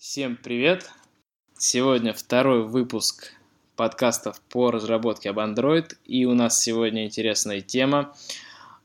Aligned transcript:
Всем 0.00 0.38
привет! 0.42 0.90
Сегодня 1.58 2.14
второй 2.14 2.66
выпуск 2.66 3.34
подкастов 3.76 4.40
по 4.48 4.70
разработке 4.70 5.28
об 5.28 5.38
Android. 5.38 5.94
И 6.06 6.24
у 6.24 6.32
нас 6.32 6.62
сегодня 6.62 7.04
интересная 7.04 7.60
тема. 7.60 8.16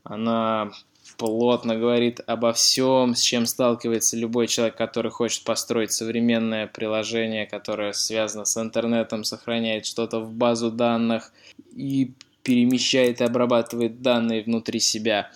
Она 0.04 0.74
плотно 1.16 1.78
говорит 1.78 2.20
обо 2.28 2.52
всем, 2.52 3.16
с 3.16 3.22
чем 3.22 3.46
сталкивается 3.46 4.18
любой 4.18 4.48
человек, 4.48 4.76
который 4.76 5.10
хочет 5.10 5.46
построить 5.46 5.94
современное 5.94 6.68
приложение, 6.68 7.46
которое 7.46 7.94
связано 7.94 8.44
с 8.44 8.58
интернетом, 8.58 9.24
сохраняет 9.24 9.86
что-то 9.86 10.20
в 10.20 10.34
базу 10.34 10.70
данных 10.70 11.32
и 11.74 12.12
перемещает 12.44 13.22
и 13.22 13.24
обрабатывает 13.24 14.02
данные 14.02 14.44
внутри 14.44 14.82
себя. 14.82 15.32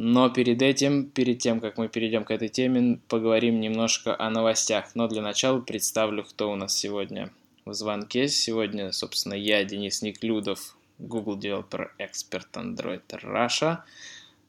Но 0.00 0.30
перед 0.30 0.62
этим, 0.62 1.10
перед 1.10 1.40
тем, 1.40 1.58
как 1.58 1.76
мы 1.76 1.88
перейдем 1.88 2.22
к 2.22 2.30
этой 2.30 2.48
теме, 2.48 3.00
поговорим 3.08 3.58
немножко 3.58 4.14
о 4.16 4.30
новостях. 4.30 4.94
Но 4.94 5.08
для 5.08 5.22
начала 5.22 5.58
представлю, 5.58 6.22
кто 6.22 6.52
у 6.52 6.54
нас 6.54 6.76
сегодня 6.76 7.32
в 7.64 7.72
звонке. 7.74 8.28
Сегодня, 8.28 8.92
собственно, 8.92 9.34
я, 9.34 9.64
Денис 9.64 10.00
Неклюдов, 10.00 10.76
Google 11.00 11.36
Developer 11.36 11.88
Expert 11.98 12.46
Android 12.52 13.02
Russia. 13.08 13.78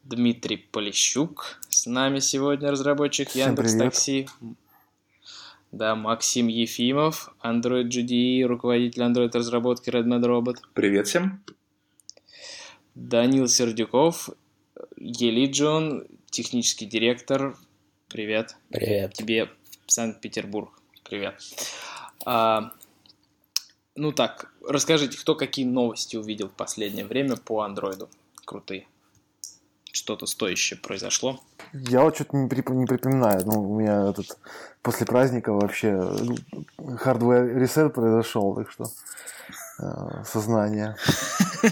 Дмитрий 0.03 0.57
Полищук 0.57 1.59
с 1.67 1.87
нами 1.87 2.19
сегодня, 2.19 2.69
разработчик 2.69 3.31
Яндекс 3.31 3.73
Такси. 3.73 4.27
Да, 5.71 5.95
Максим 5.95 6.45
Ефимов, 6.45 7.33
Android 7.43 7.89
GDE, 7.89 8.43
руководитель 8.43 9.01
Android 9.01 9.35
разработки 9.35 9.89
Redmond 9.89 10.25
Robot. 10.25 10.57
Привет 10.75 11.07
всем. 11.07 11.41
Данил 12.93 13.47
Сердюков, 13.47 14.29
Елиджон, 14.99 16.05
технический 16.29 16.85
директор. 16.85 17.55
Привет. 18.09 18.57
Привет. 18.69 19.13
Тебе 19.13 19.49
в 19.85 19.91
Санкт-Петербург. 19.91 20.69
Привет. 21.03 21.35
А, 22.25 22.71
ну 23.95 24.11
так, 24.11 24.51
расскажите, 24.67 25.17
кто 25.17 25.35
какие 25.35 25.65
новости 25.65 26.17
увидел 26.17 26.49
в 26.49 26.53
последнее 26.53 27.05
время 27.05 27.37
по 27.37 27.61
андроиду? 27.61 28.09
Крутые. 28.43 28.87
Что-то 29.91 30.25
стоящее 30.25 30.77
произошло? 30.77 31.41
Я 31.71 32.03
вот 32.03 32.15
что-то 32.15 32.35
не, 32.35 32.47
прип- 32.49 32.73
не 32.73 32.85
припоминаю. 32.85 33.45
Ну, 33.45 33.71
у 33.71 33.79
меня 33.79 34.09
этот 34.09 34.37
после 34.81 35.05
праздника 35.05 35.53
вообще 35.53 35.91
hardware 36.77 37.55
reset 37.55 37.89
произошел, 37.89 38.53
так 38.53 38.69
что 38.69 38.85
э, 39.81 40.23
сознание. 40.25 40.95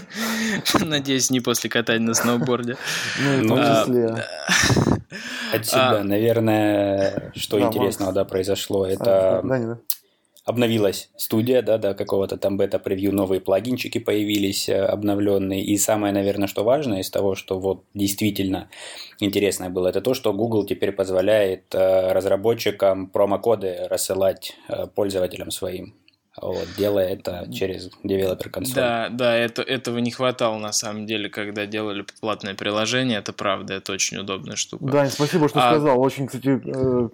Надеюсь, 0.80 1.30
не 1.30 1.40
после 1.40 1.70
катания 1.70 2.06
на 2.06 2.14
сноуборде. 2.14 2.76
Ну, 3.22 3.44
в 3.44 3.48
том 3.48 3.58
А, 3.60 3.82
числе. 3.84 4.06
От 5.54 5.66
себя, 5.66 6.00
А. 6.00 6.04
наверное, 6.04 7.32
что 7.34 7.58
Да, 7.58 7.66
интересного, 7.66 8.12
да, 8.12 8.24
произошло, 8.24 8.82
А, 8.84 8.90
это 8.90 9.40
да, 9.44 9.58
да. 9.58 9.78
обновилась 10.44 11.10
студия, 11.16 11.62
да, 11.62 11.78
до 11.78 11.94
какого-то 11.94 12.36
там 12.36 12.56
бета-превью, 12.58 13.14
новые 13.14 13.40
плагинчики 13.40 13.98
появились 13.98 14.68
э, 14.68 14.78
обновленные, 14.78 15.62
и 15.64 15.76
самое, 15.78 16.12
наверное, 16.12 16.48
что 16.48 16.64
важное 16.64 17.00
из 17.00 17.10
того, 17.10 17.34
что 17.34 17.58
вот 17.58 17.84
действительно 17.94 18.68
интересное 19.20 19.70
было, 19.70 19.88
это 19.88 20.00
то, 20.00 20.14
что 20.14 20.32
Google 20.34 20.66
теперь 20.66 20.92
позволяет 20.92 21.74
э, 21.74 22.12
разработчикам 22.12 23.06
промокоды 23.08 23.86
рассылать 23.88 24.56
пользователям 24.94 25.50
своим, 25.50 25.94
вот, 26.42 26.68
делая 26.76 27.08
это 27.08 27.48
через 27.52 27.90
девелопер 28.04 28.50
консоль. 28.50 28.74
Да, 28.74 29.08
да, 29.10 29.34
это, 29.36 29.62
этого 29.62 29.98
не 29.98 30.10
хватало 30.10 30.58
на 30.58 30.72
самом 30.72 31.06
деле, 31.06 31.28
когда 31.28 31.66
делали 31.66 32.04
платное 32.20 32.54
приложение. 32.54 33.18
Это 33.18 33.32
правда, 33.32 33.74
это 33.74 33.92
очень 33.92 34.18
удобная 34.18 34.56
штука. 34.56 34.84
Дань, 34.86 35.10
спасибо, 35.10 35.48
что 35.48 35.60
А- 35.60 35.70
сказал. 35.72 36.00
Очень, 36.00 36.26
кстати, 36.26 36.60
э, 36.64 37.08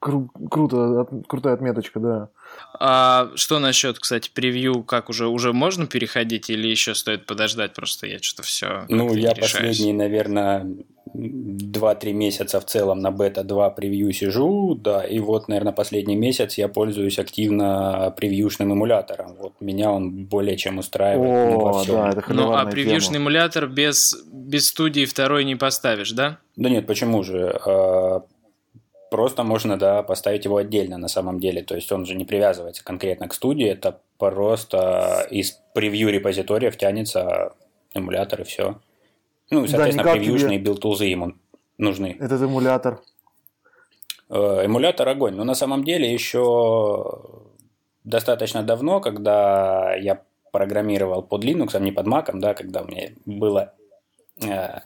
кру- 0.00 0.28
круто, 0.50 1.00
от- 1.02 1.26
крутая 1.26 1.54
отметочка, 1.54 2.00
да. 2.00 2.28
А 2.78 3.30
что 3.34 3.58
насчет, 3.58 3.98
кстати, 3.98 4.30
превью, 4.32 4.82
как 4.82 5.08
уже 5.08 5.28
уже 5.28 5.52
можно 5.52 5.86
переходить 5.86 6.50
или 6.50 6.66
еще 6.68 6.94
стоит 6.94 7.26
подождать? 7.26 7.74
Просто 7.74 8.06
я 8.06 8.18
что-то 8.20 8.42
все. 8.42 8.86
Ну, 8.88 9.14
я 9.14 9.34
последние, 9.34 9.94
наверное, 9.94 10.66
2-3 11.14 12.12
месяца 12.12 12.60
в 12.60 12.64
целом 12.64 13.00
на 13.00 13.10
бета-2 13.10 13.74
превью 13.74 14.12
сижу, 14.12 14.74
да, 14.74 15.04
и 15.04 15.18
вот, 15.18 15.48
наверное, 15.48 15.72
последний 15.72 16.16
месяц 16.16 16.56
я 16.58 16.68
пользуюсь 16.68 17.18
активно 17.18 18.14
превьюшным 18.16 18.72
эмулятором. 18.72 19.36
Вот 19.38 19.52
меня 19.60 19.90
он 19.90 20.24
более 20.24 20.56
чем 20.56 20.78
устраивает 20.78 21.50
ну, 21.52 21.60
во 21.60 21.70
О, 21.70 21.82
всем. 21.82 21.94
да, 21.94 22.08
это 22.10 22.32
Ну, 22.32 22.52
а 22.52 22.64
превьюшный 22.66 23.14
тема. 23.14 23.24
эмулятор 23.24 23.66
без, 23.66 24.16
без 24.32 24.68
студии 24.68 25.04
второй 25.04 25.44
не 25.44 25.56
поставишь, 25.56 26.12
да? 26.12 26.38
Да 26.56 26.68
нет, 26.70 26.86
почему 26.86 27.22
же? 27.22 27.60
Просто 29.12 29.44
можно, 29.44 29.76
да, 29.78 30.02
поставить 30.02 30.46
его 30.46 30.56
отдельно 30.56 30.96
на 30.96 31.08
самом 31.08 31.38
деле. 31.38 31.62
То 31.62 31.74
есть 31.74 31.92
он 31.92 32.06
же 32.06 32.14
не 32.14 32.24
привязывается 32.24 32.82
конкретно 32.82 33.28
к 33.28 33.34
студии, 33.34 33.68
это 33.68 34.00
просто 34.16 35.26
из 35.30 35.60
превью 35.74 36.08
репозиториев 36.10 36.78
тянется 36.78 37.52
эмулятор 37.92 38.40
и 38.40 38.44
все. 38.44 38.80
Ну, 39.50 39.64
и, 39.64 39.68
Да, 39.68 39.68
соответственно, 39.68 40.02
никак 40.08 40.12
preview'шные 40.14 40.58
тебе- 40.58 40.72
build-тулзы 40.72 41.04
ему 41.04 41.34
нужны. 41.76 42.16
Этот 42.18 42.40
эмулятор. 42.40 43.02
Э, 44.30 44.62
Эмулятор 44.64 45.06
огонь. 45.06 45.34
Но 45.34 45.44
на 45.44 45.54
самом 45.54 45.84
деле 45.84 46.10
еще 46.10 47.20
достаточно 48.04 48.62
давно, 48.62 49.00
когда 49.00 49.94
я 49.96 50.22
программировал 50.52 51.22
под 51.22 51.44
Linux, 51.44 51.74
а 51.74 51.80
не 51.80 51.92
под 51.92 52.06
Mac, 52.06 52.30
да, 52.32 52.54
когда 52.54 52.80
у 52.80 52.86
меня 52.86 53.10
было, 53.26 53.74
э, 54.42 54.80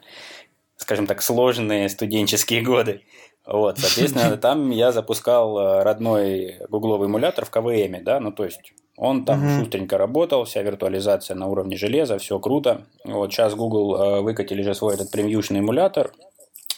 скажем 0.78 1.06
так, 1.06 1.22
сложные 1.22 1.88
студенческие 1.88 2.62
годы. 2.62 3.02
Вот, 3.46 3.78
соответственно, 3.78 4.36
там 4.38 4.70
я 4.70 4.92
запускал 4.92 5.58
э, 5.58 5.82
родной 5.82 6.56
гугловый 6.68 7.08
эмулятор 7.08 7.44
в 7.44 7.50
КВМ, 7.50 8.02
да, 8.04 8.18
ну 8.20 8.32
то 8.32 8.44
есть 8.44 8.72
он 8.96 9.24
там 9.24 9.40
Мгм. 9.40 9.60
шустренько 9.60 9.98
работал, 9.98 10.44
вся 10.44 10.62
виртуализация 10.62 11.36
на 11.36 11.46
уровне 11.46 11.76
железа, 11.76 12.18
все 12.18 12.38
круто. 12.38 12.82
Вот 13.04 13.32
сейчас 13.32 13.54
Google 13.54 13.94
э, 13.94 14.20
выкатили 14.20 14.62
же 14.62 14.74
свой 14.74 14.94
этот 14.94 15.10
премьюшный 15.10 15.60
эмулятор, 15.60 16.12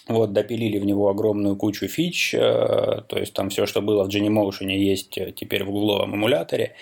вот, 0.07 0.33
допилили 0.33 0.79
в 0.79 0.85
него 0.85 1.09
огромную 1.09 1.55
кучу 1.55 1.87
фич, 1.87 2.33
э, 2.33 3.01
то 3.07 3.17
есть 3.17 3.33
там 3.33 3.49
все, 3.49 3.65
что 3.65 3.81
было 3.81 4.03
в 4.03 4.09
Genymotion, 4.09 4.69
есть 4.69 5.11
теперь 5.35 5.63
в 5.63 5.71
гугловом 5.71 6.15
эмуляторе, 6.15 6.75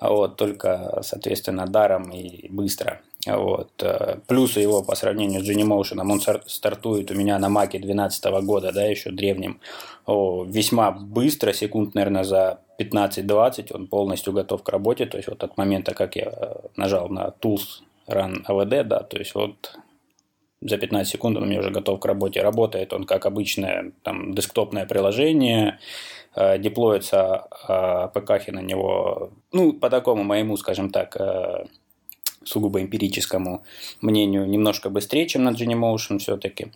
вот, 0.00 0.36
только, 0.36 1.00
соответственно, 1.02 1.66
даром 1.66 2.10
и 2.10 2.48
быстро. 2.48 3.00
Вот. 3.26 3.70
э, 3.82 4.18
Плюсы 4.26 4.60
его 4.60 4.82
по 4.82 4.94
сравнению 4.94 5.44
с 5.44 5.48
Genymotion, 5.48 6.00
он 6.00 6.20
стар- 6.20 6.42
стартует 6.46 7.10
у 7.10 7.14
меня 7.14 7.38
на 7.38 7.48
Маке 7.48 7.78
2012 7.78 8.24
года, 8.42 8.72
да, 8.72 8.84
еще 8.84 9.10
древнем, 9.10 9.60
О, 10.06 10.44
весьма 10.44 10.92
быстро, 10.92 11.52
секунд, 11.52 11.94
наверное, 11.94 12.24
за 12.24 12.60
15-20 12.78 13.74
он 13.74 13.88
полностью 13.88 14.32
готов 14.32 14.62
к 14.62 14.68
работе, 14.68 15.06
то 15.06 15.16
есть 15.16 15.28
вот 15.28 15.42
от 15.42 15.56
момента, 15.56 15.94
как 15.94 16.16
я 16.16 16.32
э, 16.34 16.54
нажал 16.76 17.08
на 17.08 17.34
Tools 17.40 17.82
Run 18.08 18.44
AVD, 18.46 18.84
да, 18.84 19.00
то 19.00 19.18
есть 19.18 19.34
вот 19.34 19.76
за 20.60 20.76
15 20.76 21.12
секунд 21.12 21.36
он 21.36 21.44
у 21.44 21.46
меня 21.46 21.60
уже 21.60 21.70
готов 21.70 22.00
к 22.00 22.04
работе. 22.04 22.42
Работает 22.42 22.92
он 22.92 23.04
как 23.04 23.26
обычное 23.26 23.92
там, 24.02 24.34
десктопное 24.34 24.86
приложение, 24.86 25.78
э, 26.34 26.58
деплоится 26.58 27.46
э, 27.68 28.08
ПКхи 28.12 28.50
на 28.50 28.60
него, 28.60 29.30
ну, 29.52 29.72
по 29.72 29.88
такому 29.90 30.24
моему, 30.24 30.56
скажем 30.56 30.90
так, 30.90 31.16
э, 31.20 31.66
сугубо 32.48 32.80
эмпирическому 32.80 33.62
мнению, 34.00 34.46
немножко 34.48 34.90
быстрее, 34.90 35.26
чем 35.26 35.44
на 35.44 35.50
Genymotion 35.50 36.18
все-таки. 36.18 36.68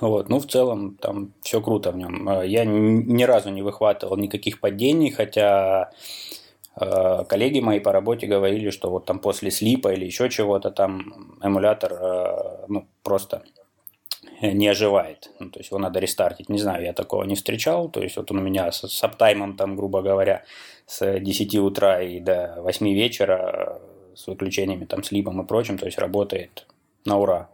Вот, 0.00 0.28
ну, 0.28 0.38
в 0.38 0.46
целом, 0.46 0.96
там 1.00 1.32
все 1.42 1.60
круто 1.60 1.90
в 1.90 1.96
нем. 1.96 2.28
Э, 2.28 2.46
Я 2.46 2.64
ни 2.64 3.22
разу 3.24 3.50
не 3.50 3.62
выхватывал 3.62 4.16
никаких 4.16 4.60
падений, 4.60 5.10
хотя 5.10 5.90
э, 6.80 7.24
коллеги 7.28 7.60
мои 7.60 7.80
по 7.80 7.92
работе 7.92 8.26
говорили, 8.26 8.70
что 8.70 8.90
вот 8.90 9.04
там 9.04 9.18
после 9.18 9.50
слипа 9.50 9.92
или 9.92 10.04
еще 10.04 10.28
чего-то 10.30 10.70
там 10.70 11.36
эмулятор 11.42 11.92
э, 11.92 12.64
ну, 12.68 12.86
просто 13.02 13.42
не 14.40 14.68
оживает. 14.68 15.30
Ну, 15.38 15.50
то 15.50 15.60
есть 15.60 15.70
его 15.70 15.78
надо 15.78 16.00
рестартить. 16.00 16.48
Не 16.48 16.58
знаю, 16.58 16.84
я 16.84 16.92
такого 16.92 17.24
не 17.24 17.34
встречал. 17.34 17.88
То 17.88 18.02
есть 18.02 18.16
вот 18.16 18.30
он 18.30 18.38
у 18.38 18.42
меня 18.42 18.70
с, 18.72 18.88
с 18.88 19.04
uptime'ом, 19.04 19.56
там, 19.56 19.76
грубо 19.76 20.02
говоря, 20.02 20.44
с 20.86 21.20
10 21.20 21.54
утра 21.56 22.02
и 22.02 22.20
до 22.20 22.56
8 22.62 22.88
вечера 22.92 23.80
с 24.16 24.26
выключениями, 24.26 24.84
там, 24.84 25.02
sleep'ом 25.02 25.40
и 25.42 25.46
прочим, 25.46 25.78
то 25.78 25.86
есть 25.86 25.98
работает 25.98 26.66
на 27.04 27.18
ура. 27.18 27.48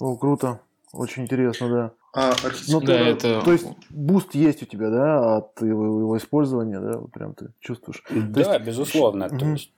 О, 0.00 0.16
круто. 0.16 0.60
Очень 0.92 1.24
интересно, 1.24 1.68
да. 1.68 1.90
А, 2.12 2.32
Ну. 2.68 2.80
Да, 2.80 2.86
ты- 2.86 2.92
это- 2.92 3.42
То 3.44 3.52
есть 3.52 3.66
boost 3.90 4.34
есть 4.36 4.62
у 4.62 4.66
тебя, 4.66 4.88
да, 4.90 5.36
от 5.38 5.60
его, 5.60 5.84
его 6.00 6.16
использования, 6.16 6.78
да, 6.80 6.98
вот 6.98 7.10
прям 7.10 7.34
ты 7.34 7.48
чувствуешь. 7.60 8.02
То 8.08 8.14
да, 8.14 8.54
есть- 8.54 8.66
безусловно. 8.66 9.28
То 9.28 9.44
есть 9.46 9.72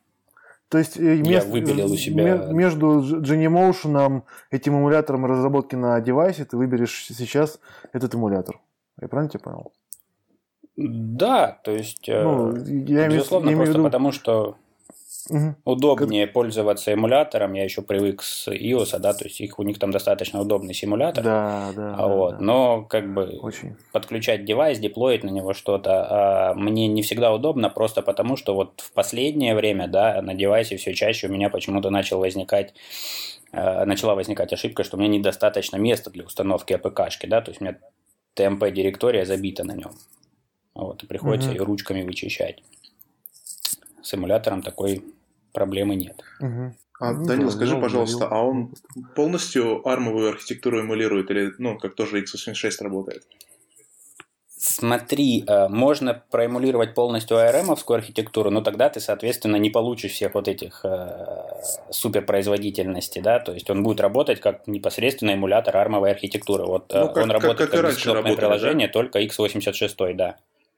То 0.69 0.79
есть 0.79 0.97
э, 0.99 1.17
мест- 1.23 1.49
выпилил 1.49 1.91
у 1.93 1.97
себя- 1.97 2.39
ме- 2.49 2.53
между 2.55 3.01
Genymotion, 3.21 4.23
этим 4.51 4.75
эмулятором 4.77 5.25
разработки 5.25 5.77
на 5.77 6.01
девайсе, 6.01 6.45
ты 6.45 6.57
выберешь 6.57 7.07
сейчас 7.09 7.61
этот 7.93 8.15
эмулятор. 8.15 8.59
Я 9.01 9.07
правильно 9.09 9.31
тебя 9.31 9.41
понял? 9.45 9.73
Да, 10.77 11.59
то 11.65 11.71
есть, 11.71 12.07
э, 12.09 12.23
Ну, 12.23 12.55
я 12.57 13.09
безусловно, 13.09 13.49
я 13.49 13.53
имею 13.55 13.57
в 13.57 13.67
просто 13.67 13.79
виду, 13.79 13.85
потому 13.85 14.13
что 14.13 14.57
Угу. 15.29 15.57
Удобнее 15.65 16.27
как... 16.27 16.35
пользоваться 16.35 16.93
эмулятором. 16.93 17.55
Я 17.55 17.65
еще 17.65 17.83
привык 17.83 18.23
с 18.23 18.49
iOS, 18.49 18.99
да, 18.99 19.13
то 19.13 19.25
есть 19.25 19.41
их, 19.41 19.59
у 19.59 19.63
них 19.63 19.79
там 19.79 19.91
достаточно 19.91 20.41
удобный 20.41 20.75
симулятор. 20.75 21.25
Да, 21.25 21.73
да. 21.75 21.95
А 21.99 22.07
вот, 22.07 22.39
да. 22.39 22.41
Но 22.41 22.83
как 22.83 23.13
бы 23.13 23.39
Очень. 23.43 23.77
подключать 23.93 24.45
девайс, 24.45 24.79
деплоить 24.79 25.25
на 25.25 25.31
него 25.31 25.55
что-то 25.55 26.07
а 26.09 26.55
мне 26.55 26.87
не 26.89 27.03
всегда 27.03 27.33
удобно, 27.33 27.71
просто 27.71 28.03
потому 28.03 28.37
что 28.37 28.55
вот 28.55 28.81
в 28.81 28.93
последнее 28.93 29.55
время, 29.55 29.89
да, 29.89 30.21
на 30.23 30.35
девайсе 30.35 30.77
все 30.77 30.95
чаще 30.95 31.27
у 31.29 31.33
меня 31.33 31.51
почему-то 31.51 31.91
начал 31.91 32.19
возникать 32.19 32.75
э, 33.53 33.85
начала 33.85 34.15
возникать 34.15 34.53
ошибка, 34.53 34.85
что 34.85 34.97
у 34.97 35.01
меня 35.01 35.09
недостаточно 35.09 35.77
места 35.77 36.11
для 36.11 36.25
установки 36.25 36.73
АПКшки, 36.73 37.27
да, 37.27 37.41
то 37.41 37.51
есть 37.51 37.61
у 37.61 37.65
меня 37.65 37.79
TMP-директория 38.37 39.25
забита 39.25 39.65
на 39.65 39.73
нем. 39.73 39.93
Вот, 40.75 41.03
и 41.03 41.07
приходится 41.07 41.49
угу. 41.49 41.57
ее 41.57 41.65
ручками 41.65 42.03
вычищать. 42.03 42.63
С 44.03 44.15
эмулятором 44.15 44.63
такой 44.63 45.03
проблемы 45.57 45.97
нет. 45.97 46.23
Угу. 46.41 46.75
А, 47.01 47.13
ну, 47.13 47.27
Данил, 47.27 47.51
скажи, 47.51 47.77
пожалуйста, 47.77 48.29
а 48.31 48.43
он 48.43 48.75
полностью 49.15 49.87
армовую 49.87 50.29
архитектуру 50.29 50.81
эмулирует 50.81 51.31
или, 51.31 51.53
ну, 51.59 51.79
как 51.79 51.95
тоже 51.95 52.23
x86 52.23 52.71
работает? 52.81 53.23
Смотри, 54.59 55.45
э, 55.47 55.69
можно 55.69 56.23
проэмулировать 56.31 56.95
полностью 56.95 57.37
ARM-овскую 57.37 57.97
архитектуру, 57.97 58.51
но 58.51 58.63
тогда 58.63 58.89
ты, 58.89 59.01
соответственно, 59.01 59.57
не 59.57 59.71
получишь 59.71 60.13
всех 60.13 60.35
вот 60.35 60.49
этих 60.49 60.81
э, 60.85 61.61
суперпроизводительности, 61.91 63.21
да, 63.21 63.39
то 63.39 63.53
есть 63.53 63.71
он 63.71 63.83
будет 63.83 64.01
работать 64.01 64.41
как 64.41 64.67
непосредственно 64.67 65.33
эмулятор 65.33 65.77
армовой 65.77 66.11
архитектуры. 66.11 66.65
Вот 66.65 66.91
ну, 66.95 67.09
как, 67.09 67.25
он 67.25 67.31
работает 67.31 67.71
как, 67.71 67.83
как, 67.83 68.25
как 68.25 68.37
приложение, 68.37 68.89
да? 68.89 68.93
только 68.93 69.23
x86, 69.23 70.15
да. 70.15 70.37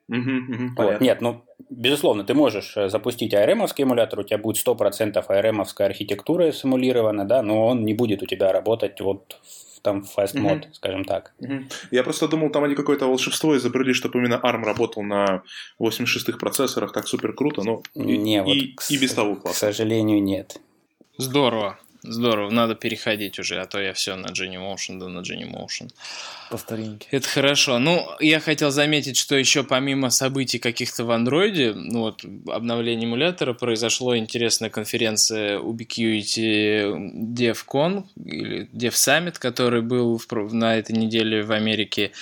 Угу, 0.09 0.19
угу, 0.19 0.73
вот. 0.77 1.01
Нет, 1.01 1.21
ну, 1.21 1.45
безусловно, 1.69 2.25
ты 2.25 2.33
можешь 2.33 2.77
э, 2.77 2.89
запустить 2.89 3.35
ARM-овский 3.35 3.85
эмулятор, 3.85 4.21
у 4.21 4.23
тебя 4.23 4.39
будет 4.39 4.67
100% 4.67 5.23
ARM-овская 5.29 5.87
архитектура 5.87 6.51
симулирована, 6.53 7.27
да, 7.27 7.43
но 7.43 7.67
он 7.67 7.85
не 7.85 7.93
будет 7.93 8.23
у 8.23 8.27
тебя 8.27 8.53
работать 8.53 9.01
вот 9.01 9.39
там 9.83 10.01
fast 10.01 10.35
mode, 10.35 10.63
mm 10.63 10.73
скажем 10.73 11.05
так. 11.05 11.35
mm 11.41 11.65
Я 11.91 12.03
просто 12.03 12.27
думал, 12.27 12.51
там 12.51 12.65
они 12.65 12.75
какое-то 12.75 13.07
волшебство 13.07 13.57
изобрели, 13.57 13.93
чтобы 13.93 14.19
именно 14.19 14.41
ARM 14.43 14.65
работал 14.65 15.03
на 15.03 15.43
86-х 15.79 16.39
процессорах, 16.39 16.93
так 16.93 17.07
супер 17.07 17.35
круто, 17.35 17.63
но 17.63 17.83
не, 17.95 18.37
и, 18.37 18.41
вот, 18.41 18.57
и, 18.57 18.73
к, 18.75 18.91
и 18.91 18.97
без 18.97 19.13
того 19.13 19.37
классно. 19.37 19.53
К 19.53 19.57
сожалению, 19.57 20.23
нет. 20.23 20.59
Здорово. 21.19 21.79
Здорово, 22.03 22.51
надо 22.51 22.75
переходить 22.75 23.39
уже, 23.39 23.61
а 23.61 23.67
то 23.67 23.81
я 23.81 23.93
все 23.93 24.15
на 24.17 24.29
Genymotion, 24.29 24.99
да 24.99 25.09
на 25.09 25.21
Genymotion. 25.21 25.91
По 26.51 26.57
старинке. 26.57 27.09
Это 27.11 27.29
хорошо. 27.29 27.79
Ну, 27.79 28.07
я 28.21 28.41
хотел 28.41 28.71
заметить, 28.71 29.17
что 29.17 29.37
еще 29.37 29.65
помимо 29.65 30.11
событий 30.11 30.59
каких-то 30.59 31.05
в 31.05 31.11
андроиде, 31.11 31.73
ну 31.75 32.01
вот, 32.01 32.25
обновление 32.47 33.09
эмулятора, 33.09 33.53
произошло 33.53 34.17
интересная 34.17 34.71
конференция 34.71 35.59
Ubiquiti 35.59 37.35
DevCon, 37.35 38.05
или 38.25 38.69
Dev 38.73 38.93
Summit, 38.93 39.37
который 39.39 39.83
был 39.83 40.19
в, 40.19 40.55
на 40.55 40.77
этой 40.77 40.97
неделе 40.97 41.43
в 41.43 41.53
Америке. 41.53 42.13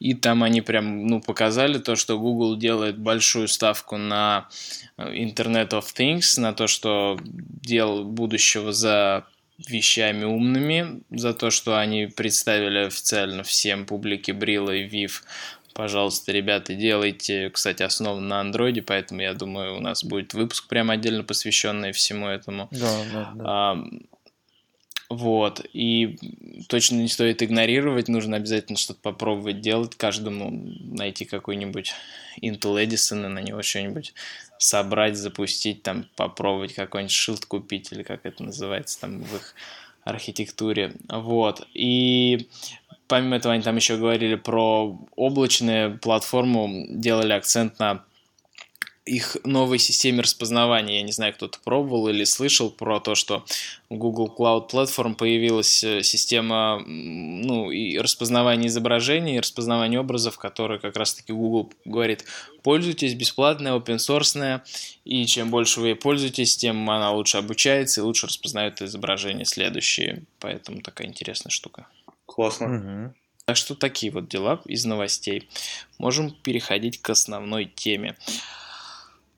И 0.00 0.14
там 0.14 0.42
они 0.42 0.60
прям, 0.60 1.06
ну, 1.06 1.20
показали 1.20 1.78
то, 1.78 1.96
что 1.96 2.18
Google 2.18 2.56
делает 2.56 2.98
большую 2.98 3.48
ставку 3.48 3.96
на 3.96 4.48
Internet 4.98 5.70
of 5.70 5.84
Things, 5.96 6.38
на 6.38 6.52
то, 6.52 6.66
что 6.66 7.18
дел 7.24 8.04
будущего 8.04 8.72
за 8.72 9.24
вещами 9.68 10.24
умными, 10.24 11.00
за 11.10 11.32
то, 11.32 11.50
что 11.50 11.78
они 11.78 12.06
представили 12.06 12.86
официально 12.86 13.42
всем 13.44 13.86
публике 13.86 14.32
Брила 14.32 14.70
и 14.70 14.82
Вив. 14.82 15.22
Пожалуйста, 15.74 16.30
ребята, 16.32 16.74
делайте, 16.74 17.50
кстати, 17.50 17.82
основан 17.82 18.28
на 18.28 18.40
андроиде, 18.40 18.82
поэтому 18.82 19.22
я 19.22 19.34
думаю, 19.34 19.76
у 19.76 19.80
нас 19.80 20.04
будет 20.04 20.32
выпуск 20.32 20.68
прямо 20.68 20.94
отдельно 20.94 21.24
посвященный 21.24 21.90
всему 21.92 22.28
этому. 22.28 22.68
Да, 22.70 23.04
да, 23.12 23.32
да. 23.34 23.44
А, 23.44 23.84
вот, 25.14 25.64
и 25.72 26.18
точно 26.68 26.96
не 26.96 27.08
стоит 27.08 27.42
игнорировать, 27.42 28.08
нужно 28.08 28.36
обязательно 28.36 28.78
что-то 28.78 29.00
попробовать 29.00 29.60
делать, 29.60 29.94
каждому 29.96 30.50
найти 30.50 31.24
какой-нибудь 31.24 31.92
Intel 32.42 32.84
Edison 32.84 33.26
и 33.26 33.28
на 33.28 33.40
него 33.40 33.62
что-нибудь 33.62 34.14
собрать, 34.58 35.16
запустить, 35.16 35.82
там, 35.82 36.06
попробовать 36.16 36.74
какой-нибудь 36.74 37.12
шилд 37.12 37.44
купить, 37.44 37.92
или 37.92 38.02
как 38.02 38.24
это 38.24 38.42
называется 38.42 39.00
там 39.00 39.22
в 39.22 39.36
их 39.36 39.54
архитектуре. 40.04 40.94
Вот, 41.08 41.66
и 41.74 42.48
помимо 43.08 43.36
этого 43.36 43.54
они 43.54 43.62
там 43.62 43.76
еще 43.76 43.96
говорили 43.96 44.34
про 44.34 44.98
облачную 45.16 45.98
платформу, 45.98 46.86
делали 46.88 47.32
акцент 47.32 47.78
на 47.78 48.04
их 49.04 49.36
новой 49.44 49.78
системе 49.78 50.22
распознавания. 50.22 50.96
Я 50.96 51.02
не 51.02 51.12
знаю, 51.12 51.34
кто-то 51.34 51.58
пробовал 51.62 52.08
или 52.08 52.24
слышал 52.24 52.70
про 52.70 53.00
то, 53.00 53.14
что 53.14 53.44
в 53.90 53.96
Google 53.96 54.34
Cloud 54.36 54.70
Platform 54.70 55.14
появилась 55.14 55.84
э, 55.84 56.02
система 56.02 56.82
ну, 56.86 57.70
и 57.70 57.98
распознавания 57.98 58.68
изображений, 58.68 59.36
и 59.36 59.40
распознавания 59.40 60.00
образов, 60.00 60.38
которые 60.38 60.80
как 60.80 60.96
раз-таки 60.96 61.32
Google 61.32 61.70
говорит, 61.84 62.24
пользуйтесь, 62.62 63.14
бесплатная, 63.14 63.74
open 63.74 63.96
source, 63.96 64.62
и 65.04 65.26
чем 65.26 65.50
больше 65.50 65.80
вы 65.80 65.88
ей 65.88 65.96
пользуетесь, 65.96 66.56
тем 66.56 66.88
она 66.88 67.12
лучше 67.12 67.36
обучается 67.36 68.00
и 68.00 68.04
лучше 68.04 68.26
распознает 68.26 68.80
изображения 68.80 69.44
следующие. 69.44 70.22
Поэтому 70.40 70.80
такая 70.80 71.08
интересная 71.08 71.50
штука. 71.50 71.86
Классно. 72.24 72.76
Угу. 72.76 73.14
Так 73.44 73.56
что 73.58 73.74
такие 73.74 74.10
вот 74.10 74.28
дела 74.28 74.62
из 74.64 74.86
новостей. 74.86 75.48
Можем 75.98 76.30
переходить 76.30 77.02
к 77.02 77.10
основной 77.10 77.66
теме. 77.66 78.16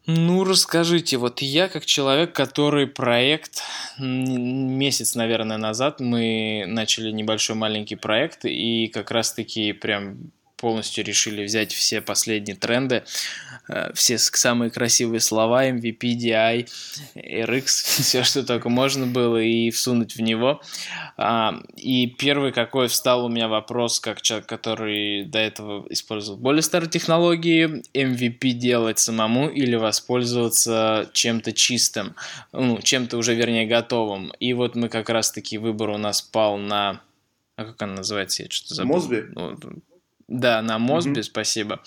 Ну, 0.08 0.44
расскажите, 0.44 1.16
вот 1.16 1.42
я 1.42 1.68
как 1.68 1.84
человек, 1.84 2.32
который 2.32 2.86
проект, 2.86 3.62
месяц, 3.98 5.16
наверное, 5.16 5.58
назад 5.58 5.98
мы 5.98 6.64
начали 6.68 7.10
небольшой 7.10 7.56
маленький 7.56 7.96
проект, 7.96 8.44
и 8.44 8.86
как 8.86 9.10
раз-таки 9.10 9.72
прям 9.72 10.30
полностью 10.56 11.04
решили 11.04 11.44
взять 11.44 11.72
все 11.72 12.00
последние 12.00 12.56
тренды, 12.56 13.04
э, 13.68 13.92
все 13.94 14.18
самые 14.18 14.70
красивые 14.70 15.20
слова, 15.20 15.66
MVP, 15.66 16.16
DI, 16.16 16.68
RX, 17.14 17.66
все, 18.02 18.24
что 18.24 18.44
только 18.44 18.68
можно 18.68 19.06
было, 19.06 19.38
и 19.38 19.70
всунуть 19.70 20.16
в 20.16 20.22
него. 20.22 20.60
А, 21.16 21.60
и 21.76 22.06
первый, 22.06 22.52
какой 22.52 22.88
встал 22.88 23.26
у 23.26 23.28
меня 23.28 23.48
вопрос, 23.48 24.00
как 24.00 24.22
человек, 24.22 24.46
который 24.46 25.24
до 25.24 25.38
этого 25.38 25.86
использовал 25.90 26.38
более 26.38 26.62
старые 26.62 26.90
технологии, 26.90 27.82
MVP 27.92 28.52
делать 28.52 28.98
самому 28.98 29.48
или 29.48 29.76
воспользоваться 29.76 31.10
чем-то 31.12 31.52
чистым, 31.52 32.14
ну, 32.52 32.80
чем-то 32.80 33.18
уже, 33.18 33.34
вернее, 33.34 33.66
готовым. 33.66 34.32
И 34.40 34.52
вот 34.52 34.74
мы 34.74 34.88
как 34.88 35.10
раз-таки 35.10 35.58
выбор 35.58 35.90
у 35.90 35.98
нас 35.98 36.22
пал 36.22 36.56
на 36.56 37.00
а 37.56 37.64
как 37.64 37.80
она 37.82 37.94
называется? 37.94 38.42
Я 38.42 38.50
что-то 38.50 38.74
забыл. 38.74 38.96
Мозби? 38.96 39.24
Да, 40.28 40.60
на 40.60 40.80
Мосби, 40.80 41.20
mm-hmm. 41.20 41.22
спасибо. 41.22 41.80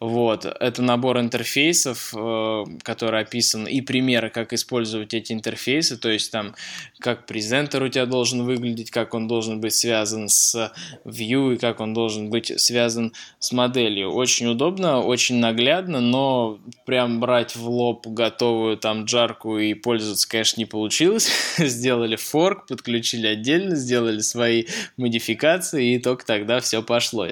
Вот, 0.00 0.44
это 0.44 0.82
набор 0.82 1.20
интерфейсов, 1.20 2.12
э, 2.16 2.64
который 2.82 3.20
описан, 3.20 3.66
и 3.68 3.80
примеры, 3.80 4.28
как 4.28 4.52
использовать 4.52 5.14
эти 5.14 5.32
интерфейсы, 5.32 5.96
то 5.96 6.10
есть 6.10 6.32
там, 6.32 6.56
как 6.98 7.26
презентер 7.26 7.84
у 7.84 7.88
тебя 7.88 8.06
должен 8.06 8.42
выглядеть, 8.42 8.90
как 8.90 9.14
он 9.14 9.28
должен 9.28 9.60
быть 9.60 9.72
связан 9.72 10.28
с 10.28 10.72
view, 11.04 11.54
и 11.54 11.58
как 11.58 11.78
он 11.78 11.94
должен 11.94 12.28
быть 12.28 12.52
связан 12.60 13.12
с 13.38 13.52
моделью. 13.52 14.10
Очень 14.10 14.48
удобно, 14.48 15.00
очень 15.00 15.36
наглядно, 15.36 16.00
но 16.00 16.58
прям 16.86 17.20
брать 17.20 17.54
в 17.54 17.68
лоб 17.68 18.04
готовую 18.08 18.78
там 18.78 19.04
джарку 19.04 19.58
и 19.58 19.74
пользоваться, 19.74 20.28
конечно, 20.28 20.60
не 20.60 20.66
получилось. 20.66 21.30
сделали 21.58 22.16
форк, 22.16 22.66
подключили 22.66 23.28
отдельно, 23.28 23.76
сделали 23.76 24.18
свои 24.18 24.64
модификации, 24.96 25.94
и 25.94 25.98
только 26.00 26.26
тогда 26.26 26.58
все 26.58 26.82
пошло. 26.82 27.28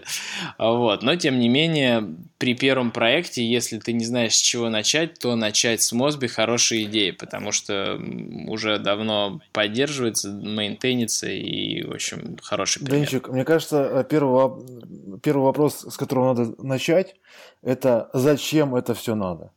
Вот. 0.58 1.02
Но, 1.02 1.16
тем 1.16 1.38
не 1.38 1.48
менее, 1.48 2.16
при 2.38 2.54
первом 2.54 2.90
проекте, 2.90 3.44
если 3.44 3.78
ты 3.78 3.92
не 3.92 4.04
знаешь, 4.04 4.34
с 4.34 4.40
чего 4.40 4.68
начать, 4.68 5.18
то 5.18 5.34
начать 5.36 5.82
с 5.82 5.92
Мосби 5.92 6.26
хорошая 6.26 6.82
идея, 6.82 7.12
потому 7.12 7.52
что 7.52 8.00
уже 8.48 8.78
давно 8.78 9.40
поддерживается, 9.52 10.30
мейнтейнится 10.30 11.28
и, 11.28 11.82
в 11.82 11.92
общем, 11.92 12.36
хороший 12.42 12.84
пример. 12.84 13.00
Денчик, 13.00 13.28
мне 13.28 13.44
кажется, 13.44 14.06
первый, 14.08 15.18
первый 15.22 15.44
вопрос, 15.44 15.86
с 15.88 15.96
которого 15.96 16.34
надо 16.34 16.54
начать, 16.62 17.16
это 17.62 18.10
зачем 18.12 18.74
это 18.74 18.94
все 18.94 19.14
надо? 19.14 19.52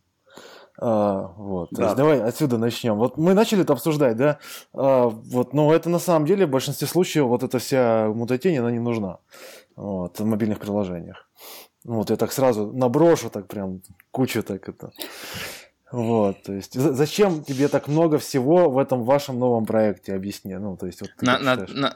А, 0.80 1.34
вот. 1.38 1.70
Да. 1.72 1.78
То 1.78 1.84
есть 1.84 1.96
давай 1.96 2.22
отсюда 2.22 2.58
начнем. 2.58 2.96
Вот 2.96 3.18
мы 3.18 3.34
начали 3.34 3.64
это 3.64 3.74
обсуждать, 3.74 4.16
да? 4.16 4.38
А, 4.74 5.08
вот, 5.08 5.54
но 5.54 5.74
это 5.74 5.90
на 5.90 6.00
самом 6.00 6.26
деле 6.26 6.46
в 6.46 6.52
большинстве 6.52 6.88
случаев 6.88 7.26
вот 7.26 7.44
эта 7.44 7.60
вся 7.60 8.10
мутатень, 8.14 8.58
она 8.58 8.72
не 8.72 8.80
нужна 8.80 9.18
вот, 9.76 10.20
в 10.20 10.26
мобильных 10.26 10.60
приложениях. 10.60 11.28
Вот, 11.84 12.10
я 12.10 12.16
так 12.16 12.32
сразу 12.32 12.72
наброшу, 12.74 13.30
так 13.30 13.48
прям 13.48 13.82
кучу 14.12 14.44
так 14.44 14.68
это. 14.70 14.92
Вот, 15.90 16.44
то 16.44 16.52
есть 16.52 16.74
зачем 16.74 17.44
тебе 17.44 17.70
так 17.70 17.88
много 17.88 18.18
всего 18.18 18.70
в 18.70 18.78
этом 18.78 19.04
вашем 19.04 19.40
новом 19.40 19.66
проекте, 19.66 20.14
объясни. 20.14 20.54
Ну, 20.56 20.76
то 20.76 20.86
есть, 20.86 21.00
вот 21.00 21.12
на, 21.22 21.40
на, 21.40 21.56
на, 21.56 21.96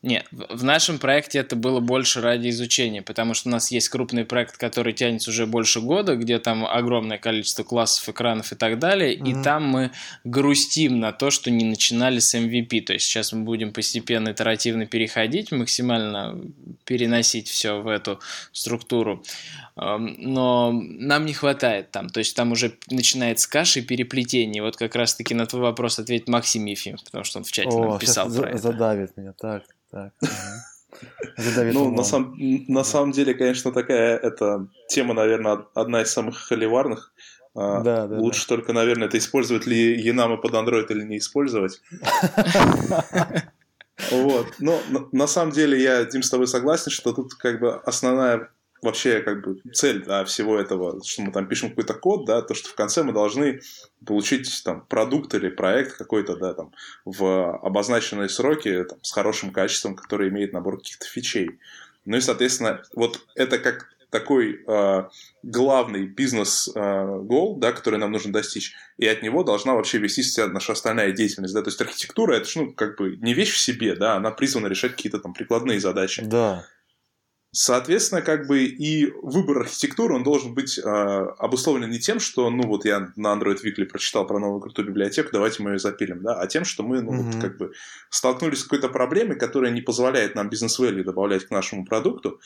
Нет, 0.00 0.26
в 0.30 0.62
нашем 0.62 1.00
проекте 1.00 1.40
это 1.40 1.56
было 1.56 1.80
больше 1.80 2.20
ради 2.20 2.50
изучения, 2.50 3.02
потому 3.02 3.34
что 3.34 3.48
у 3.48 3.52
нас 3.52 3.72
есть 3.72 3.88
крупный 3.88 4.24
проект, 4.24 4.56
который 4.56 4.92
тянется 4.92 5.30
уже 5.30 5.44
больше 5.44 5.80
года, 5.80 6.14
где 6.14 6.38
там 6.38 6.64
огромное 6.64 7.18
количество 7.18 7.64
классов, 7.64 8.08
экранов 8.08 8.52
и 8.52 8.54
так 8.54 8.78
далее, 8.78 9.16
mm-hmm. 9.16 9.40
и 9.40 9.42
там 9.42 9.64
мы 9.64 9.90
грустим 10.22 11.00
на 11.00 11.10
то, 11.10 11.30
что 11.30 11.50
не 11.50 11.64
начинали 11.64 12.20
с 12.20 12.32
MVP, 12.32 12.82
то 12.82 12.92
есть 12.92 13.06
сейчас 13.06 13.32
мы 13.32 13.42
будем 13.42 13.72
постепенно 13.72 14.30
итеративно 14.30 14.86
переходить, 14.86 15.50
максимально 15.50 16.40
переносить 16.84 17.48
все 17.48 17.80
в 17.80 17.88
эту 17.88 18.20
структуру, 18.52 19.24
но 19.74 20.70
нам 20.72 21.26
не 21.26 21.32
хватает 21.32 21.90
там, 21.90 22.08
то 22.08 22.18
есть 22.18 22.36
там 22.36 22.52
уже 22.52 22.78
начинается 22.88 23.50
каша 23.50 23.80
и 23.80 23.82
переплетение, 23.82 24.62
вот 24.62 24.76
как 24.76 24.94
раз-таки 24.94 25.34
на 25.34 25.46
твой 25.46 25.62
вопрос 25.62 25.98
ответит 25.98 26.28
Максим 26.28 26.66
Ефим, 26.66 26.98
потому 27.04 27.24
что 27.24 27.38
он 27.38 27.44
в 27.44 27.50
чате 27.50 27.76
О, 27.76 27.84
нам 27.84 27.98
писал 27.98 28.32
про 28.32 28.50
это. 28.50 28.58
задавит 28.58 29.16
меня, 29.16 29.32
так. 29.32 29.64
Так. 29.90 30.12
Ну, 31.72 31.92
на, 31.92 32.02
сам, 32.02 32.34
на 32.36 32.82
самом 32.82 33.12
деле, 33.12 33.34
конечно, 33.34 33.72
такая 33.72 34.16
эта 34.16 34.66
тема, 34.88 35.14
наверное, 35.14 35.66
одна 35.74 36.02
из 36.02 36.10
самых 36.10 36.38
холиварных. 36.38 37.12
А, 37.54 37.80
да, 37.82 38.06
да, 38.06 38.18
Лучше 38.18 38.48
да. 38.48 38.56
только, 38.56 38.72
наверное, 38.72 39.08
это 39.08 39.18
использовать 39.18 39.66
ли 39.66 40.00
Янамы 40.00 40.38
под 40.38 40.52
Android 40.52 40.86
или 40.90 41.02
не 41.02 41.18
использовать. 41.18 41.80
Вот. 44.12 44.46
Но 44.60 44.80
на 45.10 45.26
самом 45.26 45.52
деле 45.52 45.82
я, 45.82 46.04
Дим, 46.04 46.22
с 46.22 46.30
тобой 46.30 46.46
согласен, 46.46 46.92
что 46.92 47.12
тут 47.12 47.34
как 47.34 47.58
бы 47.58 47.74
основная 47.74 48.48
вообще 48.82 49.20
как 49.20 49.44
бы 49.44 49.60
цель 49.72 50.04
да, 50.04 50.24
всего 50.24 50.58
этого, 50.58 51.02
что 51.04 51.22
мы 51.22 51.32
там 51.32 51.48
пишем 51.48 51.70
какой-то 51.70 51.94
код, 51.94 52.26
да, 52.26 52.42
то, 52.42 52.54
что 52.54 52.68
в 52.68 52.74
конце 52.74 53.02
мы 53.02 53.12
должны 53.12 53.60
получить 54.04 54.62
там 54.64 54.86
продукт 54.86 55.34
или 55.34 55.48
проект 55.48 55.96
какой-то, 55.96 56.36
да, 56.36 56.54
там, 56.54 56.72
в 57.04 57.56
обозначенные 57.58 58.28
сроки 58.28 58.84
там, 58.84 58.98
с 59.02 59.12
хорошим 59.12 59.52
качеством, 59.52 59.96
который 59.96 60.28
имеет 60.28 60.52
набор 60.52 60.78
каких-то 60.78 61.06
фичей. 61.06 61.58
Ну 62.04 62.16
и, 62.16 62.20
соответственно, 62.20 62.82
вот 62.94 63.26
это 63.34 63.58
как 63.58 63.88
такой 64.10 64.64
э, 64.66 65.04
главный 65.42 66.06
бизнес-гол, 66.06 67.56
э, 67.56 67.60
да, 67.60 67.72
который 67.72 67.98
нам 67.98 68.12
нужно 68.12 68.32
достичь, 68.32 68.74
и 68.96 69.06
от 69.06 69.22
него 69.22 69.44
должна 69.44 69.74
вообще 69.74 69.98
вестись 69.98 70.30
вся 70.30 70.46
наша 70.46 70.72
остальная 70.72 71.12
деятельность, 71.12 71.54
да, 71.54 71.62
то 71.62 71.68
есть 71.68 71.80
архитектура 71.80 72.34
это 72.36 72.48
ну, 72.56 72.72
как 72.72 72.96
бы 72.96 73.16
не 73.16 73.34
вещь 73.34 73.52
в 73.52 73.58
себе, 73.58 73.94
да, 73.94 74.16
она 74.16 74.30
призвана 74.30 74.68
решать 74.68 74.92
какие-то 74.92 75.18
там 75.18 75.34
прикладные 75.34 75.80
задачи. 75.80 76.22
Да. 76.24 76.64
Соответственно, 77.50 78.20
как 78.20 78.46
бы 78.46 78.64
и 78.64 79.10
выбор 79.22 79.60
архитектуры, 79.60 80.14
он 80.14 80.22
должен 80.22 80.52
быть 80.52 80.78
э, 80.78 80.82
обусловлен 80.82 81.88
не 81.88 81.98
тем, 81.98 82.20
что, 82.20 82.50
ну, 82.50 82.66
вот 82.66 82.84
я 82.84 83.10
на 83.16 83.34
Android 83.34 83.56
Weekly 83.64 83.86
прочитал 83.86 84.26
про 84.26 84.38
новую 84.38 84.60
крутую 84.60 84.88
библиотеку, 84.88 85.30
давайте 85.32 85.62
мы 85.62 85.70
ее 85.70 85.78
запилим, 85.78 86.22
да, 86.22 86.38
а 86.38 86.46
тем, 86.46 86.66
что 86.66 86.82
мы, 86.82 87.00
ну, 87.00 87.12
mm-hmm. 87.12 87.32
вот, 87.32 87.42
как 87.42 87.56
бы 87.56 87.72
столкнулись 88.10 88.60
с 88.60 88.64
какой-то 88.64 88.90
проблемой, 88.90 89.38
которая 89.38 89.70
не 89.70 89.80
позволяет 89.80 90.34
нам 90.34 90.50
бизнес-value 90.50 91.02
добавлять 91.04 91.46
к 91.46 91.50
нашему 91.50 91.86
продукту, 91.86 92.38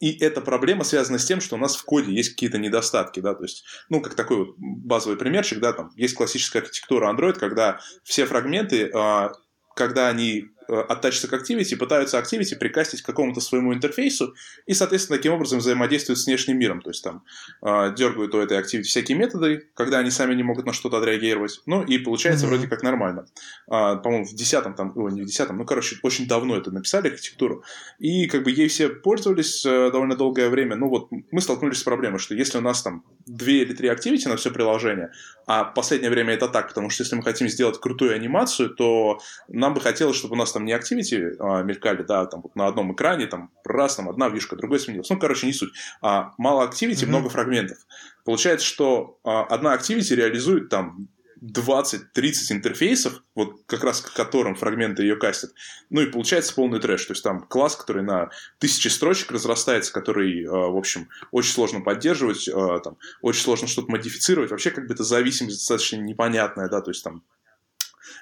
и 0.00 0.18
эта 0.18 0.40
проблема 0.40 0.82
связана 0.82 1.20
с 1.20 1.24
тем, 1.24 1.40
что 1.40 1.54
у 1.54 1.58
нас 1.58 1.76
в 1.76 1.84
коде 1.84 2.12
есть 2.12 2.30
какие-то 2.30 2.58
недостатки, 2.58 3.20
да, 3.20 3.34
то 3.34 3.44
есть, 3.44 3.64
ну, 3.88 4.00
как 4.00 4.14
такой 4.14 4.38
вот 4.38 4.56
базовый 4.58 5.16
примерчик, 5.16 5.60
да, 5.60 5.72
там 5.72 5.92
есть 5.94 6.16
классическая 6.16 6.58
архитектура 6.58 7.12
Android, 7.12 7.38
когда 7.38 7.78
все 8.02 8.26
фрагменты, 8.26 8.90
э, 8.92 9.28
когда 9.76 10.08
они 10.08 10.46
Э, 10.70 10.84
оттачатся 10.88 11.26
к 11.26 11.32
Activity, 11.32 11.76
пытаются 11.76 12.18
Activity 12.18 12.56
прикастить 12.56 13.02
к 13.02 13.06
какому-то 13.06 13.40
своему 13.40 13.74
интерфейсу 13.74 14.34
и, 14.66 14.74
соответственно, 14.74 15.16
таким 15.18 15.32
образом 15.32 15.58
взаимодействуют 15.58 16.18
с 16.20 16.26
внешним 16.26 16.58
миром. 16.58 16.80
То 16.80 16.90
есть 16.90 17.02
там 17.02 17.24
э, 17.62 17.92
дергают 17.96 18.34
у 18.34 18.38
этой 18.38 18.58
Activity 18.60 18.82
всякие 18.82 19.18
методы, 19.18 19.68
когда 19.74 19.98
они 19.98 20.10
сами 20.10 20.34
не 20.34 20.44
могут 20.44 20.66
на 20.66 20.72
что-то 20.72 20.98
отреагировать. 20.98 21.60
Ну, 21.66 21.82
и 21.82 21.98
получается 21.98 22.46
mm-hmm. 22.46 22.48
вроде 22.48 22.68
как 22.68 22.84
нормально. 22.84 23.26
А, 23.68 23.96
по-моему, 23.96 24.26
в 24.26 24.34
десятом 24.34 24.74
там, 24.74 24.92
ой, 24.94 25.12
не 25.12 25.22
в 25.22 25.26
десятом, 25.26 25.58
ну, 25.58 25.64
короче, 25.64 25.96
очень 26.04 26.28
давно 26.28 26.56
это 26.56 26.70
написали, 26.70 27.08
архитектуру. 27.08 27.64
И 27.98 28.28
как 28.28 28.44
бы 28.44 28.52
ей 28.52 28.68
все 28.68 28.90
пользовались 28.90 29.66
э, 29.66 29.90
довольно 29.90 30.14
долгое 30.14 30.50
время. 30.50 30.76
Ну, 30.76 30.88
вот 30.88 31.08
мы 31.10 31.40
столкнулись 31.40 31.78
с 31.78 31.82
проблемой, 31.82 32.20
что 32.20 32.34
если 32.34 32.58
у 32.58 32.62
нас 32.62 32.82
там 32.82 33.04
две 33.26 33.62
или 33.62 33.74
три 33.74 33.88
Activity 33.88 34.28
на 34.28 34.36
все 34.36 34.52
приложение, 34.52 35.10
а 35.46 35.64
в 35.64 35.74
последнее 35.74 36.10
время 36.10 36.34
это 36.34 36.48
так, 36.48 36.68
потому 36.68 36.90
что 36.90 37.02
если 37.02 37.16
мы 37.16 37.22
хотим 37.24 37.48
сделать 37.48 37.80
крутую 37.80 38.14
анимацию, 38.14 38.70
то 38.70 39.18
нам 39.48 39.74
бы 39.74 39.80
хотелось, 39.80 40.16
чтобы 40.16 40.34
у 40.34 40.38
нас 40.38 40.52
там 40.52 40.59
не 40.64 40.72
Activity 40.72 41.36
а, 41.38 41.62
мелькали, 41.62 42.02
да, 42.02 42.26
там 42.26 42.42
вот 42.42 42.56
на 42.56 42.66
одном 42.66 42.92
экране, 42.92 43.26
там 43.26 43.50
раз, 43.64 43.96
там 43.96 44.08
одна 44.08 44.28
вишка, 44.28 44.56
другой 44.56 44.80
сменилась. 44.80 45.10
Ну, 45.10 45.18
короче, 45.18 45.46
не 45.46 45.52
суть. 45.52 45.72
А 46.02 46.32
мало 46.38 46.68
Activity, 46.68 46.92
mm-hmm. 46.92 47.06
много 47.06 47.28
фрагментов. 47.28 47.78
Получается, 48.24 48.66
что 48.66 49.18
а, 49.24 49.44
одна 49.44 49.74
Activity 49.74 50.14
реализует 50.14 50.68
там 50.68 51.08
20-30 51.42 52.02
интерфейсов, 52.50 53.22
вот 53.34 53.62
как 53.66 53.82
раз 53.82 54.02
к 54.02 54.12
которым 54.12 54.54
фрагменты 54.54 55.02
ее 55.02 55.16
кастят. 55.16 55.52
Ну 55.88 56.02
и 56.02 56.06
получается 56.06 56.54
полный 56.54 56.80
трэш. 56.80 57.06
То 57.06 57.12
есть 57.12 57.24
там 57.24 57.40
класс, 57.40 57.76
который 57.76 58.02
на 58.02 58.30
тысячи 58.58 58.88
строчек 58.88 59.30
разрастается, 59.32 59.92
который, 59.92 60.44
а, 60.46 60.68
в 60.68 60.76
общем, 60.76 61.08
очень 61.30 61.52
сложно 61.52 61.80
поддерживать, 61.80 62.48
а, 62.48 62.80
там, 62.80 62.98
очень 63.22 63.42
сложно 63.42 63.68
что-то 63.68 63.90
модифицировать. 63.90 64.50
Вообще 64.50 64.70
как 64.70 64.86
бы 64.86 64.94
это 64.94 65.02
зависимость 65.02 65.58
достаточно 65.58 65.96
непонятная, 65.96 66.68
да, 66.68 66.80
то 66.82 66.90
есть 66.90 67.02
там 67.02 67.22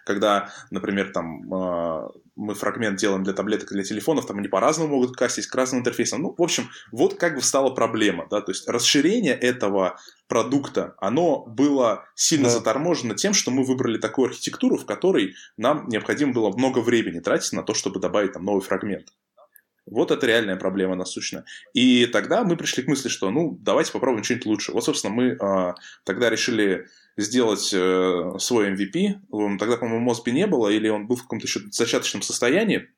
когда, 0.09 0.51
например, 0.71 1.13
там 1.13 1.53
э, 1.53 2.09
мы 2.35 2.55
фрагмент 2.55 2.99
делаем 2.99 3.25
для 3.25 3.35
таблеток 3.35 3.71
и 3.71 3.75
для 3.75 3.85
телефонов, 3.85 4.27
там 4.27 4.39
они 4.39 4.49
по-разному 4.49 4.95
могут 4.95 5.15
кастить, 5.15 5.47
к 5.47 5.55
разным 5.55 5.83
интерфейсам. 5.83 6.23
Ну, 6.23 6.35
в 6.37 6.43
общем, 6.43 6.71
вот 6.93 7.15
как 7.15 7.35
бы 7.35 7.43
стала 7.43 7.71
проблема, 7.71 8.27
да, 8.31 8.41
то 8.41 8.51
есть 8.51 8.67
расширение 8.67 9.35
этого 9.35 9.99
продукта, 10.27 10.95
оно 10.99 11.45
было 11.45 12.07
сильно 12.15 12.49
да. 12.49 12.55
заторможено 12.55 13.15
тем, 13.15 13.35
что 13.35 13.51
мы 13.51 13.65
выбрали 13.65 13.99
такую 13.99 14.29
архитектуру, 14.29 14.79
в 14.79 14.87
которой 14.87 15.35
нам 15.59 15.87
необходимо 15.89 16.33
было 16.33 16.51
много 16.57 16.79
времени 16.79 17.21
тратить 17.21 17.53
на 17.53 17.63
то, 17.63 17.75
чтобы 17.75 18.01
добавить 18.01 18.33
там 18.33 18.45
новый 18.45 18.63
фрагмент. 18.63 19.09
Вот 19.91 20.11
это 20.11 20.27
реальная 20.27 20.57
проблема 20.57 20.95
насущная. 20.95 21.45
И 21.75 22.07
тогда 22.07 22.45
мы 22.45 22.57
пришли 22.57 22.83
к 22.83 22.89
мысли, 22.89 23.09
что 23.09 23.31
ну 23.31 23.59
давайте 23.61 23.93
попробуем 23.93 24.25
что-нибудь 24.25 24.47
лучше. 24.47 24.73
Вот, 24.73 24.85
собственно, 24.85 25.15
мы 25.15 25.25
э, 25.41 25.75
тогда 26.05 26.31
решили 26.31 26.87
сделать 27.17 27.71
э, 27.73 28.33
свой 28.39 28.73
MVP. 28.73 29.59
Тогда, 29.59 29.77
по-моему, 29.77 30.05
Мосби 30.05 30.31
не 30.31 30.47
было, 30.47 30.69
или 30.69 30.89
он 30.89 31.07
был 31.07 31.17
в 31.17 31.23
каком-то 31.23 31.47
еще 31.47 31.61
зачаточном 31.71 32.23
состоянии. 32.23 32.89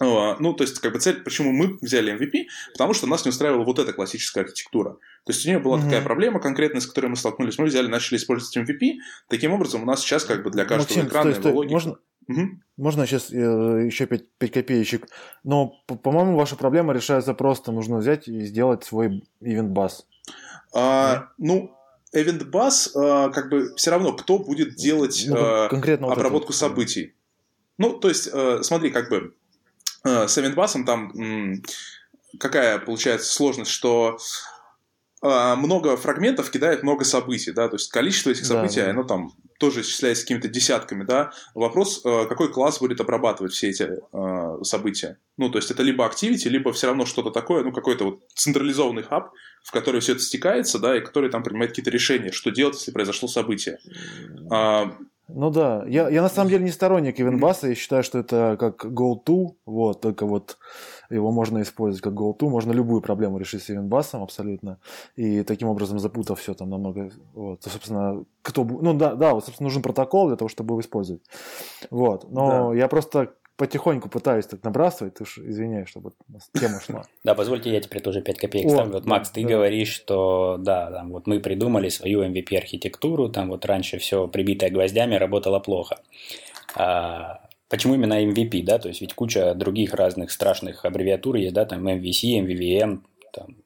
Ну, 0.00 0.54
то 0.54 0.64
есть, 0.64 0.80
как 0.80 0.92
бы 0.94 0.98
цель, 0.98 1.22
почему 1.22 1.52
мы 1.52 1.78
взяли 1.80 2.12
MVP, 2.14 2.46
потому 2.72 2.94
что 2.94 3.06
нас 3.06 3.24
не 3.24 3.28
устраивала 3.28 3.62
вот 3.62 3.78
эта 3.78 3.92
классическая 3.92 4.40
архитектура. 4.40 4.94
То 5.24 5.32
есть, 5.32 5.44
у 5.44 5.48
нее 5.48 5.60
была 5.60 5.78
mm-hmm. 5.78 5.84
такая 5.84 6.02
проблема 6.02 6.40
конкретная, 6.40 6.80
с 6.80 6.86
которой 6.86 7.08
мы 7.08 7.16
столкнулись. 7.16 7.58
Мы 7.58 7.66
взяли, 7.66 7.86
начали 7.86 8.16
использовать 8.16 8.56
MVP. 8.56 8.94
Таким 9.28 9.52
образом, 9.52 9.82
у 9.82 9.86
нас 9.86 10.00
сейчас 10.00 10.24
как 10.24 10.42
бы 10.42 10.50
для 10.50 10.64
каждого 10.64 10.88
Максим, 10.88 11.06
экрана 11.06 11.34
стой, 11.34 11.52
стой. 11.52 11.68
Можно, 11.68 11.98
угу. 12.28 12.60
можно 12.76 13.06
сейчас 13.06 13.30
еще 13.30 14.06
5, 14.06 14.38
5 14.38 14.52
копеечек? 14.52 15.08
Но, 15.44 15.74
по-моему, 15.86 16.36
ваша 16.36 16.56
проблема 16.56 16.92
решается 16.92 17.34
просто. 17.34 17.72
Нужно 17.72 17.98
взять 17.98 18.28
и 18.28 18.40
сделать 18.40 18.84
свой 18.84 19.24
event 19.42 19.72
bus. 19.72 20.04
А, 20.74 21.14
mm-hmm. 21.14 21.26
Ну, 21.38 21.76
Event 22.14 22.50
Bus, 22.50 22.90
э, 22.94 23.32
как 23.32 23.48
бы 23.48 23.74
все 23.76 23.90
равно, 23.90 24.12
кто 24.12 24.38
будет 24.38 24.74
делать 24.74 25.24
ну, 25.26 25.36
э, 25.36 25.68
конкретно 25.68 26.12
обработку 26.12 26.48
вот 26.48 26.56
событий. 26.56 27.14
Ну, 27.78 27.98
то 27.98 28.08
есть, 28.08 28.28
э, 28.32 28.62
смотри, 28.62 28.90
как 28.90 29.08
бы 29.08 29.34
с 30.04 30.36
Event 30.36 30.54
Bus 30.54 30.84
там 30.84 31.62
какая 32.40 32.80
получается 32.80 33.32
сложность, 33.32 33.70
что 33.70 34.18
много 35.22 35.96
фрагментов 35.96 36.50
кидает 36.50 36.82
много 36.82 37.04
событий, 37.04 37.52
да, 37.52 37.68
то 37.68 37.76
есть 37.76 37.88
количество 37.92 38.30
этих 38.30 38.44
событий, 38.44 38.80
да, 38.80 38.86
да. 38.86 38.90
оно 38.90 39.04
там 39.04 39.32
тоже 39.62 39.82
исчисляется 39.82 40.24
какими-то 40.24 40.48
десятками, 40.48 41.04
да. 41.04 41.30
Вопрос, 41.54 42.00
какой 42.02 42.52
класс 42.52 42.80
будет 42.80 43.00
обрабатывать 43.00 43.52
все 43.52 43.70
эти 43.70 43.88
события. 44.64 45.18
Ну, 45.36 45.50
то 45.50 45.58
есть 45.58 45.70
это 45.70 45.84
либо 45.84 46.04
Activity, 46.04 46.48
либо 46.48 46.72
все 46.72 46.88
равно 46.88 47.06
что-то 47.06 47.30
такое, 47.30 47.62
ну, 47.62 47.70
какой-то 47.70 48.04
вот 48.04 48.22
централизованный 48.34 49.04
хаб, 49.04 49.30
в 49.62 49.70
который 49.70 50.00
все 50.00 50.12
это 50.12 50.22
стекается, 50.22 50.80
да, 50.80 50.96
и 50.96 51.00
который 51.00 51.30
там 51.30 51.44
принимает 51.44 51.70
какие-то 51.70 51.92
решения, 51.92 52.32
что 52.32 52.50
делать, 52.50 52.74
если 52.74 52.90
произошло 52.90 53.28
событие. 53.28 53.78
А, 54.50 54.96
ну 55.28 55.50
да, 55.50 55.84
я, 55.86 56.08
я 56.10 56.22
на 56.22 56.28
самом 56.28 56.50
деле 56.50 56.64
не 56.64 56.70
сторонник 56.70 57.20
Ивенбаса, 57.20 57.68
я 57.68 57.74
считаю, 57.74 58.02
что 58.02 58.18
это 58.18 58.56
как 58.58 58.84
go-to, 58.84 59.54
вот, 59.64 60.00
только 60.00 60.26
вот 60.26 60.58
его 61.12 61.30
можно 61.30 61.62
использовать 61.62 62.02
как 62.02 62.14
go-to, 62.14 62.48
можно 62.48 62.72
любую 62.72 63.00
проблему 63.00 63.38
решить 63.38 63.62
с 63.62 63.70
Ивенбасом 63.70 64.22
абсолютно, 64.22 64.78
и 65.16 65.42
таким 65.42 65.68
образом 65.68 65.98
запутав 65.98 66.40
все 66.40 66.54
там 66.54 66.70
намного, 66.70 67.10
вот, 67.34 67.62
собственно, 67.62 68.24
кто, 68.42 68.64
ну 68.64 68.94
да, 68.94 69.14
да, 69.14 69.34
вот, 69.34 69.44
собственно, 69.44 69.66
нужен 69.66 69.82
протокол 69.82 70.28
для 70.28 70.36
того, 70.36 70.48
чтобы 70.48 70.72
его 70.72 70.80
использовать, 70.80 71.22
вот, 71.90 72.30
но 72.30 72.70
да. 72.70 72.78
я 72.78 72.88
просто 72.88 73.34
потихоньку 73.56 74.08
пытаюсь 74.08 74.46
так 74.46 74.64
набрасывать, 74.64 75.14
ты 75.14 75.22
уж 75.22 75.38
извиняюсь, 75.38 75.88
чтобы 75.88 76.12
тема 76.58 76.80
шла. 76.80 77.04
Да, 77.24 77.34
позвольте, 77.34 77.70
я 77.70 77.80
теперь 77.80 78.02
тоже 78.02 78.20
5 78.20 78.38
копеек 78.38 78.70
ставлю. 78.70 78.94
Вот, 78.94 79.06
Макс, 79.06 79.30
ты 79.30 79.44
говоришь, 79.44 79.92
что 79.92 80.56
да, 80.58 80.90
там 80.90 81.10
вот 81.10 81.26
мы 81.26 81.38
придумали 81.38 81.88
свою 81.88 82.24
MVP-архитектуру, 82.24 83.28
там 83.28 83.50
вот 83.50 83.64
раньше 83.64 83.98
все 83.98 84.26
прибитое 84.26 84.70
гвоздями 84.70 85.14
работало 85.14 85.60
плохо. 85.60 86.00
А, 86.74 87.42
почему 87.72 87.94
именно 87.94 88.22
MVP, 88.22 88.64
да, 88.64 88.78
то 88.78 88.88
есть 88.88 89.00
ведь 89.00 89.14
куча 89.14 89.54
других 89.54 89.94
разных 89.94 90.30
страшных 90.30 90.84
аббревиатур 90.84 91.36
есть, 91.36 91.54
да, 91.54 91.64
там 91.64 91.88
MVC, 91.88 92.44
MVVM, 92.44 93.00
там, 93.32 93.56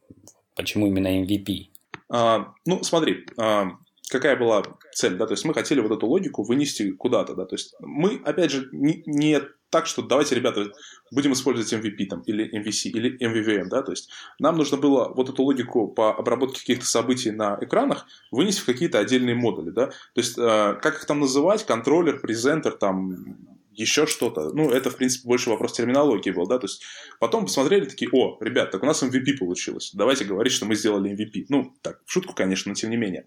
почему 0.55 0.87
именно 0.87 1.09
MVP? 1.25 1.71
А, 2.09 2.53
ну, 2.65 2.85
смотри, 2.85 3.27
а, 3.37 3.73
какая 4.09 4.37
была 4.37 4.63
цель, 4.95 5.17
да, 5.17 5.27
то 5.27 5.33
есть 5.33 5.45
мы 5.45 5.55
хотели 5.55 5.81
вот 5.81 5.91
эту 5.91 6.07
логику 6.07 6.45
вынести 6.45 6.93
куда-то, 6.93 7.35
да, 7.35 7.47
то 7.47 7.57
есть 7.57 7.75
мы, 7.81 8.23
опять 8.25 8.53
же, 8.53 8.69
не, 8.71 9.03
не 9.07 9.41
так, 9.71 9.87
что 9.87 10.03
давайте, 10.03 10.37
ребята, 10.37 10.71
будем 11.11 11.33
использовать 11.33 11.73
MVP 11.73 12.07
там, 12.07 12.21
или 12.21 12.45
MVC, 12.45 12.91
или 12.91 13.19
MVVM, 13.21 13.65
да, 13.69 13.83
то 13.83 13.91
есть 13.91 14.09
нам 14.39 14.57
нужно 14.57 14.77
было 14.77 15.13
вот 15.17 15.31
эту 15.31 15.43
логику 15.43 15.89
по 15.89 16.15
обработке 16.17 16.61
каких-то 16.61 16.87
событий 16.87 17.33
на 17.33 17.59
экранах 17.61 18.07
вынести 18.31 18.61
в 18.61 18.67
какие-то 18.67 19.01
отдельные 19.01 19.35
модули, 19.35 19.71
да, 19.71 19.87
то 19.89 20.21
есть 20.21 20.39
э, 20.39 20.79
как 20.81 20.95
их 20.95 21.07
там 21.07 21.19
называть, 21.19 21.67
контроллер, 21.67 22.21
презентер, 22.21 22.71
там, 22.77 23.56
еще 23.76 24.06
что-то. 24.06 24.50
Ну, 24.52 24.71
это, 24.71 24.90
в 24.90 24.97
принципе, 24.97 25.28
больше 25.28 25.50
вопрос 25.50 25.75
терминологии 25.75 26.30
был, 26.30 26.47
да, 26.47 26.59
то 26.59 26.64
есть 26.66 26.83
потом 27.21 27.45
посмотрели 27.45 27.85
такие, 27.85 28.11
о, 28.12 28.38
ребят, 28.40 28.71
так 28.71 28.83
у 28.83 28.87
нас 28.87 29.02
MVP 29.02 29.38
получилось, 29.38 29.90
давайте 29.95 30.25
говорить, 30.25 30.52
что 30.52 30.66
мы 30.66 30.75
сделали 30.75 31.12
MVP. 31.12 31.47
Ну, 31.49 31.75
так, 31.83 32.00
в 32.04 32.12
шутку, 32.12 32.35
конечно, 32.35 32.71
но 32.71 32.75
тем 32.75 32.90
не 32.90 32.97
менее. 32.97 33.26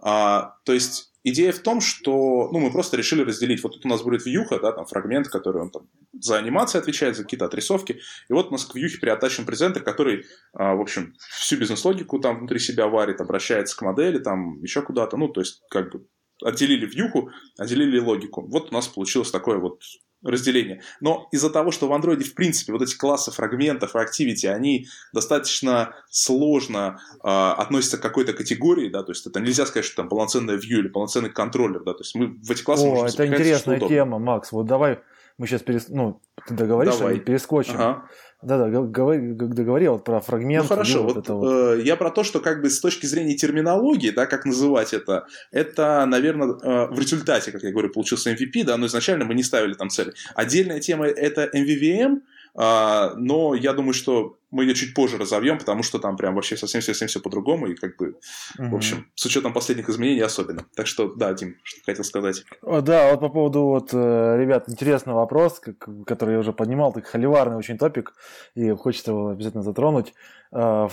А, 0.00 0.54
то 0.64 0.72
есть 0.72 1.12
идея 1.24 1.52
в 1.52 1.58
том, 1.58 1.80
что 1.80 2.48
ну, 2.52 2.60
мы 2.60 2.70
просто 2.70 2.96
решили 2.96 3.22
разделить. 3.22 3.62
Вот 3.62 3.72
тут 3.72 3.84
у 3.84 3.88
нас 3.88 4.02
будет 4.02 4.24
вьюха, 4.24 4.58
да, 4.60 4.72
там 4.72 4.86
фрагмент, 4.86 5.28
который 5.28 5.62
он 5.62 5.70
там 5.70 5.88
за 6.12 6.38
анимацию 6.38 6.80
отвечает, 6.80 7.16
за 7.16 7.24
какие-то 7.24 7.46
отрисовки. 7.46 8.00
И 8.28 8.32
вот 8.32 8.48
у 8.48 8.52
нас 8.52 8.64
к 8.64 8.74
вьюхе 8.74 8.98
приотачен 8.98 9.44
презентер, 9.44 9.82
который, 9.82 10.24
а, 10.52 10.74
в 10.74 10.80
общем, 10.80 11.14
всю 11.30 11.56
бизнес-логику 11.56 12.18
там 12.20 12.38
внутри 12.38 12.58
себя 12.58 12.86
варит, 12.86 13.20
обращается 13.20 13.76
к 13.76 13.82
модели, 13.82 14.18
там 14.18 14.62
еще 14.62 14.82
куда-то. 14.82 15.16
Ну, 15.16 15.28
то 15.28 15.40
есть, 15.40 15.62
как 15.70 15.92
бы 15.92 16.06
отделили 16.42 16.86
вьюху, 16.86 17.30
отделили 17.56 17.98
логику. 17.98 18.46
Вот 18.48 18.70
у 18.70 18.74
нас 18.74 18.88
получилось 18.88 19.30
такое 19.30 19.58
вот 19.58 19.82
разделение. 20.22 20.82
Но 21.00 21.28
из-за 21.30 21.50
того, 21.50 21.70
что 21.70 21.86
в 21.86 21.92
андроиде, 21.92 22.24
в 22.24 22.34
принципе, 22.34 22.72
вот 22.72 22.82
эти 22.82 22.96
классы 22.96 23.30
фрагментов 23.30 23.94
и 23.94 23.98
activity, 23.98 24.48
они 24.48 24.86
достаточно 25.12 25.94
сложно 26.10 27.00
э, 27.22 27.28
относятся 27.28 27.98
к 27.98 28.02
какой-то 28.02 28.32
категории, 28.32 28.88
да, 28.88 29.04
то 29.04 29.12
есть 29.12 29.26
это 29.26 29.40
нельзя 29.40 29.64
сказать, 29.66 29.84
что 29.84 29.96
там 29.96 30.08
полноценная 30.08 30.56
view 30.56 30.78
или 30.78 30.88
полноценный 30.88 31.30
контроллер, 31.30 31.84
да, 31.84 31.92
то 31.92 32.00
есть 32.00 32.14
мы 32.16 32.36
в 32.42 32.50
эти 32.50 32.62
классы 32.62 32.86
О, 32.86 33.06
это 33.06 33.26
интересная 33.26 33.78
тема, 33.78 34.18
Макс, 34.18 34.50
вот 34.50 34.66
давай 34.66 34.98
мы 35.38 35.46
сейчас 35.46 35.62
перес... 35.62 35.88
ну, 35.88 36.20
ты 36.46 36.54
договоришь, 36.54 36.96
Давай. 36.96 37.20
перескочим. 37.20 37.74
Ага. 37.74 38.08
Да-да, 38.40 38.68
говори, 38.68 39.32
договорил 39.32 39.98
про 39.98 40.20
фрагмент. 40.20 40.64
Ну 40.64 40.68
хорошо, 40.68 41.02
вот, 41.02 41.16
вот, 41.16 41.28
вот. 41.28 41.78
Э, 41.78 41.82
я 41.82 41.96
про 41.96 42.10
то, 42.10 42.22
что 42.22 42.38
как 42.38 42.62
бы 42.62 42.70
с 42.70 42.80
точки 42.80 43.06
зрения 43.06 43.34
терминологии, 43.34 44.10
да, 44.10 44.26
как 44.26 44.44
называть 44.44 44.94
это, 44.94 45.26
это, 45.50 46.04
наверное, 46.06 46.48
э, 46.48 46.86
в 46.94 46.98
результате, 46.98 47.50
как 47.50 47.64
я 47.64 47.72
говорю, 47.72 47.90
получился 47.90 48.32
MVP, 48.32 48.64
да, 48.64 48.76
но 48.76 48.86
изначально 48.86 49.24
мы 49.24 49.34
не 49.34 49.42
ставили 49.42 49.74
там 49.74 49.88
цели. 49.88 50.12
Отдельная 50.34 50.78
тема 50.78 51.06
это 51.06 51.50
MVVM, 51.52 52.20
но 52.54 53.54
я 53.54 53.72
думаю, 53.72 53.94
что 53.94 54.38
мы 54.50 54.64
ее 54.64 54.74
чуть 54.74 54.94
позже 54.94 55.18
разовьем, 55.18 55.58
потому 55.58 55.82
что 55.82 55.98
там 55.98 56.16
прям 56.16 56.34
вообще 56.34 56.56
совсем-совсем 56.56 57.08
все 57.08 57.20
по-другому, 57.20 57.66
и 57.66 57.74
как 57.74 57.96
бы, 57.96 58.16
угу. 58.58 58.68
в 58.70 58.74
общем, 58.76 59.06
с 59.14 59.26
учетом 59.26 59.52
последних 59.52 59.88
изменений 59.88 60.20
особенно. 60.20 60.64
Так 60.74 60.86
что, 60.86 61.14
да, 61.14 61.34
Дим, 61.34 61.56
что 61.62 61.80
хотел 61.84 62.04
сказать. 62.04 62.44
О, 62.62 62.80
да, 62.80 63.10
вот 63.10 63.20
по 63.20 63.28
поводу, 63.28 63.64
вот, 63.64 63.90
э, 63.92 64.36
ребят, 64.38 64.68
интересный 64.68 65.12
вопрос, 65.12 65.60
который 66.06 66.34
я 66.34 66.38
уже 66.38 66.52
поднимал, 66.52 66.92
так 66.92 67.06
холиварный 67.06 67.56
очень 67.56 67.76
топик, 67.76 68.14
и 68.54 68.70
хочется 68.70 69.10
его 69.10 69.28
обязательно 69.28 69.62
затронуть. 69.62 70.14
А, 70.50 70.88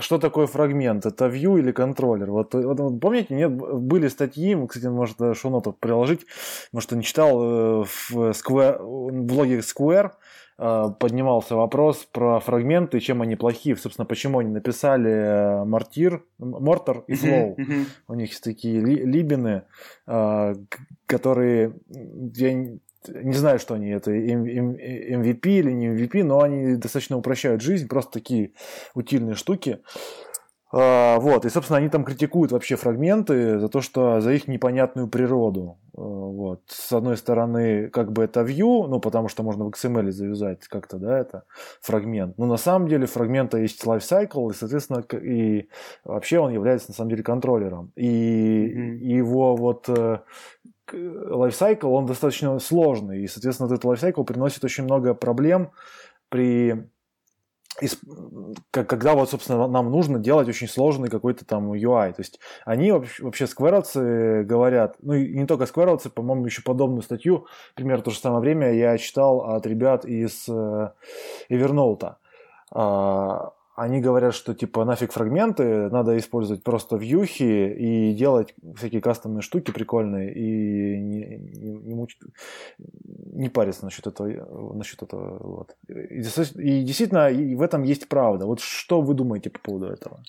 что 0.00 0.18
такое 0.18 0.48
фрагмент? 0.48 1.06
Это 1.06 1.26
view 1.26 1.60
или 1.60 1.70
контроллер? 1.70 2.30
Вот, 2.32 2.54
вот, 2.54 2.80
вот 2.80 3.00
помните, 3.00 3.34
нет, 3.34 3.52
были 3.52 4.08
статьи, 4.08 4.56
кстати, 4.66 4.86
может, 4.86 5.18
шоу-ноту 5.36 5.72
приложить, 5.72 6.26
может, 6.72 6.90
не 6.90 7.04
читал, 7.04 7.40
э, 7.40 7.84
в, 7.84 8.12
Square, 8.32 8.82
в 8.82 9.22
блоге 9.22 9.58
Square, 9.58 10.10
Э, 10.10 10.10
поднимался 10.56 11.54
вопрос 11.54 12.08
про 12.10 12.40
фрагменты, 12.40 13.00
чем 13.00 13.20
они 13.22 13.36
плохие. 13.36 13.76
Собственно, 13.76 14.06
почему 14.06 14.38
они 14.38 14.50
написали 14.50 15.10
э, 15.10 15.64
Мортир, 15.64 16.24
Мортор 16.38 17.04
и 17.06 17.14
Флоу. 17.14 17.56
У 18.08 18.14
них 18.14 18.30
есть 18.30 18.42
такие 18.42 18.80
либины, 18.80 19.62
э, 20.06 20.54
которые... 21.06 21.74
Я 21.88 22.54
не 23.08 23.34
знаю, 23.34 23.58
что 23.58 23.74
они, 23.74 23.90
это 23.90 24.10
MVP 24.10 25.46
или 25.46 25.70
не 25.70 25.88
MVP, 25.88 26.24
но 26.24 26.40
они 26.40 26.76
достаточно 26.76 27.16
упрощают 27.16 27.62
жизнь, 27.62 27.86
просто 27.86 28.12
такие 28.12 28.52
утильные 28.94 29.34
штуки. 29.34 29.80
А, 30.72 31.18
вот, 31.20 31.44
и, 31.44 31.48
собственно, 31.48 31.78
они 31.78 31.88
там 31.88 32.04
критикуют 32.04 32.50
вообще 32.50 32.74
фрагменты 32.74 33.58
за 33.60 33.68
то, 33.68 33.80
что 33.80 34.20
за 34.20 34.32
их 34.32 34.48
непонятную 34.48 35.06
природу. 35.06 35.78
А, 35.96 36.00
вот. 36.00 36.62
С 36.66 36.92
одной 36.92 37.16
стороны, 37.16 37.88
как 37.88 38.12
бы 38.12 38.24
это 38.24 38.40
view, 38.40 38.86
ну, 38.88 38.98
потому 38.98 39.28
что 39.28 39.44
можно 39.44 39.64
в 39.64 39.68
XML 39.68 40.10
завязать 40.10 40.66
как-то, 40.66 40.98
да, 40.98 41.18
это 41.18 41.44
фрагмент. 41.80 42.36
Но 42.36 42.46
на 42.46 42.56
самом 42.56 42.88
деле 42.88 43.06
фрагмента 43.06 43.58
есть 43.58 43.84
lifecycle, 43.84 44.50
и, 44.50 44.54
соответственно, 44.54 45.04
и 45.16 45.68
вообще 46.04 46.40
он 46.40 46.52
является, 46.52 46.90
на 46.90 46.94
самом 46.94 47.10
деле, 47.10 47.22
контроллером. 47.22 47.92
И 47.94 48.66
mm-hmm. 48.66 48.96
его 49.04 49.54
вот 49.54 49.88
э, 49.88 50.18
lifecycle, 50.92 51.86
он 51.86 52.06
достаточно 52.06 52.58
сложный, 52.58 53.22
и, 53.22 53.28
соответственно, 53.28 53.72
этот 53.72 53.84
lifecycle 53.84 54.24
приносит 54.24 54.64
очень 54.64 54.82
много 54.82 55.14
проблем 55.14 55.70
при 56.28 56.88
когда 58.70 59.14
вот, 59.14 59.30
собственно, 59.30 59.66
нам 59.66 59.90
нужно 59.90 60.18
делать 60.18 60.48
очень 60.48 60.68
сложный 60.68 61.08
какой-то 61.08 61.44
там 61.44 61.72
UI. 61.72 62.12
То 62.12 62.20
есть 62.20 62.40
они 62.64 62.92
вообще, 62.92 63.22
вообще 63.22 63.46
скверовцы 63.46 64.44
говорят, 64.44 64.96
ну 65.00 65.14
и 65.14 65.38
не 65.38 65.46
только 65.46 65.66
скверовцы, 65.66 66.10
по-моему, 66.10 66.46
еще 66.46 66.62
подобную 66.62 67.02
статью, 67.02 67.46
примерно 67.74 68.02
в 68.02 68.04
то 68.04 68.10
же 68.10 68.18
самое 68.18 68.40
время 68.40 68.72
я 68.72 68.96
читал 68.98 69.40
от 69.40 69.66
ребят 69.66 70.04
из 70.04 70.48
э, 70.48 70.90
Evernote 71.50 72.14
они 73.76 74.00
говорят, 74.00 74.34
что 74.34 74.54
типа 74.54 74.84
нафиг 74.86 75.12
фрагменты, 75.12 75.90
надо 75.90 76.16
использовать 76.16 76.62
просто 76.62 76.96
вьюхи 76.96 77.42
и 77.42 78.14
делать 78.14 78.54
всякие 78.76 79.02
кастомные 79.02 79.42
штуки 79.42 79.70
прикольные 79.70 80.32
и 80.34 80.98
не, 80.98 81.36
не, 81.36 81.72
не, 81.72 81.94
муч... 81.94 82.16
не 82.78 83.50
париться 83.50 83.84
насчет 83.84 84.06
этого. 84.06 84.74
Насчет 84.74 85.02
этого 85.02 85.38
вот. 85.46 85.76
и, 85.88 86.20
и 86.22 86.84
действительно, 86.84 87.28
и 87.28 87.54
в 87.54 87.60
этом 87.60 87.82
есть 87.82 88.08
правда. 88.08 88.46
Вот 88.46 88.60
что 88.60 89.02
вы 89.02 89.12
думаете 89.12 89.50
по 89.50 89.58
поводу 89.58 89.86
этого? 89.86 90.22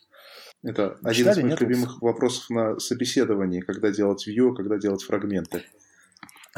Это 0.64 0.98
один 1.02 1.14
Читали, 1.14 1.40
из 1.40 1.44
моих 1.44 1.52
нет? 1.52 1.62
любимых 1.62 2.02
вопросов 2.02 2.50
на 2.50 2.78
собеседовании, 2.80 3.62
когда 3.62 3.92
делать 3.92 4.28
view, 4.28 4.54
когда 4.56 4.78
делать 4.78 5.04
фрагменты. 5.04 5.64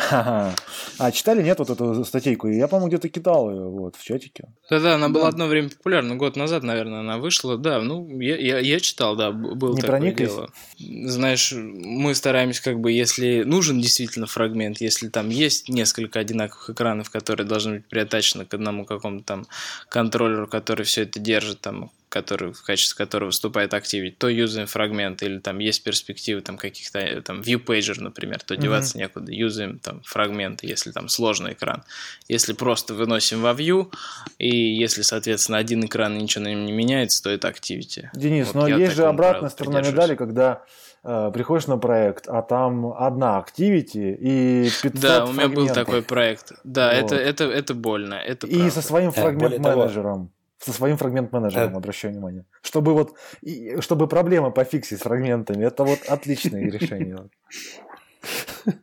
А 0.07 1.11
читали, 1.11 1.43
нет, 1.43 1.59
вот 1.59 1.69
эту 1.69 2.05
статейку? 2.05 2.47
Я, 2.47 2.67
по-моему, 2.67 2.89
где-то 2.89 3.09
кидал 3.09 3.49
ее 3.51 3.63
вот, 3.69 3.95
в 3.95 4.03
чатике. 4.03 4.45
Да-да, 4.69 4.95
она 4.95 5.09
была 5.09 5.27
одно 5.27 5.47
время 5.47 5.69
популярна, 5.69 6.15
год 6.15 6.35
назад, 6.35 6.63
наверное, 6.63 6.99
она 7.01 7.17
вышла. 7.17 7.57
Да, 7.57 7.81
ну, 7.81 8.19
я, 8.19 8.37
я, 8.37 8.59
я 8.59 8.79
читал, 8.79 9.15
да, 9.15 9.31
был 9.31 9.75
Не 9.75 9.81
такое 9.81 9.99
прониклись? 9.99 10.29
дело. 10.29 10.49
Знаешь, 10.77 11.53
мы 11.53 12.15
стараемся, 12.15 12.63
как 12.63 12.79
бы, 12.79 12.91
если 12.91 13.43
нужен 13.43 13.79
действительно 13.79 14.27
фрагмент, 14.27 14.81
если 14.81 15.09
там 15.09 15.29
есть 15.29 15.69
несколько 15.69 16.19
одинаковых 16.19 16.69
экранов, 16.69 17.09
которые 17.09 17.47
должны 17.47 17.75
быть 17.75 17.85
приотачены 17.87 18.45
к 18.45 18.53
одному 18.53 18.85
какому-то 18.85 19.25
там 19.25 19.47
контроллеру, 19.89 20.47
который 20.47 20.85
все 20.85 21.03
это 21.03 21.19
держит, 21.19 21.61
там, 21.61 21.91
который, 22.09 22.53
в 22.53 22.63
качестве 22.63 22.97
которого 22.97 23.27
выступает 23.27 23.73
Activity, 23.73 24.13
то 24.17 24.27
юзаем 24.27 24.67
фрагмент, 24.67 25.21
или 25.21 25.37
там 25.39 25.59
есть 25.59 25.83
перспективы 25.83 26.41
там 26.41 26.57
каких-то, 26.57 26.99
э, 26.99 27.21
там, 27.21 27.41
view 27.41 27.63
pager, 27.63 27.99
например, 27.99 28.39
то 28.41 28.57
деваться 28.57 28.97
mm-hmm. 28.97 29.01
некуда, 29.01 29.31
юзаем 29.31 29.79
там 29.79 30.01
фрагменты, 30.03 30.67
если 30.67 30.91
там 30.91 31.07
сложный 31.07 31.53
экран. 31.53 31.83
Если 32.27 32.53
просто 32.53 32.95
выносим 32.95 33.41
во 33.41 33.51
view, 33.51 33.91
и 34.39 34.49
если, 34.49 35.03
соответственно, 35.03 35.59
один 35.59 35.85
экран 35.85 36.17
и 36.17 36.21
ничего 36.21 36.45
на 36.45 36.49
нем 36.49 36.65
не 36.65 36.71
меняется, 36.71 37.21
то 37.21 37.29
это 37.29 37.47
Activity. 37.47 38.07
Денис, 38.13 38.47
вот 38.47 38.55
но 38.55 38.67
есть 38.67 38.95
же 38.95 39.05
обратная 39.05 39.49
сторона 39.49 39.81
медали, 39.81 40.15
когда 40.15 40.63
э, 41.03 41.31
приходишь 41.31 41.67
на 41.67 41.77
проект, 41.77 42.27
а 42.27 42.41
там 42.41 42.91
одна 42.97 43.45
Activity 43.45 44.15
и 44.19 44.69
500 44.81 44.99
Да, 44.99 45.25
у 45.25 45.33
меня 45.33 45.47
был 45.47 45.67
такой 45.67 46.01
проект. 46.01 46.53
Да, 46.63 46.87
вот. 46.87 47.11
это, 47.11 47.15
это, 47.15 47.43
это 47.43 47.75
больно. 47.75 48.15
Это 48.15 48.47
и 48.47 48.55
правда. 48.55 48.71
со 48.71 48.81
своим 48.81 49.11
фрагмент-менеджером 49.11 50.31
со 50.59 50.73
своим 50.73 50.97
фрагмент-менеджером, 50.97 51.77
обращаю 51.77 52.13
внимание. 52.13 52.45
Чтобы 52.61 52.93
вот, 52.93 53.15
и, 53.41 53.79
чтобы 53.81 54.07
проблемы 54.07 54.51
пофиксить 54.51 54.99
с 54.99 55.01
фрагментами, 55.01 55.65
это 55.65 55.83
вот 55.83 55.99
отличное 56.07 56.69
решение. 56.69 57.29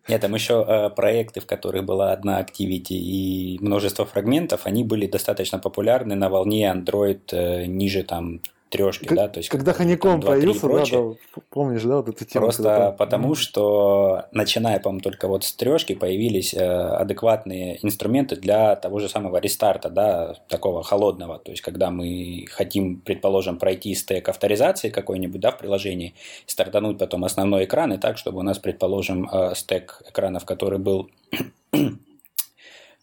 Нет, 0.09 0.21
там 0.21 0.35
еще 0.35 0.65
э, 0.67 0.91
проекты, 0.91 1.41
в 1.41 1.47
которых 1.47 1.85
была 1.85 2.13
одна 2.13 2.41
Activity 2.41 2.95
и 2.95 3.59
множество 3.61 4.07
фрагментов, 4.07 4.63
они 4.65 4.83
были 4.83 5.07
достаточно 5.07 5.59
популярны 5.59 6.15
на 6.15 6.31
волне 6.31 6.73
Android 6.75 7.21
э, 7.33 7.67
ниже 7.67 8.03
там 8.03 8.41
трешки, 8.69 9.09
да, 9.15 9.29
то 9.29 9.39
есть 9.39 9.49
когда 9.49 9.73
Honeycomb 9.73 10.25
появился, 10.25 10.69
да, 10.69 10.85
да, 10.85 11.41
помнишь, 11.51 11.83
да, 11.83 11.97
вот 11.97 12.09
эту 12.09 12.25
тему. 12.25 12.47
Просто 12.47 12.63
когда... 12.63 12.91
потому, 12.93 13.35
что 13.35 14.25
начиная, 14.33 14.81
по-моему, 14.81 15.03
только 15.03 15.29
вот 15.29 15.45
с 15.45 15.53
трешки 15.53 15.95
появились 15.95 16.53
э, 16.53 16.59
адекватные 16.59 17.85
инструменты 17.85 18.37
для 18.37 18.77
того 18.77 18.99
же 18.99 19.09
самого 19.09 19.39
рестарта, 19.39 19.89
да, 19.89 20.35
такого 20.49 20.83
холодного, 20.83 21.39
то 21.39 21.51
есть 21.53 21.63
когда 21.63 21.91
мы 21.91 22.47
хотим, 22.51 23.01
предположим, 23.01 23.59
пройти 23.59 23.95
стек 23.95 24.29
авторизации 24.29 24.91
какой-нибудь, 24.91 25.41
да, 25.41 25.53
в 25.53 25.59
приложении, 25.59 26.15
стартануть 26.47 26.99
потом 26.99 27.25
основной 27.25 27.65
экран 27.65 27.93
и 27.93 27.99
так, 27.99 28.19
чтобы 28.19 28.41
у 28.41 28.43
нас, 28.43 28.59
предположим, 28.59 29.29
э, 29.31 29.55
стек 29.55 30.03
экранов, 30.09 30.45
который 30.45 30.79
был 30.79 31.09
э, 31.73 31.89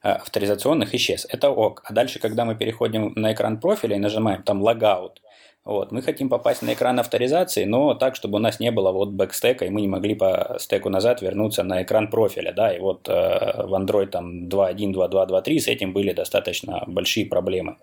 авторизационных 0.02 0.93
исчез. 0.95 1.26
Это 1.30 1.49
ок. 1.49 1.82
А 1.86 1.93
дальше, 1.93 2.19
когда 2.19 2.45
мы 2.45 2.56
переходим 2.56 3.13
на 3.15 3.34
экран 3.34 3.60
профиля 3.60 3.95
и 3.95 3.99
нажимаем 3.99 4.43
там 4.43 4.62
логаут, 4.62 5.23
Вот, 5.65 5.93
мы 5.93 6.02
хотим 6.02 6.28
попасть 6.28 6.62
на 6.62 6.73
экран 6.73 6.99
авторизации, 6.99 7.63
но 7.63 7.93
так, 7.93 8.17
чтобы 8.17 8.36
у 8.36 8.39
нас 8.39 8.60
не 8.60 8.69
было 8.69 8.91
вот 8.91 9.10
бэкстека, 9.12 9.63
и 9.63 9.69
мы 9.69 9.80
не 9.80 9.88
могли 9.88 10.13
по 10.13 10.58
стеку 10.60 10.89
назад 10.89 11.21
вернуться 11.21 11.63
на 11.63 11.84
экран 11.84 12.10
профиля, 12.10 12.52
да, 12.52 12.73
и 12.73 12.82
вот 12.82 13.08
э, 13.08 13.63
в 13.63 13.73
Android 13.73 14.08
там 14.08 14.49
2.1, 14.49 14.93
2.2, 14.93 15.30
2.3 15.30 15.60
с 15.60 15.67
этим 15.69 15.93
были 15.93 16.12
достаточно 16.12 16.84
большие 16.86 17.26
проблемы. 17.26 17.78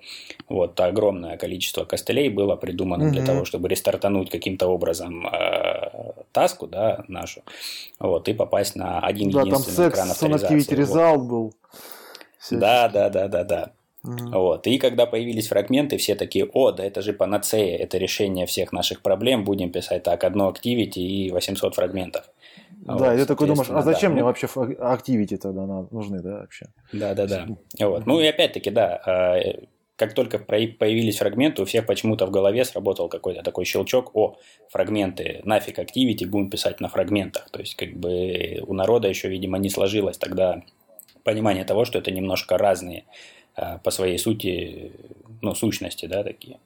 Вот, 0.46 0.78
огромное 0.78 1.38
количество 1.38 1.86
костылей 1.86 2.28
было 2.28 2.54
придумано 2.54 3.04
mm-hmm. 3.04 3.12
для 3.12 3.24
того, 3.24 3.46
чтобы 3.46 3.70
рестартануть 3.70 4.28
каким-то 4.28 4.68
образом 4.68 5.26
э, 5.26 6.12
таску, 6.32 6.66
да, 6.66 7.04
нашу, 7.08 7.42
вот, 7.98 8.28
и 8.28 8.34
попасть 8.34 8.76
на 8.76 9.00
один 9.00 9.30
да, 9.30 9.40
единственный 9.40 9.76
там 9.76 9.88
экран 9.88 10.10
авторизации. 10.10 10.76
Result 10.76 11.16
вот. 11.16 11.28
был. 11.28 11.54
Да, 12.50 12.88
да, 12.88 13.08
да, 13.08 13.28
да, 13.28 13.44
да. 13.44 13.70
Mm-hmm. 14.04 14.30
Вот. 14.32 14.66
И 14.66 14.78
когда 14.78 15.06
появились 15.06 15.48
фрагменты, 15.48 15.98
все 15.98 16.14
такие, 16.14 16.46
о, 16.46 16.72
да 16.72 16.84
это 16.84 17.02
же 17.02 17.12
панацея, 17.12 17.76
это 17.76 17.98
решение 17.98 18.46
всех 18.46 18.72
наших 18.72 19.02
проблем, 19.02 19.44
будем 19.44 19.70
писать 19.70 20.02
так, 20.04 20.24
одно 20.24 20.50
activity 20.50 21.00
и 21.00 21.30
800 21.30 21.74
фрагментов. 21.74 22.24
Да, 22.70 22.94
вот, 22.94 23.14
и 23.14 23.18
ты 23.18 23.26
такой 23.26 23.46
думаешь, 23.46 23.68
а 23.70 23.82
зачем 23.82 24.12
да. 24.12 24.14
мне 24.14 24.24
вообще 24.24 24.46
activity 24.46 25.36
тогда 25.36 25.66
нужны, 25.90 26.20
да, 26.22 26.40
вообще? 26.40 26.66
Да, 26.92 27.14
да, 27.14 27.26
да. 27.26 27.46
Вот. 27.78 28.06
Ну 28.06 28.20
и 28.20 28.26
опять-таки, 28.26 28.70
да, 28.70 29.00
а, 29.04 29.38
как 29.96 30.14
только 30.14 30.38
появились 30.38 31.18
фрагменты, 31.18 31.60
у 31.60 31.66
всех 31.66 31.84
почему-то 31.84 32.24
в 32.24 32.30
голове 32.30 32.64
сработал 32.64 33.10
какой-то 33.10 33.42
такой 33.42 33.66
щелчок, 33.66 34.16
о, 34.16 34.38
фрагменты, 34.70 35.42
нафиг 35.44 35.78
activity, 35.78 36.26
будем 36.26 36.48
писать 36.48 36.80
на 36.80 36.88
фрагментах. 36.88 37.50
То 37.50 37.60
есть, 37.60 37.74
как 37.74 37.92
бы 37.92 38.62
у 38.66 38.72
народа 38.72 39.08
еще, 39.08 39.28
видимо, 39.28 39.58
не 39.58 39.68
сложилось 39.68 40.16
тогда 40.16 40.62
понимание 41.22 41.64
того, 41.64 41.84
что 41.84 41.98
это 41.98 42.10
немножко 42.10 42.56
разные 42.56 43.04
по 43.82 43.90
своей 43.90 44.18
сути, 44.18 44.92
ну, 45.42 45.54
сущности, 45.54 46.06
да, 46.06 46.22
такие. 46.22 46.58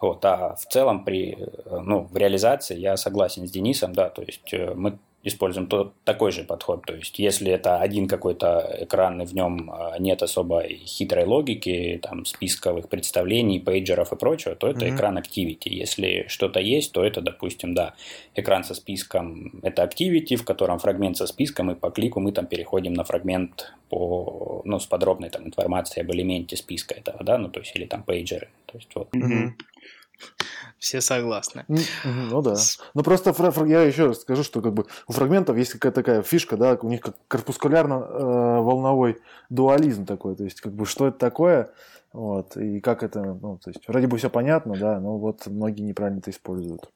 Вот, 0.00 0.24
а 0.24 0.54
в 0.54 0.66
целом 0.66 1.04
при, 1.04 1.36
э, 1.38 1.80
ну, 1.80 2.02
в 2.02 2.16
реализации 2.16 2.78
я 2.78 2.96
согласен 2.96 3.46
с 3.46 3.50
Денисом, 3.50 3.94
да, 3.94 4.10
то 4.10 4.22
есть 4.22 4.52
э, 4.52 4.74
мы 4.74 4.98
используем 5.26 5.66
то, 5.66 5.92
такой 6.04 6.30
же 6.30 6.44
подход. 6.44 6.86
То 6.86 6.94
есть, 6.94 7.18
если 7.18 7.50
это 7.50 7.78
один 7.78 8.06
какой-то 8.06 8.78
экран, 8.80 9.20
и 9.20 9.26
в 9.26 9.34
нем 9.34 9.70
а, 9.70 9.98
нет 9.98 10.22
особой 10.22 10.82
хитрой 10.86 11.24
логики, 11.24 11.98
там, 12.00 12.24
списковых 12.24 12.88
представлений, 12.88 13.58
пейджеров 13.58 14.12
и 14.12 14.16
прочего, 14.16 14.54
то 14.54 14.68
это 14.68 14.86
mm-hmm. 14.86 14.94
экран 14.94 15.18
Activity. 15.18 15.68
Если 15.68 16.26
что-то 16.28 16.60
есть, 16.60 16.92
то 16.92 17.04
это, 17.04 17.20
допустим, 17.20 17.74
да, 17.74 17.94
экран 18.36 18.62
со 18.62 18.74
списком– 18.74 19.60
это 19.62 19.82
Activity, 19.82 20.36
в 20.36 20.44
котором 20.44 20.78
фрагмент 20.78 21.16
со 21.16 21.26
списком, 21.26 21.72
и 21.72 21.74
по 21.74 21.90
клику 21.90 22.20
мы 22.20 22.30
там 22.30 22.46
переходим 22.46 22.92
на 22.92 23.02
фрагмент 23.02 23.74
по, 23.88 24.62
ну, 24.64 24.78
с 24.78 24.86
подробной 24.86 25.30
там 25.30 25.46
информацией 25.46 26.04
об 26.04 26.12
элементе 26.12 26.56
списка 26.56 26.94
этого, 26.94 27.24
да, 27.24 27.36
ну, 27.36 27.48
то 27.48 27.60
есть, 27.60 27.74
или 27.74 27.86
там 27.86 28.04
пейджеры. 28.04 28.48
То 28.66 28.78
есть, 28.78 28.94
вот. 28.94 29.08
Mm-hmm. 29.12 29.50
Все 30.78 31.00
согласны. 31.00 31.64
Ну 32.04 32.42
да. 32.42 32.54
Ну 32.94 33.02
просто 33.02 33.34
я 33.64 33.82
еще 33.82 34.06
раз 34.06 34.20
скажу, 34.20 34.42
что 34.42 34.60
как 34.60 34.74
бы 34.74 34.86
у 35.08 35.12
фрагментов 35.12 35.56
есть 35.56 35.72
какая-то 35.72 36.02
такая 36.02 36.22
фишка, 36.22 36.56
да, 36.56 36.78
у 36.80 36.88
них 36.88 37.00
как 37.00 37.16
корпускулярно-волновой 37.28 39.12
э, 39.12 39.16
дуализм 39.48 40.06
такой. 40.06 40.36
То 40.36 40.44
есть, 40.44 40.60
как 40.60 40.72
бы, 40.72 40.86
что 40.86 41.08
это 41.08 41.18
такое, 41.18 41.70
вот, 42.12 42.56
и 42.56 42.80
как 42.80 43.02
это, 43.02 43.22
ну, 43.22 43.58
то 43.62 43.70
есть, 43.70 43.86
вроде 43.88 44.06
бы 44.06 44.16
все 44.16 44.30
понятно, 44.30 44.74
да, 44.74 45.00
но 45.00 45.18
вот 45.18 45.46
многие 45.46 45.82
неправильно 45.82 46.20
это 46.20 46.30
используют. 46.30 46.88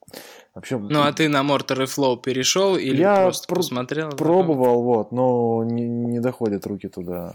Вообще, 0.54 0.78
ну, 0.78 1.02
а 1.02 1.12
ты 1.12 1.28
на 1.28 1.42
Mortar 1.42 1.83
и 1.83 1.87
Flow 1.87 2.20
перешел 2.20 2.76
или 2.76 3.00
я 3.00 3.22
просто 3.24 3.46
пр- 3.48 3.59
посмотрел? 3.59 4.11
Пробовал, 4.11 4.83
вот, 4.83 5.12
но 5.12 5.62
не, 5.64 5.87
не 5.87 6.20
доходят 6.20 6.66
руки 6.66 6.88
туда. 6.88 7.35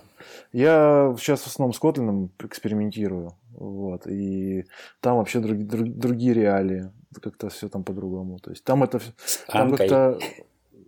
Я 0.52 1.16
сейчас 1.20 1.42
в 1.42 1.48
основном 1.48 1.74
с 1.74 1.80
Kotlin 1.80 2.30
экспериментирую, 2.40 3.34
вот, 3.56 4.08
и 4.08 4.66
там 5.00 5.18
вообще 5.18 5.40
друг, 5.40 5.58
друг, 5.66 5.90
другие 5.90 6.34
реалии, 6.34 6.92
как-то 7.22 7.50
все 7.50 7.70
там 7.70 7.84
по-другому. 7.84 8.40
То 8.40 8.52
есть 8.52 8.64
там 8.64 8.84
это... 8.84 9.00
Там 9.48 9.76
как-то 9.76 10.20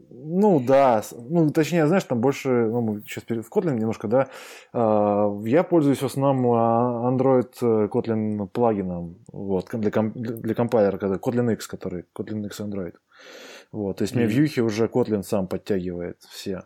ну 0.10 0.60
да, 0.60 1.04
ну 1.30 1.50
точнее, 1.52 1.88
знаешь, 1.88 2.04
там 2.04 2.22
больше, 2.22 2.50
ну 2.50 2.82
мы 2.82 3.02
сейчас 3.02 3.24
в 3.24 3.52
Kotlin 3.52 3.78
немножко, 3.78 4.08
да, 4.08 4.28
э, 4.74 5.42
я 5.46 5.64
пользуюсь 5.64 6.02
в 6.02 6.06
основном 6.06 6.52
а, 6.54 7.12
Android 7.12 7.52
э, 7.62 7.88
Kotlin 7.88 8.48
плагином, 8.48 9.18
вот, 9.32 9.70
для, 9.74 9.92
комп, 9.92 10.16
для 10.16 10.56
компайлера, 10.56 10.98
когда 10.98 11.18
Kotlin 11.18 11.54
X, 11.54 11.68
который, 11.68 12.06
Kotlin 12.16 12.46
X 12.46 12.62
Android. 12.62 12.94
Вот, 13.72 13.98
то 13.98 14.04
есть 14.04 14.14
mm-hmm. 14.14 14.18
мне 14.18 14.28
вьюхи 14.28 14.60
уже 14.62 14.86
Kotlin 14.86 15.24
сам 15.24 15.48
подтягивает 15.48 16.18
все. 16.22 16.64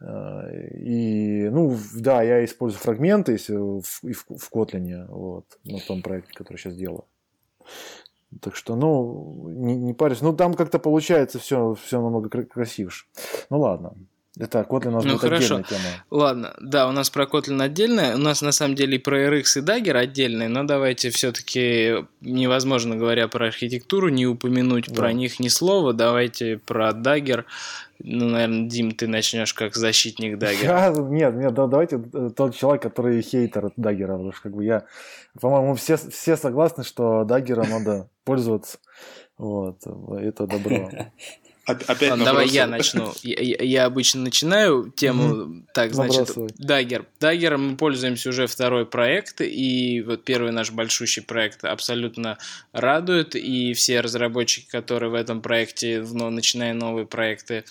И, 0.00 1.48
ну, 1.50 1.76
да, 1.94 2.22
я 2.22 2.44
использую 2.44 2.80
фрагменты 2.80 3.32
если 3.32 3.54
в, 3.54 3.80
в, 3.80 4.02
в 4.02 4.52
Kotlin, 4.52 5.06
вот, 5.08 5.46
на 5.64 5.78
том 5.80 6.02
проекте, 6.02 6.32
который 6.34 6.58
сейчас 6.58 6.74
делаю. 6.74 7.04
Так 8.40 8.56
что, 8.56 8.76
ну, 8.76 9.48
не, 9.48 9.76
не 9.76 9.94
парюсь. 9.94 10.20
Ну, 10.20 10.34
там 10.34 10.54
как-то 10.54 10.78
получается 10.78 11.38
все, 11.38 11.74
все 11.74 12.00
намного 12.00 12.28
красивше. 12.28 13.06
Ну, 13.48 13.60
ладно. 13.60 13.94
Это 14.38 14.66
Kotlin 14.68 14.88
у 14.88 14.90
нас 14.90 15.04
ну, 15.04 15.12
будет 15.12 15.22
хорошо. 15.22 15.56
отдельная 15.56 15.64
тема. 15.64 16.04
Ладно, 16.10 16.54
да, 16.60 16.88
у 16.88 16.92
нас 16.92 17.08
про 17.08 17.24
Kotlin 17.24 17.62
отдельная. 17.62 18.16
У 18.16 18.18
нас 18.18 18.42
на 18.42 18.52
самом 18.52 18.74
деле 18.74 18.96
и 18.96 18.98
про 18.98 19.18
RX 19.18 19.44
и 19.56 19.60
Dagger 19.62 19.96
отдельные, 19.96 20.50
но 20.50 20.64
давайте 20.64 21.08
все-таки 21.08 22.04
невозможно, 22.20 22.96
говоря 22.96 23.28
про 23.28 23.46
архитектуру, 23.46 24.10
не 24.10 24.26
упомянуть 24.26 24.88
да. 24.88 24.94
про 24.94 25.12
них 25.14 25.40
ни 25.40 25.48
слова. 25.48 25.94
Давайте 25.94 26.58
про 26.58 26.90
Dagger. 26.90 27.44
Ну, 27.98 28.28
наверное, 28.28 28.68
Дим, 28.68 28.92
ты 28.92 29.06
начнешь 29.06 29.54
как 29.54 29.74
защитник 29.74 30.38
Даггера. 30.38 30.92
нет, 31.08 31.34
нет, 31.34 31.54
да, 31.54 31.66
давайте 31.66 31.96
э, 31.96 32.30
тот 32.34 32.54
человек, 32.54 32.82
который 32.82 33.20
хейтер 33.22 33.70
Даггера, 33.76 34.12
потому 34.12 34.32
что 34.32 34.42
как 34.42 34.54
бы 34.54 34.64
я, 34.64 34.84
по-моему, 35.40 35.74
все, 35.74 35.96
все 35.96 36.36
согласны, 36.36 36.84
что 36.84 37.24
Даггером 37.24 37.70
надо 37.70 38.08
пользоваться. 38.24 38.78
Вот, 39.38 39.78
это 40.18 40.46
добро. 40.46 40.90
Опять 41.66 42.10
Ладно, 42.10 42.24
давай 42.24 42.46
я 42.46 42.68
начну. 42.68 43.12
Я, 43.24 43.56
я 43.60 43.84
обычно 43.86 44.20
начинаю 44.20 44.92
тему. 44.94 45.34
Mm-hmm. 45.34 45.62
Так, 45.74 45.94
значит, 45.94 46.28
Dagger. 46.60 47.06
Dagger 47.18 47.56
мы 47.56 47.76
пользуемся 47.76 48.28
уже 48.28 48.46
второй 48.46 48.86
проект, 48.86 49.40
и 49.40 50.00
вот 50.06 50.22
первый 50.22 50.52
наш 50.52 50.70
большущий 50.70 51.24
проект 51.24 51.64
абсолютно 51.64 52.38
радует, 52.72 53.34
и 53.34 53.74
все 53.74 54.00
разработчики, 54.00 54.70
которые 54.70 55.10
в 55.10 55.14
этом 55.14 55.42
проекте, 55.42 56.06
ну, 56.08 56.30
начиная 56.30 56.72
новые 56.72 57.04
проекты, 57.04 57.64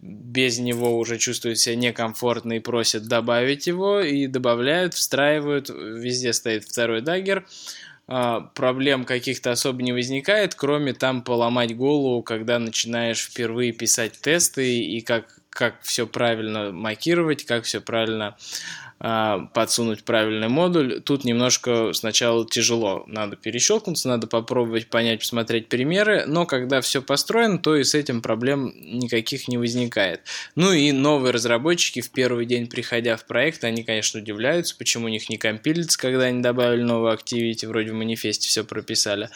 без 0.00 0.58
него 0.58 0.98
уже 0.98 1.18
чувствуют 1.18 1.58
себя 1.58 1.76
некомфортно 1.76 2.54
и 2.54 2.60
просят 2.60 3.08
добавить 3.08 3.66
его, 3.66 4.00
и 4.00 4.26
добавляют, 4.26 4.94
встраивают, 4.94 5.68
везде 5.68 6.32
стоит 6.32 6.64
второй 6.64 7.02
Dagger. 7.02 7.44
А, 8.06 8.40
проблем 8.54 9.04
каких-то 9.04 9.52
особо 9.52 9.82
не 9.82 9.92
возникает, 9.92 10.54
кроме 10.54 10.92
там 10.92 11.22
поломать 11.22 11.74
голову, 11.74 12.22
когда 12.22 12.58
начинаешь 12.58 13.24
впервые 13.24 13.72
писать 13.72 14.20
тесты 14.20 14.78
и 14.80 15.00
как, 15.00 15.38
как 15.48 15.80
все 15.82 16.06
правильно 16.06 16.70
макировать, 16.70 17.44
как 17.44 17.64
все 17.64 17.80
правильно 17.80 18.36
подсунуть 18.98 20.04
правильный 20.04 20.48
модуль. 20.48 21.00
Тут 21.00 21.24
немножко 21.24 21.92
сначала 21.92 22.46
тяжело. 22.46 23.04
Надо 23.06 23.36
перещелкнуться, 23.36 24.08
надо 24.08 24.26
попробовать 24.26 24.88
понять, 24.88 25.20
посмотреть 25.20 25.68
примеры, 25.68 26.24
но 26.26 26.46
когда 26.46 26.80
все 26.80 27.02
построено, 27.02 27.58
то 27.58 27.76
и 27.76 27.84
с 27.84 27.94
этим 27.94 28.22
проблем 28.22 28.72
никаких 28.76 29.48
не 29.48 29.58
возникает. 29.58 30.22
Ну 30.54 30.72
и 30.72 30.92
новые 30.92 31.32
разработчики 31.32 32.00
в 32.00 32.10
первый 32.10 32.46
день, 32.46 32.66
приходя 32.68 33.16
в 33.16 33.26
проект, 33.26 33.64
они, 33.64 33.82
конечно, 33.82 34.20
удивляются, 34.20 34.76
почему 34.76 35.06
у 35.06 35.10
них 35.10 35.28
не 35.28 35.36
компилится, 35.36 35.98
когда 35.98 36.24
они 36.24 36.40
добавили 36.40 36.82
новую 36.82 37.12
Activity, 37.14 37.66
вроде 37.66 37.90
в 37.90 37.94
манифесте 37.94 38.48
все 38.48 38.64
прописали. 38.64 39.28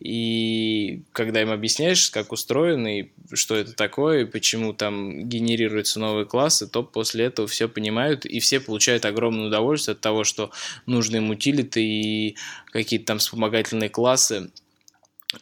И 0.00 1.02
когда 1.12 1.40
им 1.40 1.50
объясняешь, 1.50 2.10
как 2.10 2.32
устроено 2.32 3.00
и 3.00 3.08
что 3.32 3.54
это 3.54 3.72
такое, 3.72 4.22
и 4.22 4.26
почему 4.26 4.72
там 4.72 5.28
генерируются 5.28 6.00
новые 6.00 6.26
классы, 6.26 6.66
то 6.66 6.82
после 6.82 7.26
этого 7.26 7.48
все 7.48 7.68
понимают, 7.68 8.26
и 8.26 8.40
все 8.40 8.60
получают 8.60 9.04
огромное 9.06 9.46
удовольствие 9.46 9.94
от 9.94 10.00
того, 10.00 10.24
что 10.24 10.50
нужны 10.86 11.16
им 11.16 11.30
утилиты 11.30 11.82
и 11.82 12.36
какие-то 12.66 13.06
там 13.06 13.18
вспомогательные 13.18 13.88
классы, 13.88 14.50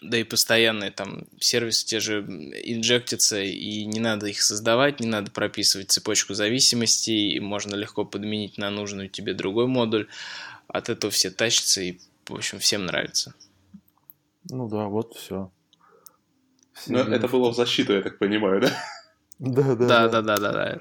да 0.00 0.18
и 0.18 0.24
постоянные 0.24 0.90
там 0.90 1.26
сервисы 1.40 1.86
те 1.86 2.00
же 2.00 2.20
инжектятся, 2.20 3.42
и 3.42 3.84
не 3.84 4.00
надо 4.00 4.26
их 4.26 4.42
создавать, 4.42 5.00
не 5.00 5.06
надо 5.06 5.30
прописывать 5.30 5.90
цепочку 5.90 6.34
зависимостей, 6.34 7.32
и 7.32 7.40
можно 7.40 7.74
легко 7.74 8.04
подменить 8.04 8.58
на 8.58 8.70
нужный 8.70 9.08
тебе 9.08 9.34
другой 9.34 9.66
модуль. 9.66 10.08
От 10.68 10.88
этого 10.88 11.10
все 11.10 11.30
тащатся, 11.30 11.82
и, 11.82 11.98
в 12.26 12.34
общем, 12.34 12.58
всем 12.58 12.86
нравится. 12.86 13.34
Ну 14.50 14.68
да, 14.68 14.86
вот 14.86 15.14
все. 15.14 15.50
все 16.72 16.92
ну, 16.92 16.98
это 16.98 17.28
было 17.28 17.50
в 17.50 17.54
защиту, 17.54 17.92
я 17.92 18.02
так 18.02 18.18
понимаю, 18.18 18.62
да? 18.62 18.70
Да, 19.38 19.74
да, 19.74 20.08
да, 20.08 20.08
да, 20.08 20.22
да, 20.22 20.38
да. 20.38 20.52
да. 20.52 20.80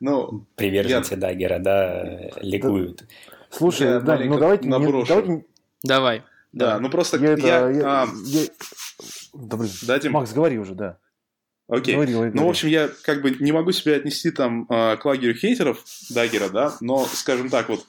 Ну, 0.00 0.46
Приверженцы 0.56 1.14
я... 1.14 1.20
Даггера, 1.20 1.58
да, 1.58 2.30
ликуют. 2.40 3.04
Слушай, 3.50 3.88
я 3.88 4.00
да, 4.00 4.18
ну 4.18 4.38
давайте, 4.38 4.68
не, 4.68 5.04
давайте... 5.04 5.44
Давай. 5.82 6.22
Да, 6.52 6.74
да, 6.74 6.80
ну 6.80 6.90
просто 6.90 7.16
я... 7.18 7.28
я, 7.28 7.32
это, 7.34 7.46
я, 7.46 8.02
а... 8.02 8.06
я... 8.06 8.46
Да, 9.34 9.56
блин, 9.56 9.70
да, 9.82 9.98
Тим? 9.98 10.12
Макс, 10.12 10.32
говори 10.32 10.58
уже, 10.58 10.74
да. 10.74 10.98
Окей. 11.68 11.94
Говори, 11.94 12.12
говори, 12.12 12.30
ну, 12.34 12.46
в 12.46 12.48
общем, 12.48 12.68
я 12.68 12.88
как 13.04 13.22
бы 13.22 13.30
не 13.30 13.52
могу 13.52 13.70
себя 13.70 13.94
отнести 13.94 14.32
там 14.32 14.66
а, 14.68 14.96
к 14.96 15.04
лагерю 15.04 15.34
хейтеров 15.34 15.84
Даггера, 16.10 16.48
да, 16.48 16.76
но, 16.80 17.04
скажем 17.04 17.48
так, 17.48 17.68
вот, 17.68 17.86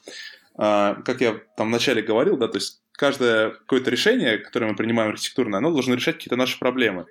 а, 0.56 0.96
как 1.04 1.22
я 1.22 1.40
там 1.58 1.70
вначале 1.70 2.04
говорил, 2.04 2.38
да, 2.38 2.48
то 2.48 2.58
есть 2.58 2.81
каждое 3.02 3.50
какое-то 3.50 3.90
решение, 3.90 4.38
которое 4.38 4.68
мы 4.68 4.76
принимаем 4.76 5.10
архитектурно, 5.10 5.58
оно 5.58 5.72
должно 5.72 5.96
решать 5.96 6.18
какие-то 6.18 6.36
наши 6.36 6.60
проблемы. 6.60 7.08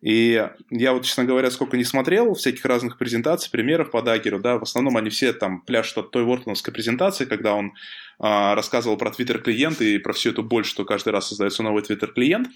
И 0.00 0.48
я 0.70 0.92
вот, 0.92 1.04
честно 1.04 1.24
говоря, 1.24 1.50
сколько 1.50 1.76
не 1.76 1.82
смотрел 1.82 2.34
всяких 2.34 2.64
разных 2.64 2.98
презентаций, 2.98 3.50
примеров 3.50 3.90
по 3.90 4.00
Даггеру, 4.00 4.38
да, 4.38 4.58
в 4.58 4.62
основном 4.62 4.96
они 4.96 5.10
все 5.10 5.32
там 5.32 5.62
пляшут 5.62 5.98
от 5.98 6.10
той 6.12 6.22
Вортоновской 6.22 6.72
презентации, 6.72 7.24
когда 7.24 7.54
он 7.54 7.72
а, 8.20 8.54
рассказывал 8.54 8.96
про 8.96 9.10
Twitter-клиент 9.10 9.80
и 9.80 9.98
про 9.98 10.12
всю 10.12 10.30
эту 10.30 10.44
боль, 10.44 10.64
что 10.64 10.84
каждый 10.84 11.08
раз 11.08 11.28
создается 11.28 11.64
новый 11.64 11.82
Twitter-клиент. 11.82 12.46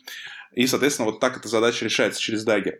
И, 0.52 0.68
соответственно, 0.68 1.06
вот 1.06 1.18
так 1.18 1.36
эта 1.36 1.48
задача 1.48 1.84
решается 1.84 2.20
через 2.20 2.46
Dagger. 2.46 2.74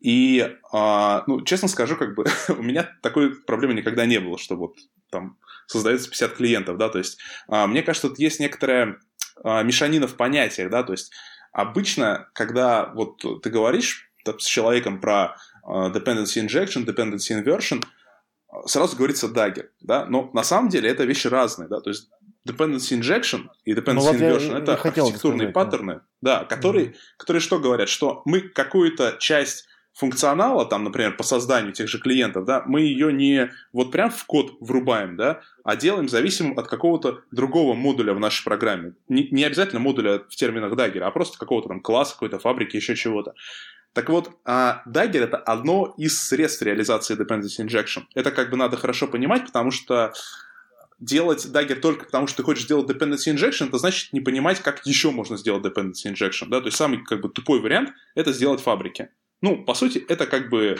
И, 0.00 0.52
а, 0.72 1.22
ну, 1.28 1.42
честно 1.42 1.68
скажу, 1.68 1.94
как 1.96 2.16
бы 2.16 2.24
у 2.48 2.62
меня 2.62 2.90
такой 3.02 3.36
проблемы 3.36 3.74
никогда 3.74 4.04
не 4.04 4.18
было, 4.18 4.36
что 4.36 4.56
вот 4.56 4.74
там 5.10 5.36
создается 5.66 6.08
50 6.08 6.34
клиентов, 6.34 6.76
да, 6.76 6.88
то 6.88 6.98
есть 6.98 7.18
а, 7.48 7.66
мне 7.66 7.82
кажется, 7.82 8.08
тут 8.08 8.18
есть 8.18 8.40
некоторая 8.40 8.98
мешанина 9.42 10.06
в 10.06 10.16
понятиях, 10.16 10.70
да, 10.70 10.82
то 10.82 10.92
есть 10.92 11.12
обычно, 11.52 12.28
когда 12.32 12.92
вот 12.94 13.24
ты 13.42 13.50
говоришь 13.50 14.10
с 14.38 14.44
человеком 14.44 15.00
про 15.00 15.36
uh, 15.66 15.92
dependency 15.92 16.44
injection, 16.44 16.84
dependency 16.84 17.32
inversion, 17.38 17.84
сразу 18.66 18.96
говорится 18.96 19.26
dagger, 19.26 19.68
да, 19.80 20.06
но 20.06 20.30
на 20.32 20.42
самом 20.42 20.68
деле 20.68 20.88
это 20.88 21.04
вещи 21.04 21.26
разные, 21.26 21.68
да, 21.68 21.80
то 21.80 21.90
есть 21.90 22.10
dependency 22.48 22.98
injection 22.98 23.48
и 23.64 23.72
dependency 23.72 23.94
ну, 23.94 24.00
вот 24.00 24.16
inversion 24.16 24.56
это 24.56 24.74
архитектурные 24.74 25.50
сказать, 25.50 25.54
паттерны, 25.54 26.00
да, 26.20 26.40
да 26.40 26.44
которые, 26.44 26.86
mm-hmm. 26.86 26.96
которые 27.18 27.40
что 27.40 27.58
говорят, 27.58 27.88
что 27.88 28.22
мы 28.24 28.40
какую-то 28.40 29.16
часть 29.18 29.66
функционала, 29.94 30.66
там, 30.66 30.84
например, 30.84 31.16
по 31.16 31.22
созданию 31.22 31.72
тех 31.72 31.88
же 31.88 31.98
клиентов, 31.98 32.44
да, 32.44 32.62
мы 32.66 32.80
ее 32.80 33.12
не 33.12 33.50
вот 33.72 33.92
прям 33.92 34.10
в 34.10 34.24
код 34.26 34.56
врубаем, 34.60 35.16
да, 35.16 35.40
а 35.62 35.76
делаем 35.76 36.08
зависимым 36.08 36.58
от 36.58 36.66
какого-то 36.66 37.20
другого 37.30 37.74
модуля 37.74 38.12
в 38.12 38.20
нашей 38.20 38.44
программе. 38.44 38.94
Не, 39.08 39.28
не 39.30 39.44
обязательно 39.44 39.80
модуля 39.80 40.18
в 40.28 40.34
терминах 40.36 40.72
Dagger, 40.72 41.00
а 41.00 41.10
просто 41.10 41.38
какого-то 41.38 41.68
там 41.68 41.80
класса, 41.80 42.14
какой-то 42.14 42.38
фабрики, 42.38 42.76
еще 42.76 42.96
чего-то. 42.96 43.34
Так 43.92 44.10
вот, 44.10 44.30
а 44.44 44.82
Dagger 44.88 45.22
это 45.22 45.36
одно 45.36 45.94
из 45.96 46.20
средств 46.20 46.62
реализации 46.62 47.16
dependency 47.16 47.64
injection. 47.64 48.02
Это 48.16 48.32
как 48.32 48.50
бы 48.50 48.56
надо 48.56 48.76
хорошо 48.76 49.06
понимать, 49.06 49.46
потому 49.46 49.70
что 49.70 50.12
делать 50.98 51.46
Dagger 51.46 51.76
только 51.76 52.06
потому, 52.06 52.26
что 52.26 52.38
ты 52.38 52.42
хочешь 52.42 52.64
сделать 52.64 52.90
dependency 52.90 53.32
injection, 53.32 53.68
это 53.68 53.78
значит 53.78 54.12
не 54.12 54.20
понимать, 54.20 54.60
как 54.60 54.84
еще 54.84 55.12
можно 55.12 55.36
сделать 55.36 55.64
dependency 55.64 56.12
injection. 56.12 56.48
Да? 56.48 56.60
То 56.60 56.66
есть 56.66 56.76
самый 56.76 57.04
как 57.04 57.20
бы 57.20 57.28
тупой 57.28 57.60
вариант— 57.60 57.90
это 58.16 58.32
сделать 58.32 58.60
фабрики. 58.60 59.10
Ну, 59.44 59.62
по 59.62 59.74
сути, 59.74 60.02
это 60.08 60.26
как 60.26 60.48
бы 60.48 60.78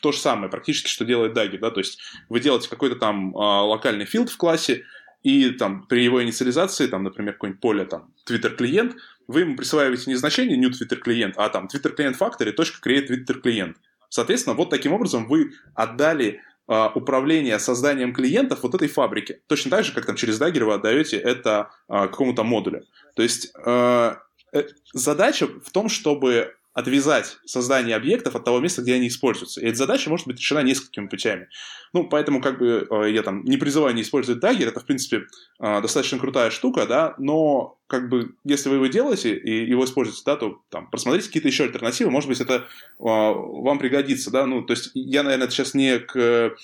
то 0.00 0.12
же 0.12 0.18
самое 0.18 0.48
практически, 0.48 0.88
что 0.88 1.04
делает 1.04 1.36
Dagger, 1.36 1.58
да, 1.58 1.72
то 1.72 1.80
есть 1.80 1.98
вы 2.28 2.38
делаете 2.38 2.70
какой-то 2.70 2.94
там 2.94 3.36
а, 3.36 3.64
локальный 3.64 4.04
филд 4.04 4.30
в 4.30 4.36
классе, 4.36 4.84
и 5.24 5.50
там 5.50 5.84
при 5.88 6.04
его 6.04 6.22
инициализации, 6.22 6.86
там, 6.86 7.02
например, 7.02 7.32
какое-нибудь 7.32 7.60
поле, 7.60 7.84
там, 7.86 8.14
Twitter 8.24 8.50
клиент, 8.50 8.94
вы 9.26 9.40
ему 9.40 9.56
присваиваете 9.56 10.04
не 10.06 10.14
значение 10.14 10.56
new 10.56 10.70
Twitter 10.70 10.94
клиент, 10.94 11.34
а 11.38 11.48
там 11.48 11.66
Twitter 11.66 11.90
клиент 11.90 12.16
factory, 12.16 12.52
точка 12.52 12.88
create 12.88 13.08
Twitter 13.08 13.40
клиент. 13.40 13.78
Соответственно, 14.10 14.54
вот 14.54 14.70
таким 14.70 14.92
образом 14.92 15.26
вы 15.26 15.50
отдали 15.74 16.40
э, 16.68 16.88
управление 16.94 17.58
созданием 17.58 18.14
клиентов 18.14 18.62
вот 18.62 18.76
этой 18.76 18.86
фабрике. 18.86 19.40
Точно 19.48 19.72
так 19.72 19.84
же, 19.84 19.92
как 19.92 20.06
там 20.06 20.14
через 20.14 20.40
Dagger 20.40 20.66
вы 20.66 20.74
отдаете 20.74 21.16
это 21.16 21.70
э, 21.88 22.02
какому-то 22.02 22.44
модулю. 22.44 22.84
То 23.16 23.24
есть 23.24 23.52
э, 23.66 24.14
э 24.52 24.62
задача 24.92 25.48
в 25.48 25.72
том, 25.72 25.88
чтобы 25.88 26.54
отвязать 26.74 27.38
создание 27.46 27.94
объектов 27.94 28.34
от 28.34 28.44
того 28.44 28.58
места, 28.58 28.82
где 28.82 28.94
они 28.94 29.06
используются. 29.06 29.60
И 29.60 29.66
эта 29.66 29.78
задача 29.78 30.10
может 30.10 30.26
быть 30.26 30.40
решена 30.40 30.58
несколькими 30.58 31.06
путями. 31.06 31.48
Ну, 31.92 32.08
поэтому 32.08 32.42
как 32.42 32.58
бы 32.58 32.86
э, 32.90 33.12
я 33.12 33.22
там 33.22 33.44
не 33.44 33.56
призываю 33.56 33.94
не 33.94 34.02
использовать 34.02 34.42
Dagger, 34.42 34.66
это, 34.66 34.80
в 34.80 34.84
принципе, 34.84 35.22
э, 35.60 35.80
достаточно 35.80 36.18
крутая 36.18 36.50
штука, 36.50 36.86
да, 36.86 37.14
но 37.18 37.78
как 37.86 38.08
бы 38.08 38.34
если 38.42 38.68
вы 38.68 38.76
его 38.76 38.88
делаете 38.88 39.36
и 39.36 39.68
его 39.68 39.84
используете, 39.84 40.22
да, 40.26 40.34
то 40.34 40.60
там 40.68 40.90
просмотрите 40.90 41.28
какие-то 41.28 41.48
еще 41.48 41.64
альтернативы, 41.64 42.10
может 42.10 42.28
быть, 42.28 42.40
это 42.40 42.54
э, 42.54 42.62
вам 42.98 43.78
пригодится, 43.78 44.32
да, 44.32 44.44
ну, 44.44 44.62
то 44.62 44.72
есть 44.72 44.90
я, 44.94 45.22
наверное, 45.22 45.48
сейчас 45.48 45.74
не 45.74 46.00
к 46.00 46.56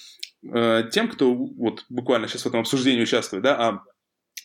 тем, 0.43 1.09
кто 1.09 1.35
вот 1.35 1.85
буквально 1.91 2.27
сейчас 2.27 2.45
в 2.45 2.47
этом 2.47 2.61
обсуждении 2.61 3.03
участвует, 3.03 3.43
да, 3.43 3.57
а 3.59 3.85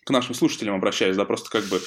к 0.04 0.10
нашим 0.10 0.36
слушателям 0.36 0.75
обращаюсь, 0.75 1.15
да, 1.15 1.23
просто 1.23 1.49
как 1.49 1.63
бы 1.65 1.80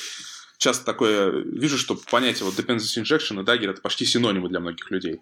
часто 0.58 0.84
такое 0.84 1.30
вижу, 1.30 1.78
что 1.78 1.98
понятие 2.10 2.44
вот 2.44 2.58
dependency 2.58 3.02
injection 3.02 3.40
и 3.40 3.44
dagger 3.44 3.70
это 3.70 3.80
почти 3.80 4.04
синонимы 4.04 4.48
для 4.48 4.60
многих 4.60 4.90
людей. 4.90 5.20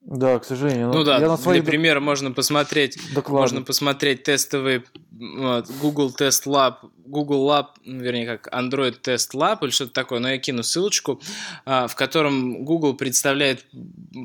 Да, 0.00 0.38
к 0.38 0.44
сожалению. 0.44 0.92
Ну 0.92 1.02
да, 1.02 1.18
я 1.18 1.26
на 1.26 1.36
свои... 1.36 1.60
для 1.60 1.68
примера 1.68 1.98
можно 1.98 2.30
посмотреть, 2.30 2.96
Доклады. 3.12 3.40
можно 3.40 3.62
посмотреть 3.62 4.22
тестовый 4.22 4.84
вот, 5.10 5.68
Google 5.80 6.14
Test 6.16 6.46
Lab, 6.46 6.76
Google 6.98 7.50
Lab, 7.50 7.66
вернее 7.84 8.24
как 8.24 8.46
Android 8.54 9.00
Test 9.00 9.34
Lab 9.34 9.58
или 9.62 9.70
что-то 9.70 9.92
такое, 9.92 10.20
но 10.20 10.30
я 10.30 10.38
кину 10.38 10.62
ссылочку, 10.62 11.20
а, 11.64 11.88
в 11.88 11.96
котором 11.96 12.64
Google 12.64 12.94
представляет 12.94 13.66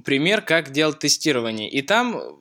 пример, 0.06 0.42
как 0.42 0.72
делать 0.72 1.00
тестирование. 1.00 1.68
И 1.68 1.82
там 1.82 2.40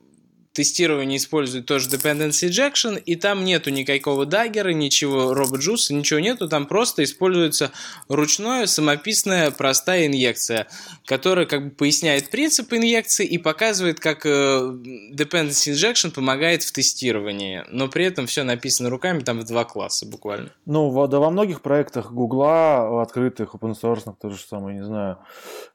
тестирование 0.53 1.17
использует 1.17 1.65
тоже 1.65 1.87
dependency 1.89 2.49
injection, 2.49 2.99
и 2.99 3.15
там 3.15 3.45
нету 3.45 3.69
никакого 3.69 4.25
даггера, 4.25 4.69
ничего 4.69 5.33
робот-джуса, 5.33 5.93
ничего 5.93 6.19
нету, 6.19 6.49
там 6.49 6.65
просто 6.65 7.03
используется 7.03 7.71
ручное, 8.09 8.65
самописная, 8.65 9.51
простая 9.51 10.07
инъекция, 10.07 10.67
которая 11.05 11.45
как 11.45 11.65
бы 11.65 11.69
поясняет 11.71 12.29
принцип 12.29 12.73
инъекции 12.73 13.25
и 13.25 13.37
показывает, 13.37 13.99
как 13.99 14.25
э, 14.25 14.29
dependency 14.29 15.71
injection 15.73 16.11
помогает 16.11 16.63
в 16.63 16.71
тестировании, 16.71 17.63
но 17.69 17.87
при 17.87 18.05
этом 18.05 18.27
все 18.27 18.43
написано 18.43 18.89
руками, 18.89 19.19
там 19.19 19.39
в 19.39 19.45
два 19.45 19.63
класса 19.63 20.05
буквально. 20.05 20.51
Ну, 20.65 21.07
да, 21.07 21.19
во 21.19 21.29
многих 21.29 21.61
проектах 21.61 22.11
Гугла, 22.11 23.01
открытых, 23.01 23.55
open 23.55 23.75
source, 23.81 24.13
то 24.19 24.29
же 24.29 24.41
самое, 24.41 24.77
не 24.77 24.85
знаю, 24.85 25.17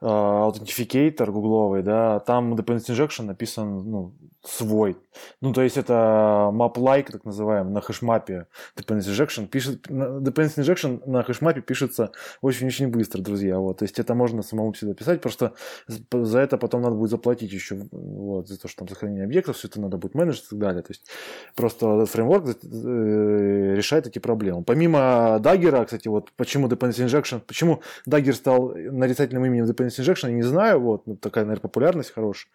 э, 0.02 0.06
Authenticator 0.06 1.30
гугловый, 1.30 1.82
да, 1.82 2.20
там 2.20 2.54
dependency 2.54 2.90
injection 2.90 3.22
написан, 3.22 3.90
ну, 3.90 4.14
свой. 4.48 4.96
Ну, 5.40 5.52
то 5.52 5.62
есть 5.62 5.76
это 5.76 6.50
map-like, 6.52 7.12
так 7.12 7.24
называемый, 7.24 7.72
на 7.72 7.80
хэшмапе 7.80 8.46
dependency 8.76 9.10
injection. 9.10 9.46
Пишет, 9.46 9.86
dependency 9.88 10.58
injection 10.58 11.02
на 11.06 11.22
хэшмапе 11.22 11.60
пишется 11.60 12.12
очень-очень 12.40 12.88
быстро, 12.88 13.20
друзья. 13.22 13.58
Вот. 13.58 13.78
То 13.78 13.84
есть 13.84 13.98
это 13.98 14.14
можно 14.14 14.42
самому 14.42 14.72
всегда 14.72 14.94
писать, 14.94 15.20
просто 15.20 15.52
за 15.88 16.38
это 16.38 16.58
потом 16.58 16.82
надо 16.82 16.96
будет 16.96 17.10
заплатить 17.10 17.52
еще, 17.52 17.76
вот, 17.90 18.48
за 18.48 18.58
то, 18.58 18.68
что 18.68 18.78
там 18.80 18.88
сохранение 18.88 19.24
объектов, 19.24 19.56
все 19.56 19.68
это 19.68 19.80
надо 19.80 19.96
будет 19.96 20.14
менеджить 20.14 20.44
и 20.44 20.48
так 20.50 20.58
далее. 20.58 20.82
То 20.82 20.90
есть 20.90 21.08
просто 21.54 22.06
фреймворк 22.06 22.48
э, 22.48 23.74
решает 23.76 24.06
эти 24.06 24.18
проблемы. 24.18 24.64
Помимо 24.64 25.40
Dagger, 25.42 25.84
кстати, 25.84 26.08
вот 26.08 26.32
почему 26.36 26.68
dependency 26.68 27.06
injection, 27.06 27.40
почему 27.40 27.80
Dagger 28.08 28.32
стал 28.32 28.74
нарицательным 28.74 29.44
именем 29.44 29.64
dependency 29.64 30.00
injection, 30.00 30.28
я 30.28 30.34
не 30.34 30.42
знаю, 30.42 30.80
вот, 30.80 31.04
такая, 31.20 31.44
наверное, 31.44 31.62
популярность 31.62 32.12
хорошая. 32.12 32.50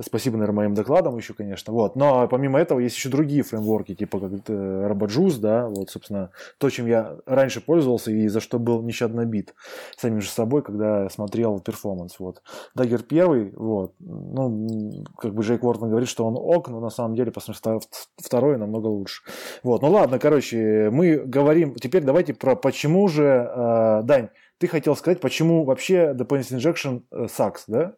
Спасибо, 0.00 0.36
наверное, 0.36 0.56
моим 0.56 0.74
докладам 0.74 1.16
еще, 1.16 1.34
конечно. 1.34 1.72
Вот. 1.72 1.89
Но 1.96 2.26
помимо 2.28 2.58
этого 2.58 2.78
есть 2.78 2.96
еще 2.96 3.08
другие 3.08 3.42
фреймворки, 3.42 3.94
типа 3.94 4.20
как 4.20 4.30
RoboJuice, 4.30 5.38
да, 5.40 5.66
вот, 5.68 5.90
собственно, 5.90 6.30
то, 6.58 6.70
чем 6.70 6.86
я 6.86 7.16
раньше 7.26 7.60
пользовался 7.60 8.10
и 8.10 8.28
за 8.28 8.40
что 8.40 8.58
был 8.58 8.82
нещадно 8.82 9.24
бит 9.24 9.54
самим 9.96 10.20
же 10.20 10.28
собой, 10.28 10.62
когда 10.62 11.08
смотрел 11.08 11.60
перформанс, 11.60 12.18
вот. 12.18 12.42
Dagger 12.76 13.02
первый, 13.02 13.52
вот, 13.56 13.94
ну, 13.98 15.04
как 15.18 15.34
бы 15.34 15.42
Джейк 15.42 15.64
Уортон 15.64 15.90
говорит, 15.90 16.08
что 16.08 16.26
он 16.26 16.36
ок, 16.36 16.68
но 16.68 16.80
на 16.80 16.90
самом 16.90 17.14
деле, 17.14 17.30
посмотрим, 17.30 17.80
второй 18.16 18.58
намного 18.58 18.86
лучше. 18.86 19.22
Вот, 19.62 19.82
ну 19.82 19.90
ладно, 19.90 20.18
короче, 20.18 20.90
мы 20.90 21.18
говорим, 21.18 21.74
теперь 21.74 22.02
давайте 22.02 22.34
про 22.34 22.56
почему 22.56 23.08
же, 23.08 23.24
э, 23.24 24.02
Дань, 24.04 24.28
ты 24.58 24.66
хотел 24.66 24.94
сказать, 24.94 25.20
почему 25.20 25.64
вообще 25.64 26.14
Dependency 26.14 26.58
Injection 26.58 27.02
э, 27.10 27.24
sucks, 27.24 27.62
да? 27.66 27.94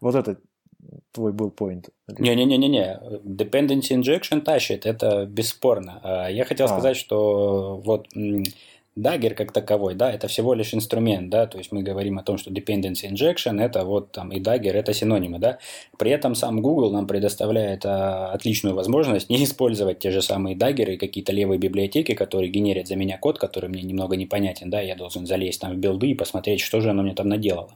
Вот 0.00 0.14
это 0.14 0.38
твой 1.12 1.32
был 1.32 1.52
point. 1.56 1.88
Не-не-не-не, 2.06 3.00
dependency 3.24 3.96
injection 4.00 4.40
тащит, 4.40 4.86
это 4.86 5.26
бесспорно. 5.26 6.00
А, 6.02 6.28
я 6.28 6.44
хотел 6.44 6.66
а. 6.66 6.68
сказать, 6.68 6.96
что 6.96 7.80
вот 7.84 8.08
Dagger 8.98 9.34
как 9.34 9.52
таковой, 9.52 9.94
да, 9.94 10.12
это 10.12 10.26
всего 10.28 10.54
лишь 10.54 10.74
инструмент, 10.74 11.30
да, 11.30 11.46
то 11.46 11.58
есть 11.58 11.70
мы 11.72 11.82
говорим 11.82 12.18
о 12.18 12.22
том, 12.22 12.36
что 12.36 12.50
dependency 12.50 13.08
injection 13.08 13.62
это 13.62 13.84
вот 13.84 14.12
там 14.12 14.30
и 14.30 14.40
Dagger 14.40 14.72
это 14.72 14.92
синонимы, 14.92 15.38
да. 15.38 15.58
При 15.96 16.10
этом 16.10 16.34
сам 16.34 16.60
Google 16.60 16.90
нам 16.90 17.06
предоставляет 17.06 17.86
а, 17.86 18.32
отличную 18.32 18.74
возможность 18.74 19.30
не 19.30 19.44
использовать 19.44 20.00
те 20.00 20.10
же 20.10 20.20
самые 20.20 20.56
Dagger 20.56 20.94
и 20.94 20.96
какие-то 20.96 21.32
левые 21.32 21.58
библиотеки, 21.58 22.14
которые 22.14 22.50
генерят 22.50 22.88
за 22.88 22.96
меня 22.96 23.18
код, 23.18 23.38
который 23.38 23.70
мне 23.70 23.82
немного 23.82 24.16
непонятен, 24.16 24.70
да, 24.70 24.80
я 24.80 24.96
должен 24.96 25.26
залезть 25.26 25.60
там 25.60 25.72
в 25.74 25.76
билды 25.76 26.10
и 26.10 26.14
посмотреть, 26.14 26.60
что 26.60 26.80
же 26.80 26.90
оно 26.90 27.02
мне 27.02 27.14
там 27.14 27.28
наделало. 27.28 27.70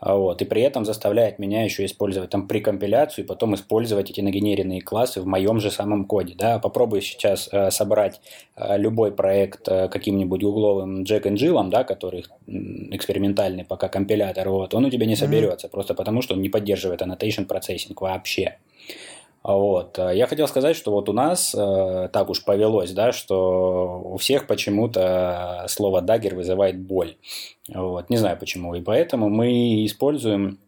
А 0.00 0.14
вот, 0.14 0.40
и 0.42 0.44
при 0.44 0.62
этом 0.62 0.84
заставляет 0.84 1.38
меня 1.38 1.64
еще 1.64 1.84
использовать 1.84 2.30
там 2.30 2.46
прекомпиляцию 2.46 3.24
и 3.24 3.28
потом 3.28 3.54
использовать 3.56 4.10
эти 4.10 4.20
нагенеренные 4.20 4.80
классы 4.80 5.20
в 5.20 5.26
моем 5.26 5.58
же 5.58 5.70
самом 5.72 6.04
коде. 6.04 6.34
Да? 6.36 6.60
Попробую 6.60 7.02
сейчас 7.02 7.48
э, 7.50 7.70
собрать 7.72 8.20
э, 8.56 8.78
любой 8.78 9.10
проект 9.10 9.66
э, 9.68 9.88
каким-нибудь 9.88 10.42
гугловым 10.42 11.02
Jack 11.02 11.22
and 11.22 11.34
Jill, 11.34 11.68
да, 11.68 11.82
который 11.82 12.24
экспериментальный 12.46 13.64
пока 13.64 13.88
компилятор, 13.88 14.48
вот, 14.48 14.74
он 14.74 14.84
у 14.84 14.90
тебя 14.90 15.06
не 15.06 15.16
соберется, 15.16 15.66
mm-hmm. 15.66 15.70
просто 15.70 15.94
потому 15.94 16.22
что 16.22 16.34
он 16.34 16.42
не 16.42 16.48
поддерживает 16.48 17.02
annotation 17.02 17.46
processing 17.46 17.94
вообще. 17.98 18.58
Вот. 19.48 19.96
Я 19.96 20.26
хотел 20.26 20.46
сказать, 20.46 20.76
что 20.76 20.92
вот 20.92 21.08
у 21.08 21.14
нас 21.14 21.54
э, 21.54 22.10
так 22.12 22.28
уж 22.28 22.44
повелось, 22.44 22.92
да, 22.92 23.12
что 23.12 24.02
у 24.04 24.18
всех 24.18 24.46
почему-то 24.46 25.64
слово 25.68 26.02
«дагер» 26.02 26.34
вызывает 26.34 26.78
боль. 26.78 27.16
Вот. 27.66 28.10
Не 28.10 28.18
знаю 28.18 28.36
почему. 28.38 28.74
И 28.74 28.82
поэтому 28.82 29.30
мы 29.30 29.86
используем 29.86 30.58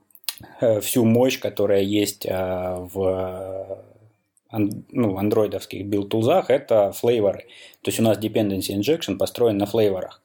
э, 0.62 0.80
всю 0.80 1.04
мощь, 1.04 1.38
которая 1.38 1.82
есть 1.82 2.24
э, 2.24 2.76
в 2.94 3.84
ну, 4.50 5.18
андроидовских 5.18 5.84
билд-тулзах, 5.84 6.46
это 6.48 6.92
флейворы. 6.92 7.40
То 7.82 7.90
есть 7.90 8.00
у 8.00 8.02
нас 8.02 8.16
dependency 8.16 8.74
injection 8.74 9.18
построен 9.18 9.58
на 9.58 9.66
флейворах. 9.66 10.22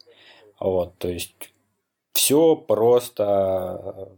Вот, 0.62 0.98
то 0.98 1.10
есть 1.10 1.36
все 2.14 2.56
просто 2.56 4.14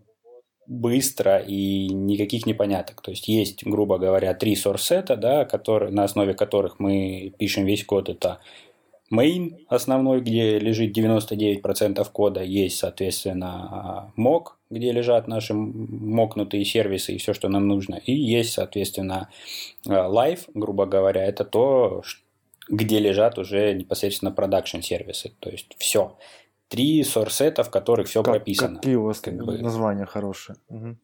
быстро 0.67 1.37
и 1.37 1.87
никаких 1.87 2.45
непоняток. 2.45 3.01
То 3.01 3.11
есть 3.11 3.27
есть, 3.27 3.65
грубо 3.65 3.97
говоря, 3.97 4.33
три 4.33 4.53
source 4.55 5.15
да, 5.15 5.45
которые, 5.45 5.91
на 5.91 6.03
основе 6.03 6.33
которых 6.33 6.79
мы 6.79 7.33
пишем 7.37 7.65
весь 7.65 7.85
код. 7.85 8.09
Это 8.09 8.39
main 9.11 9.57
основной, 9.67 10.21
где 10.21 10.59
лежит 10.59 10.97
99% 10.97 12.05
кода. 12.11 12.43
Есть, 12.43 12.77
соответственно, 12.77 14.11
mock, 14.17 14.53
где 14.69 14.91
лежат 14.91 15.27
наши 15.27 15.53
мокнутые 15.53 16.65
сервисы 16.65 17.13
и 17.13 17.17
все, 17.17 17.33
что 17.33 17.49
нам 17.49 17.67
нужно. 17.67 17.95
И 17.95 18.13
есть, 18.13 18.53
соответственно, 18.53 19.29
live, 19.85 20.41
грубо 20.53 20.85
говоря, 20.85 21.23
это 21.23 21.45
то, 21.45 22.03
где 22.69 22.99
лежат 22.99 23.37
уже 23.39 23.73
непосредственно 23.73 24.31
продакшн 24.31 24.81
сервисы. 24.81 25.31
То 25.39 25.49
есть 25.49 25.75
все 25.77 26.17
три 26.67 27.03
сорсета, 27.03 27.63
в 27.63 27.69
которых 27.69 28.07
все 28.07 28.23
как, 28.23 28.33
прописано. 28.33 28.75
Какие 28.77 28.95
у 28.95 29.03
вас 29.03 29.19
как 29.19 29.35
бы... 29.35 29.57
названия 29.57 30.05
хорошие. 30.05 30.57
Угу. 30.69 30.95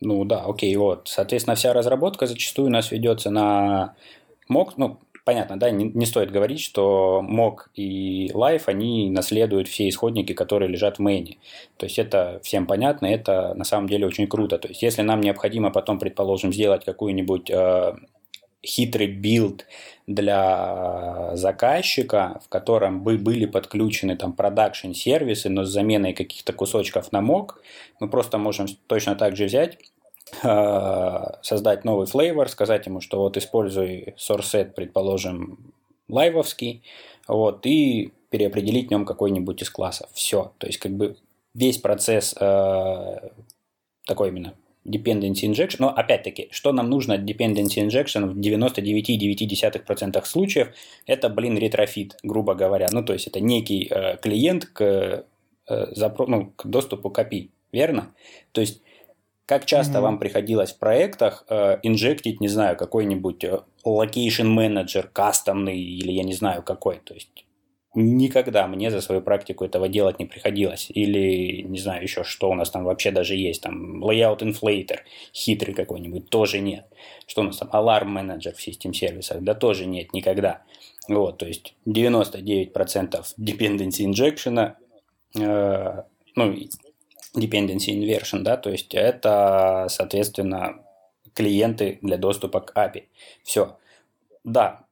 Ну 0.00 0.24
да, 0.24 0.44
окей, 0.44 0.74
вот. 0.76 1.08
Соответственно, 1.08 1.56
вся 1.56 1.72
разработка 1.72 2.26
зачастую 2.26 2.68
у 2.68 2.70
нас 2.70 2.90
ведется 2.90 3.30
на 3.30 3.94
mock, 4.48 4.76
ну, 4.76 5.00
понятно, 5.24 5.58
да, 5.58 5.70
не, 5.70 5.86
не 5.86 6.06
стоит 6.06 6.30
говорить, 6.30 6.60
что 6.60 7.22
mock 7.22 7.70
и 7.74 8.30
live, 8.32 8.64
они 8.66 9.10
наследуют 9.10 9.68
все 9.68 9.88
исходники, 9.88 10.32
которые 10.32 10.68
лежат 10.68 10.98
в 10.98 11.00
main'е. 11.00 11.38
То 11.76 11.86
есть 11.86 11.98
это 11.98 12.40
всем 12.42 12.66
понятно, 12.66 13.06
это 13.06 13.54
на 13.54 13.64
самом 13.64 13.88
деле 13.88 14.06
очень 14.06 14.28
круто. 14.28 14.58
То 14.58 14.68
есть 14.68 14.82
если 14.82 15.02
нам 15.02 15.20
необходимо 15.20 15.70
потом, 15.70 15.98
предположим, 15.98 16.52
сделать 16.52 16.84
какую-нибудь 16.84 17.50
э, 17.50 17.94
хитрый 18.64 19.08
build 19.08 19.66
для 20.06 21.30
заказчика, 21.34 22.40
в 22.44 22.48
котором 22.48 23.02
бы 23.02 23.16
были 23.16 23.46
подключены 23.46 24.16
там 24.16 24.32
production 24.32 24.92
сервисы, 24.92 25.48
но 25.48 25.64
с 25.64 25.70
заменой 25.70 26.12
каких-то 26.12 26.52
кусочков 26.52 27.10
на 27.12 27.20
mock, 27.20 27.62
мы 28.00 28.08
просто 28.08 28.38
можем 28.38 28.66
точно 28.86 29.16
так 29.16 29.36
же 29.36 29.46
взять 29.46 29.78
э, 30.42 31.24
создать 31.42 31.84
новый 31.84 32.06
flavor, 32.06 32.48
сказать 32.48 32.86
ему, 32.86 33.00
что 33.00 33.18
вот 33.18 33.36
используй 33.36 34.14
source 34.18 34.52
set, 34.52 34.72
предположим, 34.72 35.72
live'овский, 36.08 36.82
вот, 37.26 37.64
и 37.64 38.12
переопределить 38.28 38.88
в 38.88 38.90
нем 38.90 39.06
какой-нибудь 39.06 39.62
из 39.62 39.70
классов. 39.70 40.10
Все. 40.12 40.52
То 40.58 40.66
есть, 40.66 40.78
как 40.78 40.92
бы 40.92 41.16
весь 41.54 41.78
процесс 41.78 42.34
э, 42.38 43.30
такой 44.06 44.28
именно 44.28 44.54
dependency 44.86 45.46
injection. 45.46 45.76
Но 45.78 45.88
опять-таки, 45.88 46.48
что 46.50 46.72
нам 46.72 46.90
нужно 46.90 47.14
от 47.14 47.22
dependency 47.22 47.86
injection 47.86 48.26
в 48.26 48.38
99,9% 48.38 50.24
случаев, 50.24 50.68
это, 51.06 51.28
блин, 51.28 51.58
Retrofit, 51.58 52.16
грубо 52.22 52.54
говоря. 52.54 52.88
Ну, 52.92 53.02
то 53.02 53.12
есть, 53.12 53.26
это 53.26 53.40
некий 53.40 53.88
э, 53.90 54.16
клиент 54.18 54.66
к, 54.66 54.82
э, 54.82 55.92
запро- 55.96 56.26
ну, 56.26 56.52
к 56.56 56.66
доступу 56.66 57.10
к 57.10 57.18
API, 57.18 57.50
верно? 57.72 58.14
То 58.52 58.60
есть, 58.60 58.82
как 59.46 59.66
часто 59.66 59.98
mm-hmm. 59.98 60.02
вам 60.02 60.18
приходилось 60.18 60.72
в 60.72 60.78
проектах 60.78 61.44
э, 61.48 61.78
инжектить, 61.82 62.40
не 62.40 62.48
знаю, 62.48 62.76
какой-нибудь 62.76 63.44
э, 63.44 63.60
location 63.84 64.44
менеджер 64.44 65.10
кастомный 65.12 65.78
или 65.78 66.12
я 66.12 66.22
не 66.22 66.32
знаю 66.32 66.62
какой, 66.62 67.00
то 67.04 67.12
есть 67.14 67.44
никогда 67.94 68.66
мне 68.66 68.90
за 68.90 69.00
свою 69.00 69.20
практику 69.20 69.64
этого 69.64 69.88
делать 69.88 70.18
не 70.18 70.26
приходилось. 70.26 70.90
Или, 70.90 71.62
не 71.62 71.78
знаю, 71.78 72.02
еще 72.02 72.24
что 72.24 72.50
у 72.50 72.54
нас 72.54 72.70
там 72.70 72.84
вообще 72.84 73.10
даже 73.10 73.34
есть, 73.34 73.62
там, 73.62 74.04
layout 74.04 74.40
inflator, 74.40 74.98
хитрый 75.32 75.74
какой-нибудь, 75.74 76.28
тоже 76.28 76.60
нет. 76.60 76.86
Что 77.26 77.42
у 77.42 77.44
нас 77.44 77.58
там, 77.58 77.68
alarm 77.70 78.06
менеджер 78.06 78.54
в 78.54 78.60
систем 78.60 78.92
сервисах, 78.92 79.42
да 79.42 79.54
тоже 79.54 79.86
нет, 79.86 80.12
никогда. 80.12 80.62
Вот, 81.08 81.38
то 81.38 81.46
есть 81.46 81.74
99% 81.86 82.72
dependency 83.38 84.06
injection, 84.06 84.74
э, 85.38 86.02
ну, 86.34 86.54
dependency 87.36 87.90
inversion, 87.90 88.40
да, 88.40 88.56
то 88.56 88.70
есть 88.70 88.94
это, 88.94 89.86
соответственно, 89.88 90.80
клиенты 91.34 91.98
для 92.00 92.16
доступа 92.16 92.60
к 92.60 92.72
API. 92.76 93.04
Все. 93.42 93.76
Да, 94.44 94.83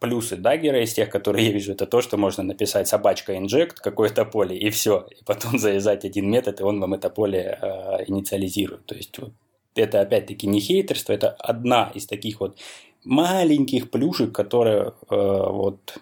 плюсы 0.00 0.36
даггера 0.36 0.82
из 0.82 0.94
тех, 0.94 1.10
которые 1.10 1.46
я 1.46 1.52
вижу, 1.52 1.72
это 1.72 1.86
то, 1.86 2.00
что 2.00 2.16
можно 2.16 2.42
написать 2.42 2.88
собачка 2.88 3.34
inject 3.34 3.74
какое-то 3.76 4.24
поле 4.24 4.56
и 4.56 4.70
все, 4.70 5.06
и 5.10 5.22
потом 5.24 5.58
завязать 5.58 6.04
один 6.04 6.30
метод, 6.30 6.60
и 6.60 6.64
он 6.64 6.80
вам 6.80 6.94
это 6.94 7.10
поле 7.10 7.58
э, 7.60 8.04
инициализирует. 8.06 8.86
То 8.86 8.94
есть 8.94 9.18
вот, 9.18 9.32
это 9.74 10.00
опять-таки 10.00 10.46
не 10.46 10.60
хейтерство, 10.60 11.12
это 11.12 11.30
одна 11.30 11.90
из 11.94 12.06
таких 12.06 12.40
вот 12.40 12.58
маленьких 13.04 13.90
плюшек, 13.90 14.32
которые 14.32 14.94
э, 15.10 15.14
вот 15.16 15.98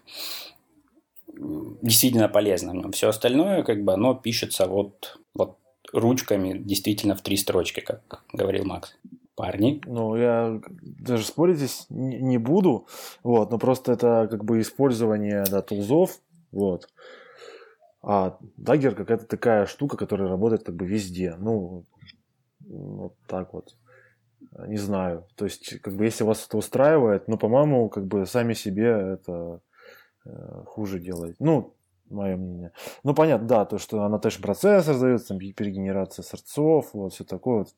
действительно 1.83 2.29
полезно 2.29 2.73
в. 2.73 2.93
Все 2.93 3.09
остальное, 3.09 3.63
как 3.63 3.85
бы, 3.85 3.93
оно 3.93 4.15
пишется 4.15 4.67
вот, 4.67 5.19
вот 5.35 5.59
ручками 5.93 6.57
действительно 6.57 7.15
в 7.17 7.21
три 7.21 7.37
строчки, 7.37 7.81
как 7.81 8.23
говорил 8.33 8.65
Макс 8.65 8.97
парни. 9.37 9.81
Ну, 9.87 10.17
я 10.17 10.61
даже 10.81 11.25
спорить 11.25 11.59
здесь 11.59 11.87
не 11.91 12.39
буду, 12.39 12.87
вот, 13.23 13.51
но 13.51 13.59
просто 13.59 13.93
это 13.93 14.27
как 14.31 14.45
бы 14.45 14.61
использование, 14.61 15.45
да, 15.49 15.63
тулзов, 15.63 16.19
вот. 16.51 16.89
А 18.03 18.39
Dagger 18.57 18.95
какая-то 18.95 19.27
такая 19.27 19.67
штука, 19.67 19.97
которая 19.97 20.29
работает 20.29 20.65
как 20.65 20.77
бы 20.77 20.87
везде. 20.87 21.35
Ну, 21.39 21.85
вот 22.61 23.15
так 23.27 23.53
вот. 23.53 23.75
Не 24.67 24.77
знаю. 24.77 25.27
То 25.35 25.45
есть, 25.45 25.81
как 25.81 25.95
бы, 25.95 26.05
если 26.05 26.25
вас 26.25 26.47
это 26.47 26.57
устраивает, 26.57 27.27
ну, 27.27 27.37
по-моему, 27.37 27.89
как 27.89 28.07
бы 28.07 28.25
сами 28.27 28.55
себе 28.55 28.87
это 28.87 29.61
э, 30.25 30.63
хуже 30.67 31.01
делаете. 31.01 31.37
Ну, 31.41 31.75
мое 32.11 32.37
мнение. 32.37 32.73
Ну, 33.05 33.15
понятно, 33.15 33.47
да, 33.47 33.65
то, 33.65 33.79
что 33.79 33.99
annotation 33.99 34.43
processor 34.43 34.95
сдается, 34.95 35.29
там, 35.29 35.39
перегенерация 35.39 36.23
source'ов, 36.23 36.91
вот, 36.93 37.13
все 37.13 37.25
такое. 37.25 37.59
Вот. 37.59 37.69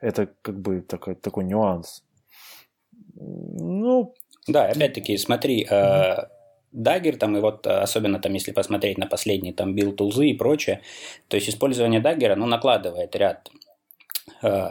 Это 0.00 0.28
как 0.42 0.60
бы 0.60 0.80
такой, 0.80 1.14
такой 1.14 1.44
нюанс. 1.44 2.04
Ну... 3.14 4.14
Да, 4.46 4.66
опять-таки, 4.66 5.16
смотри, 5.16 5.64
mm-hmm. 5.64 6.28
Dagger, 6.74 7.16
там, 7.16 7.36
и 7.36 7.40
вот 7.40 7.66
особенно 7.66 8.18
там, 8.18 8.34
если 8.34 8.52
посмотреть 8.52 8.98
на 8.98 9.06
последние 9.06 9.54
там 9.54 9.74
build 9.74 9.96
тулзы 9.96 10.26
и 10.28 10.34
прочее, 10.34 10.82
то 11.28 11.36
есть 11.36 11.48
использование 11.48 12.00
Dagger, 12.00 12.34
ну, 12.34 12.46
накладывает 12.46 13.14
ряд 13.16 13.48
э, 14.42 14.70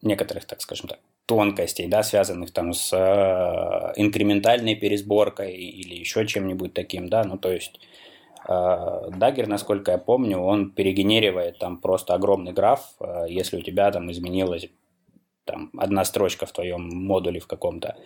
некоторых, 0.00 0.46
так 0.46 0.60
скажем 0.60 0.88
так, 0.88 1.00
тонкостей, 1.26 1.88
да, 1.88 2.02
связанных 2.02 2.52
там 2.52 2.72
с 2.72 2.92
э, 2.92 3.92
инкрементальной 4.00 4.76
пересборкой 4.76 5.54
или 5.54 5.94
еще 5.94 6.26
чем-нибудь 6.26 6.72
таким, 6.72 7.08
да, 7.08 7.24
ну, 7.24 7.36
то 7.36 7.50
есть 7.50 7.80
Dagger, 8.50 9.46
насколько 9.46 9.92
я 9.92 9.98
помню, 9.98 10.38
он 10.38 10.70
перегенеривает 10.70 11.58
там 11.58 11.78
просто 11.78 12.14
огромный 12.14 12.52
граф, 12.52 12.94
э, 13.00 13.26
если 13.28 13.58
у 13.58 13.62
тебя 13.62 13.90
там 13.90 14.10
изменилась 14.10 14.68
там 15.44 15.70
одна 15.76 16.04
строчка 16.04 16.46
в 16.46 16.52
твоем 16.52 16.88
модуле 16.88 17.40
в 17.40 17.46
каком-то. 17.46 17.96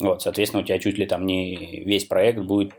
Вот, 0.00 0.22
соответственно, 0.22 0.62
у 0.62 0.66
тебя 0.66 0.78
чуть 0.78 0.98
ли 0.98 1.06
там 1.06 1.26
не 1.26 1.82
весь 1.84 2.04
проект 2.04 2.40
будет 2.40 2.72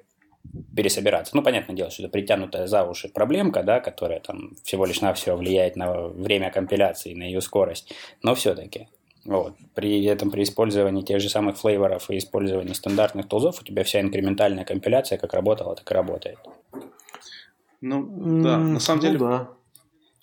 пересобираться. 0.76 1.36
Ну, 1.36 1.42
понятное 1.42 1.76
дело, 1.76 1.90
что 1.90 2.04
это 2.04 2.12
притянутая 2.12 2.68
за 2.68 2.84
уши 2.84 3.10
проблемка, 3.10 3.64
да, 3.64 3.80
которая 3.80 4.20
там 4.20 4.56
всего 4.64 4.86
лишь 4.86 5.02
навсего 5.02 5.38
влияет 5.38 5.76
на 5.76 6.08
время 6.08 6.52
компиляции, 6.52 7.14
на 7.14 7.24
ее 7.24 7.42
скорость, 7.42 7.94
но 8.22 8.36
все-таки. 8.36 8.88
Вот. 9.26 9.56
При 9.74 10.04
этом 10.04 10.32
при 10.32 10.44
использовании 10.44 11.02
тех 11.02 11.22
же 11.22 11.30
самых 11.30 11.58
флейворов 11.58 12.10
и 12.10 12.18
использовании 12.18 12.74
стандартных 12.74 13.30
тулзов 13.30 13.62
у 13.62 13.64
тебя 13.64 13.84
вся 13.84 14.02
инкрементальная 14.02 14.66
компиляция 14.66 15.18
как 15.18 15.34
работала, 15.34 15.76
так 15.76 15.90
и 15.90 15.94
работает. 15.94 16.40
Ну, 17.86 18.42
да, 18.42 18.58
на 18.58 18.80
самом 18.80 19.02
ну, 19.02 19.08
деле... 19.08 19.20
да. 19.20 19.50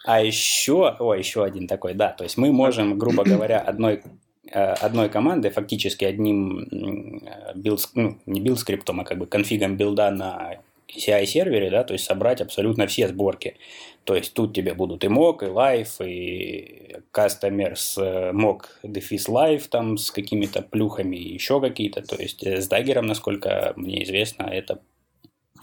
А 0.07 0.23
еще, 0.23 0.97
о, 0.99 1.13
еще 1.13 1.45
один 1.45 1.67
такой, 1.67 1.93
да, 1.93 2.09
то 2.09 2.25
есть 2.25 2.39
мы 2.39 2.53
можем, 2.53 2.99
грубо 2.99 3.23
говоря, 3.23 3.61
одной 3.61 4.03
э, 4.51 4.59
одной 4.59 5.11
командой, 5.11 5.51
фактически 5.51 6.07
одним 6.07 7.21
build, 7.55 7.91
ну, 7.95 8.19
не 8.25 8.41
build 8.41 8.59
скриптом, 8.59 9.01
а 9.01 9.05
как 9.05 9.19
бы 9.19 9.27
конфигом 9.27 9.77
build'а 9.77 10.11
на 10.11 10.61
CI-сервере, 10.89 11.71
да, 11.71 11.85
то 11.85 11.93
есть 11.93 12.07
собрать 12.07 12.41
абсолютно 12.41 12.87
все 12.87 13.09
сборки. 13.09 13.57
То 14.05 14.17
есть 14.17 14.33
тут 14.33 14.55
тебе 14.55 14.73
будут 14.73 15.05
и 15.05 15.09
mock, 15.09 15.45
и 15.45 15.51
live, 15.51 16.07
и 16.09 16.97
customer 17.13 17.75
с 17.77 17.99
э, 17.99 18.33
mock 18.33 18.63
дефис 18.83 19.29
live 19.29 19.69
там 19.69 19.99
с 19.99 20.11
какими-то 20.11 20.63
плюхами, 20.63 21.17
и 21.17 21.35
еще 21.35 21.61
какие-то. 21.61 22.01
То 22.01 22.17
есть 22.17 22.43
э, 22.43 22.63
с 22.63 22.69
Dagger'ом, 22.69 23.07
насколько 23.07 23.75
мне 23.77 24.03
известно, 24.05 24.45
это 24.45 24.81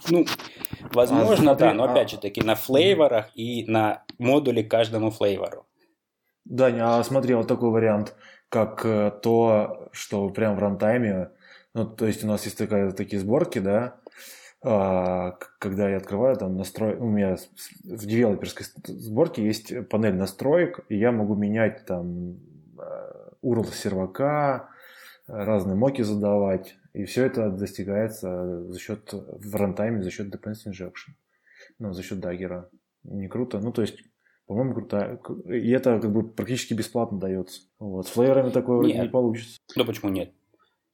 ну, 0.08 0.24
возможно, 0.92 1.52
а, 1.52 1.54
да, 1.54 1.74
но 1.74 1.84
опять 1.84 2.10
же 2.10 2.18
таки 2.18 2.42
на 2.42 2.54
флейворах 2.54 3.30
и 3.34 3.64
на 3.66 4.04
модуле 4.18 4.62
каждому 4.62 5.10
флейвору. 5.10 5.66
Даня, 6.44 6.98
а 6.98 7.04
смотри, 7.04 7.34
вот 7.34 7.46
такой 7.46 7.70
вариант, 7.70 8.14
как 8.48 8.84
э, 8.84 9.12
то, 9.22 9.90
что 9.92 10.28
прям 10.30 10.56
в 10.56 10.58
рантайме, 10.60 11.30
ну, 11.74 11.86
то 11.86 12.06
есть 12.06 12.24
у 12.24 12.26
нас 12.26 12.44
есть 12.44 12.56
такая, 12.56 12.90
такие 12.92 13.20
сборки, 13.20 13.58
да, 13.58 13.96
а, 14.60 15.32
когда 15.58 15.88
я 15.88 15.98
открываю 15.98 16.36
там 16.36 16.56
настрой, 16.56 16.96
у 16.96 17.06
меня 17.06 17.36
в 17.84 18.06
девелоперской 18.06 18.66
сборке 18.86 19.44
есть 19.44 19.88
панель 19.88 20.16
настроек, 20.16 20.80
и 20.88 20.96
я 20.96 21.12
могу 21.12 21.36
менять 21.36 21.84
там 21.86 22.38
URL 23.42 23.68
э, 23.68 23.72
сервака, 23.72 24.70
разные 25.28 25.76
mock'и 25.76 26.02
задавать, 26.02 26.76
и 26.98 27.04
все 27.04 27.26
это 27.26 27.50
достигается 27.50 28.64
за 28.64 28.78
счет 28.80 29.12
в 29.12 29.54
runtime'е, 29.54 30.02
за 30.02 30.10
счет 30.10 30.34
dependency 30.34 30.72
injection, 30.72 31.14
ну, 31.78 31.92
за 31.92 32.02
счет 32.02 32.18
Dagger'а. 32.18 32.68
Не 33.04 33.28
круто, 33.28 33.60
ну, 33.60 33.72
то 33.72 33.82
есть 33.82 34.00
по-моему, 34.46 34.74
крутая. 34.74 35.20
И 35.44 35.70
это 35.70 36.00
как 36.00 36.10
бы 36.10 36.26
практически 36.26 36.74
бесплатно 36.74 37.20
дается. 37.20 37.60
Вот. 37.78 38.08
С 38.08 38.10
flavor'ами 38.10 38.50
такое 38.50 38.78
вроде 38.78 38.98
не 38.98 39.08
получится. 39.08 39.58
Да 39.76 39.84
почему 39.84 40.10
нет? 40.10 40.32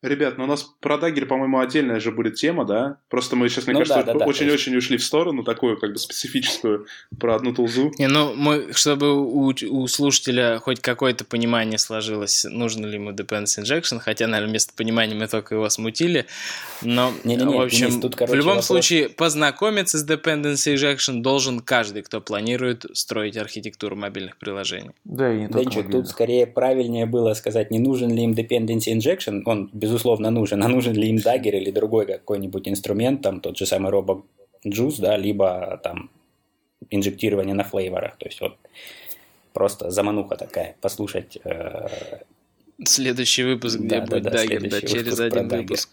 Ребят, 0.04 0.36
ну 0.36 0.44
у 0.44 0.46
нас 0.46 0.70
про 0.80 0.98
Dagger, 0.98 1.24
по-моему, 1.24 1.60
отдельная 1.60 1.98
же 1.98 2.12
будет 2.12 2.34
тема, 2.34 2.66
да? 2.66 2.98
Просто 3.08 3.36
мы 3.36 3.48
сейчас, 3.48 3.66
мне 3.66 3.72
ну, 3.72 3.84
кажется, 3.84 4.12
очень-очень 4.12 4.72
да, 4.72 4.78
ушли 4.78 4.98
в 4.98 5.02
сторону, 5.02 5.44
такую 5.44 5.78
как 5.78 5.92
бы 5.92 5.98
специфическую, 5.98 6.86
про 7.18 7.36
одну 7.36 7.54
тулзу. 7.54 7.90
Не, 7.98 8.08
ну, 8.08 8.34
мы, 8.34 8.74
чтобы 8.74 9.14
у, 9.14 9.54
у 9.70 9.86
слушателя 9.86 10.58
хоть 10.58 10.80
какое-то 10.80 11.24
понимание 11.24 11.78
сложилось, 11.78 12.44
нужно 12.44 12.84
ли 12.84 12.96
ему 12.96 13.12
Dependency 13.12 13.62
Injection, 13.62 13.98
хотя, 13.98 14.26
наверное, 14.26 14.50
вместо 14.50 14.74
понимания 14.74 15.14
мы 15.14 15.26
только 15.26 15.54
его 15.54 15.70
смутили, 15.70 16.26
но, 16.82 17.10
не, 17.24 17.36
не, 17.36 17.44
не, 17.44 17.56
в 17.56 17.62
общем, 17.62 17.88
Денис, 17.88 18.02
тут, 18.02 18.14
короче, 18.14 18.32
в 18.32 18.36
любом 18.36 18.56
вопрос... 18.56 18.66
случае, 18.66 19.08
познакомиться 19.08 19.96
с 19.96 20.06
Dependency 20.06 20.74
Injection 20.74 21.22
должен 21.22 21.60
каждый, 21.60 22.02
кто 22.02 22.20
планирует 22.20 22.84
строить 22.92 23.38
архитектуру 23.38 23.96
мобильных 23.96 24.36
приложений. 24.36 24.90
Да, 25.04 25.32
и 25.32 25.38
не 25.38 25.48
только 25.48 25.76
Денчик, 25.76 25.90
тут 25.90 26.08
скорее 26.08 26.46
правильнее 26.46 27.06
было 27.06 27.32
сказать, 27.32 27.70
не 27.70 27.78
нужен 27.78 28.14
ли 28.14 28.22
им 28.22 28.32
Dependency 28.32 28.94
Injection, 28.94 29.40
он, 29.46 29.70
безусловно, 29.72 29.93
безусловно, 29.94 30.30
нужен. 30.30 30.62
А 30.62 30.68
нужен 30.68 30.94
ли 30.94 31.08
им 31.08 31.18
дагер 31.18 31.54
или 31.54 31.70
другой 31.70 32.06
какой-нибудь 32.06 32.68
инструмент, 32.68 33.22
там 33.22 33.40
тот 33.40 33.56
же 33.56 33.66
самый 33.66 33.90
робок 33.90 34.24
Juice, 34.66 35.00
да, 35.00 35.16
либо 35.16 35.80
там 35.82 36.10
инжектирование 36.90 37.54
на 37.54 37.62
флейворах. 37.62 38.16
То 38.18 38.26
есть 38.26 38.40
вот 38.40 38.56
просто 39.52 39.90
замануха 39.90 40.36
такая, 40.36 40.74
послушать. 40.80 41.38
Э... 41.44 42.18
Следующий 42.84 43.44
выпуск, 43.44 43.78
где 43.78 44.00
да, 44.00 44.06
будет 44.06 44.22
да, 44.24 44.30
да, 44.30 44.36
дагер, 44.38 44.68
да, 44.68 44.80
через 44.80 45.20
один 45.20 45.48
выпуск. 45.48 45.90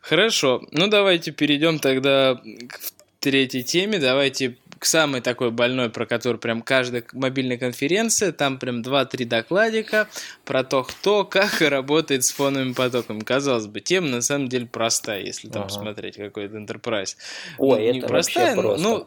Хорошо, 0.00 0.62
ну 0.70 0.86
давайте 0.86 1.32
перейдем 1.32 1.78
тогда 1.78 2.40
к 2.68 2.80
третьей 3.18 3.64
теме. 3.64 3.98
Давайте 3.98 4.56
самый 4.84 5.20
такой 5.20 5.50
больной, 5.50 5.90
про 5.90 6.06
который 6.06 6.38
прям 6.38 6.62
каждая 6.62 7.04
мобильная 7.12 7.58
конференция, 7.58 8.32
там 8.32 8.58
прям 8.58 8.82
2-3 8.82 9.24
докладика 9.24 10.08
про 10.44 10.64
то, 10.64 10.82
кто 10.84 11.24
как 11.24 11.60
работает 11.60 12.24
с 12.24 12.30
фоновыми 12.30 12.72
потоками. 12.72 13.20
Казалось 13.20 13.66
бы, 13.66 13.80
тема 13.80 14.08
на 14.08 14.20
самом 14.20 14.48
деле 14.48 14.66
простая, 14.66 15.22
если 15.22 15.48
там 15.48 15.62
ага. 15.62 15.70
смотреть 15.70 16.16
какой-то 16.16 16.56
enterprise. 16.56 17.16
Ой, 17.58 17.78
ну, 17.78 17.84
это 17.84 17.92
не 17.94 18.00
простая, 18.02 18.56
просто. 18.56 18.82
ну, 18.82 18.96
а, 18.96 19.06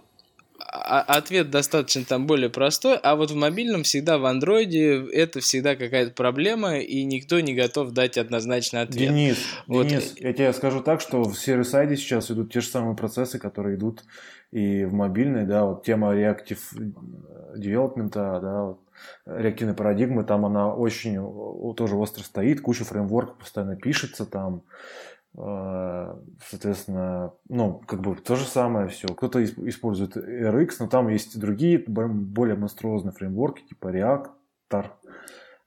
ответ 0.71 1.49
достаточно 1.49 2.03
там 2.05 2.27
более 2.27 2.49
простой, 2.49 2.97
а 2.97 3.15
вот 3.15 3.31
в 3.31 3.35
мобильном 3.35 3.83
всегда 3.83 4.17
в 4.17 4.25
андроиде 4.25 5.05
это 5.11 5.39
всегда 5.39 5.75
какая-то 5.75 6.11
проблема, 6.13 6.79
и 6.79 7.03
никто 7.03 7.39
не 7.39 7.55
готов 7.55 7.91
дать 7.91 8.17
однозначный 8.17 8.81
ответ. 8.81 9.09
Денис, 9.09 9.37
вот. 9.67 9.87
Денис, 9.87 10.15
я 10.17 10.33
тебе 10.33 10.53
скажу 10.53 10.81
так, 10.81 11.01
что 11.01 11.23
в 11.23 11.35
сервис-сайде 11.35 11.97
сейчас 11.97 12.29
идут 12.31 12.53
те 12.53 12.61
же 12.61 12.67
самые 12.67 12.95
процессы, 12.95 13.39
которые 13.39 13.77
идут 13.77 14.03
и 14.51 14.85
в 14.85 14.93
мобильной, 14.93 15.45
да, 15.45 15.65
вот 15.65 15.83
тема 15.83 16.13
reactive 16.15 16.59
development, 17.55 18.11
да, 18.11 18.63
вот, 18.63 18.79
реактивной 19.25 19.75
парадигмы, 19.75 20.23
там 20.23 20.45
она 20.45 20.73
очень 20.73 21.15
тоже 21.75 21.95
остро 21.95 22.23
стоит, 22.23 22.61
куча 22.61 22.83
фреймворков 22.83 23.37
постоянно 23.37 23.75
пишется 23.75 24.25
там, 24.25 24.57
э, 24.57 24.61
соответственно, 25.39 27.33
ну, 27.47 27.79
как 27.87 28.01
бы 28.01 28.15
то 28.15 28.35
же 28.35 28.45
самое 28.45 28.89
все. 28.89 29.07
Кто-то 29.07 29.41
использует 29.43 30.17
RX, 30.17 30.71
но 30.79 30.87
там 30.87 31.07
есть 31.07 31.39
другие, 31.39 31.79
более 31.87 32.57
монструозные 32.57 33.13
фреймворки, 33.13 33.63
типа 33.63 33.87
Reactor, 33.87 34.91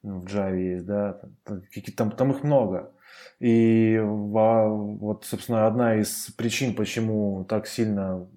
ну, 0.03 0.19
в 0.19 0.25
Java 0.25 0.55
есть, 0.55 0.85
да, 0.85 1.19
там, 1.97 2.11
там 2.11 2.31
их 2.31 2.43
много. 2.43 2.91
И 3.39 3.99
вот, 4.03 5.25
собственно, 5.25 5.65
одна 5.65 5.95
из 5.95 6.29
причин, 6.37 6.75
почему 6.75 7.43
так 7.45 7.67
сильно 7.67 8.27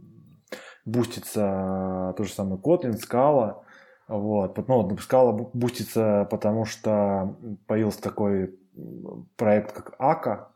бустится 0.84 2.14
то 2.16 2.24
же 2.24 2.32
самое 2.32 2.61
Kotlin, 2.61 2.95
Scala. 2.95 3.62
Вот. 4.09 4.57
Ну, 4.68 4.89
Scala 4.97 5.51
бустится, 5.53 6.26
потому 6.30 6.64
что 6.64 7.37
появился 7.66 8.01
такой 8.01 8.59
проект, 9.37 9.72
как 9.72 9.95
Aka. 9.99 10.53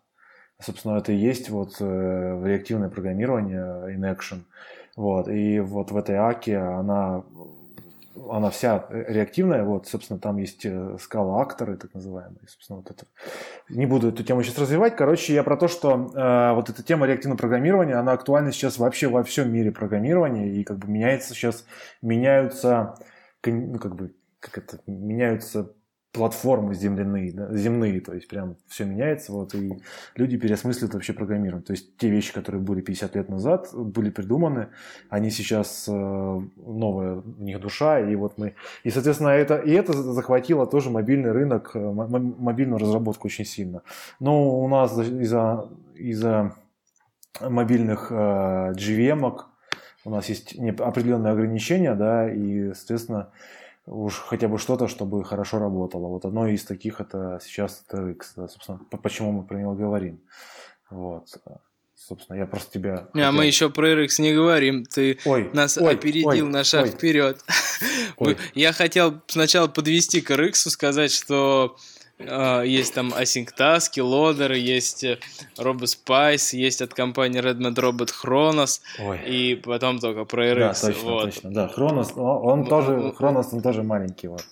Собственно, 0.61 0.99
это 0.99 1.13
и 1.13 1.17
есть 1.17 1.51
вот 1.51 1.77
э, 1.81 2.43
реактивное 2.45 2.89
программирование 2.89 3.97
in 3.97 4.01
action. 4.01 4.43
Вот. 4.97 5.29
И 5.29 5.61
вот 5.61 5.91
в 5.91 5.97
этой 5.97 6.17
Аке 6.17 6.59
она 6.59 7.23
она 8.29 8.51
вся 8.51 8.87
реактивная, 8.91 9.65
вот, 9.65 9.87
собственно, 9.87 10.19
там 10.19 10.37
есть 10.37 10.67
э, 10.67 10.97
скала 11.01 11.41
акторы, 11.41 11.77
так 11.77 11.95
называемые, 11.95 12.41
собственно, 12.49 12.79
вот 12.79 12.91
это. 12.91 13.07
Не 13.69 13.87
буду 13.87 14.09
эту 14.09 14.25
тему 14.25 14.43
сейчас 14.43 14.59
развивать, 14.59 14.97
короче, 14.97 15.33
я 15.33 15.43
про 15.43 15.57
то, 15.57 15.69
что 15.69 16.11
э, 16.15 16.55
вот 16.55 16.69
эта 16.71 16.83
тема 16.83 17.07
реактивного 17.07 17.39
программирования, 17.39 17.95
она 17.95 18.13
актуальна 18.13 18.53
сейчас 18.53 18.79
вообще 18.79 19.09
во 19.09 19.23
всем 19.23 19.53
мире 19.53 19.71
программирования, 19.71 20.49
и 20.49 20.65
как 20.65 20.79
бы 20.79 20.89
меняется 20.89 21.35
сейчас, 21.35 21.65
меняются, 22.03 22.97
ну, 23.45 23.79
как 23.79 23.95
бы, 23.95 24.15
как 24.41 24.59
это, 24.59 24.81
меняются 24.87 25.73
платформы 26.13 26.75
земляные, 26.75 27.33
да, 27.33 27.55
земные, 27.55 28.01
то 28.01 28.13
есть 28.13 28.27
прям 28.27 28.57
все 28.67 28.85
меняется, 28.85 29.33
вот, 29.33 29.55
и 29.55 29.81
люди 30.17 30.37
переосмысливают 30.37 30.95
вообще 30.95 31.13
программирование. 31.13 31.65
То 31.65 31.73
есть 31.73 31.97
те 31.97 32.09
вещи, 32.09 32.33
которые 32.33 32.61
были 32.61 32.81
50 32.81 33.15
лет 33.15 33.29
назад, 33.29 33.69
были 33.73 34.11
придуманы, 34.11 34.69
они 35.09 35.31
сейчас 35.31 35.87
э, 35.89 35.93
новая 35.93 37.15
в 37.17 37.41
них 37.41 37.61
душа, 37.61 38.01
и 38.01 38.17
вот 38.17 38.39
мы... 38.39 38.55
И, 38.83 38.91
соответственно, 38.91 39.29
это, 39.29 39.57
и 39.57 39.71
это 39.71 39.93
захватило 39.93 40.67
тоже 40.67 40.91
мобильный 40.91 41.31
рынок, 41.31 41.71
э, 41.75 41.79
мобильную 41.79 42.79
разработку 42.79 43.29
очень 43.29 43.45
сильно. 43.45 43.83
Но 44.19 44.61
у 44.61 44.69
нас 44.69 44.99
из-за 44.99 45.69
из 45.95 46.25
мобильных 47.41 48.09
э, 48.11 48.15
GVM 48.73 49.41
у 50.05 50.11
нас 50.11 50.29
есть 50.29 50.59
определенные 50.81 51.33
ограничения, 51.33 51.95
да, 51.95 52.31
и, 52.31 52.73
соответственно, 52.73 53.31
уж 53.91 54.15
хотя 54.19 54.49
бы 54.49 54.59
что-то, 54.59 54.89
чтобы 54.89 55.25
хорошо 55.25 55.59
работало. 55.59 56.07
Вот 56.07 56.25
одно 56.25 56.47
из 56.47 56.65
таких 56.65 57.01
это 57.01 57.41
сейчас 57.43 57.85
TRX, 57.93 58.19
да, 58.37 58.49
собственно, 58.49 58.79
почему 59.03 59.33
мы 59.33 59.45
про 59.45 59.59
него 59.59 59.75
говорим. 59.75 60.21
Вот. 60.91 61.27
Собственно, 61.95 62.39
я 62.39 62.47
просто 62.47 62.73
тебя... 62.73 63.09
А 63.13 63.31
мы 63.31 63.45
еще 63.45 63.69
про 63.69 63.93
RX 63.93 64.23
не 64.23 64.33
говорим. 64.33 64.85
Ты 64.85 65.19
ой, 65.27 65.51
нас 65.53 65.77
ой, 65.77 65.93
опередил 65.93 66.47
ой, 66.47 66.51
на 66.51 66.65
шаг 66.65 66.85
ой. 66.85 66.91
вперед. 66.91 67.45
Ой. 68.17 68.39
Я 68.55 68.73
хотел 68.73 69.21
сначала 69.27 69.69
подвести 69.69 70.21
к 70.23 70.31
RX, 70.31 70.71
сказать, 70.71 71.13
что 71.13 71.77
есть 72.65 72.95
там 72.95 73.13
Async 73.13 73.49
Loader, 73.57 74.57
есть 74.57 75.05
э, 75.05 75.19
RoboSpice, 75.57 76.57
есть 76.57 76.83
от 76.83 76.95
компании 76.95 77.43
Redmond 77.43 77.75
Robot 77.75 78.11
Chronos, 78.25 78.81
Ой. 78.99 79.21
и 79.27 79.55
потом 79.57 79.99
только 79.99 80.25
про 80.25 80.51
RX. 80.51 80.59
Да, 80.59 80.75
точно, 80.75 81.11
вот. 81.11 81.25
точно. 81.25 81.51
Да, 81.51 81.71
Chronos, 81.75 82.13
он, 82.17 82.61
он 82.61 82.67
тоже, 82.67 83.15
Chronos, 83.19 83.47
он 83.53 83.63
тоже 83.63 83.83
маленький. 83.83 84.29
Вот. 84.29 84.45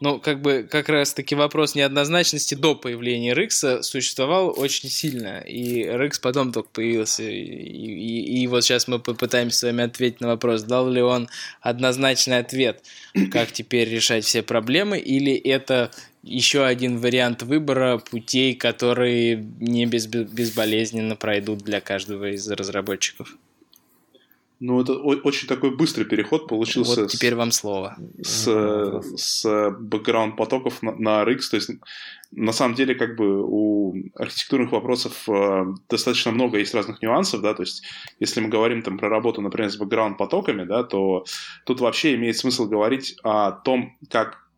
Ну, 0.00 0.18
как 0.18 0.40
бы 0.40 0.66
как 0.68 0.88
раз-таки 0.88 1.34
вопрос 1.34 1.74
неоднозначности 1.74 2.54
до 2.54 2.74
появления 2.74 3.34
RX 3.34 3.82
существовал 3.82 4.54
очень 4.56 4.88
сильно, 4.88 5.40
и 5.40 5.84
RX 5.84 6.20
потом 6.22 6.52
только 6.52 6.70
появился, 6.70 7.22
и, 7.22 7.36
и, 7.36 8.42
и 8.42 8.46
вот 8.46 8.64
сейчас 8.64 8.88
мы 8.88 8.98
попытаемся 8.98 9.58
с 9.58 9.62
вами 9.62 9.84
ответить 9.84 10.22
на 10.22 10.28
вопрос, 10.28 10.62
дал 10.62 10.88
ли 10.88 11.02
он 11.02 11.28
однозначный 11.60 12.38
ответ, 12.38 12.82
как 13.30 13.52
теперь 13.52 13.90
решать 13.90 14.24
все 14.24 14.42
проблемы, 14.42 14.98
или 14.98 15.34
это 15.34 15.90
еще 16.22 16.64
один 16.64 16.98
вариант 16.98 17.42
выбора 17.42 17.98
путей, 17.98 18.54
которые 18.54 19.36
не 19.36 19.84
без, 19.84 20.06
безболезненно 20.06 21.14
пройдут 21.14 21.58
для 21.58 21.82
каждого 21.82 22.30
из 22.30 22.48
разработчиков. 22.50 23.36
Ну, 24.60 24.78
это 24.78 24.92
очень 24.92 25.48
такой 25.48 25.74
быстрый 25.74 26.04
переход 26.04 26.46
получился. 26.46 27.02
Вот 27.02 27.10
теперь 27.10 27.32
с, 27.32 27.36
вам 27.36 27.50
слово. 27.50 27.96
С, 28.22 28.44
с 29.16 29.70
бэкграунд 29.70 30.36
потоков 30.36 30.82
на, 30.82 30.92
на 30.96 31.22
RX. 31.22 31.38
То 31.50 31.56
есть, 31.56 31.70
на 32.30 32.52
самом 32.52 32.74
деле, 32.74 32.94
как 32.94 33.16
бы 33.16 33.42
у 33.42 33.94
архитектурных 34.14 34.72
вопросов 34.72 35.26
э, 35.30 35.64
достаточно 35.88 36.30
много 36.30 36.58
есть 36.58 36.74
разных 36.74 37.00
нюансов, 37.00 37.40
да, 37.40 37.54
то 37.54 37.62
есть, 37.62 37.82
если 38.20 38.40
мы 38.40 38.50
говорим 38.50 38.82
там 38.82 38.98
про 38.98 39.08
работу, 39.08 39.40
например, 39.40 39.70
с 39.70 39.78
бэкграунд 39.78 40.18
потоками, 40.18 40.64
да, 40.64 40.84
то 40.84 41.24
тут 41.64 41.80
вообще 41.80 42.14
имеет 42.16 42.36
смысл 42.36 42.66
говорить 42.66 43.16
о 43.22 43.52
том, 43.52 43.96
как 44.10 44.49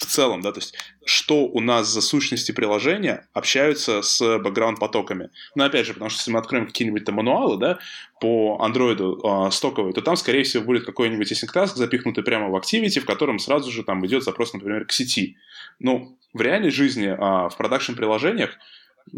в 0.00 0.06
целом, 0.06 0.40
да, 0.40 0.50
то 0.50 0.60
есть 0.60 0.74
что 1.04 1.46
у 1.46 1.60
нас 1.60 1.86
за 1.86 2.00
сущности 2.00 2.52
приложения 2.52 3.28
общаются 3.34 4.00
с 4.00 4.38
бэкграунд-потоками. 4.38 5.30
Но 5.54 5.64
опять 5.64 5.86
же, 5.86 5.92
потому 5.92 6.08
что 6.08 6.20
если 6.20 6.30
мы 6.30 6.38
откроем 6.38 6.66
какие-нибудь 6.66 7.04
там 7.04 7.16
мануалы, 7.16 7.58
да, 7.58 7.78
по 8.18 8.58
андроиду 8.60 9.20
э, 9.22 9.50
стоковые, 9.50 9.92
то 9.92 10.00
там, 10.00 10.16
скорее 10.16 10.42
всего, 10.44 10.64
будет 10.64 10.86
какой-нибудь 10.86 11.30
async 11.30 11.54
task 11.54 11.76
запихнутый 11.76 12.24
прямо 12.24 12.48
в 12.48 12.56
Activity, 12.56 13.00
в 13.00 13.04
котором 13.04 13.38
сразу 13.38 13.70
же 13.70 13.84
там 13.84 14.04
идет 14.06 14.24
запрос, 14.24 14.54
например, 14.54 14.86
к 14.86 14.92
сети. 14.92 15.36
Ну, 15.78 16.16
в 16.32 16.40
реальной 16.40 16.70
жизни, 16.70 17.08
э, 17.08 17.48
в 17.48 17.56
продакшн-приложениях 17.58 18.56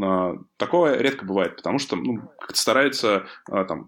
э, 0.02 0.34
такое 0.56 0.98
редко 0.98 1.24
бывает, 1.24 1.56
потому 1.56 1.78
что 1.78 1.94
ну, 1.94 2.28
стараются 2.52 3.26
э, 3.48 3.64
там 3.68 3.86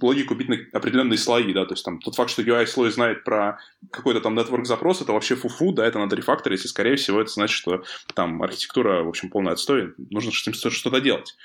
логику 0.00 0.34
бить 0.34 0.48
на 0.48 0.56
определенные 0.72 1.18
слои, 1.18 1.52
да, 1.52 1.64
то 1.64 1.74
есть 1.74 1.84
там 1.84 1.98
тот 2.00 2.14
факт, 2.14 2.30
что 2.30 2.42
UI-слой 2.42 2.90
знает 2.90 3.24
про 3.24 3.58
какой-то 3.90 4.20
там 4.20 4.38
network 4.38 4.64
запрос, 4.64 5.00
это 5.02 5.12
вообще 5.12 5.36
фуфу, 5.36 5.72
да, 5.72 5.86
это 5.86 5.98
надо 5.98 6.16
рефакторить, 6.16 6.64
и, 6.64 6.68
скорее 6.68 6.96
всего, 6.96 7.20
это 7.20 7.30
значит, 7.30 7.56
что 7.56 7.84
там 8.14 8.42
архитектура, 8.42 9.02
в 9.02 9.08
общем, 9.08 9.30
полная 9.30 9.52
отстой, 9.52 9.94
нужно 10.10 10.32
что-то 10.32 11.00
делать. 11.00 11.36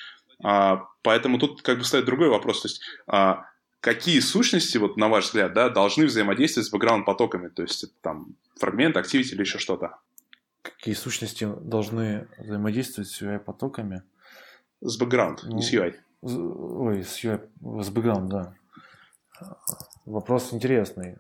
А, 0.44 0.88
поэтому 1.04 1.38
тут 1.38 1.62
как 1.62 1.78
бы 1.78 1.84
стоит 1.84 2.06
другой 2.06 2.30
вопрос, 2.30 2.62
то 2.62 2.68
есть 2.68 2.82
а, 3.08 3.46
какие 3.80 4.20
сущности, 4.20 4.78
вот 4.78 4.98
на 4.98 5.08
ваш 5.10 5.26
взгляд, 5.26 5.54
да, 5.54 5.70
должны 5.70 6.06
взаимодействовать 6.06 6.68
с 6.68 6.72
бэкграунд-потоками, 6.72 7.50
то 7.50 7.64
есть 7.64 7.84
это 7.84 7.94
там 8.02 8.36
фрагмент, 8.60 8.98
активити 8.98 9.34
или 9.34 9.42
еще 9.42 9.60
что-то? 9.60 9.98
Какие 10.62 10.94
сущности 10.94 11.48
должны 11.62 12.28
взаимодействовать 12.38 13.10
с 13.10 13.22
UI-потоками? 13.22 14.04
С 14.82 14.98
бэкграунд, 14.98 15.44
ну, 15.44 15.58
не 15.58 15.64
с 15.64 15.74
UI. 15.74 15.96
Ой, 16.22 17.04
с, 17.04 17.20
с 17.24 17.90
бэкграунд, 17.90 18.30
да. 18.30 18.54
Вопрос 20.06 20.54
интересный. 20.54 21.18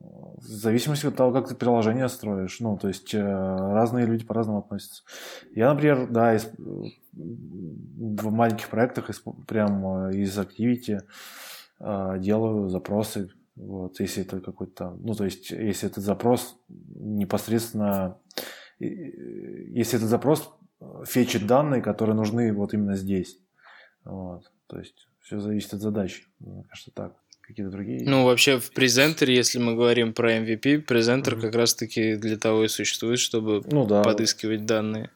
В 0.00 0.42
зависимости 0.42 1.06
от 1.06 1.16
того, 1.16 1.32
как 1.32 1.48
ты 1.48 1.54
приложение 1.54 2.08
строишь. 2.08 2.58
Ну, 2.60 2.78
то 2.78 2.88
есть 2.88 3.12
э, 3.14 3.20
разные 3.20 4.06
люди 4.06 4.24
по-разному 4.24 4.60
относятся. 4.60 5.02
Я, 5.54 5.72
например, 5.72 6.08
да, 6.08 6.34
из, 6.34 6.50
в 7.12 8.30
маленьких 8.30 8.68
проектах 8.70 9.10
из, 9.10 9.22
прям 9.46 10.06
э, 10.06 10.16
из 10.16 10.38
Activity 10.38 11.02
э, 11.78 12.18
делаю 12.18 12.70
запросы. 12.70 13.30
Вот, 13.56 14.00
если 14.00 14.22
это 14.22 14.40
какой-то, 14.40 14.96
ну, 15.00 15.12
то 15.12 15.26
есть, 15.26 15.50
если 15.50 15.90
этот 15.90 16.02
запрос 16.02 16.58
непосредственно, 16.68 18.16
если 18.78 19.98
этот 19.98 20.08
запрос 20.08 20.54
фетчит 21.04 21.46
данные, 21.46 21.82
которые 21.82 22.16
нужны 22.16 22.54
вот 22.54 22.72
именно 22.72 22.96
здесь. 22.96 23.38
Вот. 24.04 24.50
То 24.66 24.78
есть 24.78 25.06
все 25.22 25.40
зависит 25.40 25.74
от 25.74 25.80
задачи. 25.80 26.24
Мне 26.38 26.64
кажется, 26.68 26.90
так. 26.92 27.12
Какие-то 27.40 27.72
другие. 27.72 28.08
Ну, 28.08 28.24
вообще 28.24 28.60
в 28.60 28.70
презентере, 28.70 29.34
если 29.34 29.58
мы 29.58 29.74
говорим 29.74 30.12
про 30.12 30.36
MVP, 30.38 30.82
презентер 30.82 31.34
mm-hmm. 31.34 31.40
как 31.40 31.54
раз-таки 31.56 32.14
для 32.14 32.36
того 32.36 32.64
и 32.64 32.68
существует, 32.68 33.18
чтобы 33.18 33.62
ну, 33.72 33.86
да. 33.86 34.02
подыскивать 34.02 34.66
данные. 34.66 35.10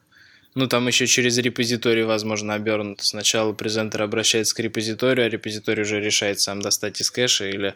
Ну, 0.53 0.67
там 0.67 0.87
еще 0.87 1.07
через 1.07 1.37
репозиторий, 1.37 2.03
возможно, 2.03 2.53
обернуто. 2.53 3.05
Сначала 3.05 3.53
презентер 3.53 4.01
обращается 4.01 4.53
к 4.53 4.59
репозиторию, 4.59 5.27
а 5.27 5.29
репозиторий 5.29 5.83
уже 5.83 6.01
решает 6.01 6.41
сам 6.41 6.61
достать 6.61 6.99
из 6.99 7.09
кэша 7.09 7.47
или 7.47 7.75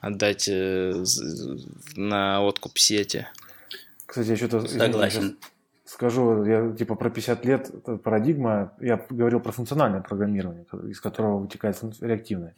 отдать 0.00 0.48
э, 0.50 1.04
на 1.96 2.42
откуп 2.42 2.78
сети. 2.78 3.26
Кстати, 4.04 4.28
я 4.28 4.36
что-то... 4.36 4.68
Согласен 4.68 5.38
скажу, 5.94 6.44
я 6.44 6.72
типа 6.72 6.96
про 6.96 7.08
50 7.08 7.44
лет 7.44 7.70
парадигма, 8.02 8.72
я 8.80 9.00
говорил 9.08 9.40
про 9.40 9.52
функциональное 9.52 10.02
программирование, 10.02 10.66
из 10.88 11.00
которого 11.00 11.38
вытекает 11.38 11.80
реактивное. 12.00 12.56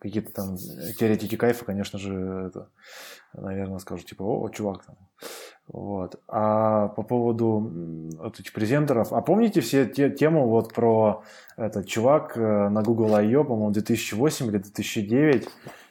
Какие-то 0.00 0.32
там 0.32 0.56
теоретики 0.98 1.36
кайфа, 1.36 1.64
конечно 1.64 1.98
же, 1.98 2.14
это, 2.48 2.68
наверное, 3.34 3.78
скажут, 3.78 4.06
типа, 4.06 4.22
о, 4.22 4.48
чувак 4.50 4.84
там. 4.84 4.96
Вот. 5.66 6.20
А 6.28 6.88
по 6.88 7.02
поводу 7.02 7.70
вот 8.18 8.38
этих 8.38 8.52
презентеров, 8.52 9.12
а 9.12 9.20
помните 9.20 9.60
все 9.60 9.84
те, 9.86 10.08
тему 10.08 10.48
вот 10.48 10.72
про 10.72 11.24
этот 11.56 11.88
чувак 11.88 12.36
э, 12.36 12.68
на 12.68 12.82
Google 12.82 13.16
I.O., 13.16 13.44
по-моему, 13.44 13.72
2008 13.72 14.46
или 14.46 14.58
2009, 14.58 15.48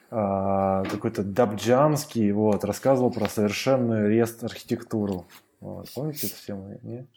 а, 0.09 0.83
какой-то 0.85 1.23
Дабджанский, 1.23 2.31
вот, 2.31 2.63
рассказывал 2.63 3.11
про 3.11 3.27
совершенную 3.27 4.09
рест 4.09 4.43
архитектуру. 4.43 5.25
Вот. 5.59 5.89
Помните 5.93 6.27
эту 6.27 6.35
тему? 6.45 6.79
Нет? 6.83 7.07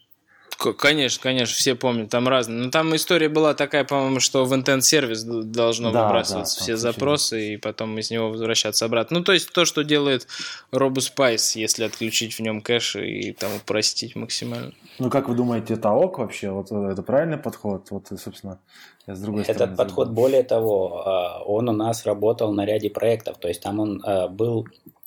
Конечно, 0.76 1.22
конечно, 1.22 1.54
все 1.54 1.74
помнят, 1.74 2.10
там 2.10 2.28
разные. 2.28 2.64
Но 2.64 2.70
там 2.70 2.94
история 2.94 3.30
была 3.30 3.54
такая, 3.54 3.84
по-моему, 3.84 4.20
что 4.20 4.44
в 4.44 4.52
intent 4.52 4.82
сервис 4.82 5.24
должно 5.24 5.90
да, 5.90 6.04
выбрасываться 6.04 6.58
да, 6.58 6.62
все 6.62 6.76
запросы 6.76 7.54
и 7.54 7.56
потом 7.56 7.98
из 7.98 8.10
него 8.10 8.28
возвращаться 8.28 8.84
обратно. 8.84 9.18
Ну, 9.18 9.24
то 9.24 9.32
есть 9.32 9.50
то, 9.52 9.64
что 9.64 9.84
делает 9.84 10.26
RoboSpice, 10.70 11.52
если 11.54 11.84
отключить 11.84 12.34
в 12.34 12.40
нем 12.40 12.60
кэш 12.60 12.96
и 12.96 13.32
там 13.32 13.50
упростить 13.56 14.16
максимально. 14.16 14.72
Ну, 14.98 15.08
как 15.08 15.30
вы 15.30 15.34
думаете, 15.34 15.74
это 15.74 15.92
ок 15.92 16.18
вообще? 16.18 16.50
Вот 16.50 16.70
это 16.70 17.02
правильный 17.02 17.38
подход? 17.38 17.86
Вот, 17.90 18.08
собственно, 18.22 18.58
я 19.06 19.14
с 19.14 19.20
другой 19.20 19.44
Этот 19.44 19.56
стороны. 19.56 19.72
Этот 19.72 19.86
подход, 19.86 20.10
более 20.10 20.42
того, 20.42 21.02
а, 21.06 21.42
он 21.42 21.70
у 21.70 21.72
нас 21.72 22.04
работал 22.04 22.52
на 22.52 22.66
ряде 22.66 22.90
проектов. 22.90 23.38
То 23.38 23.48
есть 23.48 23.62
там 23.62 23.80
он 23.80 24.02
а, 24.04 24.28
был 24.28 24.66
Э, 24.66 24.99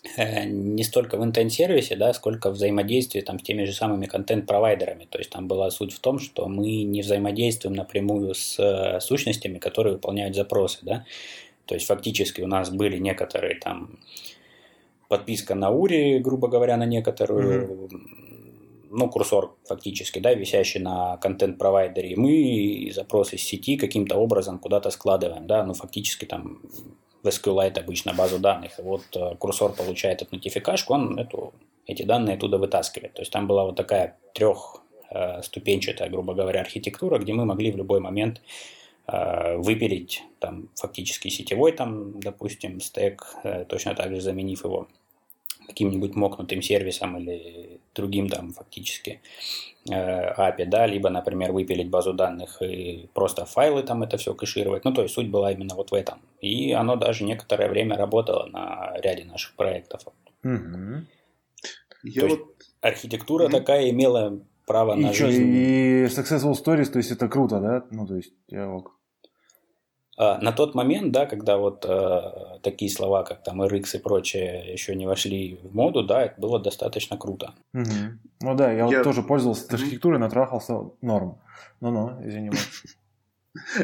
не 0.46 0.84
столько 0.84 1.18
в 1.18 1.24
интент-сервисе, 1.24 1.96
да, 1.96 2.14
сколько 2.14 2.52
взаимодействие 2.52 3.24
там, 3.24 3.40
с 3.40 3.44
теми 3.44 3.64
же 3.64 3.74
самыми 3.74 4.06
контент-провайдерами. 4.06 5.08
То 5.10 5.18
есть 5.18 5.30
там 5.30 5.48
была 5.48 5.72
суть 5.72 5.94
в 5.94 6.00
том, 6.00 6.20
что 6.20 6.48
мы 6.48 6.84
не 6.84 7.02
взаимодействуем 7.02 7.76
напрямую 7.76 8.34
с 8.34 8.60
э, 8.60 9.00
сущностями, 9.00 9.60
которые 9.60 9.94
выполняют 9.94 10.36
запросы. 10.36 10.80
Да? 10.82 11.06
То 11.66 11.76
есть 11.76 11.88
фактически 11.88 12.42
у 12.42 12.48
нас 12.48 12.70
были 12.70 12.98
некоторые 12.98 13.56
там 13.56 14.00
подписка 15.08 15.56
на 15.56 15.70
Ури, 15.70 16.20
грубо 16.20 16.48
говоря, 16.48 16.76
на 16.76 16.86
некоторую, 16.86 17.68
mm-hmm. 17.68 18.02
ну, 18.92 19.10
курсор 19.10 19.56
фактически, 19.66 20.20
да, 20.20 20.34
висящий 20.34 20.80
на 20.80 21.18
контент-провайдере, 21.18 22.16
мы 22.16 22.92
запросы 22.94 23.38
с 23.38 23.42
сети 23.42 23.78
каким-то 23.78 24.16
образом 24.16 24.60
куда-то 24.60 24.90
складываем, 24.90 25.46
да, 25.46 25.64
ну, 25.64 25.74
фактически 25.74 26.26
там 26.26 26.62
в 27.24 27.28
SQLite 27.28 27.80
обычно 27.80 28.14
базу 28.14 28.38
данных, 28.38 28.74
вот 28.78 29.04
э, 29.16 29.36
курсор 29.38 29.74
получает 29.74 30.22
эту 30.22 30.36
нотификашку, 30.36 30.94
он 30.94 31.18
эту, 31.18 31.54
эти 31.88 32.04
данные 32.04 32.36
оттуда 32.36 32.58
вытаскивает. 32.58 33.14
То 33.14 33.22
есть 33.22 33.32
там 33.32 33.48
была 33.48 33.64
вот 33.64 33.76
такая 33.78 34.18
трехступенчатая, 34.34 36.10
грубо 36.10 36.34
говоря, 36.34 36.62
архитектура, 36.62 37.18
где 37.18 37.34
мы 37.34 37.46
могли 37.46 37.72
в 37.72 37.78
любой 37.78 38.02
момент 38.02 38.42
э, 39.08 39.56
выпилить 39.56 40.24
там 40.40 40.70
фактически 40.76 41.30
сетевой, 41.30 41.72
там, 41.72 42.20
допустим, 42.20 42.82
стек, 42.82 43.36
э, 43.44 43.66
точно 43.66 43.96
так 43.96 44.14
же 44.14 44.22
заменив 44.22 44.66
его 44.66 44.88
каким-нибудь 45.68 46.16
мокнутым 46.16 46.62
сервисом 46.62 47.18
или 47.18 47.80
другим 47.94 48.30
там 48.30 48.54
фактически 48.54 49.22
Э, 49.90 50.34
API, 50.38 50.66
да, 50.66 50.86
либо, 50.88 51.10
например, 51.10 51.52
выпилить 51.52 51.90
базу 51.90 52.14
данных 52.14 52.62
и 52.62 53.10
просто 53.14 53.46
файлы 53.46 53.84
там 53.84 54.02
это 54.04 54.16
все 54.18 54.34
кэшировать. 54.34 54.86
Ну, 54.86 54.94
то 54.94 55.02
есть 55.02 55.14
суть 55.14 55.30
была 55.30 55.52
именно 55.52 55.76
вот 55.76 55.92
в 55.92 55.94
этом. 55.94 56.22
И 56.40 56.72
оно 56.72 56.96
даже 56.96 57.26
некоторое 57.26 57.68
время 57.68 57.98
работало 57.98 58.46
на 58.46 58.94
ряде 59.02 59.26
наших 59.26 59.56
проектов. 59.56 60.04
Угу. 60.44 61.04
Я 62.04 62.22
то 62.22 62.28
вот... 62.28 62.40
есть 62.40 62.42
архитектура 62.80 63.46
угу. 63.46 63.52
такая 63.52 63.90
имела 63.90 64.40
право 64.66 64.96
и 64.96 65.02
на 65.02 65.14
что, 65.14 65.26
жизнь. 65.26 65.44
И 65.54 66.06
successful 66.06 66.54
stories, 66.54 66.86
то 66.86 67.00
есть 67.00 67.12
это 67.12 67.28
круто, 67.28 67.60
да? 67.60 67.86
Ну, 67.92 68.08
то 68.08 68.16
есть. 68.16 68.34
А, 68.54 68.80
на 70.18 70.52
тот 70.52 70.76
момент, 70.76 71.12
да, 71.12 71.26
когда 71.26 71.58
вот 71.58 71.86
э, 71.88 72.60
такие 72.62 72.92
слова, 72.92 73.24
как 73.24 73.44
там 73.44 73.62
RX 73.64 73.96
и 73.96 74.00
прочее, 74.00 74.72
еще 74.72 74.96
не 74.96 75.08
вошли 75.08 75.60
в 75.64 75.74
моду, 75.74 76.04
да, 76.04 76.24
это 76.24 76.40
было 76.40 76.60
достаточно 76.60 77.18
круто. 77.18 77.54
Угу. 77.74 77.84
Ну 78.42 78.56
да, 78.56 78.72
я, 78.72 78.78
я... 78.78 78.86
вот 78.86 79.04
тоже 79.04 79.24
пользовался 79.24 79.66
архитектурой, 79.74 80.20
натрахался 80.20 80.92
норм. 81.02 81.40
Ну-ну, 81.82 82.12
извини. 82.24 82.52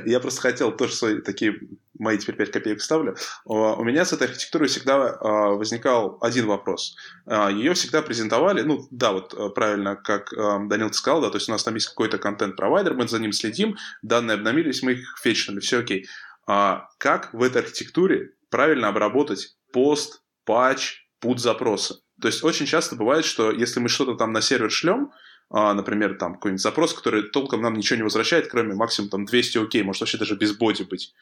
Я 0.06 0.20
просто 0.20 0.42
хотел 0.42 0.76
тоже 0.76 0.96
свои 0.96 1.22
такие 1.22 1.60
мои 1.98 2.18
теперь 2.18 2.36
5 2.36 2.52
копеек 2.52 2.82
ставлю. 2.82 3.16
У 3.46 3.84
меня 3.84 4.06
с 4.06 4.14
этой 4.14 4.28
архитектурой 4.28 4.68
всегда 4.68 5.10
а, 5.10 5.50
возникал 5.50 6.18
один 6.22 6.48
вопрос. 6.48 6.96
А, 7.26 7.52
Ее 7.52 7.74
всегда 7.74 8.02
презентовали, 8.02 8.62
ну 8.62 8.88
да, 8.90 9.12
вот 9.12 9.54
правильно, 9.54 9.96
как 9.96 10.32
Данил 10.70 10.92
сказал, 10.94 11.22
да, 11.22 11.30
то 11.30 11.38
есть 11.38 11.50
у 11.50 11.52
нас 11.52 11.64
там 11.64 11.76
есть 11.76 11.90
какой-то 11.90 12.18
контент-провайдер, 12.18 12.94
мы 12.94 13.08
за 13.08 13.20
ним 13.20 13.32
следим, 13.32 13.78
данные 14.02 14.36
обновились, 14.36 14.82
мы 14.82 14.94
их 14.94 15.18
фетчнули, 15.22 15.60
все 15.60 15.80
окей. 15.80 16.08
А 16.48 16.88
как 16.98 17.34
в 17.34 17.44
этой 17.44 17.62
архитектуре 17.62 18.32
правильно 18.50 18.88
обработать 18.88 19.56
пост, 19.72 20.24
патч, 20.46 21.06
put 21.24 21.38
запросы? 21.38 21.96
То 22.20 22.28
есть 22.28 22.44
очень 22.44 22.66
часто 22.66 22.96
бывает, 22.96 23.24
что 23.24 23.52
если 23.52 23.80
мы 23.80 23.88
что-то 23.88 24.16
там 24.16 24.32
на 24.34 24.42
сервер 24.42 24.72
шлем, 24.72 25.12
а, 25.12 25.16
например, 25.52 26.16
там 26.16 26.36
какой-нибудь 26.36 26.62
запрос, 26.62 26.94
который 26.94 27.24
толком 27.24 27.62
нам 27.62 27.74
ничего 27.74 27.98
не 27.98 28.04
возвращает, 28.04 28.50
кроме 28.50 28.76
максимум 28.76 29.10
там 29.10 29.26
200 29.26 29.58
окей, 29.58 29.84
может 29.84 30.02
вообще 30.02 30.18
даже 30.18 30.36
без 30.36 30.56
боди 30.56 30.84
быть, 30.84 31.14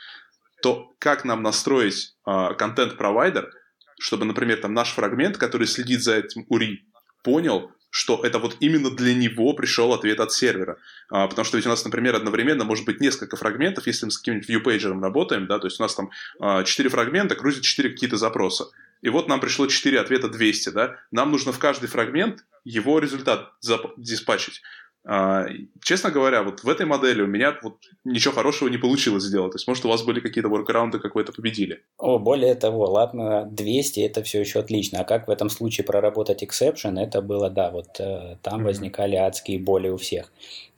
то 0.61 0.93
как 0.99 1.23
нам 1.23 1.43
настроить 1.43 2.15
а, 2.25 2.53
контент-провайдер, 2.53 3.53
чтобы, 3.99 4.25
например, 4.25 4.59
там 4.61 4.73
наш 4.73 4.91
фрагмент, 4.91 5.37
который 5.37 5.67
следит 5.67 6.03
за 6.03 6.15
этим 6.15 6.45
URI, 6.49 6.79
понял, 7.23 7.71
что 7.89 8.21
это 8.23 8.39
вот 8.39 8.57
именно 8.59 8.89
для 8.89 9.13
него 9.13 9.53
пришел 9.53 9.93
ответ 9.93 10.19
от 10.19 10.31
сервера. 10.31 10.77
А, 11.09 11.27
потому 11.27 11.45
что 11.45 11.57
ведь 11.57 11.65
у 11.65 11.69
нас, 11.69 11.83
например, 11.85 12.15
одновременно 12.15 12.63
может 12.63 12.85
быть 12.85 12.99
несколько 12.99 13.37
фрагментов, 13.37 13.87
если 13.87 14.05
мы 14.05 14.11
с 14.11 14.17
каким-нибудь 14.17 14.49
viewpager 14.49 14.99
работаем, 14.99 15.47
да, 15.47 15.59
то 15.59 15.67
есть 15.67 15.79
у 15.79 15.83
нас 15.83 15.95
там 15.95 16.11
а, 16.39 16.63
4 16.63 16.89
фрагмента, 16.89 17.35
грузит 17.35 17.63
4 17.63 17.89
какие-то 17.89 18.17
запроса. 18.17 18.65
И 19.01 19.09
вот 19.09 19.27
нам 19.27 19.39
пришло 19.39 19.67
4 19.67 19.99
ответа 19.99 20.27
200, 20.27 20.69
да, 20.69 20.95
нам 21.11 21.31
нужно 21.31 21.51
в 21.51 21.59
каждый 21.59 21.87
фрагмент 21.87 22.43
его 22.63 22.99
результат 22.99 23.53
диспатчить. 23.97 24.61
А, 25.09 25.45
честно 25.81 26.11
говоря, 26.11 26.43
вот 26.43 26.65
в 26.65 26.69
этой 26.69 26.85
модели 26.85 27.21
у 27.21 27.27
меня 27.27 27.57
вот 27.63 27.77
ничего 28.03 28.33
хорошего 28.33 28.67
не 28.67 28.77
получилось 28.77 29.23
сделать. 29.23 29.53
То 29.53 29.55
есть, 29.55 29.65
может, 29.65 29.85
у 29.85 29.87
вас 29.87 30.03
были 30.03 30.19
какие-то 30.19 30.49
воркараунды, 30.49 30.99
какой-то 30.99 31.31
победили. 31.31 31.81
О, 31.97 32.19
более 32.19 32.55
того, 32.55 32.91
ладно, 32.91 33.47
200 33.49 34.01
это 34.01 34.21
все 34.23 34.41
еще 34.41 34.59
отлично. 34.59 34.99
А 34.99 35.03
как 35.05 35.29
в 35.29 35.31
этом 35.31 35.49
случае 35.49 35.85
проработать 35.85 36.43
exception, 36.43 36.99
это 36.99 37.21
было, 37.21 37.49
да, 37.49 37.71
вот 37.71 38.01
э, 38.01 38.35
там 38.41 38.59
mm-hmm. 38.59 38.63
возникали 38.65 39.15
адские 39.15 39.59
боли 39.59 39.87
у 39.87 39.95
всех. 39.95 40.29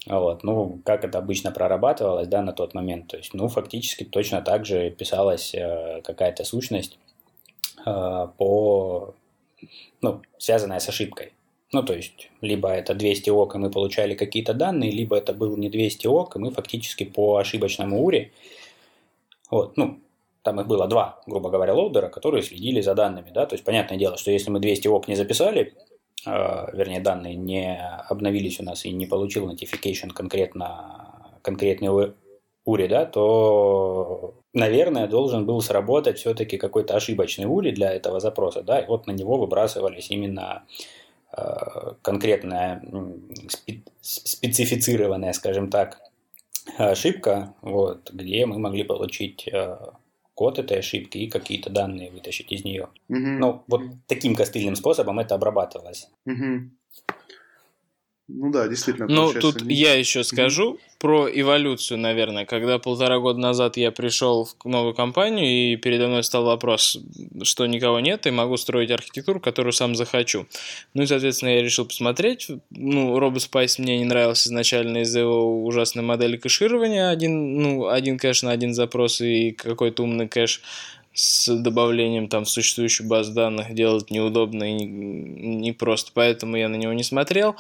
Вот, 0.06 0.44
ну, 0.44 0.80
как 0.86 1.04
это 1.04 1.18
обычно 1.18 1.52
прорабатывалось, 1.52 2.28
да, 2.28 2.44
на 2.44 2.54
тот 2.54 2.76
момент. 2.76 3.08
То 3.08 3.18
есть, 3.18 3.34
ну, 3.34 3.48
фактически 3.48 4.04
точно 4.04 4.44
так 4.44 4.64
же 4.64 4.92
писалась 4.92 5.56
э, 5.56 6.02
какая-то 6.04 6.44
сущность 6.44 7.00
э, 7.84 8.28
по, 8.38 9.16
ну, 10.04 10.22
связанная 10.38 10.80
с 10.80 10.88
ошибкой. 10.88 11.34
Ну, 11.72 11.84
то 11.84 11.94
есть, 11.94 12.32
либо 12.42 12.70
это 12.70 12.96
200 12.96 13.30
ок, 13.30 13.56
и 13.56 13.60
мы 13.60 13.70
получали 13.70 14.16
какие-то 14.16 14.54
данные, 14.54 14.92
либо 14.92 15.16
это 15.16 15.34
был 15.34 15.56
не 15.56 15.70
200 15.70 16.08
ок, 16.08 16.36
и 16.36 16.40
мы 16.40 16.52
фактически 16.52 17.04
по 17.04 17.38
ошибочному 17.38 18.04
уре, 18.04 18.32
вот, 19.52 19.78
ну, 19.78 20.00
там 20.42 20.60
их 20.62 20.68
было 20.68 20.88
два, 20.88 21.22
грубо 21.28 21.50
говоря, 21.52 21.74
лоудера, 21.76 22.10
которые 22.10 22.42
следили 22.42 22.82
за 22.82 22.96
данными, 22.96 23.30
да, 23.32 23.46
то 23.46 23.54
есть, 23.54 23.64
понятное 23.64 24.00
дело, 24.00 24.18
что 24.18 24.32
если 24.32 24.50
мы 24.50 24.60
200 24.60 24.88
ок 24.88 25.08
не 25.08 25.16
записали, 25.16 25.76
э, 26.26 26.32
вернее, 26.74 27.02
данные 27.02 27.36
не 27.36 27.80
обновились 28.10 28.60
у 28.60 28.64
нас 28.64 28.86
и 28.86 28.92
не 28.92 29.06
получил 29.06 29.48
notification 29.48 30.10
конкретно, 30.10 31.38
конкретный 31.44 32.14
ури, 32.66 32.88
да, 32.88 33.06
то, 33.06 34.34
наверное, 34.54 35.08
должен 35.08 35.46
был 35.46 35.62
сработать 35.62 36.18
все-таки 36.18 36.58
какой-то 36.58 36.96
ошибочный 36.96 37.46
ури 37.46 37.70
для 37.70 37.92
этого 37.92 38.20
запроса, 38.20 38.64
да, 38.64 38.80
и 38.80 38.88
вот 38.88 39.06
на 39.06 39.12
него 39.12 39.38
выбрасывались 39.38 40.10
именно 40.10 40.64
конкретная 42.02 42.84
специфицированная, 44.02 45.34
скажем 45.34 45.70
так, 45.70 46.00
ошибка, 46.78 47.54
вот, 47.62 48.12
где 48.12 48.46
мы 48.46 48.60
могли 48.60 48.84
получить 48.84 49.48
э, 49.48 49.78
код 50.34 50.60
этой 50.60 50.80
ошибки 50.80 51.18
и 51.18 51.30
какие-то 51.30 51.70
данные 51.70 52.12
вытащить 52.12 52.52
из 52.52 52.64
нее. 52.64 52.90
Угу. 53.10 53.20
Ну, 53.20 53.64
вот 53.68 53.82
таким 54.08 54.36
костыльным 54.36 54.76
способом 54.76 55.20
это 55.20 55.36
обрабатывалось. 55.36 56.10
Угу. 56.26 56.72
Ну 58.32 58.52
да, 58.52 58.68
действительно. 58.68 59.08
Ну, 59.08 59.34
тут 59.34 59.64
не... 59.64 59.74
я 59.74 59.96
еще 59.96 60.24
скажу 60.24 60.74
mm-hmm. 60.74 60.98
про 61.00 61.28
эволюцию, 61.34 61.98
наверное. 61.98 62.46
Когда 62.46 62.78
полтора 62.78 63.18
года 63.18 63.40
назад 63.40 63.76
я 63.76 63.92
пришел 63.92 64.46
в 64.46 64.66
новую 64.66 64.94
компанию, 64.94 65.48
и 65.48 65.76
передо 65.78 66.08
мной 66.08 66.24
стал 66.24 66.46
вопрос, 66.46 67.00
что 67.42 67.66
никого 67.66 68.00
нет, 68.00 68.28
и 68.28 68.32
могу 68.32 68.56
строить 68.58 68.92
архитектуру, 68.92 69.40
которую 69.40 69.74
сам 69.74 69.96
захочу. 69.96 70.46
Ну 70.94 71.02
и, 71.02 71.08
соответственно, 71.08 71.50
я 71.50 71.64
решил 71.64 71.86
посмотреть. 71.86 72.50
Ну, 72.70 73.18
RoboSpice 73.18 73.82
мне 73.82 73.98
не 73.98 74.06
нравился 74.06 74.50
изначально 74.50 75.00
из-за 75.00 75.22
его 75.22 75.66
ужасной 75.66 76.04
модели 76.04 76.38
кэширования. 76.38 77.10
Один, 77.10 77.58
ну, 77.60 77.88
один 77.88 78.20
кэш 78.20 78.44
на 78.44 78.52
один 78.52 78.76
запрос 78.76 79.22
и 79.22 79.52
какой-то 79.52 80.04
умный 80.04 80.28
кэш 80.28 80.62
с 81.20 81.54
добавлением 81.54 82.30
там 82.30 82.46
существующей 82.46 83.04
баз 83.04 83.28
данных 83.28 83.74
делать 83.74 84.10
неудобно 84.10 84.64
и 84.64 84.86
не, 84.86 85.74
просто, 85.74 86.12
поэтому 86.14 86.56
я 86.56 86.70
на 86.70 86.78
него 86.78 86.94
не 86.94 87.04
смотрел. 87.04 87.58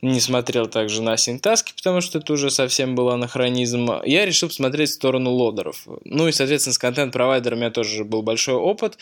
Не 0.00 0.20
смотрел 0.20 0.66
также 0.66 1.02
на 1.02 1.16
синтаски, 1.16 1.72
потому 1.76 2.02
что 2.02 2.18
это 2.18 2.32
уже 2.32 2.50
совсем 2.50 2.94
был 2.94 3.08
анахронизм. 3.10 3.90
Я 4.04 4.24
решил 4.26 4.48
посмотреть 4.48 4.90
в 4.90 4.94
сторону 4.94 5.30
лодеров. 5.30 5.86
Ну 6.04 6.28
и, 6.28 6.32
соответственно, 6.32 6.74
с 6.74 6.78
контент-провайдером 6.78 7.58
у 7.58 7.60
меня 7.62 7.70
тоже 7.70 8.04
был 8.04 8.22
большой 8.22 8.54
опыт, 8.54 8.96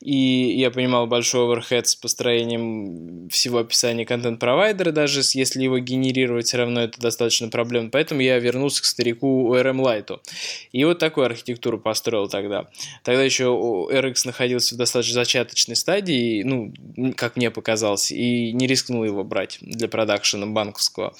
и 0.00 0.14
я 0.58 0.70
понимал 0.70 1.06
большой 1.06 1.46
оверхед 1.46 1.86
с 1.86 1.96
построением 1.96 3.28
всего 3.30 3.58
описания 3.58 4.04
контент-провайдера, 4.04 4.92
даже 4.92 5.22
если 5.32 5.62
его 5.62 5.78
генерировать, 5.78 6.46
все 6.48 6.58
равно 6.58 6.82
это 6.82 7.00
достаточно 7.00 7.48
проблемно. 7.48 7.88
Поэтому 7.90 8.20
я 8.20 8.38
вернулся 8.38 8.82
к 8.82 8.84
старику 8.84 9.54
ORM 9.54 9.80
Lite. 9.80 10.18
И 10.72 10.84
вот 10.84 10.98
такую 10.98 11.24
архитектуру 11.24 11.78
построил 11.78 12.28
тогда. 12.28 12.66
Тогда 13.02 13.22
еще 13.22 13.53
RX 13.90 14.22
находился 14.24 14.74
в 14.74 14.78
достаточно 14.78 15.14
зачаточной 15.14 15.76
стадии, 15.76 16.42
ну, 16.42 16.72
как 17.16 17.36
мне 17.36 17.50
показалось, 17.50 18.10
и 18.10 18.52
не 18.52 18.66
рискнул 18.66 19.04
его 19.04 19.24
брать 19.24 19.58
для 19.60 19.88
production'а 19.88 20.46
банковского. 20.46 21.14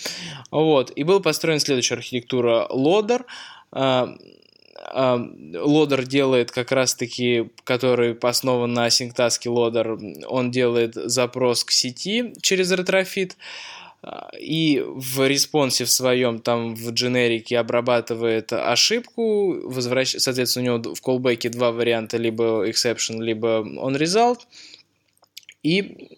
Вот. 0.51 0.93
И 0.95 1.03
была 1.05 1.21
построена 1.21 1.61
следующая 1.61 1.95
архитектура 1.95 2.67
Loader. 2.71 3.25
А, 3.73 4.15
а, 4.77 5.19
Loader 5.19 6.05
делает 6.05 6.51
как 6.51 6.73
раз-таки, 6.73 7.51
который 7.65 8.17
основан 8.23 8.73
на 8.73 8.91
AsyncTaskLoader, 8.91 10.25
он 10.27 10.51
делает 10.51 10.95
запрос 10.95 11.65
к 11.65 11.71
сети 11.71 12.33
через 12.41 12.71
Retrofit 12.71 13.37
и 14.39 14.83
в 14.85 15.27
response'е 15.27 15.85
в 15.85 15.91
своем, 15.91 16.39
там 16.39 16.75
в 16.75 16.91
дженерике 16.91 17.59
обрабатывает 17.59 18.53
ошибку, 18.53 19.69
возвращ... 19.69 20.17
соответственно, 20.19 20.75
у 20.75 20.79
него 20.79 20.95
в 20.95 21.03
callback 21.03 21.49
два 21.51 21.73
варианта, 21.73 22.17
либо 22.17 22.69
exception, 22.69 23.21
либо 23.21 23.63
on 23.63 23.97
result, 23.97 24.41
и 25.63 26.09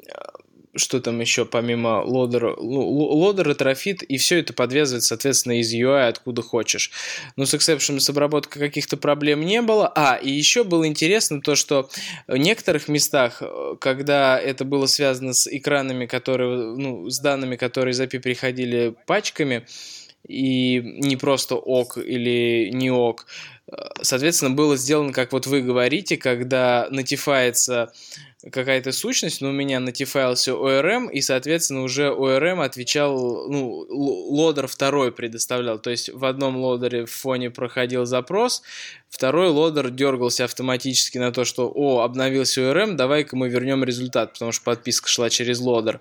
что 0.76 1.00
там 1.00 1.20
еще 1.20 1.44
помимо 1.44 2.02
лодера, 2.02 2.54
лодера, 2.56 3.54
трофит, 3.54 4.02
и 4.02 4.16
все 4.16 4.38
это 4.38 4.52
подвязывает, 4.52 5.04
соответственно, 5.04 5.60
из 5.60 5.74
UI 5.74 6.08
откуда 6.08 6.42
хочешь. 6.42 6.90
Но 7.36 7.46
с 7.46 7.54
exception 7.54 8.00
с 8.00 8.08
обработкой 8.10 8.60
каких-то 8.60 8.96
проблем 8.96 9.44
не 9.44 9.62
было. 9.62 9.92
А, 9.94 10.16
и 10.16 10.30
еще 10.30 10.64
было 10.64 10.86
интересно 10.86 11.40
то, 11.40 11.54
что 11.54 11.88
в 12.26 12.36
некоторых 12.36 12.88
местах, 12.88 13.42
когда 13.80 14.38
это 14.38 14.64
было 14.64 14.86
связано 14.86 15.32
с 15.32 15.46
экранами, 15.46 16.06
которые, 16.06 16.76
ну, 16.76 17.08
с 17.08 17.18
данными, 17.20 17.56
которые 17.56 17.92
из 17.92 18.00
API 18.00 18.20
приходили 18.20 18.94
пачками, 19.06 19.66
и 20.26 20.80
не 20.80 21.16
просто 21.16 21.54
ок 21.54 21.98
или 21.98 22.70
не 22.72 22.90
ок, 22.90 23.26
соответственно, 24.00 24.54
было 24.54 24.76
сделано, 24.76 25.12
как 25.12 25.32
вот 25.32 25.46
вы 25.46 25.60
говорите, 25.60 26.16
когда 26.16 26.86
нотифается 26.90 27.92
какая-то 28.52 28.92
сущность, 28.92 29.40
но 29.40 29.48
у 29.48 29.52
меня 29.52 29.80
натифайлся 29.80 30.52
ORM, 30.52 31.10
и, 31.10 31.20
соответственно, 31.20 31.82
уже 31.82 32.08
ORM 32.08 32.64
отвечал, 32.64 33.48
ну, 33.48 33.86
лодер 33.88 34.68
второй 34.68 35.10
предоставлял. 35.10 35.78
То 35.78 35.90
есть 35.90 36.10
в 36.10 36.24
одном 36.24 36.56
лодере 36.56 37.06
в 37.06 37.10
фоне 37.10 37.50
проходил 37.50 38.04
запрос, 38.04 38.62
второй 39.08 39.48
лодер 39.48 39.90
дергался 39.90 40.44
автоматически 40.44 41.18
на 41.18 41.32
то, 41.32 41.44
что, 41.44 41.70
о, 41.74 42.02
обновился 42.02 42.60
ORM, 42.60 42.92
давай-ка 42.92 43.34
мы 43.36 43.48
вернем 43.48 43.82
результат, 43.82 44.34
потому 44.34 44.52
что 44.52 44.62
подписка 44.64 45.08
шла 45.08 45.28
через 45.28 45.58
лодер. 45.58 46.00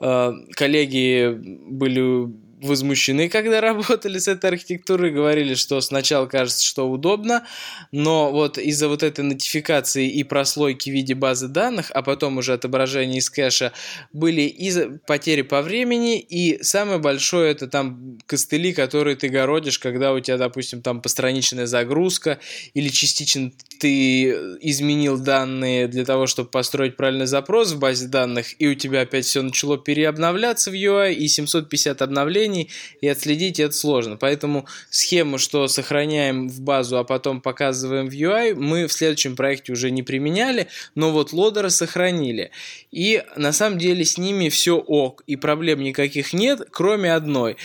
Э, 0.00 0.32
коллеги 0.52 1.38
были 1.38 2.28
возмущены, 2.64 3.28
когда 3.28 3.60
работали 3.60 4.18
с 4.18 4.28
этой 4.28 4.50
архитектурой, 4.50 5.10
говорили, 5.10 5.54
что 5.54 5.80
сначала 5.80 6.26
кажется, 6.26 6.64
что 6.64 6.90
удобно, 6.90 7.46
но 7.92 8.30
вот 8.30 8.58
из-за 8.58 8.88
вот 8.88 9.02
этой 9.02 9.24
нотификации 9.24 10.08
и 10.08 10.24
прослойки 10.24 10.90
в 10.90 10.92
виде 10.92 11.14
базы 11.14 11.48
данных, 11.48 11.90
а 11.92 12.02
потом 12.02 12.38
уже 12.38 12.54
отображение 12.54 13.18
из 13.18 13.30
кэша, 13.30 13.72
были 14.12 14.42
и 14.42 14.98
потери 15.06 15.42
по 15.42 15.62
времени, 15.62 16.18
и 16.18 16.62
самое 16.62 16.98
большое 16.98 17.52
это 17.52 17.66
там 17.68 18.18
костыли, 18.26 18.72
которые 18.72 19.16
ты 19.16 19.28
городишь, 19.28 19.78
когда 19.78 20.12
у 20.12 20.20
тебя, 20.20 20.38
допустим, 20.38 20.80
там 20.82 21.02
постраничная 21.02 21.66
загрузка, 21.66 22.38
или 22.72 22.88
частично 22.88 23.52
ты 23.78 24.30
изменил 24.60 25.18
данные 25.18 25.88
для 25.88 26.04
того, 26.04 26.26
чтобы 26.26 26.48
построить 26.48 26.96
правильный 26.96 27.26
запрос 27.26 27.72
в 27.72 27.78
базе 27.78 28.08
данных, 28.08 28.54
и 28.58 28.66
у 28.68 28.74
тебя 28.74 29.02
опять 29.02 29.26
все 29.26 29.42
начало 29.42 29.76
переобновляться 29.76 30.70
в 30.70 30.74
UI, 30.74 31.12
и 31.12 31.28
750 31.28 32.00
обновлений, 32.00 32.53
изменений, 32.54 32.70
и 33.00 33.08
отследить 33.08 33.60
это 33.60 33.74
сложно. 33.74 34.16
Поэтому 34.16 34.66
схему, 34.90 35.38
что 35.38 35.68
сохраняем 35.68 36.48
в 36.48 36.60
базу, 36.60 36.98
а 36.98 37.04
потом 37.04 37.40
показываем 37.40 38.08
в 38.08 38.12
UI, 38.12 38.54
мы 38.54 38.86
в 38.86 38.92
следующем 38.92 39.36
проекте 39.36 39.72
уже 39.72 39.90
не 39.90 40.02
применяли, 40.02 40.68
но 40.94 41.10
вот 41.10 41.32
лодеры 41.32 41.70
сохранили. 41.70 42.50
И 42.92 43.22
на 43.36 43.52
самом 43.52 43.78
деле 43.78 44.04
с 44.04 44.18
ними 44.18 44.48
все 44.48 44.76
ок, 44.76 45.22
и 45.26 45.36
проблем 45.36 45.82
никаких 45.82 46.32
нет, 46.32 46.60
кроме 46.70 47.12
одной 47.14 47.56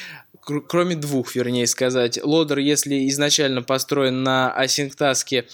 кроме 0.67 0.95
двух, 0.95 1.35
вернее 1.35 1.67
сказать. 1.67 2.19
Лодер, 2.21 2.59
если 2.59 3.07
изначально 3.09 3.61
построен 3.61 4.23
на 4.23 4.53
async 4.57 4.95
таске 4.95 5.45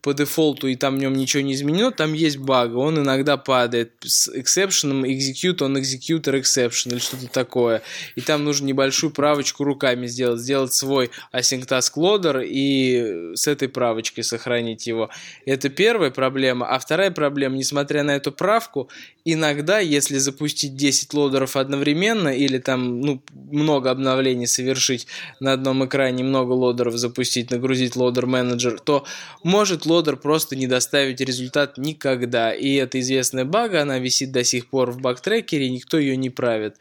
по 0.00 0.14
дефолту 0.14 0.68
и 0.68 0.76
там 0.76 0.96
в 0.96 0.98
нем 0.98 1.12
ничего 1.12 1.42
не 1.42 1.54
изменено, 1.54 1.90
там 1.90 2.12
есть 2.12 2.38
баг, 2.38 2.74
он 2.74 2.98
иногда 3.00 3.36
падает 3.36 3.92
с 4.00 4.28
эксепшеном 4.28 5.04
execute 5.04 5.62
он 5.62 5.76
executor 5.76 6.40
exception 6.40 6.92
или 6.92 6.98
что-то 6.98 7.26
такое. 7.26 7.82
И 8.14 8.20
там 8.20 8.44
нужно 8.44 8.66
небольшую 8.66 9.12
правочку 9.12 9.64
руками 9.64 10.06
сделать, 10.06 10.40
сделать 10.40 10.72
свой 10.72 11.10
async 11.34 11.66
task 11.66 11.94
loader 11.96 12.44
и 12.46 13.34
с 13.34 13.48
этой 13.48 13.68
правочкой 13.68 14.22
сохранить 14.22 14.86
его. 14.86 15.10
Это 15.44 15.68
первая 15.68 16.10
проблема. 16.10 16.68
А 16.68 16.78
вторая 16.78 17.10
проблема, 17.10 17.56
несмотря 17.56 18.04
на 18.04 18.12
эту 18.12 18.30
правку, 18.30 18.88
иногда, 19.24 19.80
если 19.80 20.18
запустить 20.18 20.76
10 20.76 21.12
лодеров 21.12 21.56
одновременно 21.56 22.28
или 22.28 22.58
там 22.58 23.00
ну, 23.00 23.22
много 23.50 23.90
обновлений 23.90 24.37
совершить 24.46 25.06
на 25.40 25.52
одном 25.52 25.84
экране, 25.84 26.24
много 26.24 26.52
лодеров 26.52 26.96
запустить, 26.96 27.50
нагрузить 27.50 27.96
лодер 27.96 28.26
менеджер, 28.26 28.78
то 28.80 29.04
может 29.42 29.86
лодер 29.86 30.16
просто 30.16 30.56
не 30.56 30.66
доставить 30.66 31.20
результат 31.20 31.78
никогда. 31.78 32.52
И 32.52 32.74
эта 32.74 33.00
известная 33.00 33.44
бага, 33.44 33.82
она 33.82 33.98
висит 33.98 34.32
до 34.32 34.44
сих 34.44 34.68
пор 34.68 34.90
в 34.90 35.00
бактрекере, 35.00 35.70
никто 35.70 35.98
ее 35.98 36.16
не 36.16 36.30
правит. 36.30 36.76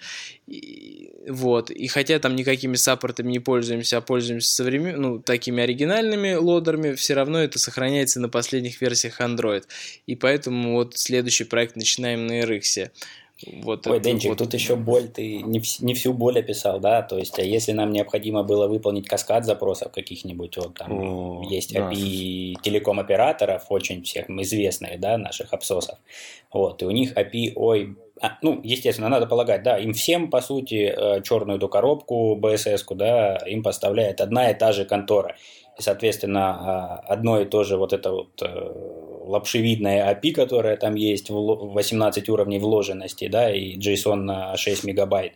И, 0.47 1.11
вот. 1.27 1.71
И 1.71 1.87
хотя 1.87 2.19
там 2.19 2.35
никакими 2.35 2.75
саппортами 2.75 3.31
не 3.31 3.39
пользуемся, 3.39 3.97
а 3.97 4.01
пользуемся 4.01 4.49
современ... 4.49 5.01
ну, 5.01 5.19
такими 5.19 5.61
оригинальными 5.61 6.35
лодерами, 6.35 6.95
все 6.95 7.15
равно 7.15 7.39
это 7.39 7.59
сохраняется 7.59 8.19
на 8.19 8.29
последних 8.29 8.81
версиях 8.81 9.19
Android. 9.19 9.63
И 10.05 10.15
поэтому 10.15 10.73
вот 10.73 10.97
следующий 10.97 11.43
проект 11.43 11.75
начинаем 11.75 12.27
на 12.27 12.41
RX. 12.41 12.89
Вот 13.61 13.85
Ой, 13.85 13.99
Денчик, 13.99 14.29
вот... 14.29 14.39
тут 14.39 14.53
еще 14.55 14.75
боль, 14.75 15.07
ты 15.09 15.43
не, 15.43 15.59
вс- 15.59 15.83
не 15.83 15.93
всю 15.93 16.11
боль 16.11 16.39
описал, 16.39 16.79
да, 16.79 17.03
то 17.03 17.19
есть, 17.19 17.37
а 17.37 17.43
если 17.43 17.71
нам 17.71 17.91
необходимо 17.91 18.43
было 18.43 18.67
выполнить 18.67 19.07
каскад 19.07 19.45
запросов 19.45 19.91
каких-нибудь, 19.91 20.57
вот 20.57 20.73
там 20.73 20.91
О, 20.91 21.43
есть 21.47 21.71
да. 21.71 21.91
API 21.91 22.55
телеком-операторов, 22.63 23.65
очень 23.69 24.01
всех 24.03 24.29
известных, 24.29 24.99
да, 24.99 25.19
наших 25.19 25.53
абсосов, 25.53 25.99
вот, 26.51 26.81
и 26.81 26.85
у 26.85 26.91
них 26.91 27.13
API, 27.13 27.53
ой, 27.55 27.95
а, 28.19 28.39
ну, 28.41 28.59
естественно, 28.63 29.09
надо 29.09 29.27
полагать, 29.27 29.61
да, 29.61 29.77
им 29.77 29.93
всем, 29.93 30.31
по 30.31 30.41
сути, 30.41 30.91
э, 30.97 31.21
черную 31.21 31.57
эту 31.57 31.69
коробку, 31.69 32.35
BSS-ку, 32.41 32.95
да, 32.95 33.37
им 33.45 33.61
поставляет 33.61 34.19
одна 34.19 34.49
и 34.49 34.55
та 34.55 34.71
же 34.71 34.85
контора, 34.85 35.35
и, 35.77 35.83
соответственно, 35.83 36.49
а, 36.49 36.95
одно 37.07 37.39
и 37.39 37.45
то 37.45 37.63
же 37.63 37.77
вот 37.77 37.93
это 37.93 38.11
вот 38.11 38.41
э, 38.41 39.06
лапшевидная 39.27 40.13
API, 40.13 40.31
которая 40.31 40.77
там 40.77 40.95
есть, 40.95 41.29
18 41.29 42.29
уровней 42.29 42.59
вложенности, 42.59 43.27
да, 43.27 43.53
и 43.53 43.77
JSON 43.77 44.15
на 44.15 44.57
6 44.57 44.83
мегабайт. 44.85 45.33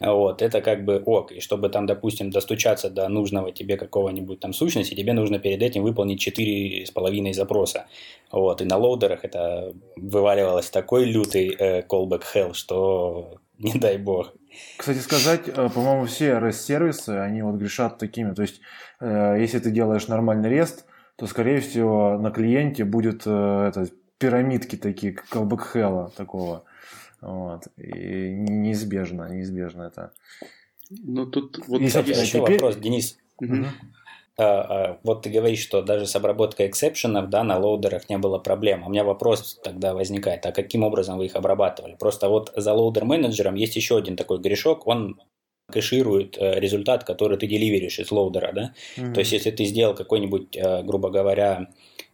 Вот, 0.00 0.42
это 0.42 0.60
как 0.60 0.84
бы 0.84 1.02
ок. 1.04 1.32
И 1.32 1.40
чтобы 1.40 1.68
там, 1.70 1.86
допустим, 1.86 2.30
достучаться 2.30 2.88
до 2.88 3.08
нужного 3.08 3.50
тебе 3.52 3.76
какого-нибудь 3.76 4.40
там 4.40 4.52
сущности, 4.52 4.94
тебе 4.94 5.12
нужно 5.12 5.38
перед 5.38 5.62
этим 5.62 5.82
выполнить 5.82 6.26
4,5 6.26 7.32
запроса. 7.32 7.86
Вот, 8.30 8.60
и 8.60 8.64
на 8.64 8.76
лоудерах 8.76 9.24
это 9.24 9.72
вываливалось 9.96 10.70
такой 10.70 11.04
лютый 11.04 11.54
э, 11.58 11.82
callback 11.82 12.22
hell, 12.34 12.54
что 12.54 13.38
не 13.58 13.72
дай 13.72 13.98
бог. 13.98 14.32
Кстати 14.76 14.98
сказать, 14.98 15.42
э, 15.48 15.68
по-моему, 15.68 16.06
все 16.06 16.38
REST-сервисы, 16.38 17.10
они 17.10 17.42
вот 17.42 17.56
грешат 17.56 17.98
такими. 17.98 18.32
То 18.34 18.42
есть, 18.42 18.60
э, 19.00 19.36
если 19.40 19.58
ты 19.58 19.70
делаешь 19.70 20.06
нормальный 20.08 20.50
REST, 20.50 20.84
то, 21.18 21.26
скорее 21.26 21.60
всего, 21.60 22.16
на 22.16 22.30
клиенте 22.30 22.84
будет 22.84 23.22
э, 23.26 23.66
это, 23.68 23.88
пирамидки 24.18 24.76
такие, 24.76 25.12
колбэкхелла 25.12 26.12
такого. 26.16 26.62
Вот. 27.20 27.66
И 27.76 28.30
неизбежно, 28.30 29.28
неизбежно 29.28 29.82
это. 29.82 30.12
Ну, 30.90 31.26
тут 31.26 31.58
вот 31.66 31.80
есть 31.80 31.96
еще 31.96 32.38
теперь... 32.38 32.52
вопрос, 32.52 32.76
Денис. 32.76 33.18
Угу. 33.40 33.64
А, 34.36 34.44
а, 34.44 34.98
вот 35.02 35.22
ты 35.22 35.30
говоришь, 35.30 35.58
что 35.58 35.82
даже 35.82 36.06
с 36.06 36.14
обработкой 36.14 36.68
exception'ов, 36.68 37.28
да, 37.28 37.42
на 37.42 37.58
loader'ах 37.58 38.08
не 38.08 38.18
было 38.18 38.38
проблем. 38.38 38.84
У 38.86 38.90
меня 38.90 39.02
вопрос 39.02 39.58
тогда 39.64 39.94
возникает, 39.94 40.46
а 40.46 40.52
каким 40.52 40.84
образом 40.84 41.18
вы 41.18 41.26
их 41.26 41.34
обрабатывали? 41.34 41.96
Просто 41.98 42.28
вот 42.28 42.52
за 42.54 42.72
loader-manager'ом 42.74 43.56
есть 43.56 43.74
еще 43.74 43.96
один 43.96 44.16
такой 44.16 44.38
грешок, 44.38 44.86
он 44.86 45.20
кэширует 45.70 46.38
э, 46.38 46.60
результат, 46.60 47.04
который 47.04 47.36
ты 47.36 47.46
deliver'ишь 47.46 47.98
из 47.98 48.10
loader'а, 48.10 48.52
да? 48.52 48.74
Mm-hmm. 48.96 49.12
То 49.12 49.20
есть, 49.20 49.32
если 49.32 49.50
ты 49.50 49.64
сделал 49.64 49.94
какой-нибудь, 49.94 50.56
э, 50.56 50.82
грубо 50.82 51.10
говоря, 51.10 51.68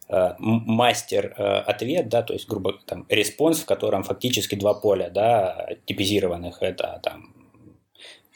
э, 0.09 0.35
мастер 0.39 1.35
ответ, 1.37 2.09
да, 2.09 2.23
то 2.23 2.33
есть, 2.33 2.49
грубо 2.49 2.75
там, 2.87 3.07
response, 3.09 3.61
в 3.61 3.67
котором 3.67 4.03
фактически 4.03 4.55
два 4.57 4.75
поля, 4.75 5.11
да, 5.11 5.69
типизированных, 5.87 6.63
это 6.63 7.01
там 7.03 7.33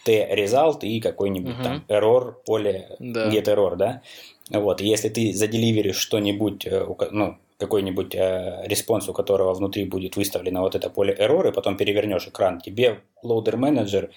t-result 0.05 0.81
и 0.83 1.01
какой-нибудь 1.01 1.57
uh-huh. 1.57 1.62
там 1.62 1.85
error 1.89 2.35
поле 2.47 2.97
да. 2.99 3.29
get 3.29 3.45
error, 3.45 3.77
да. 3.77 4.03
Вот, 4.51 4.81
если 4.81 5.09
ты 5.09 5.33
за 5.34 5.44
deliver'ишь 5.44 5.99
что-нибудь, 5.99 6.66
ну, 7.11 7.37
какой-нибудь 7.59 8.14
э, 8.14 8.62
response, 8.66 9.09
у 9.09 9.12
которого 9.12 9.53
внутри 9.53 9.85
будет 9.85 10.16
выставлено 10.16 10.62
вот 10.62 10.75
это 10.77 10.91
поле 10.91 11.14
error, 11.19 11.49
и 11.49 11.53
потом 11.53 11.77
перевернешь 11.77 12.29
экран, 12.29 12.61
тебе 12.61 13.01
loader 13.25 13.57
manager 13.57 14.11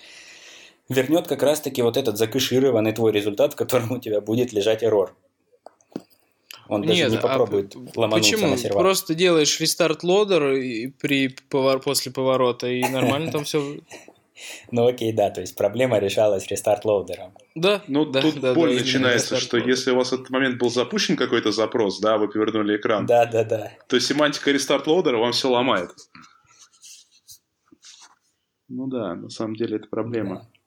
вернет 0.92 1.28
как 1.28 1.44
раз-таки 1.44 1.82
вот 1.82 1.98
этот 1.98 2.18
закэшированный 2.18 2.94
твой 2.94 3.12
результат, 3.12 3.54
в 3.54 3.56
котором 3.56 3.92
у 3.92 4.00
тебя 4.00 4.22
будет 4.22 4.54
лежать 4.54 4.84
error. 4.84 5.10
Он 6.68 6.84
даже 6.84 6.94
Нет, 6.94 7.12
не 7.12 7.18
а 7.18 7.22
попробует 7.22 7.76
а 7.76 8.00
ломануться 8.00 8.32
почему? 8.32 8.50
на 8.52 8.58
сервак. 8.58 8.82
Просто 8.82 9.14
делаешь 9.14 9.60
restart 9.60 10.04
loader 10.04 10.94
при 11.02 11.36
повор... 11.50 11.82
после 11.82 12.14
поворота, 12.14 12.68
и 12.68 12.82
нормально 12.88 13.30
там 13.32 13.44
все 13.44 13.62
ну 14.72 14.88
окей, 14.88 15.12
да, 15.14 15.30
то 15.30 15.42
есть 15.42 15.56
проблема 15.56 16.00
решалась 16.00 16.48
restart 16.48 16.86
loader'ом. 16.86 17.34
Да. 17.56 17.82
Ну 17.88 18.06
да, 18.06 18.22
тут 18.22 18.40
да, 18.40 18.54
боль 18.54 18.74
да, 18.74 18.80
начинается, 18.80 19.38
что 19.38 19.58
если 19.58 19.92
у 19.92 19.96
вас 19.96 20.12
в 20.12 20.14
этот 20.14 20.30
момент 20.30 20.58
был 20.60 20.70
запущен 20.70 21.16
какой-то 21.16 21.52
запрос, 21.52 22.00
да, 22.00 22.18
вы 22.18 22.30
повернули 22.30 22.78
экран. 22.78 23.06
Да, 23.06 23.26
да, 23.26 23.44
да. 23.44 23.72
То 23.88 24.00
семантика 24.00 24.52
restart 24.52 24.88
loader'а 24.88 25.18
вам 25.18 25.32
все 25.32 25.50
ломает. 25.50 25.92
Ну 28.70 28.88
да, 28.88 29.16
на 29.16 29.30
самом 29.30 29.56
деле 29.56 29.78
это 29.78 29.88
проблема. 29.90 30.36
Да. 30.36 30.61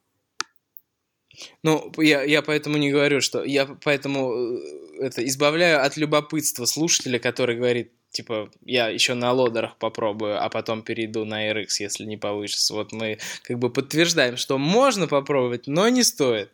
Ну, 1.62 1.92
я, 1.98 2.22
я 2.22 2.42
поэтому 2.42 2.76
не 2.76 2.90
говорю, 2.90 3.20
что 3.20 3.44
я 3.44 3.66
поэтому 3.82 4.32
э, 4.34 4.58
это 5.00 5.26
избавляю 5.26 5.84
от 5.84 5.96
любопытства 5.96 6.64
слушателя, 6.66 7.18
который 7.18 7.56
говорит, 7.56 7.92
типа, 8.10 8.48
я 8.64 8.88
еще 8.88 9.14
на 9.14 9.32
loader'ах 9.32 9.76
попробую, 9.76 10.42
а 10.42 10.48
потом 10.48 10.82
перейду 10.82 11.24
на 11.24 11.50
RX, 11.50 11.66
если 11.80 12.04
не 12.04 12.16
получится. 12.16 12.74
Вот 12.74 12.92
мы 12.92 13.18
как 13.42 13.58
бы 13.58 13.70
подтверждаем, 13.70 14.36
что 14.36 14.56
можно 14.56 15.08
попробовать, 15.08 15.66
но 15.66 15.88
не 15.88 16.02
стоит. 16.02 16.50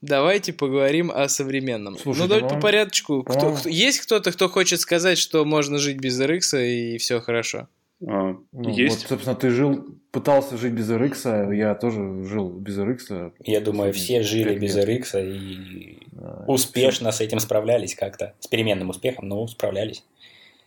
Давайте 0.00 0.52
поговорим 0.52 1.12
о 1.14 1.28
современном. 1.28 1.96
Слушай, 1.98 2.18
ну, 2.20 2.26
давайте 2.26 2.54
по 2.54 2.60
порядочку. 2.60 3.22
Кто, 3.22 3.54
кто, 3.54 3.68
есть 3.68 4.00
кто-то, 4.00 4.32
кто 4.32 4.48
хочет 4.48 4.80
сказать, 4.80 5.18
что 5.18 5.44
можно 5.44 5.78
жить 5.78 5.98
без 5.98 6.20
RX 6.20 6.60
и 6.66 6.98
все 6.98 7.20
хорошо? 7.20 7.68
А, 8.06 8.36
ну, 8.52 8.68
есть. 8.68 9.02
Вот, 9.02 9.08
собственно, 9.08 9.36
ты 9.36 9.50
жил, 9.50 9.84
пытался 10.10 10.56
жить 10.56 10.72
без 10.72 10.90
RX, 10.90 11.54
я 11.54 11.74
тоже 11.74 12.24
жил 12.24 12.50
без 12.50 12.78
RX. 12.78 13.32
Я 13.40 13.60
думаю, 13.60 13.92
все 13.92 14.22
жили 14.22 14.58
без 14.58 14.76
RX 14.76 15.22
и 15.22 16.06
да, 16.12 16.44
успешно 16.46 17.10
все. 17.10 17.18
с 17.18 17.26
этим 17.26 17.38
справлялись 17.38 17.94
как-то. 17.94 18.34
С 18.40 18.46
переменным 18.46 18.90
успехом, 18.90 19.28
но 19.28 19.46
справлялись 19.46 20.04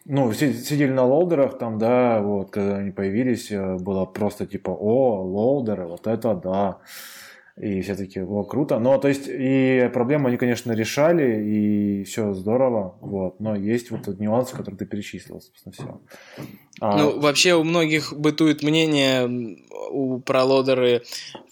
ну, 0.05 0.31
сидели 0.33 0.91
на 0.91 1.03
лоудерах 1.03 1.57
там, 1.57 1.79
да, 1.79 2.21
вот, 2.21 2.51
когда 2.51 2.77
они 2.77 2.91
появились, 2.91 3.51
э, 3.51 3.77
было 3.77 4.05
просто 4.05 4.45
типа, 4.45 4.69
о, 4.69 5.23
лоудеры, 5.23 5.87
вот 5.87 6.05
это 6.05 6.35
да. 6.35 6.77
И 7.57 7.81
все 7.81 7.95
таки 7.95 8.21
о, 8.21 8.43
круто. 8.43 8.79
Но, 8.79 8.97
то 8.97 9.07
есть, 9.07 9.27
и 9.27 9.89
проблему 9.93 10.27
они, 10.27 10.37
конечно, 10.37 10.73
решали, 10.73 11.43
и 11.43 12.03
все 12.03 12.33
здорово, 12.33 12.97
вот. 13.01 13.39
Но 13.39 13.55
есть 13.55 13.89
вот 13.91 14.01
этот 14.01 14.19
нюанс, 14.19 14.51
который 14.51 14.75
ты 14.75 14.85
перечислил, 14.85 15.41
собственно, 15.41 15.73
все. 15.73 16.01
А... 16.79 16.97
Ну, 16.97 17.19
вообще 17.19 17.53
у 17.53 17.63
многих 17.63 18.13
бытует 18.13 18.63
мнение 18.63 19.57
у 19.89 20.19
про 20.19 20.43
лодеры 20.43 21.03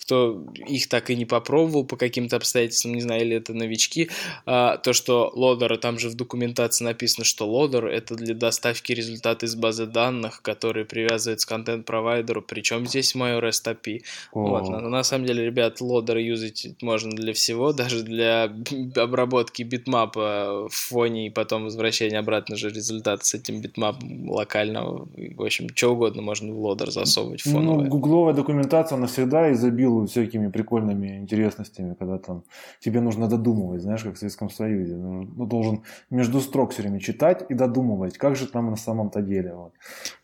кто 0.03 0.43
их 0.67 0.89
так 0.89 1.09
и 1.09 1.15
не 1.15 1.25
попробовал 1.25 1.85
по 1.85 1.95
каким-то 1.95 2.35
обстоятельствам, 2.35 2.93
не 2.93 3.01
знаю, 3.01 3.21
или 3.21 3.37
это 3.37 3.53
новички, 3.53 4.09
а, 4.45 4.77
то, 4.77 4.91
что 4.91 5.31
лодеры, 5.33 5.77
там 5.77 5.97
же 5.97 6.09
в 6.09 6.15
документации 6.15 6.83
написано, 6.83 7.23
что 7.23 7.47
лодер 7.47 7.85
это 7.85 8.15
для 8.15 8.35
доставки 8.35 8.91
результата 8.91 9.45
из 9.45 9.55
базы 9.55 9.85
данных, 9.85 10.41
которые 10.41 10.85
привязываются 10.85 11.47
к 11.47 11.49
контент-провайдеру, 11.49 12.41
причем 12.41 12.85
здесь 12.85 13.15
мой 13.15 13.31
REST 13.39 13.77
API. 13.77 14.01
Вот, 14.33 14.67
на, 14.67 14.81
на 14.81 15.03
самом 15.03 15.25
деле, 15.25 15.45
ребят, 15.45 15.79
loader 15.79 16.15
ы 16.15 16.21
юзать 16.21 16.67
можно 16.81 17.11
для 17.11 17.33
всего, 17.33 17.71
даже 17.73 18.03
для 18.03 18.53
обработки 18.95 19.63
bitmap 19.63 20.52
а 20.52 20.67
в 20.69 20.73
фоне 20.73 21.27
и 21.27 21.29
потом 21.29 21.63
возвращения 21.63 22.19
обратно 22.19 22.57
же 22.57 22.69
результата 22.69 23.23
с 23.23 23.33
этим 23.35 23.61
bitmap 23.61 24.12
ом 24.12 24.29
локального. 24.29 25.07
В 25.15 25.43
общем, 25.43 25.69
что 25.75 25.93
угодно 25.93 26.21
можно 26.21 26.53
в 26.53 26.59
loader 26.59 26.91
засовывать 26.91 27.41
фоновое. 27.41 27.85
Ну, 27.85 27.89
гугловая 27.89 28.33
документация, 28.33 28.97
она 28.97 29.07
всегда 29.07 29.51
изобилует 29.51 30.09
всякими 30.09 30.49
прикольными 30.49 31.19
интересностями, 31.19 31.95
когда 31.99 32.17
там 32.17 32.43
тебе 32.79 32.99
нужно 33.01 33.27
додумывать, 33.27 33.81
знаешь, 33.81 34.03
как 34.03 34.15
в 34.15 34.17
Советском 34.17 34.49
Союзе. 34.49 34.95
Ну, 34.95 35.27
ну 35.35 35.45
должен 35.45 35.83
между 36.09 36.39
строк 36.39 36.71
все 36.71 36.81
время 36.81 36.99
читать 36.99 37.45
и 37.49 37.53
додумывать, 37.53 38.17
как 38.17 38.35
же 38.35 38.47
там 38.47 38.69
на 38.71 38.75
самом-то 38.75 39.21
деле. 39.21 39.53
Вот. 39.53 39.73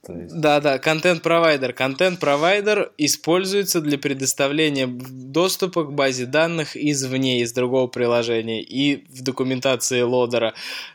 Есть... 0.08 0.40
Да, 0.40 0.60
да, 0.60 0.80
контент-провайдер. 0.80 1.74
Контент-провайдер 1.74 2.92
используется 2.98 3.82
для 3.82 3.98
предоставления 3.98 4.88
доступа 4.88 5.84
к 5.84 5.94
базе 5.94 6.26
данных 6.26 6.76
извне, 6.76 7.42
из 7.42 7.54
другого 7.54 7.88
приложения 7.88 8.62
и 8.64 9.06
в 9.10 9.22
документации 9.22 10.02
лодера. 10.02 10.54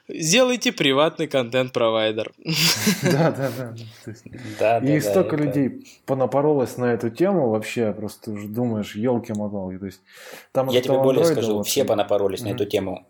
Сделайте 0.09 0.73
приватный 0.73 1.29
контент-провайдер. 1.29 2.33
Да, 3.03 3.31
да, 3.31 3.51
да. 3.57 3.75
И 4.83 5.01
столько 5.01 5.37
людей 5.37 5.87
понапоролось 6.07 6.77
на 6.77 6.87
эту 6.87 7.11
тему 7.11 7.51
вообще, 7.51 7.93
просто 7.93 8.33
уже 8.33 8.49
думаешь, 8.49 8.95
елки-моталки. 8.95 9.79
То 9.79 9.87
есть, 9.87 10.01
там 10.53 10.69
Я 10.69 10.81
тебе 10.81 10.99
более 10.99 11.25
скажу, 11.25 11.63
все 11.63 11.85
понапоролись 11.85 12.43
на 12.43 12.49
эту 12.49 12.67
тему. 12.67 13.07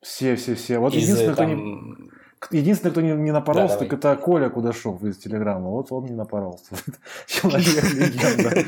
Все, 0.00 0.34
все, 0.36 0.54
все. 0.54 0.78
Вот 0.78 0.94
единственное, 0.94 1.34
кто 1.34 1.44
не 1.44 2.12
Единственный, 2.50 2.90
кто 2.90 3.00
не, 3.00 3.12
не 3.12 3.30
напоролся, 3.30 3.74
да, 3.74 3.84
так 3.84 3.92
это 3.92 4.16
Коля 4.16 4.48
Кудашов 4.48 5.02
из 5.04 5.16
Телеграма. 5.18 5.70
Вот 5.70 5.92
он 5.92 6.06
не 6.06 6.14
напоролся. 6.14 6.74
Человек-легенда. 7.28 8.64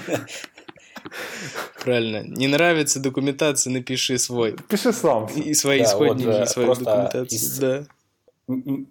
Правильно. 1.82 2.22
Не 2.22 2.46
нравится 2.46 3.00
документация, 3.00 3.72
напиши 3.72 4.18
свой. 4.18 4.56
Пиши 4.68 4.92
сам. 4.92 5.26
И 5.26 5.54
свои 5.54 5.80
да, 5.80 5.84
исходники, 5.84 6.26
вот, 6.26 6.42
и 6.42 6.46
свою 6.46 6.74
документацию. 6.74 7.26
Из 7.26 7.58
да. 7.58 7.84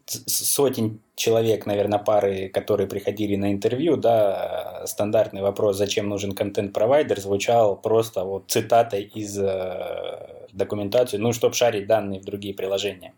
Сотен 0.06 0.99
человек, 1.16 1.66
наверное, 1.66 1.99
пары, 1.99 2.49
которые 2.49 2.88
приходили 2.88 3.36
на 3.36 3.51
интервью, 3.51 3.97
да, 3.97 4.84
стандартный 4.88 5.41
вопрос, 5.41 5.78
зачем 5.78 6.10
нужен 6.10 6.32
контент-провайдер, 6.32 7.20
звучал 7.20 7.80
просто 7.80 8.24
вот 8.24 8.45
цитатой 8.49 9.04
из 9.04 9.38
э, 9.38 10.47
документации, 10.54 11.18
ну, 11.18 11.34
чтобы 11.34 11.54
шарить 11.54 11.86
данные 11.86 12.20
в 12.20 12.26
другие 12.26 12.56
приложения. 12.56 13.14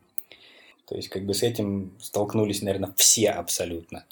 То 0.87 0.95
есть, 0.95 1.07
как 1.09 1.25
бы 1.25 1.33
с 1.33 1.41
этим 1.41 1.93
столкнулись, 1.99 2.61
наверное, 2.61 2.93
все 2.97 3.29
абсолютно. 3.29 4.05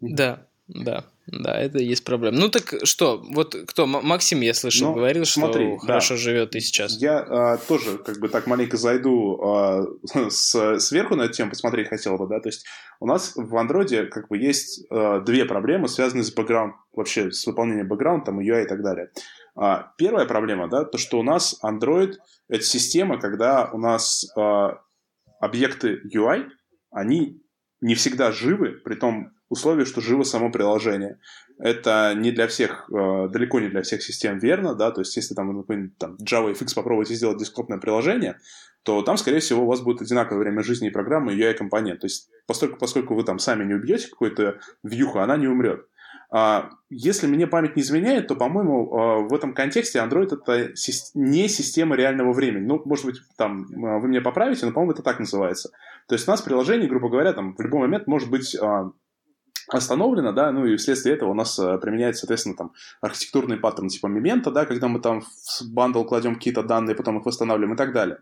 Да, 0.00 0.44
да, 0.68 1.04
да, 1.26 1.60
это 1.60 1.78
и 1.78 1.84
есть 1.84 2.04
проблема. 2.04 2.38
Ну 2.38 2.48
так 2.48 2.74
что, 2.84 3.22
вот 3.30 3.54
кто, 3.66 3.86
Максим, 3.86 4.40
я 4.40 4.54
слышал, 4.54 4.88
ну, 4.88 4.94
говорил, 4.94 5.24
смотри, 5.24 5.76
что 5.76 5.86
хорошо 5.86 6.14
да. 6.14 6.20
живет 6.20 6.54
и 6.54 6.60
сейчас. 6.60 7.00
Я 7.00 7.18
а, 7.18 7.56
тоже 7.58 7.98
как 7.98 8.18
бы 8.20 8.28
так 8.28 8.46
маленько 8.46 8.76
зайду 8.76 9.40
а, 9.42 9.86
с, 10.30 10.78
сверху 10.78 11.16
на 11.16 11.22
эту 11.22 11.34
тему, 11.34 11.50
посмотреть 11.50 11.88
хотел 11.88 12.16
бы, 12.16 12.26
да, 12.28 12.40
то 12.40 12.48
есть 12.48 12.64
у 13.00 13.06
нас 13.06 13.32
в 13.34 13.56
андроиде 13.56 14.04
как 14.04 14.28
бы 14.28 14.38
есть 14.38 14.86
а, 14.90 15.20
две 15.20 15.44
проблемы, 15.44 15.88
связанные 15.88 16.24
с 16.24 16.32
бэкграунд, 16.32 16.74
вообще 16.92 17.30
с 17.32 17.46
выполнением 17.46 17.88
бэкграунда, 17.88 18.26
там, 18.26 18.40
UI 18.40 18.64
и 18.64 18.68
так 18.68 18.82
далее. 18.82 19.10
А, 19.54 19.92
первая 19.98 20.26
проблема, 20.26 20.68
да, 20.68 20.84
то, 20.84 20.96
что 20.96 21.18
у 21.18 21.22
нас 21.22 21.58
Android— 21.62 22.14
это 22.48 22.64
система, 22.64 23.20
когда 23.20 23.68
у 23.72 23.78
нас 23.78 24.30
а, 24.36 24.80
объекты 25.40 26.00
UI, 26.14 26.48
они 26.90 27.42
не 27.80 27.94
всегда 27.94 28.32
живы, 28.32 28.80
при 28.84 28.94
том 28.94 29.32
условии, 29.52 29.84
что 29.84 30.00
живо 30.00 30.22
само 30.22 30.50
приложение. 30.50 31.18
Это 31.58 32.14
не 32.16 32.32
для 32.32 32.48
всех, 32.48 32.90
э, 32.90 33.28
далеко 33.28 33.60
не 33.60 33.68
для 33.68 33.82
всех 33.82 34.02
систем 34.02 34.38
верно, 34.38 34.74
да, 34.74 34.90
то 34.90 35.02
есть 35.02 35.14
если 35.16 35.34
там, 35.34 35.54
например, 35.54 35.90
там 35.98 36.16
JavaFX 36.16 36.74
попробуете 36.74 37.14
сделать 37.14 37.38
десктопное 37.38 37.78
приложение, 37.78 38.38
то 38.82 39.02
там, 39.02 39.16
скорее 39.16 39.40
всего, 39.40 39.62
у 39.62 39.66
вас 39.66 39.80
будет 39.80 40.00
одинаковое 40.00 40.40
время 40.40 40.62
жизни 40.62 40.88
и 40.88 40.90
программы, 40.90 41.34
и 41.34 41.38
UI-компонент. 41.38 42.00
То 42.00 42.06
есть 42.06 42.30
поскольку, 42.46 42.78
поскольку 42.78 43.14
вы 43.14 43.24
там 43.24 43.38
сами 43.38 43.64
не 43.64 43.74
убьете 43.74 44.08
какую-то 44.08 44.58
вьюху, 44.82 45.18
она 45.18 45.36
не 45.36 45.46
умрет. 45.46 45.86
А, 46.34 46.70
если 46.88 47.26
мне 47.26 47.46
память 47.46 47.76
не 47.76 47.82
изменяет, 47.82 48.26
то, 48.26 48.34
по-моему, 48.34 48.96
а, 48.96 49.18
в 49.18 49.34
этом 49.34 49.52
контексте 49.52 49.98
Android 49.98 50.34
это 50.34 50.72
не 51.14 51.48
система 51.48 51.94
реального 51.94 52.32
времени. 52.32 52.64
Ну, 52.64 52.80
может 52.86 53.04
быть, 53.04 53.16
там 53.36 53.66
а, 53.84 53.98
вы 53.98 54.08
меня 54.08 54.22
поправите, 54.22 54.64
но, 54.64 54.72
по-моему, 54.72 54.92
это 54.92 55.02
так 55.02 55.20
называется. 55.20 55.72
То 56.08 56.14
есть 56.14 56.26
у 56.26 56.30
нас 56.30 56.40
приложение, 56.40 56.88
грубо 56.88 57.10
говоря, 57.10 57.34
там 57.34 57.54
в 57.54 57.60
любой 57.60 57.80
момент 57.80 58.06
может 58.06 58.30
быть 58.30 58.56
остановлено, 59.74 60.32
да, 60.32 60.50
ну 60.52 60.66
и 60.66 60.76
вследствие 60.76 61.14
этого 61.14 61.30
у 61.30 61.34
нас 61.34 61.58
э, 61.58 61.78
применяется, 61.78 62.20
соответственно, 62.20 62.56
там 62.56 62.72
архитектурный 63.00 63.56
паттерн 63.56 63.88
типа 63.88 64.06
memento, 64.06 64.50
да, 64.50 64.66
когда 64.66 64.88
мы 64.88 65.00
там 65.00 65.22
в 65.22 65.62
bundle 65.68 66.04
кладем 66.04 66.34
какие-то 66.34 66.62
данные, 66.62 66.94
потом 66.94 67.18
их 67.18 67.26
восстанавливаем 67.26 67.74
и 67.74 67.76
так 67.76 67.92
далее. 67.92 68.18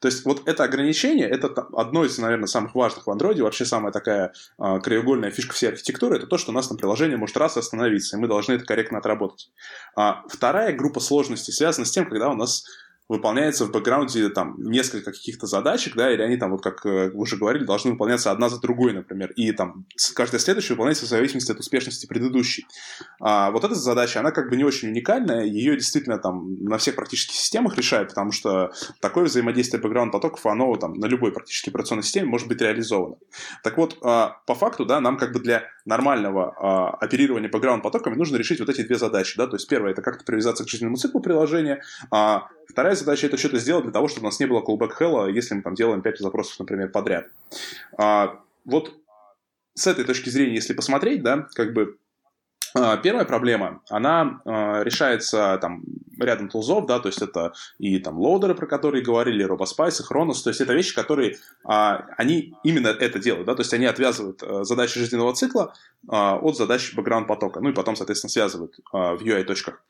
То 0.00 0.08
есть 0.08 0.24
вот 0.24 0.46
это 0.46 0.64
ограничение, 0.64 1.28
это 1.28 1.48
одно 1.72 2.04
из, 2.04 2.18
наверное, 2.18 2.46
самых 2.46 2.74
важных 2.74 3.06
в 3.06 3.10
андроиде, 3.10 3.42
вообще 3.42 3.64
самая 3.64 3.92
такая 3.92 4.32
э, 4.58 4.80
краеугольная 4.80 5.30
фишка 5.30 5.54
всей 5.54 5.68
архитектуры, 5.68 6.16
это 6.16 6.26
то, 6.26 6.38
что 6.38 6.52
у 6.52 6.54
нас 6.54 6.68
там 6.68 6.76
приложение 6.76 7.16
может 7.16 7.36
раз 7.36 7.56
остановиться, 7.56 8.16
и 8.16 8.20
мы 8.20 8.28
должны 8.28 8.54
это 8.54 8.64
корректно 8.64 8.98
отработать. 8.98 9.50
А 9.96 10.22
вторая 10.28 10.72
группа 10.72 11.00
сложностей 11.00 11.52
связана 11.52 11.86
с 11.86 11.90
тем, 11.90 12.08
когда 12.08 12.30
у 12.30 12.34
нас 12.34 12.64
выполняется 13.08 13.66
в 13.66 13.72
бэкграунде 13.72 14.30
там 14.30 14.54
несколько 14.58 15.12
каких-то 15.12 15.46
задачек, 15.46 15.94
да, 15.94 16.12
или 16.12 16.22
они 16.22 16.36
там, 16.36 16.52
вот 16.52 16.62
как 16.62 16.84
э, 16.86 17.10
вы 17.10 17.20
уже 17.20 17.36
говорили, 17.36 17.64
должны 17.64 17.92
выполняться 17.92 18.30
одна 18.30 18.48
за 18.48 18.60
другой, 18.60 18.94
например, 18.94 19.30
и 19.32 19.52
там 19.52 19.84
каждая 20.14 20.40
следующая 20.40 20.74
выполняется 20.74 21.04
в 21.04 21.08
зависимости 21.08 21.52
от 21.52 21.58
успешности 21.58 22.06
предыдущей. 22.06 22.66
А 23.20 23.50
вот 23.50 23.64
эта 23.64 23.74
задача, 23.74 24.20
она 24.20 24.30
как 24.30 24.48
бы 24.48 24.56
не 24.56 24.64
очень 24.64 24.88
уникальная, 24.88 25.44
ее 25.44 25.76
действительно 25.76 26.18
там 26.18 26.54
на 26.64 26.78
всех 26.78 26.96
практически 26.96 27.34
системах 27.34 27.76
решают, 27.76 28.08
потому 28.08 28.32
что 28.32 28.72
такое 29.00 29.24
взаимодействие 29.24 29.82
бэкграунд-потоков, 29.82 30.44
оно 30.46 30.74
там 30.76 30.94
на 30.94 31.06
любой 31.06 31.32
практически 31.32 31.68
операционной 31.68 32.04
системе 32.04 32.28
может 32.28 32.48
быть 32.48 32.60
реализовано. 32.60 33.16
Так 33.62 33.76
вот, 33.76 33.98
а, 34.02 34.38
по 34.46 34.54
факту, 34.54 34.86
да, 34.86 35.00
нам 35.00 35.18
как 35.18 35.32
бы 35.32 35.40
для 35.40 35.64
нормального 35.84 36.54
а, 36.56 36.90
оперирования 36.90 37.48
бэкграунд-потоками 37.48 38.14
нужно 38.14 38.36
решить 38.36 38.60
вот 38.60 38.68
эти 38.68 38.82
две 38.82 38.96
задачи, 38.96 39.36
да, 39.36 39.46
то 39.46 39.56
есть 39.56 39.68
первое, 39.68 39.92
это 39.92 40.02
как-то 40.02 40.24
привязаться 40.24 40.64
к 40.64 40.68
жизненному 40.68 40.96
циклу 40.96 41.20
приложения, 41.20 41.82
а 42.10 42.48
Вторая 42.74 42.96
задача 42.96 43.28
это 43.28 43.36
что-то 43.36 43.58
сделать 43.58 43.84
для 43.84 43.92
того, 43.92 44.08
чтобы 44.08 44.26
у 44.26 44.30
нас 44.30 44.40
не 44.40 44.46
было 44.46 44.60
callback 44.60 44.98
hell, 44.98 45.30
если 45.30 45.54
мы 45.54 45.62
там 45.62 45.74
делаем 45.74 46.02
5 46.02 46.18
запросов, 46.18 46.58
например, 46.58 46.88
подряд. 46.88 47.28
А, 47.96 48.40
вот 48.64 48.92
с 49.74 49.86
этой 49.86 50.04
точки 50.04 50.28
зрения, 50.28 50.56
если 50.56 50.72
посмотреть, 50.72 51.22
да, 51.22 51.46
как 51.54 51.72
бы 51.72 51.82
а, 51.82 51.98
Первая 52.74 53.24
проблема, 53.24 53.82
она 53.88 54.40
э, 54.44 54.82
решается 54.82 55.58
там 55.60 55.84
рядом 56.18 56.48
тулзов, 56.48 56.86
да, 56.86 56.98
то 56.98 57.08
есть 57.08 57.22
это 57.22 57.52
и 57.78 57.98
там 57.98 58.18
лоудеры, 58.18 58.56
про 58.56 58.66
которые 58.66 59.04
говорили, 59.04 59.46
RoboSpice, 59.46 60.00
Chronos, 60.10 60.42
то 60.42 60.50
есть 60.50 60.60
это 60.60 60.74
вещи, 60.74 60.92
которые, 60.92 61.32
э, 61.32 61.36
они 62.16 62.54
именно 62.64 62.88
это 62.88 63.20
делают, 63.20 63.46
да, 63.46 63.54
то 63.54 63.60
есть 63.60 63.72
они 63.74 63.86
отвязывают 63.86 64.42
э, 64.42 64.64
задачи 64.64 64.98
жизненного 64.98 65.34
цикла 65.34 65.72
э, 66.10 66.16
от 66.16 66.56
задач 66.56 66.94
бэкграунд 66.94 67.28
потока, 67.28 67.60
ну 67.60 67.68
и 67.68 67.72
потом, 67.72 67.94
соответственно, 67.94 68.30
связывают 68.30 68.76
э, 68.78 68.82
в 68.92 69.22
UI-точках. 69.22 69.80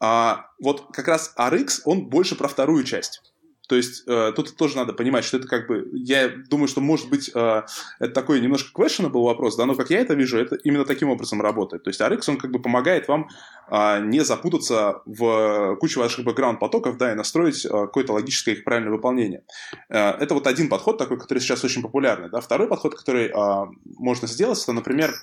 А 0.00 0.46
вот 0.60 0.86
как 0.94 1.08
раз 1.08 1.34
RX, 1.38 1.82
он 1.84 2.06
больше 2.06 2.36
про 2.36 2.48
вторую 2.48 2.84
часть. 2.84 3.31
То 3.68 3.76
есть 3.76 4.04
э, 4.06 4.32
тут 4.34 4.56
тоже 4.56 4.76
надо 4.76 4.92
понимать, 4.92 5.24
что 5.24 5.36
это 5.36 5.46
как 5.46 5.68
бы, 5.68 5.88
я 5.92 6.28
думаю, 6.28 6.68
что 6.68 6.80
может 6.80 7.08
быть 7.08 7.30
э, 7.34 7.62
это 8.00 8.12
такой 8.12 8.40
немножко 8.40 8.70
questionable 8.82 9.24
вопрос, 9.24 9.56
да, 9.56 9.66
но 9.66 9.74
как 9.74 9.90
я 9.90 10.00
это 10.00 10.14
вижу, 10.14 10.38
это 10.38 10.56
именно 10.56 10.84
таким 10.84 11.08
образом 11.10 11.40
работает. 11.40 11.84
То 11.84 11.90
есть 11.90 12.00
RX, 12.00 12.22
он 12.28 12.36
как 12.38 12.50
бы 12.50 12.60
помогает 12.60 13.08
вам 13.08 13.28
э, 13.70 14.00
не 14.04 14.24
запутаться 14.24 15.02
в 15.06 15.76
кучу 15.76 16.00
ваших 16.00 16.24
бэкграунд-потоков, 16.24 16.96
да, 16.98 17.12
и 17.12 17.14
настроить 17.14 17.64
э, 17.64 17.68
какое-то 17.68 18.12
логическое 18.12 18.52
их 18.52 18.64
правильное 18.64 18.92
выполнение. 18.92 19.44
Э, 19.88 20.10
это 20.10 20.34
вот 20.34 20.46
один 20.46 20.68
подход 20.68 20.98
такой, 20.98 21.18
который 21.18 21.38
сейчас 21.38 21.64
очень 21.64 21.82
популярный, 21.82 22.30
да. 22.30 22.40
Второй 22.40 22.68
подход, 22.68 22.94
который 22.94 23.28
э, 23.28 23.66
можно 23.84 24.26
сделать, 24.26 24.62
это, 24.62 24.72
например, 24.72 25.14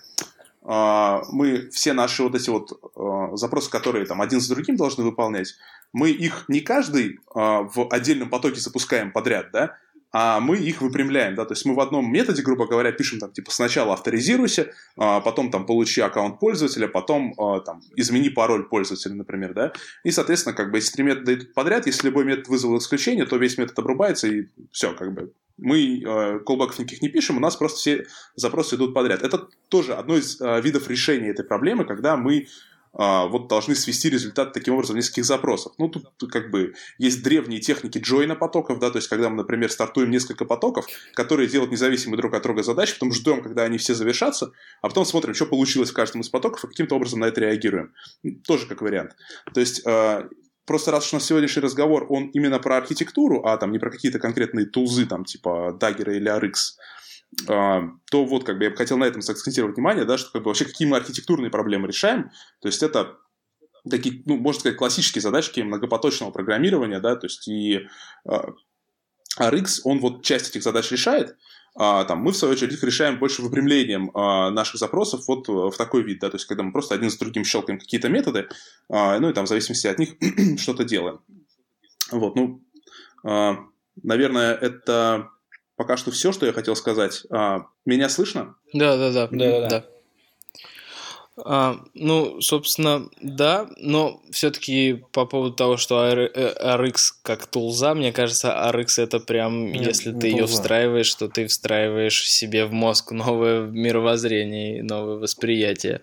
мы 0.61 1.69
все 1.71 1.93
наши 1.93 2.21
вот 2.23 2.35
эти 2.35 2.49
вот 2.49 2.79
а, 2.95 3.35
запросы, 3.35 3.71
которые 3.71 4.05
там 4.05 4.21
один 4.21 4.41
за 4.41 4.53
другим 4.53 4.75
должны 4.75 5.03
выполнять, 5.03 5.55
мы 5.93 6.09
их 6.09 6.45
не 6.47 6.59
каждый 6.59 7.19
а, 7.33 7.63
в 7.63 7.87
отдельном 7.89 8.29
потоке 8.29 8.59
запускаем 8.59 9.11
подряд, 9.11 9.51
да, 9.51 9.77
а 10.11 10.39
мы 10.39 10.57
их 10.57 10.81
выпрямляем, 10.81 11.35
да, 11.35 11.45
то 11.45 11.53
есть 11.53 11.65
мы 11.65 11.75
в 11.75 11.79
одном 11.79 12.11
методе, 12.11 12.41
грубо 12.41 12.65
говоря, 12.65 12.91
пишем 12.91 13.19
там, 13.19 13.31
типа, 13.31 13.51
сначала 13.51 13.93
авторизируйся, 13.93 14.73
потом 14.95 15.51
там 15.51 15.67
получи 15.67 16.01
аккаунт 16.01 16.39
пользователя, 16.39 16.87
потом 16.87 17.35
там 17.63 17.81
измени 17.95 18.29
пароль 18.29 18.67
пользователя, 18.67 19.13
например, 19.13 19.53
да, 19.53 19.71
и, 20.03 20.09
соответственно, 20.09 20.55
как 20.55 20.71
бы, 20.71 20.79
если 20.79 20.93
три 20.93 21.03
метода 21.03 21.35
идут 21.35 21.53
подряд, 21.53 21.85
если 21.85 22.07
любой 22.07 22.25
метод 22.25 22.47
вызвал 22.47 22.79
исключение, 22.79 23.27
то 23.27 23.37
весь 23.37 23.59
метод 23.59 23.77
обрубается, 23.77 24.27
и 24.27 24.47
все, 24.71 24.93
как 24.93 25.13
бы, 25.13 25.31
мы 25.61 26.01
э, 26.01 26.39
колбаков 26.39 26.79
никаких 26.79 27.01
не 27.01 27.09
пишем, 27.09 27.37
у 27.37 27.39
нас 27.39 27.55
просто 27.55 27.79
все 27.79 28.05
запросы 28.35 28.75
идут 28.75 28.93
подряд. 28.93 29.23
Это 29.23 29.47
тоже 29.69 29.93
одно 29.93 30.17
из 30.17 30.39
э, 30.39 30.61
видов 30.61 30.89
решения 30.89 31.29
этой 31.29 31.45
проблемы, 31.45 31.85
когда 31.85 32.17
мы 32.17 32.37
э, 32.37 32.45
вот 32.93 33.47
должны 33.47 33.75
свести 33.75 34.09
результат 34.09 34.53
таким 34.53 34.73
образом 34.73 34.95
нескольких 34.95 35.25
запросов. 35.25 35.73
Ну, 35.77 35.89
тут, 35.89 36.31
как 36.31 36.51
бы 36.51 36.73
есть 36.97 37.23
древние 37.23 37.59
техники 37.59 37.97
джойна 37.97 38.35
потоков, 38.35 38.79
да, 38.79 38.89
то 38.89 38.97
есть 38.97 39.07
когда 39.07 39.29
мы, 39.29 39.37
например, 39.37 39.71
стартуем 39.71 40.11
несколько 40.11 40.45
потоков, 40.45 40.85
которые 41.13 41.47
делают 41.47 41.71
независимые 41.71 42.17
друг 42.17 42.33
от 42.33 42.43
друга 42.43 42.63
задачи, 42.63 42.93
потом 42.93 43.13
ждем, 43.13 43.41
когда 43.41 43.63
они 43.63 43.77
все 43.77 43.93
завершатся, 43.93 44.51
а 44.81 44.87
потом 44.87 45.05
смотрим, 45.05 45.33
что 45.33 45.45
получилось 45.45 45.91
в 45.91 45.93
каждом 45.93 46.21
из 46.21 46.29
потоков, 46.29 46.63
и 46.63 46.67
каким-то 46.67 46.95
образом 46.95 47.19
на 47.19 47.25
это 47.25 47.41
реагируем. 47.41 47.93
Тоже 48.47 48.67
как 48.67 48.81
вариант. 48.81 49.15
То 49.53 49.59
есть 49.59 49.81
э, 49.85 50.29
Просто 50.69 50.91
раз 50.91 51.07
уж 51.07 51.13
у 51.13 51.15
нас 51.15 51.25
сегодняшний 51.25 51.63
разговор, 51.63 52.05
он 52.09 52.27
именно 52.27 52.59
про 52.59 52.77
архитектуру, 52.77 53.43
а 53.43 53.57
там 53.57 53.71
не 53.71 53.79
про 53.79 53.89
какие-то 53.89 54.19
конкретные 54.19 54.67
тулзы, 54.67 55.07
там 55.07 55.25
типа 55.25 55.75
Dagger 55.81 56.15
или 56.15 56.31
RX, 56.31 56.53
а, 57.47 57.89
то 58.11 58.23
вот 58.23 58.43
как 58.43 58.59
бы 58.59 58.65
я 58.65 58.69
бы 58.69 58.75
хотел 58.75 58.99
на 58.99 59.05
этом 59.05 59.23
сакцентировать 59.23 59.75
внимание, 59.75 60.05
да, 60.05 60.19
что 60.19 60.31
как 60.31 60.43
бы 60.43 60.49
вообще 60.49 60.65
какие 60.65 60.87
мы 60.87 60.97
архитектурные 60.97 61.49
проблемы 61.49 61.87
решаем. 61.87 62.29
То 62.61 62.67
есть 62.67 62.83
это 62.83 63.17
такие, 63.89 64.21
ну, 64.27 64.37
можно 64.37 64.59
сказать, 64.59 64.77
классические 64.77 65.23
задачки 65.23 65.59
многопоточного 65.61 66.29
программирования, 66.29 66.99
да, 66.99 67.15
то 67.15 67.25
есть 67.25 67.47
и 67.47 67.87
RX, 69.39 69.79
он 69.83 69.99
вот 69.99 70.23
часть 70.23 70.49
этих 70.49 70.63
задач 70.63 70.91
решает, 70.91 71.35
а, 71.75 72.03
там, 72.03 72.19
мы, 72.19 72.31
в 72.31 72.35
свою 72.35 72.53
очередь, 72.53 72.73
их 72.73 72.83
решаем 72.83 73.19
больше 73.19 73.41
выпрямлением 73.41 74.11
а, 74.13 74.49
наших 74.49 74.79
запросов 74.79 75.27
вот 75.27 75.47
в 75.47 75.77
такой 75.77 76.03
вид, 76.03 76.19
да, 76.19 76.29
то 76.29 76.35
есть 76.35 76.45
когда 76.45 76.63
мы 76.63 76.71
просто 76.71 76.95
один 76.95 77.09
за 77.09 77.19
другим 77.19 77.45
щелкаем 77.45 77.79
какие-то 77.79 78.09
методы, 78.09 78.47
а, 78.89 79.19
ну 79.19 79.29
и 79.29 79.33
там 79.33 79.45
в 79.45 79.49
зависимости 79.49 79.87
от 79.87 79.99
них 79.99 80.15
что-то 80.59 80.83
делаем. 80.83 81.21
Вот, 82.11 82.35
ну, 82.35 82.61
а, 83.23 83.57
наверное, 84.01 84.55
это 84.55 85.29
пока 85.75 85.95
что 85.95 86.11
все, 86.11 86.31
что 86.31 86.45
я 86.45 86.53
хотел 86.53 86.75
сказать. 86.75 87.25
А, 87.29 87.67
меня 87.85 88.09
слышно? 88.09 88.55
Да, 88.73 88.97
да, 88.97 89.11
да, 89.11 89.27
да, 89.31 89.69
да. 89.69 89.85
А, 91.45 91.79
ну, 91.93 92.41
собственно, 92.41 93.07
да, 93.21 93.69
но 93.77 94.21
все-таки 94.31 95.03
по 95.11 95.25
поводу 95.25 95.55
того, 95.55 95.77
что 95.77 96.07
RX 96.07 96.95
э, 96.95 97.13
как 97.23 97.47
тулза, 97.47 97.93
мне 97.93 98.11
кажется, 98.11 98.49
RX 98.73 99.03
это 99.03 99.19
прям, 99.19 99.71
не, 99.71 99.83
если 99.83 100.11
ты 100.11 100.27
ее 100.27 100.45
встраиваешь, 100.47 101.13
то 101.15 101.27
ты 101.27 101.47
встраиваешь 101.47 102.29
себе 102.29 102.65
в 102.65 102.73
мозг 102.73 103.11
новое 103.11 103.61
мировоззрение, 103.61 104.83
новое 104.83 105.15
восприятие. 105.15 106.01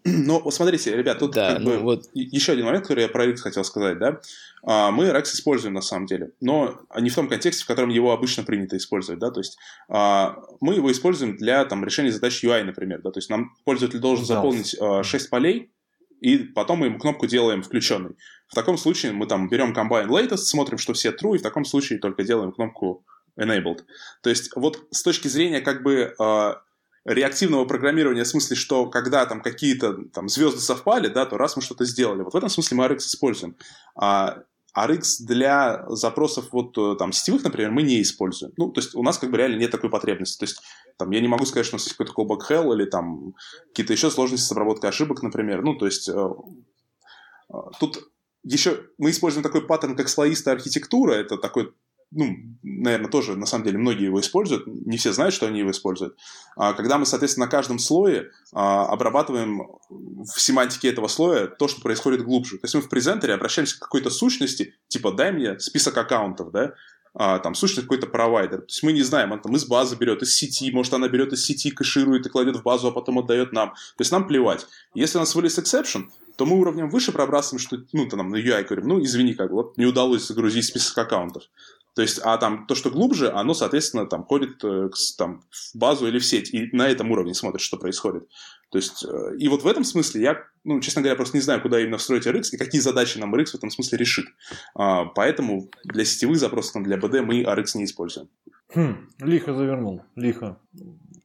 Ну, 0.04 0.40
вот 0.40 0.54
смотрите, 0.54 0.96
ребят, 0.96 1.18
тут 1.18 1.32
да, 1.32 1.54
как 1.54 1.62
ну, 1.62 1.70
бы 1.70 1.78
вот... 1.78 2.04
еще 2.14 2.52
один 2.52 2.66
момент, 2.66 2.84
который 2.84 3.02
я 3.02 3.08
про 3.08 3.26
RX 3.26 3.38
хотел 3.38 3.64
сказать, 3.64 3.98
да. 3.98 4.20
А, 4.62 4.90
мы 4.90 5.06
RX 5.06 5.24
используем 5.24 5.74
на 5.74 5.80
самом 5.80 6.06
деле, 6.06 6.32
но 6.40 6.80
не 6.98 7.10
в 7.10 7.14
том 7.14 7.28
контексте, 7.28 7.64
в 7.64 7.66
котором 7.66 7.90
его 7.90 8.12
обычно 8.12 8.42
принято 8.42 8.76
использовать, 8.76 9.20
да, 9.20 9.30
то 9.30 9.40
есть 9.40 9.58
а, 9.88 10.36
мы 10.60 10.74
его 10.74 10.90
используем 10.90 11.36
для 11.36 11.64
там, 11.64 11.84
решения 11.84 12.12
задач 12.12 12.42
UI, 12.44 12.64
например, 12.64 13.00
да, 13.02 13.10
то 13.10 13.18
есть 13.18 13.30
нам 13.30 13.54
пользователь 13.64 13.98
должен 13.98 14.26
да. 14.26 14.36
заполнить 14.36 14.76
6 14.76 15.30
полей, 15.30 15.70
и 16.20 16.38
потом 16.38 16.80
мы 16.80 16.86
ему 16.86 16.98
кнопку 16.98 17.26
делаем 17.26 17.62
включенной. 17.62 18.16
В 18.48 18.54
таком 18.54 18.76
случае 18.76 19.12
мы 19.12 19.26
там 19.26 19.48
берем 19.48 19.72
combine 19.72 20.08
latest, 20.08 20.38
смотрим, 20.38 20.78
что 20.78 20.92
все 20.92 21.10
true, 21.10 21.34
и 21.34 21.38
в 21.38 21.42
таком 21.42 21.64
случае 21.64 21.98
только 21.98 22.24
делаем 22.24 22.52
кнопку 22.52 23.04
enabled. 23.38 23.84
То 24.22 24.28
есть 24.30 24.50
вот 24.54 24.86
с 24.90 25.02
точки 25.02 25.28
зрения 25.28 25.60
как 25.60 25.82
бы 25.82 26.14
реактивного 27.04 27.64
программирования 27.64 28.24
в 28.24 28.28
смысле, 28.28 28.56
что 28.56 28.86
когда 28.86 29.24
там 29.26 29.42
какие-то 29.42 30.04
там 30.12 30.28
звезды 30.28 30.60
совпали, 30.60 31.08
да, 31.08 31.26
то 31.26 31.38
раз 31.38 31.56
мы 31.56 31.62
что-то 31.62 31.84
сделали. 31.84 32.22
Вот 32.22 32.34
в 32.34 32.36
этом 32.36 32.48
смысле 32.48 32.76
мы 32.76 32.86
RX 32.86 32.98
используем. 32.98 33.56
А 33.94 34.42
RX 34.76 35.02
для 35.20 35.84
запросов 35.88 36.48
вот 36.52 36.76
э, 36.78 36.96
там 36.98 37.12
сетевых, 37.12 37.42
например, 37.42 37.70
мы 37.70 37.82
не 37.82 38.00
используем. 38.02 38.52
Ну, 38.56 38.70
то 38.70 38.80
есть 38.80 38.94
у 38.94 39.02
нас 39.02 39.18
как 39.18 39.30
бы 39.30 39.38
реально 39.38 39.58
нет 39.58 39.70
такой 39.70 39.90
потребности. 39.90 40.38
То 40.38 40.44
есть 40.44 40.62
там 40.96 41.10
я 41.10 41.20
не 41.20 41.28
могу 41.28 41.44
сказать, 41.44 41.66
что 41.66 41.74
у 41.74 41.78
нас 41.78 41.86
есть 41.86 41.96
какой-то 41.96 42.12
callback 42.12 42.48
hell 42.48 42.74
или 42.74 42.84
там 42.84 43.34
какие-то 43.68 43.92
еще 43.92 44.10
сложности 44.10 44.46
с 44.46 44.52
обработкой 44.52 44.90
ошибок, 44.90 45.22
например. 45.22 45.62
Ну, 45.62 45.74
то 45.74 45.86
есть 45.86 46.08
э, 46.08 46.12
э, 46.12 47.56
тут 47.80 48.10
еще 48.42 48.86
мы 48.98 49.10
используем 49.10 49.42
такой 49.42 49.66
паттерн, 49.66 49.96
как 49.96 50.08
слоистая 50.08 50.54
архитектура. 50.54 51.12
Это 51.14 51.36
такой 51.36 51.74
ну, 52.12 52.36
наверное, 52.62 53.10
тоже, 53.10 53.36
на 53.36 53.46
самом 53.46 53.64
деле, 53.64 53.78
многие 53.78 54.06
его 54.06 54.20
используют, 54.20 54.66
не 54.66 54.96
все 54.96 55.12
знают, 55.12 55.34
что 55.34 55.46
они 55.46 55.60
его 55.60 55.70
используют. 55.70 56.16
А, 56.56 56.72
когда 56.72 56.98
мы, 56.98 57.06
соответственно, 57.06 57.46
на 57.46 57.50
каждом 57.50 57.78
слое 57.78 58.30
а, 58.52 58.86
обрабатываем 58.86 59.62
в 59.88 60.40
семантике 60.40 60.88
этого 60.88 61.06
слоя 61.06 61.46
то, 61.46 61.68
что 61.68 61.80
происходит 61.80 62.24
глубже. 62.24 62.58
То 62.58 62.64
есть 62.64 62.74
мы 62.74 62.80
в 62.80 62.88
презентере 62.88 63.34
обращаемся 63.34 63.76
к 63.76 63.82
какой-то 63.82 64.10
сущности, 64.10 64.74
типа, 64.88 65.12
дай 65.12 65.30
мне 65.30 65.58
список 65.60 65.96
аккаунтов, 65.96 66.50
да, 66.50 66.74
а, 67.12 67.38
там, 67.38 67.54
сущность 67.54 67.86
какой-то 67.86 68.06
провайдер. 68.06 68.60
То 68.60 68.66
есть 68.68 68.82
мы 68.82 68.92
не 68.92 69.02
знаем, 69.02 69.32
он 69.32 69.40
там 69.40 69.54
из 69.56 69.64
базы 69.66 69.96
берет, 69.96 70.22
из 70.22 70.34
сети, 70.34 70.70
может, 70.70 70.94
она 70.94 71.08
берет 71.08 71.32
из 71.32 71.44
сети, 71.44 71.70
кэширует 71.70 72.26
и 72.26 72.28
кладет 72.28 72.56
в 72.56 72.62
базу, 72.62 72.88
а 72.88 72.92
потом 72.92 73.18
отдает 73.18 73.52
нам. 73.52 73.70
То 73.70 74.00
есть 74.00 74.12
нам 74.12 74.26
плевать. 74.26 74.66
Если 74.94 75.18
у 75.18 75.20
нас 75.20 75.34
вылез 75.34 75.58
exception, 75.58 76.04
то 76.36 76.46
мы 76.46 76.58
уровнем 76.58 76.88
выше 76.88 77.12
пробрасываем, 77.12 77.60
что, 77.60 77.78
ну, 77.92 78.08
там, 78.08 78.30
на 78.30 78.36
UI 78.36 78.64
говорим, 78.64 78.88
ну, 78.88 79.02
извини, 79.02 79.34
как 79.34 79.50
вот 79.50 79.76
не 79.76 79.86
удалось 79.86 80.26
загрузить 80.26 80.64
список 80.64 80.96
аккаунтов. 80.98 81.42
То 81.94 82.02
есть, 82.02 82.20
а 82.22 82.36
там 82.38 82.66
то, 82.66 82.74
что 82.74 82.90
глубже, 82.90 83.30
оно, 83.30 83.52
соответственно, 83.52 84.06
там 84.06 84.24
ходит 84.24 84.62
э, 84.64 84.90
там, 85.18 85.42
в 85.50 85.76
базу 85.76 86.06
или 86.06 86.18
в 86.18 86.24
сеть, 86.24 86.54
и 86.54 86.68
на 86.74 86.88
этом 86.88 87.10
уровне 87.10 87.34
смотрит, 87.34 87.60
что 87.60 87.76
происходит. 87.76 88.28
То 88.70 88.78
есть, 88.78 89.04
э, 89.04 89.36
и 89.38 89.48
вот 89.48 89.62
в 89.62 89.66
этом 89.66 89.82
смысле 89.82 90.22
я, 90.22 90.44
ну, 90.64 90.80
честно 90.80 91.02
говоря, 91.02 91.16
просто 91.16 91.36
не 91.36 91.42
знаю, 91.42 91.60
куда 91.60 91.80
именно 91.80 91.98
встроить 91.98 92.26
RX 92.26 92.50
и 92.52 92.56
какие 92.56 92.80
задачи 92.80 93.18
нам 93.18 93.34
RX 93.34 93.46
в 93.46 93.54
этом 93.56 93.70
смысле 93.70 93.98
решит. 93.98 94.26
А, 94.74 95.06
поэтому 95.06 95.68
для 95.84 96.04
сетевых 96.04 96.38
запросов, 96.38 96.74
там, 96.74 96.84
для 96.84 96.96
BD 96.96 97.22
мы 97.22 97.42
RX 97.42 97.66
не 97.74 97.84
используем. 97.84 98.28
Хм, 98.74 99.08
лихо 99.18 99.52
завернул, 99.52 100.02
лихо. 100.14 100.58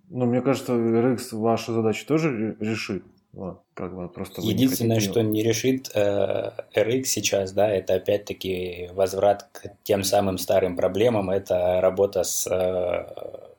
Ну, 0.09 0.25
мне 0.25 0.41
кажется, 0.41 0.73
RX 0.73 1.37
ваши 1.37 1.71
задачи 1.71 2.05
тоже 2.05 2.57
решит. 2.59 3.03
Вот, 3.33 3.61
как 3.75 3.93
бы 3.93 4.07
просто 4.07 4.41
Единственное, 4.41 5.01
что 5.01 5.21
не 5.21 5.43
решит 5.43 5.91
э, 5.93 6.51
RX 6.73 7.03
сейчас, 7.03 7.51
да, 7.51 7.69
это 7.69 7.95
опять-таки 7.95 8.89
возврат 8.93 9.49
к 9.51 9.67
тем 9.83 10.03
самым 10.03 10.37
старым 10.37 10.77
проблемам, 10.77 11.29
это 11.29 11.81
работа 11.81 12.23
с 12.23 12.47
э, 12.47 13.05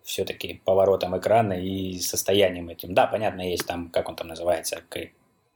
все-таки 0.02 0.62
поворотом 0.64 1.18
экрана 1.18 1.52
и 1.52 1.98
состоянием 1.98 2.70
этим. 2.70 2.94
Да, 2.94 3.06
понятно, 3.06 3.42
есть 3.42 3.66
там, 3.66 3.90
как 3.90 4.08
он 4.08 4.16
там 4.16 4.28
называется, 4.28 4.80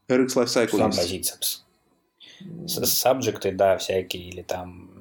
RX 0.08 0.26
Lifecycle. 0.36 0.78
Сам 0.78 0.92
позиция. 0.92 1.38
Сабжекты, 2.66 3.52
да, 3.52 3.78
всякие, 3.78 4.24
или 4.24 4.42
там 4.42 4.99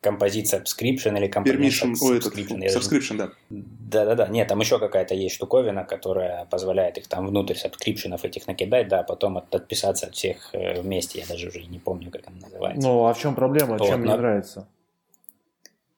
композиция 0.00 0.60
subscription 0.60 1.16
или 1.18 1.26
композиция 1.26 1.90
subscription. 1.90 2.64
Этот, 2.64 2.82
subscription, 2.82 3.16
да. 3.16 3.30
Да-да-да, 3.50 4.28
нет, 4.28 4.48
там 4.48 4.60
еще 4.60 4.78
какая-то 4.78 5.14
есть 5.14 5.34
штуковина, 5.34 5.84
которая 5.84 6.44
позволяет 6.46 6.98
их 6.98 7.08
там 7.08 7.26
внутрь 7.26 7.54
сабскрипшенов 7.54 8.24
этих 8.24 8.46
накидать, 8.46 8.88
да, 8.88 9.02
потом 9.02 9.38
от, 9.38 9.54
отписаться 9.54 10.06
от 10.06 10.14
всех 10.14 10.54
э, 10.54 10.80
вместе, 10.80 11.20
я 11.20 11.26
даже 11.26 11.48
уже 11.48 11.64
не 11.64 11.78
помню, 11.78 12.10
как 12.10 12.26
она 12.28 12.38
называется. 12.40 12.88
Ну, 12.88 13.06
а 13.06 13.14
в 13.14 13.18
чем 13.18 13.34
проблема, 13.34 13.76
вот, 13.76 13.86
чем 13.86 14.04
но... 14.04 14.12
не 14.12 14.18
нравится? 14.18 14.68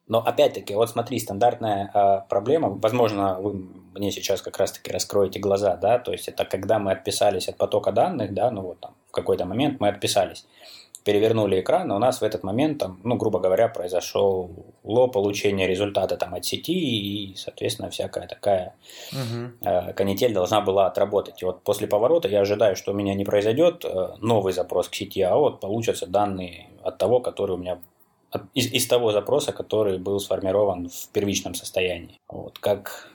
Но 0.08 0.18
опять-таки, 0.18 0.74
вот 0.74 0.90
смотри, 0.90 1.18
стандартная 1.18 1.90
э, 1.94 2.28
проблема, 2.28 2.68
возможно, 2.70 3.40
вы 3.40 3.66
мне 3.94 4.10
сейчас 4.10 4.42
как 4.42 4.58
раз-таки 4.58 4.90
раскроете 4.90 5.38
глаза, 5.38 5.76
да, 5.76 5.98
то 5.98 6.12
есть 6.12 6.28
это 6.28 6.44
когда 6.44 6.78
мы 6.78 6.92
отписались 6.92 7.48
от 7.48 7.56
потока 7.56 7.92
данных, 7.92 8.34
да, 8.34 8.50
ну 8.50 8.62
вот 8.62 8.80
там 8.80 8.94
в 9.08 9.12
какой-то 9.12 9.44
момент 9.44 9.80
мы 9.80 9.88
отписались 9.88 10.46
перевернули 11.04 11.60
экран, 11.60 11.90
и 11.90 11.94
у 11.94 11.98
нас 11.98 12.20
в 12.20 12.24
этот 12.24 12.42
момент, 12.42 12.78
там, 12.78 13.00
ну, 13.04 13.16
грубо 13.16 13.40
говоря, 13.40 13.68
произошел 13.68 14.50
ло 14.84 15.08
получения 15.08 15.66
результата 15.66 16.16
там, 16.16 16.34
от 16.34 16.44
сети, 16.44 16.72
и, 16.72 17.34
соответственно, 17.36 17.90
всякая 17.90 18.26
такая 18.26 18.74
угу. 19.12 19.52
э, 19.60 19.92
канитель 19.92 20.32
должна 20.32 20.60
была 20.60 20.86
отработать. 20.86 21.42
И 21.42 21.44
вот 21.44 21.62
после 21.62 21.86
поворота 21.86 22.28
я 22.28 22.40
ожидаю, 22.40 22.76
что 22.76 22.92
у 22.92 22.94
меня 22.94 23.14
не 23.14 23.24
произойдет 23.24 23.84
э, 23.84 24.14
новый 24.20 24.52
запрос 24.52 24.88
к 24.88 24.94
сети, 24.94 25.22
а 25.22 25.36
вот 25.36 25.60
получатся 25.60 26.06
данные 26.06 26.68
от 26.82 26.98
того, 26.98 27.20
который 27.20 27.52
у 27.52 27.58
меня 27.58 27.78
от, 28.30 28.42
из, 28.54 28.72
из 28.72 28.86
того 28.86 29.12
запроса, 29.12 29.52
который 29.52 29.98
был 29.98 30.18
сформирован 30.20 30.88
в 30.88 31.08
первичном 31.12 31.54
состоянии. 31.54 32.20
Вот 32.28 32.58
как 32.58 33.12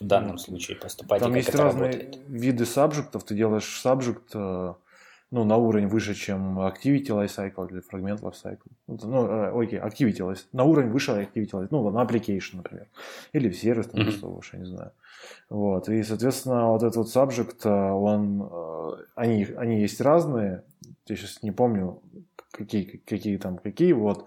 в 0.00 0.04
данном 0.04 0.38
случае 0.38 0.76
поступать 0.76 1.20
Там 1.20 1.30
и 1.30 1.34
как 1.34 1.36
есть 1.38 1.48
это 1.50 1.62
разные 1.62 1.92
работает. 1.92 2.18
виды 2.28 2.66
сабжектов. 2.66 3.24
Ты 3.24 3.34
делаешь 3.34 3.80
сабжект 3.80 4.30
э, 4.34 4.74
ну, 5.34 5.44
на 5.44 5.56
уровень 5.56 5.88
выше, 5.88 6.14
чем 6.14 6.60
Activity 6.60 7.08
Lifecycle 7.08 7.68
или 7.68 7.82
Fragment 7.82 8.20
Lifecycle. 8.20 8.70
Ну, 8.86 9.26
э, 9.26 9.64
окей, 9.64 9.80
Activity 9.80 10.20
Life, 10.20 10.44
на 10.52 10.62
уровень 10.62 10.90
выше 10.90 11.10
Activity 11.10 11.50
Life, 11.50 11.68
ну, 11.72 11.90
на 11.90 12.04
Application, 12.04 12.58
например. 12.58 12.86
Или 13.32 13.48
в 13.48 13.56
сервис, 13.56 13.88
там, 13.88 14.00
mm-hmm. 14.00 14.12
что 14.12 14.40
я 14.52 14.58
не 14.60 14.66
знаю. 14.66 14.92
Вот, 15.50 15.88
и, 15.88 16.04
соответственно, 16.04 16.68
вот 16.68 16.84
этот 16.84 16.96
вот 16.96 17.08
subject, 17.08 17.56
э, 17.64 17.92
он, 17.92 18.48
э, 18.48 19.04
они, 19.16 19.44
они 19.56 19.80
есть 19.80 20.00
разные, 20.00 20.62
я 21.08 21.16
сейчас 21.16 21.42
не 21.42 21.50
помню, 21.50 22.00
какие, 22.52 22.84
какие 23.04 23.36
там, 23.36 23.58
какие, 23.58 23.92
вот. 23.92 24.26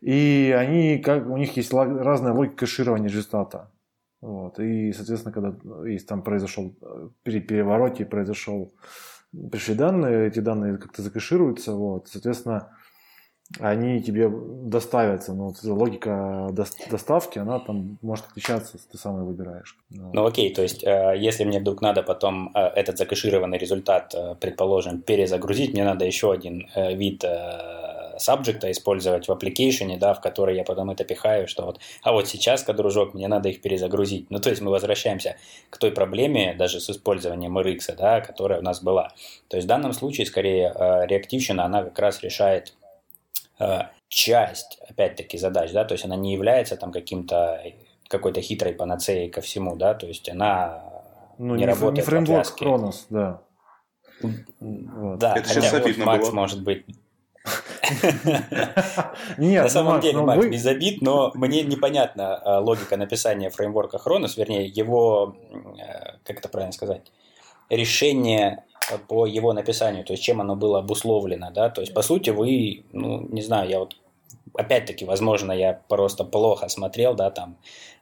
И 0.00 0.52
они, 0.58 0.98
как, 0.98 1.28
у 1.28 1.36
них 1.36 1.56
есть 1.56 1.72
разная 1.72 2.32
логика 2.32 2.56
кэширования 2.56 3.08
результата. 3.08 3.70
Вот, 4.20 4.58
и, 4.58 4.92
соответственно, 4.92 5.32
когда 5.32 5.54
есть 5.88 6.08
там 6.08 6.22
произошел, 6.22 6.74
при 7.22 7.40
перевороте 7.40 8.04
произошел 8.04 8.72
пришли 9.50 9.74
данные, 9.74 10.28
эти 10.28 10.40
данные 10.40 10.78
как-то 10.78 11.02
закэшируются, 11.02 11.72
вот, 11.72 12.08
соответственно, 12.08 12.70
они 13.58 14.00
тебе 14.00 14.30
доставятся, 14.30 15.34
но 15.34 15.48
вот 15.48 15.62
логика 15.64 16.48
доставки, 16.90 17.38
она 17.38 17.58
там 17.58 17.98
может 18.00 18.26
отличаться, 18.26 18.78
ты 18.90 18.96
сам 18.96 19.18
ее 19.18 19.24
выбираешь. 19.24 19.76
Ну 19.90 20.24
окей, 20.24 20.54
то 20.54 20.62
есть 20.62 20.84
э, 20.84 21.14
если 21.18 21.44
мне 21.44 21.58
вдруг 21.58 21.82
надо 21.82 22.02
потом 22.02 22.52
э, 22.54 22.60
этот 22.60 22.96
закэшированный 22.98 23.58
результат, 23.58 24.14
э, 24.14 24.36
предположим, 24.40 25.02
перезагрузить, 25.02 25.72
мне 25.72 25.84
надо 25.84 26.04
еще 26.04 26.30
один 26.30 26.68
вид 26.76 27.24
сабжекта 28.20 28.70
использовать 28.70 29.28
в 29.28 29.32
application, 29.32 29.96
да, 29.98 30.14
в 30.14 30.20
который 30.20 30.56
я 30.56 30.64
потом 30.64 30.90
это 30.90 31.04
пихаю, 31.04 31.48
что 31.48 31.64
вот, 31.64 31.80
а 32.02 32.12
вот 32.12 32.28
сейчас, 32.28 32.64
дружок, 32.64 33.14
мне 33.14 33.28
надо 33.28 33.48
их 33.48 33.60
перезагрузить. 33.60 34.30
Ну, 34.30 34.38
то 34.38 34.50
есть 34.50 34.62
мы 34.62 34.70
возвращаемся 34.70 35.36
к 35.70 35.78
той 35.78 35.90
проблеме, 35.90 36.54
даже 36.54 36.80
с 36.80 36.90
использованием 36.90 37.58
RX, 37.58 37.96
да, 37.96 38.20
которая 38.20 38.60
у 38.60 38.62
нас 38.62 38.82
была. 38.82 39.12
То 39.48 39.56
есть 39.56 39.66
в 39.66 39.68
данном 39.68 39.92
случае, 39.92 40.26
скорее, 40.26 40.72
э, 40.74 41.06
реактивщина, 41.06 41.64
она 41.64 41.82
как 41.82 41.98
раз 41.98 42.22
решает 42.22 42.74
э, 43.58 43.82
часть, 44.08 44.78
опять-таки, 44.88 45.38
задач, 45.38 45.72
да, 45.72 45.84
то 45.84 45.92
есть 45.94 46.04
она 46.04 46.16
не 46.16 46.32
является 46.32 46.76
там 46.76 46.92
каким-то 46.92 47.62
какой-то 48.08 48.40
хитрой 48.40 48.72
панацеей 48.72 49.30
ко 49.30 49.40
всему, 49.40 49.76
да, 49.76 49.94
то 49.94 50.06
есть 50.06 50.28
она 50.28 50.82
ну, 51.38 51.54
не, 51.54 51.60
не 51.60 51.66
работает 51.66 51.96
не 51.96 52.02
фреймворк 52.02 52.56
Кронос, 52.56 53.06
да. 53.08 53.40
Да, 54.20 55.36
это 55.36 55.48
сейчас 55.48 55.72
обидно 55.72 56.04
Макс 56.04 56.26
было. 56.26 56.34
может 56.34 56.62
быть 56.62 56.84
нет, 59.38 59.64
На 59.64 59.68
самом 59.68 59.94
Макс, 59.94 60.04
деле, 60.04 60.18
ну, 60.18 60.26
Макс, 60.26 60.38
вы... 60.38 60.50
без 60.50 60.66
обид, 60.66 61.02
но 61.02 61.30
мне 61.34 61.62
непонятна 61.62 62.36
а, 62.36 62.60
логика 62.60 62.96
написания 62.96 63.50
фреймворка 63.50 63.98
Хронос, 63.98 64.36
вернее, 64.36 64.66
его, 64.66 65.36
э, 65.78 66.16
как 66.24 66.38
это 66.38 66.48
правильно 66.48 66.72
сказать, 66.72 67.10
решение 67.68 68.64
по 69.08 69.26
его 69.26 69.52
написанию, 69.52 70.04
то 70.04 70.12
есть 70.12 70.22
чем 70.22 70.40
оно 70.40 70.56
было 70.56 70.80
обусловлено, 70.80 71.50
да, 71.50 71.70
то 71.70 71.80
есть 71.80 71.94
по 71.94 72.02
сути 72.02 72.30
вы, 72.30 72.84
ну, 72.92 73.26
не 73.28 73.42
знаю, 73.42 73.68
я 73.68 73.78
вот 73.78 73.96
опять-таки, 74.54 75.04
возможно, 75.04 75.52
я 75.52 75.80
просто 75.88 76.24
плохо 76.24 76.68
смотрел, 76.68 77.14
да, 77.14 77.30
там, 77.30 77.56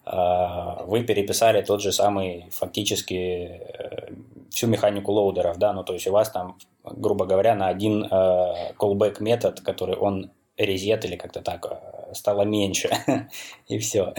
э, 0.06 0.84
вы 0.86 1.04
переписали 1.04 1.62
тот 1.62 1.82
же 1.82 1.92
самый 1.92 2.46
фактически 2.50 3.14
э, 3.14 4.08
всю 4.50 4.66
механику 4.66 5.12
лоудеров, 5.12 5.58
да, 5.58 5.72
ну, 5.72 5.84
то 5.84 5.92
есть 5.92 6.06
у 6.06 6.12
вас 6.12 6.30
там, 6.30 6.58
грубо 6.84 7.26
говоря, 7.26 7.54
на 7.54 7.68
один 7.68 8.04
э, 8.04 8.72
callback 8.78 9.16
метод, 9.20 9.60
который 9.60 9.96
он 9.96 10.30
резет 10.56 11.04
или 11.04 11.16
как-то 11.16 11.40
так, 11.40 11.66
э, 11.70 12.14
стало 12.14 12.42
меньше, 12.42 12.90
и 13.68 13.78
все. 13.78 14.14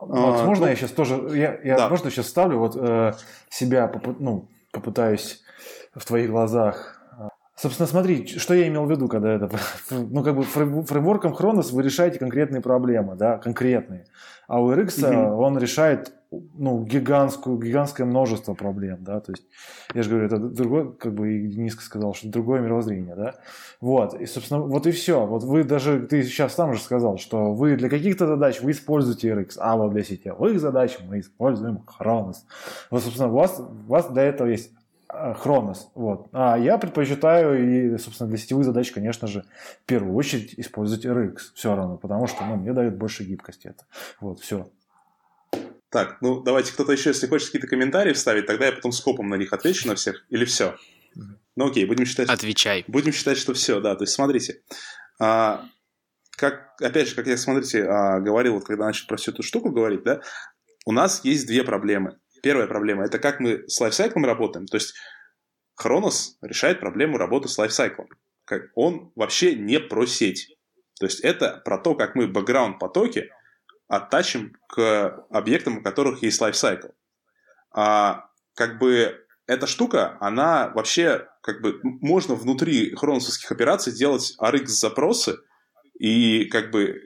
Макс, 0.00 0.42
можно 0.42 0.66
я 0.66 0.76
сейчас 0.76 0.90
тоже, 0.90 1.14
я, 1.36 1.58
я 1.62 1.76
да. 1.76 1.88
можно 1.88 2.10
сейчас 2.10 2.28
ставлю 2.28 2.58
вот 2.58 2.76
э, 2.76 3.12
себя, 3.48 3.92
ну, 4.18 4.48
попытаюсь 4.72 5.42
в 5.94 6.04
твоих 6.04 6.30
глазах 6.30 7.00
Собственно, 7.60 7.86
смотри, 7.86 8.26
что 8.26 8.54
я 8.54 8.68
имел 8.68 8.86
в 8.86 8.90
виду, 8.90 9.06
когда 9.06 9.34
это... 9.34 9.50
Ну, 9.90 10.24
как 10.24 10.34
бы 10.34 10.44
фреймворком 10.44 11.34
Хронос 11.34 11.72
вы 11.72 11.82
решаете 11.82 12.18
конкретные 12.18 12.62
проблемы, 12.62 13.16
да, 13.16 13.36
конкретные. 13.36 14.06
А 14.48 14.62
у 14.62 14.72
RX 14.72 14.86
mm-hmm. 14.86 15.36
он 15.36 15.58
решает 15.58 16.10
ну, 16.30 16.84
гигантскую, 16.84 17.58
гигантское 17.58 18.06
множество 18.06 18.54
проблем, 18.54 18.98
да, 19.00 19.20
то 19.20 19.32
есть, 19.32 19.44
я 19.94 20.02
же 20.02 20.10
говорю, 20.10 20.26
это 20.26 20.38
другой, 20.38 20.96
как 20.96 21.14
бы 21.14 21.28
Дениска 21.38 21.82
сказал, 21.82 22.14
что 22.14 22.28
другое 22.28 22.60
мировоззрение, 22.60 23.16
да, 23.16 23.34
вот, 23.80 24.14
и, 24.14 24.26
собственно, 24.26 24.60
вот 24.60 24.86
и 24.86 24.92
все, 24.92 25.26
вот 25.26 25.42
вы 25.42 25.64
даже, 25.64 26.06
ты 26.06 26.22
сейчас 26.22 26.54
сам 26.54 26.74
же 26.74 26.80
сказал, 26.80 27.18
что 27.18 27.52
вы 27.52 27.76
для 27.76 27.88
каких-то 27.88 28.26
задач 28.26 28.60
вы 28.60 28.70
используете 28.70 29.30
RX, 29.30 29.54
а 29.58 29.76
вот 29.76 29.92
для 29.92 30.04
сетевых 30.04 30.60
задач 30.60 30.98
мы 31.06 31.20
используем 31.20 31.84
Chronos. 31.86 32.36
Вот, 32.90 33.02
собственно, 33.02 33.28
у 33.28 33.34
вас, 33.34 33.58
у 33.58 33.90
вас 33.90 34.10
для 34.10 34.22
этого 34.22 34.48
есть 34.48 34.72
Хронос. 35.08 35.90
Вот. 35.94 36.28
А 36.32 36.56
я 36.56 36.78
предпочитаю 36.78 37.94
и, 37.94 37.98
собственно, 37.98 38.28
для 38.28 38.38
сетевых 38.38 38.64
задач, 38.64 38.92
конечно 38.92 39.26
же, 39.26 39.44
в 39.82 39.86
первую 39.86 40.14
очередь 40.14 40.54
использовать 40.56 41.04
RX 41.04 41.36
все 41.54 41.74
равно, 41.74 41.96
потому 41.96 42.26
что 42.26 42.44
ну, 42.44 42.56
мне 42.56 42.72
дает 42.72 42.96
больше 42.96 43.24
гибкости 43.24 43.68
это. 43.68 43.84
Вот, 44.20 44.40
все. 44.40 44.68
Так, 45.90 46.18
ну 46.20 46.40
давайте 46.40 46.72
кто-то 46.72 46.92
еще, 46.92 47.10
если 47.10 47.26
хочет 47.26 47.48
какие-то 47.48 47.66
комментарии 47.66 48.12
вставить, 48.12 48.46
тогда 48.46 48.66
я 48.66 48.72
потом 48.72 48.92
скопом 48.92 49.28
на 49.28 49.34
них 49.34 49.52
отвечу 49.52 49.88
на 49.88 49.96
всех. 49.96 50.24
Или 50.28 50.44
все? 50.44 50.76
Ну 51.56 51.66
окей, 51.68 51.84
будем 51.84 52.06
считать... 52.06 52.28
Отвечай. 52.28 52.84
Будем 52.86 53.12
считать, 53.12 53.36
что 53.36 53.54
все, 53.54 53.80
да. 53.80 53.96
То 53.96 54.04
есть 54.04 54.14
смотрите. 54.14 54.62
А, 55.20 55.66
как, 56.36 56.80
опять 56.80 57.08
же, 57.08 57.16
как 57.16 57.26
я, 57.26 57.36
смотрите, 57.36 57.84
а, 57.84 58.20
говорил, 58.20 58.54
вот, 58.54 58.64
когда 58.64 58.86
начал 58.86 59.06
про 59.08 59.16
всю 59.16 59.32
эту 59.32 59.42
штуку 59.42 59.70
говорить, 59.70 60.04
да, 60.04 60.20
у 60.86 60.92
нас 60.92 61.24
есть 61.24 61.46
две 61.46 61.64
проблемы. 61.64 62.18
Первая 62.42 62.68
проблема– 62.68 63.04
это 63.06 63.18
как 63.18 63.40
мы 63.40 63.68
с 63.68 63.80
лайфсайклом 63.80 64.24
работаем. 64.24 64.66
То 64.66 64.76
есть 64.76 64.94
Хронос 65.74 66.38
решает 66.40 66.80
проблему 66.80 67.18
работы 67.18 67.48
с 67.48 67.58
лайфсайклом. 67.58 68.08
Он 68.74 69.12
вообще 69.16 69.54
не 69.54 69.80
про 69.80 70.06
сеть. 70.06 70.56
То 70.98 71.06
есть 71.06 71.20
это 71.20 71.60
про 71.64 71.78
то, 71.78 71.94
как 71.94 72.14
мы 72.14 72.28
бэкграунд-потоки 72.28 73.30
оттачим 73.90 74.56
к 74.68 75.26
объектам, 75.30 75.78
у 75.78 75.82
которых 75.82 76.22
есть 76.22 76.40
лайфсайкл. 76.40 76.88
А 77.74 78.30
как 78.54 78.78
бы 78.78 79.26
эта 79.46 79.66
штука, 79.66 80.16
она 80.20 80.68
вообще, 80.68 81.26
как 81.42 81.60
бы, 81.60 81.80
можно 81.82 82.36
внутри 82.36 82.94
хроносовских 82.94 83.50
операций 83.50 83.92
делать 83.92 84.36
RX-запросы 84.40 85.38
и 85.98 86.44
как 86.44 86.70
бы 86.70 87.02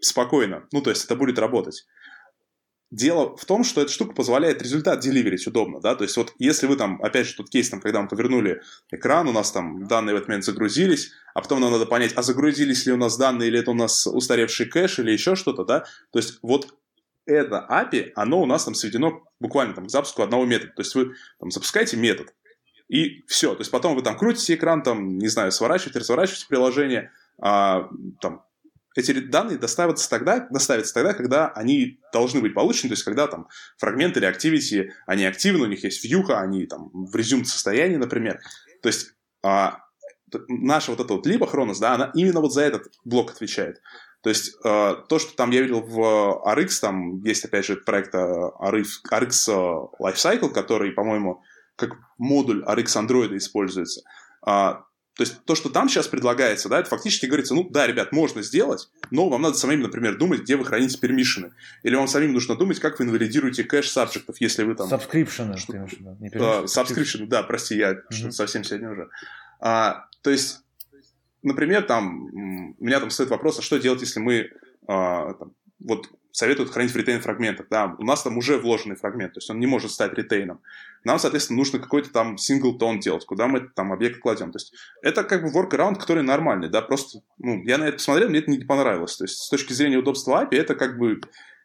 спокойно. 0.00 0.68
Ну, 0.72 0.82
то 0.82 0.90
есть 0.90 1.04
это 1.04 1.16
будет 1.16 1.38
работать. 1.38 1.84
Дело 2.90 3.36
в 3.36 3.44
том, 3.44 3.62
что 3.62 3.80
эта 3.80 3.92
штука 3.92 4.14
позволяет 4.14 4.62
результат 4.62 4.98
деливерить 4.98 5.46
удобно, 5.46 5.80
да, 5.80 5.94
то 5.94 6.02
есть 6.02 6.16
вот 6.16 6.34
если 6.40 6.66
вы 6.66 6.74
там, 6.74 7.00
опять 7.00 7.28
же, 7.28 7.36
тот 7.36 7.48
кейс, 7.48 7.70
там, 7.70 7.80
когда 7.80 8.02
мы 8.02 8.08
повернули 8.08 8.62
экран, 8.90 9.28
у 9.28 9.32
нас 9.32 9.52
там 9.52 9.86
данные 9.86 10.14
в 10.14 10.16
этот 10.16 10.28
момент 10.28 10.44
загрузились, 10.44 11.12
а 11.32 11.40
потом 11.40 11.60
нам 11.60 11.70
надо 11.70 11.86
понять, 11.86 12.12
а 12.16 12.22
загрузились 12.22 12.86
ли 12.86 12.92
у 12.92 12.96
нас 12.96 13.16
данные, 13.16 13.48
или 13.48 13.60
это 13.60 13.70
у 13.70 13.74
нас 13.74 14.08
устаревший 14.08 14.66
кэш, 14.66 14.98
или 14.98 15.12
еще 15.12 15.36
что-то, 15.36 15.64
да, 15.64 15.84
то 16.10 16.18
есть 16.18 16.40
вот 16.42 16.74
это 17.26 17.64
API, 17.70 18.10
оно 18.16 18.42
у 18.42 18.46
нас 18.46 18.64
там 18.64 18.74
сведено 18.74 19.22
буквально 19.38 19.74
там 19.74 19.86
к 19.86 19.90
запуску 19.90 20.22
одного 20.22 20.44
метода, 20.44 20.72
то 20.72 20.82
есть 20.82 20.94
вы 20.96 21.14
там 21.38 21.52
запускаете 21.52 21.96
метод, 21.96 22.34
и 22.88 23.22
все, 23.28 23.54
то 23.54 23.60
есть 23.60 23.70
потом 23.70 23.94
вы 23.94 24.02
там 24.02 24.18
крутите 24.18 24.54
экран, 24.54 24.82
там, 24.82 25.16
не 25.16 25.28
знаю, 25.28 25.52
сворачиваете, 25.52 26.00
разворачиваете 26.00 26.46
приложение, 26.48 27.12
а, 27.38 27.88
там, 28.20 28.42
эти 28.96 29.12
данные 29.20 29.58
доставятся 29.58 30.08
тогда, 30.10 30.48
доставятся 30.50 30.94
тогда, 30.94 31.14
когда 31.14 31.48
они 31.48 32.00
должны 32.12 32.40
быть 32.40 32.54
получены, 32.54 32.88
то 32.88 32.94
есть 32.94 33.04
когда 33.04 33.26
там 33.26 33.48
фрагменты 33.78 34.20
или 34.20 34.28
activity, 34.28 34.90
они 35.06 35.24
активны, 35.24 35.64
у 35.64 35.68
них 35.68 35.84
есть 35.84 36.04
вьюха, 36.04 36.40
они 36.40 36.66
там 36.66 36.90
в 36.92 37.14
резюм 37.14 37.44
состоянии, 37.44 37.96
например. 37.96 38.40
То 38.82 38.88
есть 38.88 39.14
а, 39.42 39.78
наша 40.48 40.90
вот 40.90 41.00
эта 41.00 41.14
вот 41.14 41.26
либо 41.26 41.46
Хронос, 41.46 41.78
да, 41.78 41.94
она 41.94 42.10
именно 42.14 42.40
вот 42.40 42.52
за 42.52 42.62
этот 42.62 42.92
блок 43.04 43.30
отвечает. 43.30 43.80
То 44.22 44.28
есть 44.28 44.54
э, 44.64 44.96
то, 45.08 45.18
что 45.18 45.34
там 45.34 45.50
я 45.50 45.62
видел 45.62 45.80
в 45.80 46.42
RX, 46.46 46.80
там 46.80 47.22
есть 47.22 47.44
опять 47.44 47.64
же 47.64 47.76
проект 47.76 48.14
RX, 48.14 48.84
RX 49.10 49.88
Lifecycle, 49.98 50.50
который, 50.50 50.92
по-моему, 50.92 51.42
как 51.76 51.92
модуль 52.18 52.62
RX 52.64 53.06
Android 53.06 53.34
используется. 53.36 54.02
А, 54.42 54.84
то 55.14 55.22
есть 55.22 55.44
то, 55.44 55.54
что 55.54 55.68
там 55.68 55.88
сейчас 55.88 56.08
предлагается, 56.08 56.68
да, 56.68 56.80
это 56.80 56.88
фактически 56.88 57.26
говорится, 57.26 57.54
ну 57.54 57.68
да, 57.68 57.86
ребят, 57.86 58.12
можно 58.12 58.42
сделать, 58.42 58.88
но 59.10 59.28
вам 59.28 59.42
надо 59.42 59.56
самим, 59.56 59.80
например, 59.80 60.16
думать, 60.16 60.42
где 60.42 60.56
вы 60.56 60.64
храните 60.64 60.98
пермишины. 60.98 61.52
Или 61.82 61.96
вам 61.96 62.08
самим 62.08 62.32
нужно 62.32 62.54
думать, 62.54 62.78
как 62.78 62.98
вы 62.98 63.04
инвалидируете 63.04 63.64
кэш 63.64 63.90
сабжектов, 63.90 64.40
если 64.40 64.62
вы 64.62 64.74
там... 64.74 64.88
Subscription, 64.88 65.56
что, 65.56 65.72
да, 65.72 66.16
не 66.20 66.28
uh, 66.30 66.64
subscription, 66.64 67.26
да, 67.26 67.42
прости, 67.42 67.76
я 67.76 67.92
mm-hmm. 67.92 68.12
что-то 68.12 68.32
совсем 68.32 68.64
сегодня 68.64 68.90
уже. 68.90 69.08
А, 69.60 70.06
то 70.22 70.30
есть, 70.30 70.62
например, 71.42 71.82
там, 71.82 72.24
у 72.78 72.84
меня 72.84 73.00
там 73.00 73.10
стоит 73.10 73.30
вопрос, 73.30 73.58
а 73.58 73.62
что 73.62 73.78
делать, 73.78 74.00
если 74.00 74.20
мы 74.20 74.50
а, 74.86 75.34
там, 75.34 75.52
вот 75.80 76.08
советуют 76.32 76.70
хранить 76.70 76.92
в 76.92 76.96
ретейн 76.96 77.20
фрагментах. 77.20 77.66
Да, 77.70 77.96
у 77.98 78.04
нас 78.04 78.22
там 78.22 78.36
уже 78.38 78.58
вложенный 78.58 78.96
фрагмент, 78.96 79.34
то 79.34 79.38
есть 79.38 79.50
он 79.50 79.58
не 79.58 79.66
может 79.66 79.90
стать 79.90 80.12
ретейном. 80.14 80.60
Нам, 81.04 81.18
соответственно, 81.18 81.58
нужно 81.58 81.78
какой-то 81.78 82.10
там 82.10 82.36
синглтон 82.36 83.00
делать, 83.00 83.24
куда 83.24 83.46
мы 83.46 83.60
там 83.74 83.92
объект 83.92 84.20
кладем. 84.20 84.52
То 84.52 84.56
есть 84.56 84.74
это 85.02 85.24
как 85.24 85.42
бы 85.42 85.48
workaround, 85.48 85.96
который 85.96 86.22
нормальный, 86.22 86.68
да, 86.68 86.82
просто, 86.82 87.20
ну, 87.38 87.62
я 87.64 87.78
на 87.78 87.84
это 87.84 87.94
посмотрел, 87.94 88.28
мне 88.28 88.40
это 88.40 88.50
не 88.50 88.58
понравилось. 88.58 89.16
То 89.16 89.24
есть 89.24 89.38
с 89.38 89.48
точки 89.48 89.72
зрения 89.72 89.98
удобства 89.98 90.44
API 90.44 90.58
это 90.58 90.74
как 90.74 90.98
бы 90.98 91.20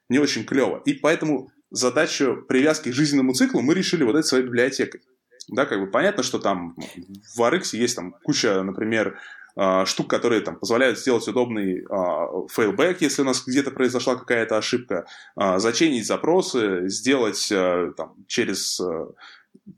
не 0.09 0.19
очень 0.19 0.45
клево. 0.45 0.81
И 0.85 0.93
поэтому 0.93 1.51
задачу 1.69 2.43
привязки 2.47 2.89
к 2.89 2.93
жизненному 2.93 3.33
циклу 3.33 3.61
мы 3.61 3.73
решили 3.73 4.03
вот 4.03 4.15
этой 4.15 4.25
своей 4.25 4.45
библиотекой. 4.45 5.01
Да, 5.47 5.65
как 5.65 5.79
бы 5.79 5.87
понятно, 5.87 6.23
что 6.23 6.39
там 6.39 6.75
в 7.35 7.39
RX 7.39 7.77
есть 7.77 7.95
там 7.95 8.15
куча, 8.23 8.63
например, 8.63 9.19
штук, 9.85 10.09
которые 10.09 10.41
там, 10.41 10.57
позволяют 10.57 10.99
сделать 10.99 11.27
удобный 11.27 11.85
а, 11.89 12.45
fallback, 12.49 13.01
если 13.01 13.21
у 13.21 13.25
нас 13.25 13.45
где-то 13.45 13.71
произошла 13.71 14.15
какая-то 14.15 14.57
ошибка, 14.57 15.05
а, 15.35 15.59
за 15.59 15.68
chain 15.68 15.91
ить 15.91 16.05
запросы, 16.05 16.89
сделать 16.89 17.47
там, 17.95 18.15
через 18.27 18.81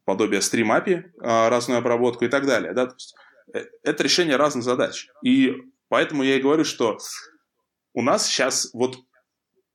подобие 0.03 0.41
API 0.41 1.03
разную 1.19 1.77
обработку 1.77 2.25
и 2.25 2.27
так 2.27 2.45
далее. 2.47 2.73
Да? 2.73 2.87
То 2.87 2.95
есть, 2.95 3.15
э, 3.53 3.65
это 3.83 4.03
решение 4.03 4.35
разных 4.35 4.63
задач. 4.63 5.09
И 5.23 5.55
поэтому 5.89 6.23
я 6.23 6.37
и 6.37 6.41
говорю, 6.41 6.63
что 6.63 6.97
у 7.93 8.01
нас 8.01 8.25
сейчас 8.25 8.71
вот 8.73 8.97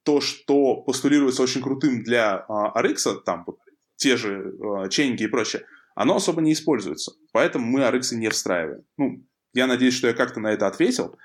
то, 0.02 0.20
что 0.20 0.82
постулируется 0.82 1.42
очень 1.42 1.62
крутым 1.62 2.02
для 2.02 2.44
RX, 2.48 3.22
там 3.24 3.44
вот, 3.46 3.58
те 3.96 4.16
же 4.16 4.52
чейнинги 4.90 5.22
и 5.22 5.28
прочее, 5.28 5.64
оно 5.94 6.16
особо 6.16 6.40
не 6.40 6.52
используется. 6.52 7.12
Поэтому 7.32 7.66
мы 7.66 7.80
RX 7.80 8.16
не 8.16 8.28
встраиваем. 8.28 8.84
Ну, 8.96 9.24
я 9.54 9.66
надеюсь, 9.66 9.94
что 9.94 10.08
я 10.08 10.14
как-то 10.14 10.40
на 10.40 10.48
это 10.48 10.66
ответил. 10.66 11.16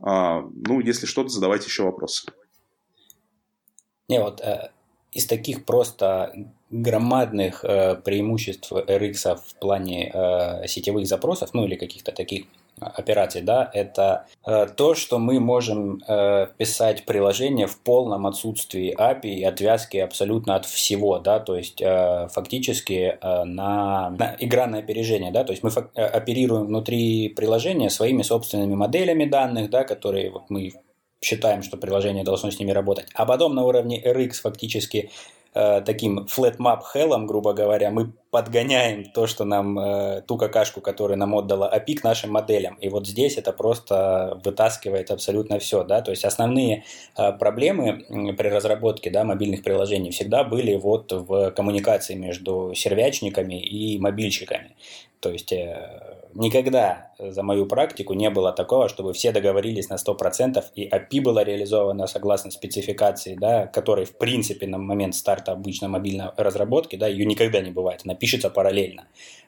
А, 0.00 0.40
ну, 0.40 0.80
если 0.80 1.06
что-то, 1.06 1.28
задавайте 1.28 1.66
еще 1.66 1.84
вопросы. 1.84 2.26
Не, 4.08 4.20
вот 4.20 4.40
э, 4.40 4.70
из 5.12 5.26
таких 5.26 5.64
просто 5.64 6.34
громадных 6.70 7.64
э, 7.64 7.96
преимуществ 7.96 8.72
RX 8.72 9.36
в 9.36 9.54
плане 9.60 10.10
э, 10.12 10.66
сетевых 10.66 11.06
запросов, 11.06 11.50
ну 11.54 11.64
или 11.64 11.76
каких-то 11.76 12.12
таких 12.12 12.46
операций, 12.80 13.42
да, 13.42 13.70
это 13.72 14.26
э, 14.46 14.66
то, 14.76 14.94
что 14.94 15.18
мы 15.18 15.40
можем 15.40 16.02
э, 16.06 16.48
писать 16.56 17.04
приложение 17.04 17.66
в 17.66 17.78
полном 17.78 18.26
отсутствии 18.26 18.94
API 18.98 19.34
и 19.34 19.44
отвязки 19.44 19.96
абсолютно 19.96 20.56
от 20.56 20.66
всего, 20.66 21.18
да, 21.18 21.40
то 21.40 21.56
есть 21.56 21.80
э, 21.80 22.28
фактически 22.32 23.18
э, 23.20 23.44
на, 23.44 24.10
на 24.10 24.36
игра 24.38 24.64
опережение, 24.64 25.30
да, 25.30 25.44
то 25.44 25.52
есть 25.52 25.62
мы 25.62 25.70
фак- 25.70 25.90
э, 25.94 26.04
оперируем 26.04 26.66
внутри 26.66 27.28
приложения 27.28 27.90
своими 27.90 28.22
собственными 28.22 28.74
моделями 28.74 29.24
данных, 29.24 29.70
да, 29.70 29.84
которые 29.84 30.30
вот 30.30 30.44
мы 30.48 30.72
считаем, 31.22 31.62
что 31.62 31.76
приложение 31.76 32.24
должно 32.24 32.50
с 32.50 32.58
ними 32.58 32.70
работать, 32.70 33.06
а 33.14 33.26
потом 33.26 33.54
на 33.54 33.64
уровне 33.64 34.02
RX 34.02 34.34
фактически 34.42 35.10
э, 35.54 35.80
таким 35.80 36.26
flat 36.26 36.56
map 36.58 36.80
hell, 36.94 37.24
грубо 37.26 37.52
говоря, 37.52 37.90
мы 37.90 38.12
подгоняем 38.30 39.04
то, 39.04 39.26
что 39.26 39.44
нам, 39.44 39.78
э, 39.78 40.22
ту 40.22 40.36
какашку, 40.36 40.80
которую 40.80 41.18
нам 41.18 41.34
отдала 41.34 41.72
API 41.72 41.94
к 41.94 42.04
нашим 42.04 42.32
моделям. 42.32 42.74
И 42.76 42.88
вот 42.88 43.06
здесь 43.06 43.38
это 43.38 43.52
просто 43.52 44.40
вытаскивает 44.44 45.10
абсолютно 45.10 45.58
все, 45.58 45.84
да, 45.84 46.02
то 46.02 46.10
есть 46.10 46.24
основные 46.24 46.84
э, 47.16 47.32
проблемы 47.32 48.04
при 48.36 48.48
разработке, 48.48 49.10
да, 49.10 49.24
мобильных 49.24 49.62
приложений 49.62 50.10
всегда 50.10 50.44
были 50.44 50.74
вот 50.74 51.12
в 51.12 51.50
коммуникации 51.52 52.14
между 52.14 52.72
сервячниками 52.74 53.60
и 53.60 53.98
мобильщиками. 53.98 54.74
То 55.20 55.30
есть 55.30 55.52
э, 55.52 56.23
никогда 56.34 57.12
за 57.18 57.42
мою 57.42 57.66
практику 57.66 58.14
не 58.14 58.30
было 58.30 58.52
такого, 58.52 58.88
чтобы 58.88 59.12
все 59.12 59.32
договорились 59.32 59.88
на 59.88 59.94
100% 59.94 60.64
и 60.74 60.88
API 60.88 61.20
была 61.20 61.44
реализована 61.44 62.06
согласно 62.06 62.50
спецификации, 62.50 63.34
да, 63.34 63.66
которой 63.66 64.04
в 64.04 64.16
принципе 64.18 64.66
на 64.66 64.78
момент 64.78 65.14
старта 65.14 65.52
обычно 65.52 65.88
мобильной 65.88 66.30
разработки, 66.36 66.96
да, 66.96 67.06
ее 67.06 67.24
никогда 67.24 67.60
не 67.60 67.70
бывает, 67.70 68.02
она 68.04 68.14
пишется 68.14 68.50
параллельно. 68.50 69.06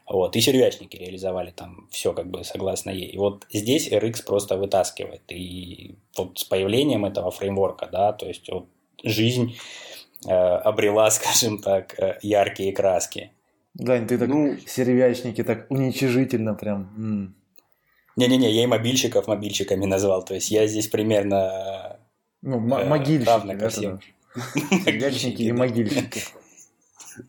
Вот, 0.09 0.37
и 0.37 0.41
сервячники 0.41 0.97
реализовали 0.97 1.51
там 1.51 1.89
все 1.91 2.13
как 2.13 2.31
бы 2.31 2.45
согласно 2.45 2.91
ей. 2.91 3.09
И 3.09 3.19
вот 3.19 3.45
здесь 3.51 3.91
RX 3.91 4.25
просто 4.25 4.57
вытаскивает. 4.57 5.23
И 5.31 5.97
вот 6.17 6.39
с 6.39 6.45
появлением 6.45 7.05
этого 7.05 7.33
фреймворка, 7.33 7.89
да, 7.91 8.13
то 8.13 8.27
есть 8.27 8.49
вот 8.49 8.67
жизнь 9.03 9.57
э, 10.29 10.33
обрела, 10.33 11.11
скажем 11.11 11.59
так, 11.59 11.99
э, 11.99 12.19
яркие 12.23 12.73
краски. 12.73 13.33
Дань, 13.79 14.07
ты 14.07 14.17
так 14.17 14.29
ну, 14.29 14.57
сервячники 14.67 15.45
так 15.45 15.67
уничижительно 15.71 16.55
прям. 16.55 17.35
Не-не-не, 18.17 18.51
я 18.51 18.65
и 18.65 18.67
мобильщиков 18.67 19.27
мобильщиками 19.27 19.85
назвал. 19.85 20.25
То 20.25 20.35
есть 20.35 20.51
я 20.51 20.67
здесь 20.67 20.89
примерно 20.89 21.99
ну, 22.41 22.57
э, 22.57 22.85
могильщики, 22.89 23.29
равно 23.29 23.59
ко 23.59 23.69
всем. 23.69 24.01
Сервячники 24.85 25.43
и 25.43 25.53
могильщики. 25.53 26.23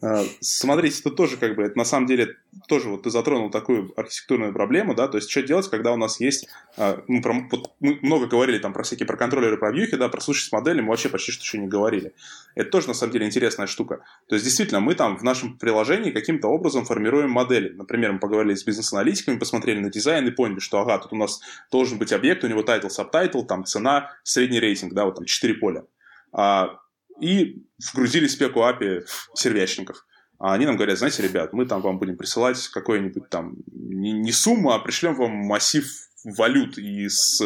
А, 0.02 0.24
смотрите, 0.42 1.00
это 1.00 1.12
тоже 1.12 1.38
как 1.38 1.56
бы, 1.56 1.64
это 1.64 1.78
на 1.78 1.86
самом 1.86 2.08
деле 2.08 2.36
тоже 2.68 2.90
вот 2.90 3.04
ты 3.04 3.10
затронул 3.10 3.50
такую 3.50 3.94
архитектурную 3.96 4.54
проблему, 4.54 4.96
да, 4.96 5.08
то 5.08 5.18
есть 5.18 5.30
что 5.30 5.42
делать, 5.42 5.70
когда 5.70 5.94
у 5.94 5.98
нас 5.98 6.20
есть, 6.20 6.48
а, 6.78 7.02
мы, 7.08 7.22
про, 7.22 7.34
вот, 7.52 7.72
мы 7.80 8.00
много 8.02 8.28
говорили 8.28 8.58
там 8.60 8.74
про 8.74 8.84
всякие, 8.84 9.06
про 9.06 9.18
контроллеры, 9.18 9.58
про 9.58 9.72
вьюхи, 9.72 9.98
да, 9.98 10.10
про 10.10 10.22
слушать 10.22 10.50
с 10.50 10.52
моделями, 10.52 10.82
мы 10.82 10.90
вообще 10.90 11.10
почти 11.10 11.32
что 11.32 11.44
еще 11.44 11.58
не 11.58 11.68
говорили. 11.68 12.14
Это 12.56 12.70
тоже 12.70 12.88
на 12.88 12.94
самом 12.94 13.14
деле 13.14 13.26
интересная 13.26 13.68
штука. 13.68 14.02
То 14.28 14.36
есть 14.36 14.46
действительно 14.46 14.80
мы 14.80 14.96
там 14.96 15.18
в 15.18 15.24
нашем 15.24 15.58
приложении 15.58 16.12
каким-то 16.12 16.48
образом 16.48 16.86
формируем 16.86 17.30
модели. 17.30 17.70
Например, 17.70 18.14
мы 18.14 18.20
поговорили 18.20 18.56
с 18.56 18.64
бизнес-аналитиками, 18.64 19.38
посмотрели 19.38 19.80
на 19.80 19.90
дизайн 19.90 20.28
и 20.28 20.32
поняли, 20.32 20.60
что 20.60 20.80
ага, 20.80 20.98
тут 20.98 21.14
у 21.14 21.16
нас 21.16 21.42
должен 21.72 21.98
быть 21.98 22.12
объект, 22.12 22.44
у 22.44 22.48
него 22.48 22.62
title, 22.62 22.90
subtitle, 22.90 23.46
там 23.46 23.66
цена, 23.66 24.12
средний 24.24 24.60
рейтинг, 24.60 24.94
да, 24.94 25.06
вот 25.06 25.16
там 25.16 25.26
4 25.26 25.54
поля. 25.56 25.84
А, 26.32 26.80
и 27.20 27.64
вгрузили 27.92 28.28
спеку 28.28 28.62
API 28.62 29.06
сервячников. 29.36 30.06
А 30.40 30.54
они 30.54 30.66
нам 30.66 30.76
говорят, 30.76 31.00
знаете, 31.00 31.24
ребят, 31.24 31.54
мы 31.54 31.66
там 31.66 31.82
вам 31.82 31.98
будем 31.98 32.16
присылать 32.16 32.68
какой-нибудь 32.68 33.30
там 33.30 33.56
не, 33.72 34.12
не 34.12 34.32
сумму, 34.32 34.72
а 34.72 34.80
пришлем 34.80 35.16
вам 35.16 35.32
массив 35.32 35.86
валют 36.24 36.78
и 36.78 37.08
с 37.10 37.42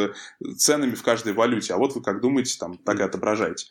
ценами 0.57 0.95
в 0.95 1.03
каждой 1.03 1.33
валюте. 1.33 1.73
А 1.73 1.77
вот 1.77 1.95
вы 1.95 2.01
как 2.01 2.21
думаете, 2.21 2.57
там 2.59 2.77
так 2.77 2.99
и 2.99 3.03
отображаете. 3.03 3.67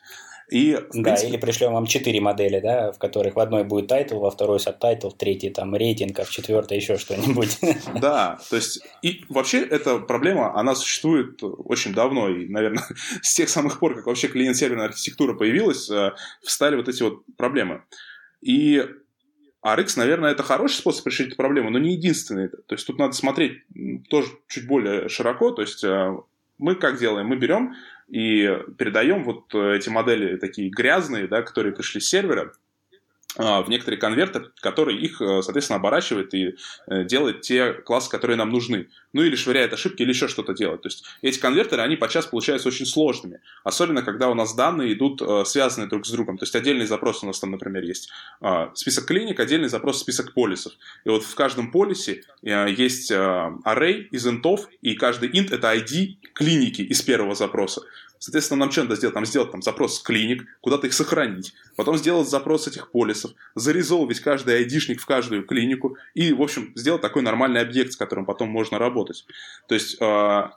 И, 0.51 0.73
да, 0.73 1.03
принципе... 1.03 1.29
или 1.29 1.37
пришлем 1.37 1.71
вам 1.71 1.85
четыре 1.85 2.19
модели, 2.19 2.59
да, 2.59 2.91
в 2.91 2.99
которых 2.99 3.35
в 3.35 3.39
одной 3.39 3.63
будет 3.63 3.87
title, 3.87 4.19
во 4.19 4.29
второй 4.29 4.59
subtitle, 4.59 5.07
в 5.07 5.15
третьей 5.15 5.49
там 5.49 5.73
рейтинг, 5.73 6.19
а 6.19 6.25
в 6.25 6.29
четвертой 6.29 6.77
еще 6.77 6.97
что-нибудь. 6.97 7.57
Да, 8.01 8.37
то 8.49 8.57
есть 8.57 8.81
и 9.01 9.23
вообще 9.29 9.61
эта 9.63 9.99
проблема, 9.99 10.53
она 10.59 10.75
существует 10.75 11.39
очень 11.41 11.93
давно, 11.93 12.27
и, 12.27 12.49
наверное, 12.49 12.83
с 13.21 13.33
тех 13.33 13.47
самых 13.47 13.79
пор, 13.79 13.95
как 13.95 14.07
вообще 14.07 14.27
клиент-серверная 14.27 14.87
архитектура 14.87 15.33
появилась, 15.35 15.89
э, 15.89 16.11
встали 16.43 16.75
вот 16.75 16.89
эти 16.89 17.01
вот 17.01 17.23
проблемы. 17.37 17.83
И 18.41 18.85
RX, 19.65 19.93
наверное, 19.95 20.31
это 20.31 20.43
хороший 20.43 20.75
способ 20.75 21.07
решить 21.07 21.27
эту 21.27 21.37
проблему, 21.37 21.69
но 21.69 21.79
не 21.79 21.93
единственный. 21.93 22.49
То 22.49 22.75
есть 22.75 22.85
тут 22.85 22.99
надо 22.99 23.13
смотреть 23.13 23.61
тоже 24.09 24.27
чуть 24.49 24.67
более 24.67 25.07
широко. 25.07 25.51
То 25.51 25.61
есть 25.61 25.83
э, 25.85 26.13
мы 26.57 26.75
как 26.75 26.99
делаем? 26.99 27.27
Мы 27.27 27.37
берем 27.37 27.75
и 28.11 28.45
передаем 28.77 29.23
вот 29.23 29.55
эти 29.55 29.87
модели 29.87 30.35
такие 30.35 30.69
грязные, 30.69 31.27
да, 31.27 31.41
которые 31.41 31.73
пришли 31.73 32.01
с 32.01 32.09
сервера, 32.09 32.51
в 33.37 33.69
некоторые 33.69 33.99
конверты, 33.99 34.43
которые 34.59 34.99
их, 34.99 35.21
э, 35.21 35.41
соответственно, 35.41 35.79
оборачивает 35.79 36.33
и 36.33 36.57
э, 36.87 37.05
делает 37.05 37.41
те 37.41 37.71
классы, 37.71 38.09
которые 38.09 38.35
нам 38.35 38.49
нужны. 38.49 38.89
Ну 39.13 39.23
или 39.23 39.35
швыряет 39.35 39.71
ошибки, 39.71 40.01
или 40.01 40.09
еще 40.09 40.27
что-то 40.27 40.53
делает. 40.53 40.81
То 40.81 40.87
есть 40.87 41.05
эти 41.21 41.39
конвертеры, 41.39 41.81
они 41.81 41.95
подчас 41.95 42.25
получаются 42.25 42.67
очень 42.67 42.85
сложными. 42.85 43.39
Особенно, 43.63 44.01
когда 44.01 44.29
у 44.29 44.33
нас 44.33 44.53
данные 44.53 44.93
идут 44.93 45.21
э, 45.21 45.45
связанные 45.45 45.87
друг 45.87 46.05
с 46.05 46.11
другом. 46.11 46.37
То 46.37 46.43
есть 46.43 46.55
отдельный 46.55 46.85
запрос 46.85 47.23
у 47.23 47.27
нас 47.27 47.39
там, 47.39 47.51
например, 47.51 47.83
есть 47.83 48.09
а, 48.41 48.71
список 48.73 49.05
клиник, 49.05 49.39
отдельный 49.39 49.69
запрос 49.69 49.99
список 49.99 50.33
полисов. 50.33 50.73
И 51.05 51.09
вот 51.09 51.23
в 51.23 51.35
каждом 51.35 51.71
полисе 51.71 52.23
есть 52.41 53.11
array 53.11 54.07
из 54.11 54.27
интов, 54.27 54.67
и 54.81 54.95
каждый 54.95 55.29
int 55.29 55.53
это 55.53 55.73
ID 55.73 56.17
клиники 56.33 56.81
из 56.81 57.01
первого 57.01 57.35
запроса. 57.35 57.81
Соответственно, 58.21 58.59
нам 58.59 58.71
что 58.71 58.83
надо 58.83 58.95
сделать? 58.95 59.15
Нам 59.15 59.25
сделать 59.25 59.51
там 59.51 59.63
запрос 59.63 59.99
клиник, 59.99 60.45
куда-то 60.61 60.85
их 60.85 60.93
сохранить, 60.93 61.55
потом 61.81 61.97
сделать 61.97 62.29
запрос 62.29 62.67
этих 62.67 62.91
полисов, 62.91 63.31
зарезолвить 63.55 64.19
каждый 64.19 64.57
айдишник 64.57 65.01
в 65.01 65.05
каждую 65.07 65.47
клинику 65.47 65.97
и, 66.13 66.31
в 66.31 66.39
общем, 66.39 66.71
сделать 66.75 67.01
такой 67.01 67.23
нормальный 67.23 67.59
объект, 67.59 67.93
с 67.93 67.95
которым 67.95 68.25
потом 68.25 68.49
можно 68.49 68.77
работать. 68.77 69.25
То 69.67 69.73
есть 69.73 69.97
а, 69.99 70.51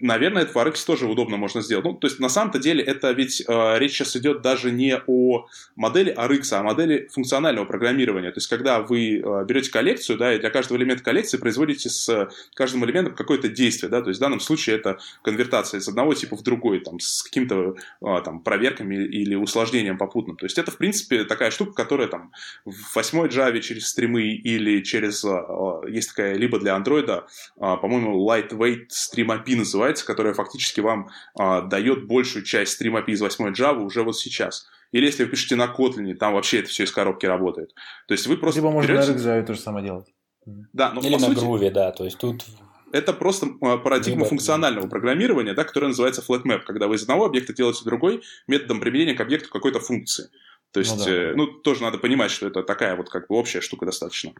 наверное, 0.00 0.42
это 0.42 0.52
в 0.52 0.56
RX 0.56 0.86
тоже 0.86 1.06
удобно 1.06 1.36
можно 1.36 1.60
сделать. 1.60 1.84
Ну, 1.84 1.94
то 1.94 2.06
есть, 2.06 2.20
на 2.20 2.28
самом-то 2.28 2.58
деле, 2.58 2.82
это 2.82 3.10
ведь 3.12 3.42
э, 3.46 3.78
речь 3.78 3.92
сейчас 3.92 4.16
идет 4.16 4.42
даже 4.42 4.70
не 4.70 4.96
о 5.06 5.46
модели 5.76 6.14
RX, 6.14 6.52
а 6.52 6.60
о 6.60 6.62
модели 6.62 7.08
функционального 7.12 7.64
программирования. 7.64 8.30
То 8.30 8.38
есть, 8.38 8.48
когда 8.48 8.80
вы 8.80 9.18
э, 9.18 9.44
берете 9.44 9.70
коллекцию, 9.70 10.18
да, 10.18 10.34
и 10.34 10.38
для 10.38 10.50
каждого 10.50 10.78
элемента 10.78 11.02
коллекции 11.02 11.36
производите 11.38 11.88
с 11.88 12.28
каждым 12.54 12.84
элементом 12.84 13.14
какое-то 13.14 13.48
действие, 13.48 13.90
да, 13.90 14.02
то 14.02 14.08
есть, 14.08 14.18
в 14.18 14.22
данном 14.22 14.40
случае 14.40 14.76
это 14.76 14.98
конвертация 15.22 15.80
из 15.80 15.88
одного 15.88 16.14
типа 16.14 16.36
в 16.36 16.42
другой, 16.42 16.80
там, 16.80 17.00
с 17.00 17.22
какими-то 17.22 17.74
э, 18.00 18.22
там 18.24 18.40
проверками 18.40 18.94
или 18.94 19.34
усложнением 19.34 19.98
попутным. 19.98 20.36
То 20.36 20.46
есть, 20.46 20.58
это, 20.58 20.70
в 20.70 20.76
принципе, 20.76 21.24
такая 21.24 21.50
штука, 21.50 21.72
которая 21.72 22.08
там 22.08 22.32
в 22.64 22.94
восьмой 22.94 23.28
Java 23.28 23.60
через 23.60 23.88
стримы 23.88 24.22
или 24.22 24.82
через, 24.82 25.24
э, 25.24 25.28
э 25.28 25.90
есть 25.90 26.10
такая 26.10 26.34
либо 26.34 26.58
для 26.58 26.76
Android, 26.76 27.08
э, 27.10 27.22
по-моему, 27.56 28.28
Lightweight 28.28 28.88
Stream 28.88 29.26
API 29.26 29.56
называется, 29.56 29.87
называется, 29.88 30.06
которая 30.06 30.34
фактически 30.34 30.80
вам 30.80 31.08
а, 31.38 31.62
дает 31.62 32.06
большую 32.06 32.44
часть 32.44 32.80
API 32.80 33.04
из 33.06 33.20
8 33.20 33.52
Java 33.52 33.80
уже 33.80 34.02
вот 34.02 34.16
сейчас. 34.16 34.66
Или 34.92 35.06
если 35.06 35.24
вы 35.24 35.30
пишете 35.30 35.56
на 35.56 35.66
Kotlin, 35.66 36.14
там 36.14 36.34
вообще 36.34 36.60
это 36.60 36.68
все 36.68 36.84
из 36.84 36.92
коробки 36.92 37.26
работает. 37.26 37.74
То 38.06 38.12
есть 38.12 38.26
вы 38.26 38.36
просто 38.36 38.60
Либо 38.60 38.70
можно 38.70 38.92
берете... 38.92 39.12
на 39.12 39.16
RxJava 39.16 39.46
то 39.46 39.54
же 39.54 39.60
самое 39.60 39.84
делать. 39.84 40.06
Да, 40.72 40.92
но 40.92 41.00
Или 41.00 41.14
на 41.14 41.18
сути... 41.18 41.38
Groovy, 41.38 41.70
да, 41.70 41.90
то 41.92 42.04
есть 42.04 42.18
тут 42.18 42.44
это 42.92 43.12
просто 43.12 43.48
а, 43.60 43.76
парадигма 43.76 44.20
Либо... 44.20 44.28
функционального 44.28 44.86
программирования, 44.88 45.54
да, 45.54 45.64
которая 45.64 45.88
называется 45.88 46.22
FlatMap, 46.26 46.60
когда 46.60 46.86
вы 46.86 46.96
из 46.96 47.02
одного 47.02 47.26
объекта 47.26 47.52
делаете 47.52 47.84
другой 47.84 48.22
методом 48.46 48.80
применения 48.80 49.14
к 49.14 49.20
объекту 49.20 49.50
какой-то 49.50 49.80
функции. 49.80 50.30
То 50.72 50.80
есть, 50.80 50.98
ну, 50.98 51.04
да. 51.04 51.10
э, 51.10 51.34
ну, 51.34 51.46
тоже 51.46 51.82
надо 51.82 51.98
понимать, 51.98 52.30
что 52.30 52.46
это 52.46 52.62
такая 52.62 52.94
вот 52.96 53.08
как 53.08 53.28
бы 53.28 53.36
общая 53.36 53.60
штука 53.60 53.86
достаточно. 53.86 54.32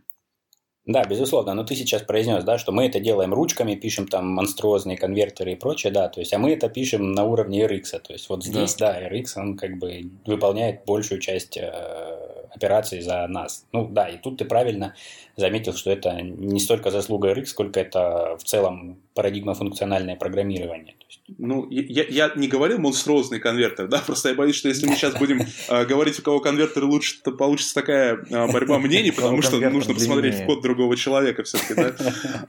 Да, 0.89 1.05
безусловно, 1.05 1.53
но 1.53 1.65
ты 1.65 1.77
сейчас 1.77 2.01
произнес, 2.01 2.45
да, 2.45 2.57
что 2.57 2.73
мы 2.73 2.87
это 2.87 2.99
делаем 2.99 3.35
ручками, 3.35 3.75
пишем 3.75 4.09
там 4.09 4.27
монструозные 4.29 4.97
конвертеры 4.97 5.53
и 5.53 5.55
прочее, 5.55 5.93
да, 5.93 6.09
то 6.09 6.21
есть, 6.21 6.33
а 6.33 6.39
мы 6.39 6.51
это 6.55 6.71
пишем 6.71 7.13
на 7.13 7.25
уровне 7.25 7.67
RX, 7.67 8.01
то 8.01 8.15
есть 8.15 8.31
вот 8.31 8.43
здесь, 8.43 8.75
да, 8.77 8.95
да 8.95 9.07
RX, 9.07 9.25
он 9.37 9.59
как 9.59 9.79
бы 9.79 10.11
выполняет 10.25 10.87
большую 10.87 11.21
часть 11.21 11.59
э, 11.59 12.28
операций 12.55 13.01
за 13.01 13.27
нас. 13.29 13.67
Ну 13.73 13.89
да, 13.89 14.09
и 14.09 14.19
тут 14.19 14.39
ты 14.39 14.45
правильно 14.45 14.95
заметил, 15.37 15.75
что 15.75 15.91
это 15.91 16.21
не 16.21 16.61
столько 16.61 16.91
заслуга 16.91 17.33
RX, 17.33 17.47
сколько 17.47 17.81
это 17.81 18.37
в 18.39 18.45
целом 18.45 18.99
парадигма 19.15 19.55
функциональное 19.55 20.17
программирование. 20.17 20.95
Есть... 21.09 21.21
Ну, 21.39 21.69
я, 21.71 22.05
я 22.09 22.33
не 22.35 22.49
говорил 22.49 22.79
монструозный 22.79 23.41
конвертер, 23.41 23.89
да, 23.89 23.99
просто 24.07 24.31
я 24.31 24.35
боюсь, 24.35 24.57
что 24.57 24.69
если 24.69 24.87
мы 24.87 24.95
сейчас 24.95 25.17
будем 25.17 25.43
э, 25.69 25.85
говорить, 25.85 26.19
у 26.19 26.23
кого 26.23 26.41
конвертер 26.41 26.85
лучше, 26.85 27.23
то 27.23 27.33
получится 27.33 27.75
такая 27.75 28.17
э, 28.17 28.53
борьба 28.53 28.79
мнений, 28.79 29.11
потому 29.11 29.43
что 29.43 29.59
нужно 29.59 29.95
посмотреть 29.95 30.37
в 30.37 30.47
код 30.47 30.63
другого 30.63 30.97
человека 30.97 31.45
все-таки, 31.45 31.75
да. 31.75 31.95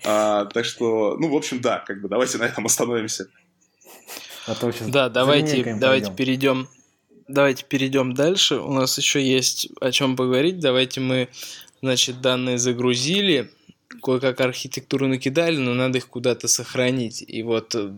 А, 0.06 0.46
так 0.46 0.66
что, 0.66 1.18
ну, 1.20 1.30
в 1.30 1.36
общем, 1.36 1.62
да, 1.62 1.80
как 1.80 2.02
бы 2.02 2.10
давайте 2.10 2.38
на 2.38 2.44
этом 2.44 2.66
остановимся. 2.66 3.28
А 4.48 4.56
да, 4.88 5.10
давайте, 5.10 5.76
давайте 5.80 6.12
перейдем 6.12 6.68
давайте 7.30 7.64
перейдем 7.64 8.14
дальше. 8.14 8.56
У 8.56 8.74
нас 8.74 8.98
еще 8.98 9.22
есть 9.22 9.70
о 9.80 9.92
чем 9.92 10.16
поговорить. 10.16 10.60
Давайте 10.60 11.00
мы, 11.00 11.30
значит, 11.82 12.22
данные 12.22 12.58
загрузили, 12.58 13.52
кое-как 14.02 14.42
архитектуру 14.42 15.08
накидали, 15.08 15.58
но 15.58 15.74
надо 15.74 16.00
их 16.00 16.08
куда-то 16.08 16.48
сохранить. 16.48 17.24
И 17.26 17.44
вот 17.44 17.76
э, 17.76 17.90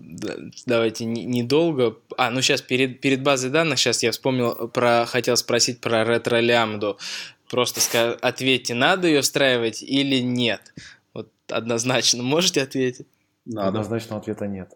давайте 0.66 1.06
недолго... 1.06 1.98
А, 2.18 2.30
ну 2.30 2.42
сейчас 2.42 2.62
перед, 2.62 3.00
перед 3.02 3.24
базой 3.24 3.50
данных, 3.50 3.80
сейчас 3.80 4.04
я 4.04 4.12
вспомнил 4.12 4.68
про... 4.70 5.06
Хотел 5.06 5.38
спросить 5.38 5.80
про 5.80 6.04
ретро-лямбду. 6.04 6.98
Просто 7.50 7.82
скаж... 7.82 8.18
ответьте, 8.22 8.74
надо 8.74 9.08
ее 9.08 9.22
встраивать 9.22 9.82
или 9.82 10.20
нет? 10.20 10.74
Вот 11.14 11.30
однозначно 11.50 12.24
можете 12.24 12.62
ответить? 12.62 13.08
Надо. 13.46 13.70
Однозначного 13.70 14.22
ответа 14.22 14.48
нет. 14.48 14.72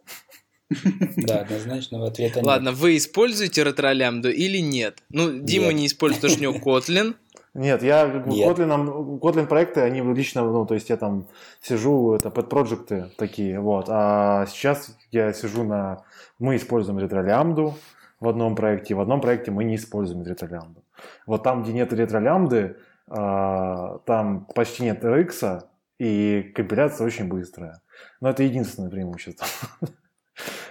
Да, 1.18 1.42
однозначного 1.42 2.08
ответа 2.08 2.40
нет. 2.40 2.46
Ладно, 2.46 2.72
вы 2.72 2.98
используете 2.98 3.64
ретролямбду 3.64 4.30
или 4.30 4.58
нет? 4.58 5.04
Ну, 5.10 5.40
Дима 5.40 5.68
нет. 5.68 5.76
не 5.76 5.88
использует, 5.88 6.22
потому 6.22 6.38
что 6.38 6.50
у 6.50 6.54
него 6.54 6.78
Kotlin. 6.78 7.16
Нет, 7.54 7.84
я 7.84 8.06
Нет. 8.26 8.58
Kotlin, 8.58 9.20
Kotlin 9.20 9.48
проекты, 9.48 9.80
они 9.80 10.02
лично, 10.02 10.44
ну, 10.44 10.66
то 10.66 10.74
есть 10.74 10.90
я 10.90 10.98
там 10.98 11.28
сижу, 11.62 12.14
это 12.14 12.30
под 12.30 12.50
проекты 12.50 13.12
такие, 13.18 13.62
вот. 13.62 13.86
А 13.88 14.46
сейчас 14.48 14.98
я 15.12 15.32
сижу 15.32 15.64
на... 15.64 16.04
Мы 16.38 16.58
используем 16.58 17.00
ретролямбду 17.00 17.76
в 18.20 18.28
одном 18.28 18.56
проекте, 18.56 18.94
в 18.94 19.00
одном 19.00 19.22
проекте 19.22 19.52
мы 19.52 19.64
не 19.64 19.78
используем 19.78 20.26
ретролямбду. 20.26 20.84
Вот 21.26 21.44
там, 21.44 21.64
где 21.64 21.72
нет 21.72 21.94
ретролямбды, 21.94 22.76
а, 23.08 24.00
там 24.00 24.48
почти 24.54 24.84
нет 24.84 25.02
RX, 25.02 25.64
и 25.98 26.52
компиляция 26.54 27.08
очень 27.08 27.30
быстрая. 27.30 27.80
Но 28.20 28.30
это 28.30 28.44
единственное 28.44 28.90
преимущество 28.90 29.48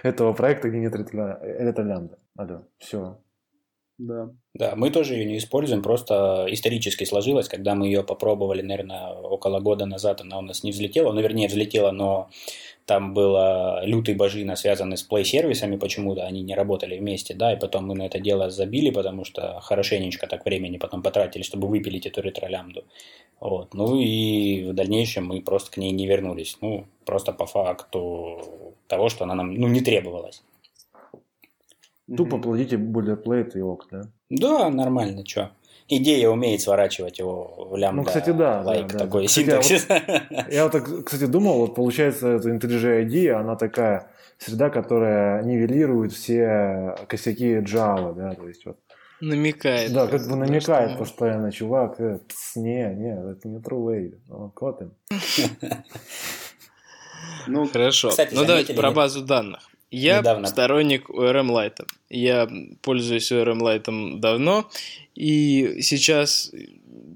этого 0.05 0.33
проекта, 0.33 0.69
где 0.69 0.79
нет 0.79 0.95
ретролямбды. 0.95 2.17
Алло, 2.35 2.61
все. 2.77 3.17
Да. 3.97 4.29
Да, 4.53 4.73
мы 4.75 4.89
тоже 4.91 5.13
ее 5.13 5.25
не 5.25 5.37
используем, 5.37 5.81
просто 5.81 6.47
исторически 6.49 7.05
сложилось, 7.05 7.47
когда 7.47 7.75
мы 7.75 7.85
ее 7.87 8.03
попробовали, 8.03 8.61
наверное, 8.61 9.07
около 9.07 9.61
года 9.61 9.85
назад, 9.85 10.19
она 10.21 10.37
у 10.37 10.41
нас 10.41 10.63
не 10.63 10.71
взлетела, 10.71 11.13
ну, 11.13 11.21
вернее, 11.21 11.47
взлетела, 11.47 11.91
но 11.91 12.29
там 12.85 13.13
было 13.13 13.83
лютый 13.83 14.13
божина, 14.13 14.55
связанный 14.55 14.97
с 14.97 15.03
плей-сервисами 15.03 15.75
почему-то, 15.77 16.25
они 16.25 16.43
не 16.43 16.53
работали 16.53 16.97
вместе, 16.97 17.33
да, 17.33 17.53
и 17.53 17.59
потом 17.59 17.87
мы 17.87 17.95
на 17.95 18.03
это 18.03 18.19
дело 18.19 18.49
забили, 18.49 18.91
потому 18.91 19.25
что 19.25 19.59
хорошенечко 19.61 20.27
так 20.27 20.45
времени 20.45 20.77
потом 20.77 21.01
потратили, 21.01 21.41
чтобы 21.41 21.67
выпилить 21.67 22.05
эту 22.05 22.21
ретролямбду. 22.21 22.83
Вот. 23.39 23.73
Ну 23.73 23.99
и 23.99 24.65
в 24.65 24.73
дальнейшем 24.73 25.25
мы 25.25 25.41
просто 25.41 25.71
к 25.71 25.77
ней 25.77 25.91
не 25.91 26.05
вернулись, 26.07 26.57
ну, 26.61 26.85
просто 27.05 27.33
по 27.33 27.47
факту 27.47 28.73
того, 28.87 29.09
что 29.09 29.23
она 29.23 29.33
нам, 29.33 29.53
ну, 29.55 29.67
не 29.67 29.81
требовалась. 29.81 30.43
Тупо 32.15 32.37
плодите 32.37 32.75
boilerplate 32.75 33.57
и 33.57 33.61
ок, 33.61 33.87
да? 33.89 34.03
Да, 34.29 34.69
нормально, 34.69 35.25
что. 35.25 35.51
Идея 35.87 36.29
умеет 36.29 36.61
сворачивать 36.61 37.19
его 37.19 37.69
в 37.69 37.77
лямбда. 37.77 38.01
Ну, 38.01 38.07
кстати, 38.07 38.31
да. 38.31 38.61
Лайк 38.61 38.87
да, 38.87 38.99
такой 38.99 39.23
да. 39.23 39.27
синтаксис. 39.27 39.85
Я 39.87 40.01
вот, 40.29 40.53
я 40.53 40.63
вот 40.63 40.71
так, 40.71 41.05
кстати, 41.05 41.25
думал, 41.25 41.59
вот 41.59 41.75
получается, 41.75 42.29
эта 42.29 42.49
IntelliJ 42.49 43.05
IDEA, 43.05 43.33
она 43.33 43.55
такая 43.55 44.11
среда, 44.39 44.69
которая 44.69 45.43
нивелирует 45.43 46.11
все 46.11 46.95
косяки 47.07 47.57
Java, 47.57 48.15
да, 48.15 48.33
то 48.33 48.47
есть 48.47 48.65
вот. 48.65 48.79
Намекает. 49.21 49.93
Да, 49.93 50.07
как 50.07 50.27
бы 50.27 50.35
намекает 50.35 50.91
что... 50.91 50.99
постоянно, 50.99 51.51
чувак, 51.51 51.95
э, 51.99 52.19
не, 52.55 52.93
не, 52.95 53.31
это 53.31 53.47
не 53.47 53.59
true 53.59 53.85
way, 53.85 54.13
ну, 54.27 54.51
Kotlin. 54.55 54.91
Ну, 57.47 57.67
хорошо. 57.67 58.09
Кстати, 58.09 58.33
ну, 58.33 58.43
давайте 58.43 58.73
про 58.73 58.89
базу 58.89 59.23
данных. 59.23 59.59
Я 59.95 60.19
недавно. 60.19 60.47
сторонник 60.47 61.09
ORM 61.09 61.49
Lite. 61.49 61.85
Я 62.09 62.49
пользуюсь 62.81 63.31
ORM 63.31 63.59
Lite 63.59 64.19
давно, 64.19 64.69
и 65.15 65.81
сейчас 65.81 66.51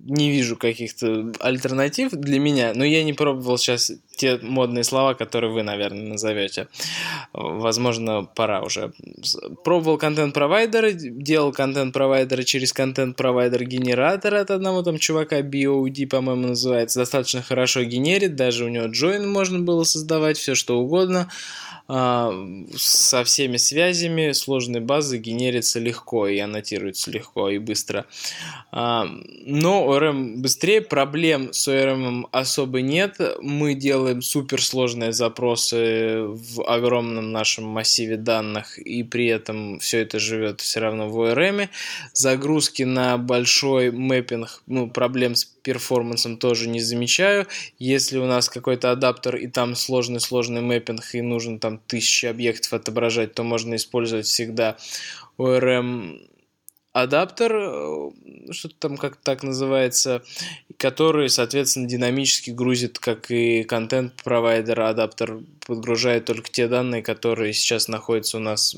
не 0.06 0.31
вижу 0.31 0.56
каких-то 0.56 1.31
альтернатив 1.39 2.11
для 2.11 2.39
меня, 2.39 2.73
но 2.73 2.85
я 2.85 3.03
не 3.03 3.14
пробовал 3.14 3.57
сейчас 3.57 3.91
те 4.20 4.38
модные 4.41 4.84
слова, 4.84 5.14
которые 5.14 5.50
вы, 5.50 5.64
наверное, 5.64 6.04
назовете. 6.04 6.68
Возможно, 7.32 8.26
пора 8.36 8.62
уже. 8.62 8.91
Пробовал 9.64 9.98
контент-провайдеры, 9.98 10.91
делал 10.94 11.54
контент-провайдеры 11.54 12.44
через 12.44 12.74
контент-провайдер 12.74 13.64
генератор 13.64 14.36
от 14.36 14.52
одного 14.52 14.84
там 14.84 14.98
чувака, 14.98 15.40
BOD, 15.40 16.08
по-моему, 16.08 16.48
называется. 16.48 17.00
Достаточно 17.00 17.41
хорошо 17.41 17.84
генерит, 17.84 18.36
даже 18.36 18.66
у 18.66 18.68
него 18.68 18.88
join 18.88 19.26
можно 19.26 19.60
было 19.60 19.86
создавать, 19.86 20.38
все 20.38 20.54
что 20.54 20.80
угодно. 20.80 21.30
А, 21.91 22.32
со 22.76 23.24
всеми 23.24 23.58
связями 23.58 24.32
сложной 24.34 24.80
базы 24.80 25.18
генерится 25.18 25.80
легко 25.80 26.28
и 26.28 26.38
аннотируется 26.38 27.10
легко 27.10 27.50
и 27.50 27.58
быстро. 27.58 28.06
А, 28.72 29.08
но 29.46 29.88
ORM 29.88 30.36
быстрее, 30.36 30.82
проблем 30.82 31.52
с 31.52 31.68
ORM 31.68 32.26
особо 32.32 32.82
нет. 32.82 33.20
Мы 33.41 33.74
делаем 33.74 34.09
суперсложные 34.22 35.14
запросы 35.14 36.22
в 36.23 36.64
огромном 36.65 37.31
нашем 37.31 37.65
массиве 37.65 38.18
данных, 38.18 38.77
и 38.77 39.03
при 39.03 39.27
этом 39.27 39.80
все 39.80 39.99
это 39.99 40.19
живет 40.19 40.61
все 40.61 40.80
равно 40.80 41.10
в 41.10 41.19
ORM. 41.19 41.69
Загрузки 42.14 42.84
на 42.84 43.18
большой 43.18 43.91
мэппинг, 43.91 44.64
ну, 44.68 44.90
проблем 44.90 45.36
с 45.36 45.45
перформансом 45.45 46.38
тоже 46.38 46.69
не 46.69 46.80
замечаю. 46.80 47.48
Если 47.77 48.18
у 48.18 48.26
нас 48.26 48.49
какой-то 48.49 48.91
адаптер 48.91 49.36
и 49.36 49.48
там 49.48 49.76
сложный-сложный 49.76 50.61
мэппинг 50.61 51.03
и 51.14 51.22
нужен 51.22 51.60
там 51.60 51.80
тысячи 51.80 52.26
объектов 52.26 52.73
отображать, 52.73 53.34
то 53.34 53.44
можно 53.44 53.76
использовать 53.76 54.26
всегда 54.26 54.77
ORM 55.38 56.28
адаптер, 57.02 57.54
э, 57.56 58.10
что-то 58.52 58.76
там 58.80 58.98
как 58.98 59.16
так 59.18 59.44
называется, 59.44 60.22
который, 60.78 61.30
соответственно, 61.30 61.88
динамически 61.88 62.52
грузит, 62.52 63.00
как 63.00 63.32
и 63.32 63.64
контент-провайдер, 63.64 64.80
адаптер 64.82 65.40
подгружает 65.66 66.26
только 66.26 66.50
те 66.50 66.68
данные, 66.68 67.02
которые 67.02 67.54
сейчас 67.54 67.88
находятся 67.88 68.38
у 68.38 68.42
нас 68.42 68.76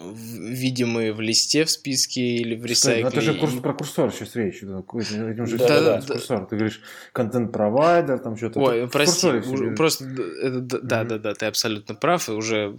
видимые 0.00 1.12
в 1.12 1.20
листе 1.20 1.64
в 1.64 1.70
списке 1.70 2.20
или 2.20 2.56
в 2.56 2.64
ресайкле. 2.64 3.04
Ну 3.04 3.08
это 3.08 3.20
же 3.20 3.34
курс, 3.34 3.54
про 3.54 3.72
курсор 3.72 4.12
сейчас 4.12 4.34
речь. 4.34 4.60
Же 4.60 4.66
да, 4.66 5.80
да, 5.80 6.00
да, 6.00 6.02
курсор. 6.02 6.46
Ты 6.46 6.56
говоришь 6.56 6.80
контент-провайдер, 7.12 8.18
там 8.18 8.36
что-то. 8.36 8.60
Ой, 8.60 8.88
прости, 8.88 9.28
уже, 9.28 9.72
просто 9.72 10.04
это, 10.04 10.60
да, 10.60 11.02
mm-hmm. 11.02 11.04
да, 11.04 11.18
да, 11.18 11.34
ты 11.34 11.46
абсолютно 11.46 11.94
прав, 11.94 12.28
и 12.28 12.32
уже 12.32 12.76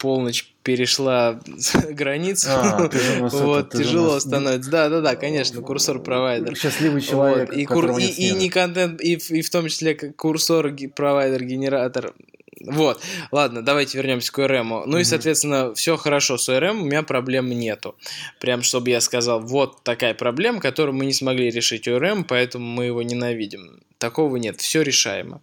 полночь 0.00 0.52
перешла 0.62 1.40
границу, 1.90 2.48
а, 2.50 2.88
вот, 3.30 3.72
тяжело 3.72 4.14
нас... 4.14 4.22
становится. 4.22 4.70
Да, 4.70 4.88
да, 4.88 5.00
да, 5.00 5.14
конечно, 5.14 5.60
курсор 5.60 6.02
провайдер. 6.02 6.56
Счастливый 6.56 7.02
человек. 7.02 7.50
Вот. 7.50 7.56
И, 7.56 7.64
кур... 7.66 7.98
и, 7.98 8.06
и 8.06 8.32
не 8.32 8.48
контент, 8.48 9.00
и, 9.00 9.14
и 9.14 9.42
в 9.42 9.50
том 9.50 9.68
числе 9.68 9.94
курсор 9.94 10.74
провайдер 10.96 11.44
генератор 11.44 12.14
вот, 12.62 13.00
ладно, 13.32 13.62
давайте 13.62 13.96
вернемся 13.96 14.30
к 14.30 14.38
ORM. 14.38 14.82
Ну 14.84 14.98
mm-hmm. 14.98 15.00
и, 15.00 15.04
соответственно, 15.04 15.74
все 15.74 15.96
хорошо 15.96 16.36
с 16.36 16.46
ORM, 16.50 16.82
у 16.82 16.84
меня 16.84 17.02
проблем 17.02 17.48
нету. 17.48 17.96
Прям, 18.38 18.62
чтобы 18.62 18.90
я 18.90 19.00
сказал, 19.00 19.40
вот 19.40 19.82
такая 19.82 20.12
проблема, 20.12 20.60
которую 20.60 20.94
мы 20.94 21.06
не 21.06 21.14
смогли 21.14 21.50
решить 21.50 21.88
ORM, 21.88 22.24
поэтому 22.28 22.66
мы 22.66 22.84
его 22.84 23.02
ненавидим. 23.02 23.80
Такого 23.96 24.36
нет, 24.36 24.60
все 24.60 24.82
решаемо. 24.82 25.40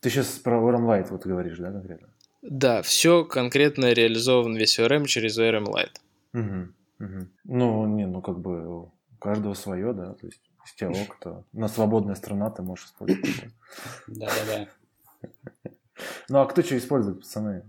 Ты 0.00 0.10
сейчас 0.10 0.26
про 0.26 0.56
ORM 0.56 0.86
Lite 0.86 1.08
вот 1.10 1.26
говоришь, 1.26 1.58
да, 1.58 1.72
конкретно? 1.72 2.11
Да, 2.42 2.82
все 2.82 3.24
конкретно 3.24 3.92
реализован 3.92 4.56
весь 4.56 4.78
ORM 4.78 5.06
через 5.06 5.38
ORM 5.38 5.64
Lite. 5.64 5.98
Угу, 6.34 7.04
угу. 7.04 7.26
Ну, 7.44 7.86
не, 7.86 8.06
ну 8.06 8.20
как 8.20 8.40
бы 8.40 8.66
у 8.66 8.92
каждого 9.20 9.54
свое, 9.54 9.92
да, 9.92 10.14
то 10.14 10.26
есть 10.26 10.40
с 10.64 10.74
тебя 10.74 10.90
ок, 11.24 11.44
на 11.52 11.68
свободная 11.68 12.16
страна 12.16 12.50
ты 12.50 12.62
можешь 12.62 12.86
использовать. 12.86 13.44
Да-да-да. 14.08 14.68
Ну 16.28 16.40
а 16.40 16.46
кто 16.46 16.62
что 16.62 16.76
использует, 16.76 17.20
пацаны? 17.20 17.62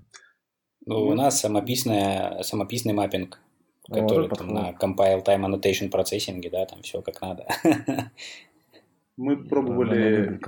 Ну, 0.86 1.08
у 1.08 1.14
нас 1.14 1.40
самописная, 1.40 2.42
самописный 2.42 2.94
маппинг, 2.94 3.40
который 3.88 4.28
там, 4.30 4.48
на 4.48 4.72
compile 4.72 5.24
time 5.24 5.46
annotation 5.46 5.90
процессинге, 5.90 6.50
да, 6.50 6.66
там 6.66 6.82
все 6.82 7.02
как 7.02 7.22
надо. 7.22 7.48
Мы 9.18 9.38
пробовали 9.38 10.40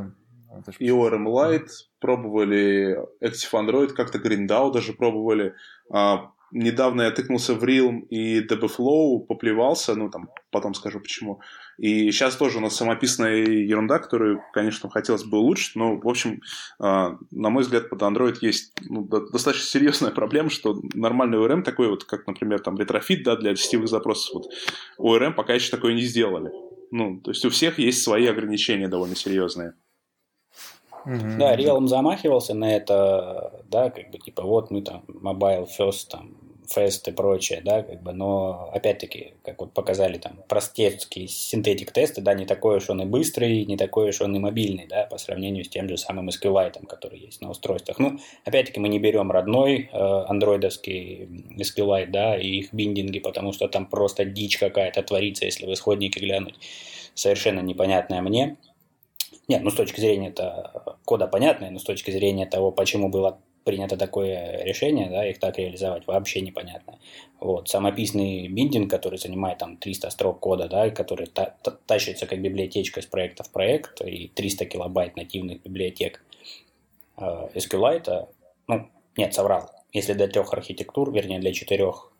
и 0.79 0.89
ORM 0.89 1.25
Lite, 1.25 1.69
пробовали 1.99 2.97
Active 3.23 3.51
Android, 3.53 3.87
как-то 3.89 4.19
Grindau 4.19 4.71
даже 4.71 4.93
пробовали. 4.93 5.53
А, 5.91 6.31
недавно 6.51 7.03
я 7.03 7.11
тыкнулся 7.11 7.53
в 7.53 7.63
Realm 7.63 8.01
и 8.09 8.45
DBFlow, 8.45 9.25
поплевался, 9.27 9.95
ну, 9.95 10.09
там, 10.09 10.29
потом 10.51 10.73
скажу 10.73 10.99
почему. 10.99 11.41
И 11.77 12.11
сейчас 12.11 12.35
тоже 12.37 12.59
у 12.59 12.61
нас 12.61 12.75
самописная 12.75 13.35
ерунда, 13.35 13.99
которую, 13.99 14.41
конечно, 14.53 14.89
хотелось 14.89 15.25
бы 15.25 15.37
улучшить, 15.37 15.75
но, 15.75 15.97
в 15.97 16.07
общем, 16.07 16.41
а, 16.79 17.17
на 17.31 17.49
мой 17.49 17.63
взгляд, 17.63 17.89
под 17.89 18.01
Android 18.01 18.37
есть 18.41 18.73
ну, 18.87 19.03
достаточно 19.03 19.67
серьезная 19.67 20.11
проблема, 20.15 20.49
что 20.49 20.79
нормальный 20.93 21.37
ORM 21.37 21.63
такой 21.63 21.89
вот, 21.89 22.05
как, 22.05 22.27
например, 22.27 22.59
там, 22.61 22.77
Retrofit, 22.77 23.23
да, 23.23 23.35
для 23.35 23.55
сетевых 23.55 23.89
запросов, 23.89 24.35
вот, 24.35 24.53
ORM 24.99 25.33
пока 25.33 25.53
еще 25.53 25.71
такое 25.71 25.93
не 25.93 26.03
сделали. 26.03 26.51
Ну, 26.91 27.19
то 27.19 27.31
есть 27.31 27.43
у 27.43 27.49
всех 27.49 27.79
есть 27.79 28.03
свои 28.03 28.27
ограничения 28.27 28.87
довольно 28.87 29.15
серьезные. 29.15 29.73
Mm-hmm. 31.05 31.37
Да, 31.37 31.55
Realm 31.55 31.87
замахивался 31.87 32.53
на 32.53 32.75
это, 32.75 33.63
да, 33.69 33.89
как 33.89 34.11
бы 34.11 34.17
типа 34.17 34.43
вот 34.43 34.71
мы 34.71 34.81
там 34.81 35.03
mobile 35.07 35.67
first, 35.77 36.09
там 36.09 36.35
fast 36.67 37.07
и 37.07 37.11
прочее, 37.11 37.61
да, 37.63 37.83
как 37.83 38.01
бы, 38.01 38.11
но 38.13 38.69
опять-таки, 38.73 39.33
как 39.43 39.59
вот 39.61 39.73
показали 39.73 40.17
там 40.17 40.39
простецкие 40.47 41.27
synthetic 41.27 41.91
тесты, 41.91 42.21
да, 42.21 42.33
не 42.33 42.45
такой 42.45 42.77
уж 42.77 42.89
он 42.89 43.01
и 43.01 43.05
быстрый, 43.05 43.65
не 43.65 43.77
такой 43.77 44.09
уж 44.09 44.21
он 44.21 44.35
и 44.35 44.39
мобильный, 44.39 44.87
да, 44.87 45.05
по 45.05 45.17
сравнению 45.17 45.63
с 45.63 45.69
тем 45.69 45.87
же 45.89 45.97
самым 45.97 46.29
SQLite, 46.29 46.85
который 46.87 47.19
есть 47.19 47.41
на 47.41 47.49
устройствах. 47.49 47.99
Ну, 47.99 48.19
опять-таки 48.43 48.79
мы 48.79 48.89
не 48.89 48.99
берем 48.99 49.31
родной 49.31 49.89
э, 49.91 50.25
андроидовский 50.27 51.27
SQLite, 51.57 52.09
да, 52.09 52.37
и 52.37 52.47
их 52.47 52.73
биндинги, 52.73 53.19
потому 53.19 53.53
что 53.53 53.67
там 53.67 53.85
просто 53.85 54.25
дичь 54.25 54.57
какая-то 54.57 55.03
творится, 55.03 55.45
если 55.45 55.65
в 55.65 55.73
исходнике 55.73 56.19
глянуть. 56.19 56.55
Совершенно 57.13 57.61
непонятная 57.61 58.21
мне. 58.21 58.57
Нет, 59.47 59.61
ну 59.61 59.69
с 59.69 59.75
точки 59.75 59.99
зрения 59.99 60.29
это 60.29 60.97
кода 61.05 61.27
понятное, 61.27 61.69
но 61.69 61.79
с 61.79 61.83
точки 61.83 62.11
зрения 62.11 62.45
того, 62.45 62.71
почему 62.71 63.09
было 63.09 63.39
принято 63.65 63.97
такое 63.97 64.63
решение, 64.63 65.09
да, 65.09 65.27
их 65.27 65.39
так 65.39 65.57
реализовать, 65.57 66.05
вообще 66.07 66.41
непонятно. 66.41 66.99
Вот, 67.39 67.67
самописный 67.67 68.47
биндинг, 68.47 68.89
который 68.89 69.17
занимает 69.17 69.57
там 69.57 69.77
300 69.77 70.11
строк 70.11 70.39
кода, 70.39 70.69
да, 70.69 70.89
который 70.91 71.27
та 71.27 71.55
тащится 71.87 72.27
как 72.27 72.41
библиотечка 72.41 72.99
из 72.99 73.07
проекта 73.07 73.43
в 73.43 73.49
проект, 73.49 74.01
и 74.01 74.27
300 74.27 74.65
килобайт 74.65 75.15
нативных 75.15 75.63
библиотек 75.63 76.23
э, 77.17 77.49
SQLite, 77.55 78.27
ну, 78.67 78.87
нет, 79.17 79.33
соврал, 79.33 79.71
если 79.91 80.13
для 80.13 80.27
трех 80.27 80.53
архитектур, 80.53 81.11
вернее, 81.11 81.39
для 81.39 81.51
четырех, 81.51 82.11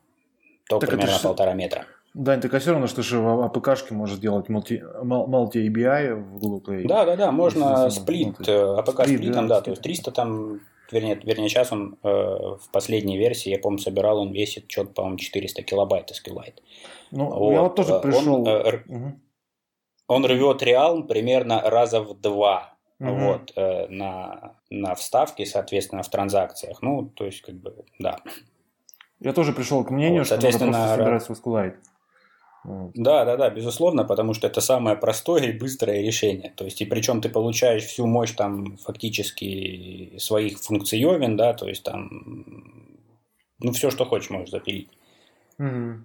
то 0.68 0.80
так 0.80 0.90
примерно 0.90 1.20
полтора 1.22 1.54
метра. 1.54 1.86
Да, 2.16 2.38
так 2.38 2.54
а 2.54 2.60
все 2.60 2.72
равно, 2.72 2.88
что 2.88 3.04
же 3.04 3.20
в 3.20 3.44
APK 3.44 3.65
шке 3.65 3.94
может 3.94 4.22
делать 4.22 4.50
multi, 4.50 4.82
multi 5.04 5.68
ABI 5.68 6.16
в 6.16 6.40
Google 6.40 6.64
Play. 6.66 6.88
Да, 6.88 7.04
да, 7.04 7.18
да, 7.18 7.32
можно 7.32 7.90
split, 7.90 8.40
APK 8.48 9.04
split 9.04 9.32
ом, 9.32 9.50
да, 9.50 9.56
да, 9.56 9.62
то 9.62 9.72
есть 9.72 9.82
300 9.82 10.12
там, 10.12 10.62
вернее, 10.94 11.20
вернее 11.22 11.50
сейчас 11.50 11.74
он 11.74 11.98
э, 12.04 12.08
в 12.08 12.70
последней 12.72 13.18
версии, 13.18 13.50
я 13.50 13.60
помню, 13.60 13.80
собирал, 13.80 14.20
он 14.20 14.32
весит 14.32 14.72
что-то, 14.72 14.94
по-моему, 14.94 15.18
400 15.18 15.62
килобайт 15.64 16.10
SQLite. 16.12 16.60
Ну, 17.12 17.30
вот. 17.30 17.52
я 17.52 17.62
вот 17.62 17.76
тоже 17.76 18.00
пришел. 18.00 18.34
Он, 18.34 18.48
э, 18.48 18.82
угу. 18.88 19.20
он 20.08 20.26
рвет 20.26 20.64
реал 20.64 21.04
примерно 21.04 21.60
раза 21.70 22.00
в 22.00 22.18
два 22.22 22.78
угу. 22.98 23.14
вот, 23.14 23.52
э, 23.58 23.88
на, 23.90 24.54
на 24.70 24.96
вставке, 24.96 25.46
соответственно, 25.46 26.02
в 26.02 26.10
транзакциях. 26.10 26.82
Ну, 26.82 27.10
то 27.14 27.26
есть, 27.26 27.42
как 27.42 27.56
бы, 27.56 27.76
да. 28.00 28.20
Я 29.20 29.34
тоже 29.34 29.52
пришел 29.52 29.84
к 29.84 29.90
мнению, 29.90 30.22
вот, 30.22 30.28
что 30.28 30.36
надо 30.38 30.58
просто 30.60 30.96
собирать 30.96 31.30
SQLite. 31.30 31.76
Да, 32.96 33.26
да, 33.26 33.38
да, 33.38 33.50
безусловно, 33.50 34.06
потому 34.06 34.34
что 34.34 34.48
это 34.48 34.62
самое 34.62 34.96
простое 34.96 35.44
и 35.44 35.58
быстрое 35.58 36.02
решение. 36.02 36.52
То 36.56 36.66
есть, 36.66 36.82
и 36.82 36.86
причем 36.86 37.22
ты 37.22 37.30
получаешь 37.30 37.84
всю 37.84 38.08
мощь 38.08 38.32
там 38.32 38.78
фактически 38.78 40.18
своих 40.18 40.60
функционен, 40.60 41.38
да, 41.38 41.54
то 41.54 41.68
есть 41.68 41.84
там, 41.84 42.10
ну, 43.60 43.72
все, 43.72 43.92
что 43.92 44.06
хочешь, 44.06 44.30
можешь 44.30 44.50
запилить. 44.50 44.90
Угу. 45.60 46.00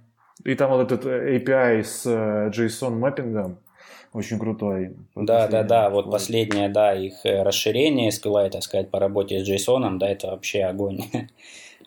И 0.44 0.54
там 0.54 0.70
вот 0.70 0.92
этот 0.92 1.06
API 1.06 1.82
с 1.82 2.06
э, 2.06 2.50
JSON 2.50 2.90
мэппингом 2.90 3.58
очень 4.12 4.38
крутой. 4.38 4.96
Да, 5.14 5.48
да, 5.48 5.62
да, 5.62 5.90
вот 5.90 6.10
последнее, 6.10 6.68
да, 6.68 6.94
их 6.94 7.24
э, 7.24 7.42
расширение 7.42 8.10
SQLite, 8.10 8.50
так 8.50 8.62
сказать, 8.62 8.90
по 8.90 8.98
работе 8.98 9.44
с 9.44 9.48
JSON, 9.48 9.98
да, 9.98 10.08
это 10.08 10.28
вообще 10.28 10.64
огонь. 10.64 11.00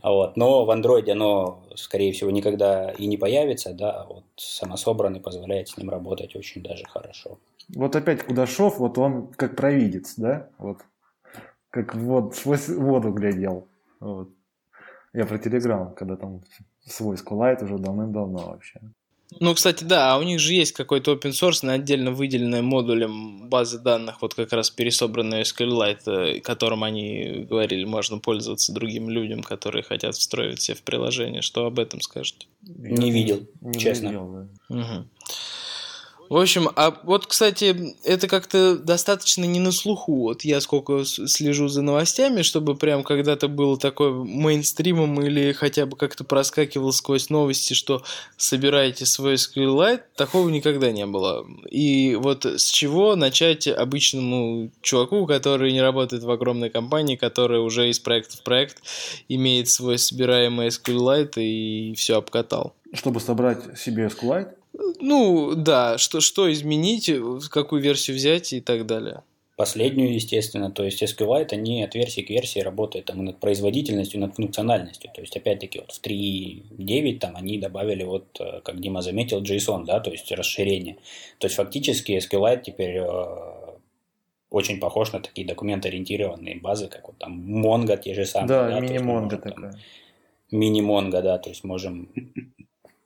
Вот. 0.04 0.36
Но 0.36 0.66
в 0.66 0.70
Android 0.70 1.10
оно, 1.10 1.64
скорее 1.76 2.12
всего, 2.12 2.30
никогда 2.30 2.92
и 2.92 3.08
не 3.08 3.18
появится, 3.18 3.74
да, 3.74 4.02
а 4.02 4.06
вот 4.06 4.26
самособранный 4.36 5.22
позволяет 5.22 5.70
с 5.70 5.78
ним 5.78 5.90
работать 5.90 6.36
очень 6.36 6.62
даже 6.62 6.84
хорошо. 6.86 7.40
Вот 7.70 7.96
опять 7.96 8.24
Кудашов, 8.24 8.80
вот 8.80 8.98
он 8.98 9.28
как 9.28 9.56
провидец, 9.56 10.16
да, 10.18 10.50
вот, 10.58 10.80
как 11.70 11.96
вот 11.96 12.36
сквозь 12.36 12.68
воду 12.68 13.14
глядел. 13.14 13.68
Вот. 14.02 14.30
Я 15.14 15.26
про 15.26 15.38
Телеграм, 15.38 15.94
когда 15.94 16.18
там 16.18 16.42
свой 16.86 17.16
SQLite 17.16 17.64
уже 17.64 17.78
давным-давно 17.78 18.40
вообще. 18.48 18.82
Ну, 19.40 19.54
кстати, 19.54 19.84
да, 19.84 20.14
а 20.14 20.18
у 20.18 20.24
них 20.24 20.40
же 20.40 20.54
есть 20.54 20.72
какой-то 20.72 21.14
open 21.14 21.32
source, 21.32 21.68
отдельно 21.70 22.12
выделенная 22.12 22.62
модулем 22.62 23.50
базы 23.50 23.80
данных, 23.80 24.22
вот 24.22 24.34
как 24.34 24.52
раз 24.54 24.70
пересобранная 24.70 25.44
SQLite, 25.44 26.42
которым 26.42 26.84
они 26.84 27.46
говорили, 27.50 27.86
можно 27.86 28.20
пользоваться 28.20 28.74
другим 28.74 29.10
людям, 29.10 29.42
которые 29.44 29.84
хотят 29.84 30.16
встроить 30.16 30.62
себе 30.62 30.76
в 30.76 30.84
приложение. 30.84 31.42
Что 31.42 31.66
об 31.66 31.80
этом 31.80 32.02
скажете? 32.02 32.48
Не 32.62 33.12
видел, 33.12 33.48
не 33.62 33.80
честно. 33.80 34.08
Видел, 34.08 34.48
да. 34.70 34.76
угу. 34.76 35.08
В 36.30 36.38
общем, 36.38 36.70
а 36.76 36.98
вот, 37.04 37.28
кстати, 37.28 37.96
это 38.04 38.28
как-то 38.28 38.78
достаточно 38.78 39.44
не 39.46 39.60
на 39.60 39.72
слуху. 39.72 40.16
Вот 40.16 40.44
я 40.44 40.62
сколько 40.62 41.04
слежу 41.06 41.68
за 41.68 41.82
новостями, 41.82 42.42
чтобы 42.42 42.76
прям 42.76 43.04
когда-то 43.04 43.48
было 43.48 43.78
такое 43.78 44.12
мейнстримом 44.12 45.22
или 45.22 45.52
хотя 45.52 45.86
бы 45.86 45.96
как-то 45.96 46.24
проскакивал 46.24 46.92
сквозь 46.92 47.30
новости, 47.30 47.74
что 47.74 48.04
собираете 48.38 49.06
свой 49.06 49.36
SQLite, 49.36 50.02
такого 50.16 50.50
никогда 50.50 50.92
не 50.92 51.06
было. 51.06 51.46
И 51.70 52.16
вот 52.16 52.46
с 52.46 52.70
чего 52.70 53.16
начать 53.16 53.68
обычному 53.68 54.72
чуваку, 54.82 55.26
который 55.26 55.72
не 55.72 55.82
работает 55.82 56.24
в 56.24 56.32
огромной 56.32 56.70
компании, 56.70 57.16
которая 57.16 57.60
уже 57.60 57.90
из 57.90 58.00
проекта 58.00 58.38
в 58.38 58.44
проект 58.44 58.78
имеет 59.30 59.70
свой 59.70 59.98
собираемый 59.98 60.68
SQLite 60.68 61.42
и 61.42 61.94
все 61.96 62.18
обкатал? 62.18 62.74
Чтобы 62.94 63.20
собрать 63.20 63.78
себе 63.78 64.08
SQLite? 64.08 64.54
Ну, 64.74 65.54
да, 65.56 65.98
что, 65.98 66.20
что 66.20 66.52
изменить, 66.52 67.12
какую 67.50 67.82
версию 67.82 68.16
взять 68.16 68.54
и 68.54 68.62
так 68.62 68.86
далее. 68.86 69.24
Последнюю, 69.56 70.16
естественно, 70.16 70.72
то 70.72 70.84
есть 70.84 71.04
SQLite, 71.04 71.50
они 71.52 71.84
от 71.84 71.94
версии 71.94 72.22
к 72.22 72.30
версии 72.32 72.60
работают 72.60 73.06
там, 73.06 73.24
над 73.24 73.40
производительностью, 73.40 74.20
над 74.20 74.36
функциональностью. 74.36 75.12
То 75.14 75.22
есть, 75.22 75.38
опять-таки, 75.38 75.80
вот 75.80 75.92
в 75.92 76.02
3.9 76.02 77.20
там 77.20 77.36
они 77.36 77.60
добавили, 77.60 78.04
вот, 78.04 78.26
э, 78.40 78.62
как 78.62 78.82
Дима 78.82 79.04
заметил, 79.04 79.44
JSON, 79.44 79.86
да, 79.86 80.00
то 80.00 80.10
есть 80.10 80.32
расширение. 80.32 80.98
То 81.38 81.46
есть, 81.46 81.56
фактически 81.56 82.14
SQLite 82.14 82.64
теперь 82.64 82.98
э, 82.98 83.74
очень 84.50 84.80
похож 84.80 85.12
на 85.12 85.20
такие 85.20 85.46
документ-ориентированные 85.46 86.60
базы, 86.60 86.88
как 86.88 87.08
вот 87.08 87.20
там 87.20 87.40
Mongo 87.64 87.96
те 88.02 88.16
же 88.16 88.26
самые. 88.26 88.48
Да, 88.48 88.70
да 88.70 88.80
мини-Mongo 88.80 89.38
такая. 89.38 89.80
Мини-Mongo, 90.52 91.22
да, 91.22 91.38
то 91.38 91.50
есть 91.50 91.64
можем 91.64 92.10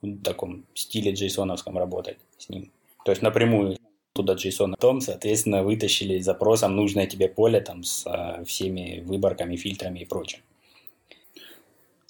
в 0.02 0.22
таком 0.22 0.66
стиле 0.74 1.14
джейсоновском 1.14 1.78
работать 1.78 2.18
с 2.38 2.50
ним. 2.50 2.72
То 3.04 3.12
есть 3.12 3.22
напрямую 3.22 3.78
туда 4.14 4.34
JSON. 4.34 4.72
Потом, 4.72 5.00
соответственно, 5.00 5.64
вытащили 5.64 6.20
запросом 6.20 6.76
нужное 6.76 7.08
тебе 7.08 7.30
поле 7.30 7.62
там 7.62 7.84
с 7.84 8.06
а, 8.06 8.44
всеми 8.44 9.04
выборками, 9.06 9.56
фильтрами 9.56 10.00
и 10.00 10.06
прочим. 10.06 10.40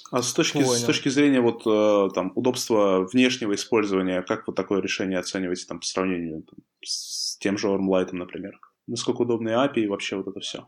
А 0.09 0.21
с 0.21 0.33
точки, 0.33 0.63
с 0.63 0.83
точки 0.83 1.09
зрения 1.09 1.41
вот 1.41 1.63
э, 1.65 2.09
там 2.15 2.31
удобства 2.35 3.05
внешнего 3.11 3.53
использования, 3.53 4.21
как 4.21 4.47
вот 4.47 4.55
такое 4.55 4.81
решение 4.81 5.19
оцениваете 5.19 5.65
там 5.67 5.81
по 5.81 5.85
сравнению 5.85 6.43
там, 6.43 6.59
с 6.81 7.37
тем 7.39 7.57
же 7.57 7.67
Ormlight, 7.67 8.13
например? 8.13 8.57
Насколько 8.87 9.23
удобные 9.23 9.57
API 9.57 9.81
и 9.81 9.87
вообще 9.87 10.15
вот 10.15 10.29
это 10.29 10.39
все? 10.39 10.65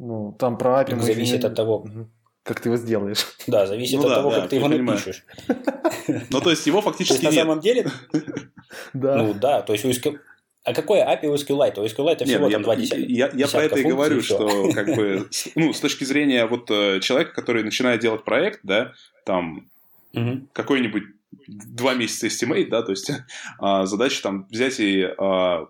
Ну, 0.00 0.34
там 0.36 0.58
про 0.58 0.82
API... 0.82 0.98
Зависит 0.98 1.44
от 1.44 1.54
того, 1.54 1.82
угу 1.82 2.08
как 2.44 2.60
ты 2.60 2.68
его 2.68 2.76
сделаешь. 2.76 3.26
Да, 3.46 3.66
зависит 3.66 3.96
ну, 3.96 4.02
от 4.02 4.08
да, 4.08 4.14
того, 4.16 4.30
да, 4.30 4.40
как 4.40 4.50
ты 4.50 4.56
его 4.56 4.68
понимаю. 4.68 4.98
напишешь. 4.98 5.24
Ну, 6.30 6.40
то 6.40 6.50
есть 6.50 6.66
его 6.66 6.80
фактически 6.82 7.24
На 7.24 7.32
самом 7.32 7.60
деле... 7.60 7.90
Да. 8.92 9.16
Ну, 9.16 9.34
да, 9.34 9.62
то 9.62 9.72
есть 9.72 9.84
у 9.84 9.90
а 10.64 10.72
какое 10.72 11.04
API 11.04 11.26
у 11.26 11.34
SQLite? 11.34 11.78
У 11.78 11.84
SQLite 11.84 12.24
всего 12.24 12.48
там 12.48 12.62
два 12.62 12.76
десятка. 12.76 13.04
Я, 13.04 13.30
я 13.34 13.48
про 13.48 13.64
это 13.64 13.78
и 13.78 13.84
говорю, 13.84 14.22
что 14.22 14.70
как 14.72 14.94
бы, 14.94 15.28
ну, 15.54 15.72
с 15.74 15.80
точки 15.80 16.04
зрения 16.04 16.46
вот 16.46 16.70
э, 16.70 17.00
человека, 17.00 17.34
который 17.34 17.62
начинает 17.62 18.00
делать 18.00 18.24
проект, 18.24 18.60
да, 18.62 18.92
там 19.26 19.68
какой-нибудь 20.52 21.04
два 21.48 21.94
месяца 21.94 22.28
estimate, 22.28 22.68
да, 22.68 22.82
то 22.82 22.92
есть 22.92 23.10
а, 23.58 23.84
задача 23.84 24.22
там 24.22 24.46
взять 24.50 24.80
и 24.80 25.02
а, 25.02 25.66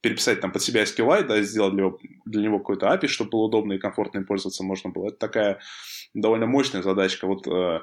переписать 0.00 0.40
там 0.40 0.52
под 0.52 0.62
себя 0.62 0.84
SQLite, 0.84 1.26
да, 1.26 1.42
сделать 1.42 1.74
для 1.74 1.84
него, 1.84 1.98
для 2.24 2.42
него 2.42 2.58
какой-то 2.58 2.86
API, 2.86 3.08
чтобы 3.08 3.30
было 3.30 3.42
удобно 3.42 3.74
и 3.74 3.78
комфортно 3.78 4.18
им 4.18 4.26
пользоваться 4.26 4.64
можно 4.64 4.90
было. 4.90 5.08
Это 5.08 5.16
такая 5.16 5.58
довольно 6.14 6.46
мощная 6.46 6.82
задачка. 6.82 7.26
Вот, 7.26 7.46
э, 7.46 7.80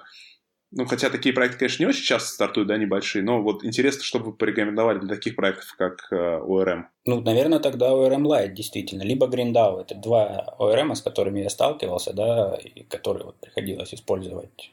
ну, 0.71 0.85
хотя 0.85 1.09
такие 1.09 1.33
проекты, 1.33 1.59
конечно, 1.59 1.83
не 1.83 1.89
очень 1.89 2.03
часто 2.03 2.29
стартуют, 2.29 2.67
да, 2.67 2.77
небольшие, 2.77 3.23
но 3.23 3.41
вот 3.41 3.63
интересно, 3.63 4.03
что 4.03 4.19
вы 4.19 4.33
порекомендовали 4.33 4.99
для 4.99 5.15
таких 5.15 5.35
проектов, 5.35 5.73
как 5.77 6.07
э, 6.11 6.15
ORM. 6.15 6.83
Ну, 7.05 7.21
наверное, 7.21 7.59
тогда 7.59 7.91
ORM 7.91 8.23
Lite, 8.23 8.53
действительно. 8.53 9.03
Либо 9.03 9.27
GreenDAO. 9.27 9.81
Это 9.81 9.95
два 9.95 10.55
ORM, 10.59 10.95
с 10.95 11.01
которыми 11.01 11.41
я 11.41 11.49
сталкивался, 11.49 12.13
да, 12.13 12.55
и 12.55 12.83
которые 12.83 13.25
вот 13.25 13.35
приходилось 13.39 13.93
использовать. 13.93 14.71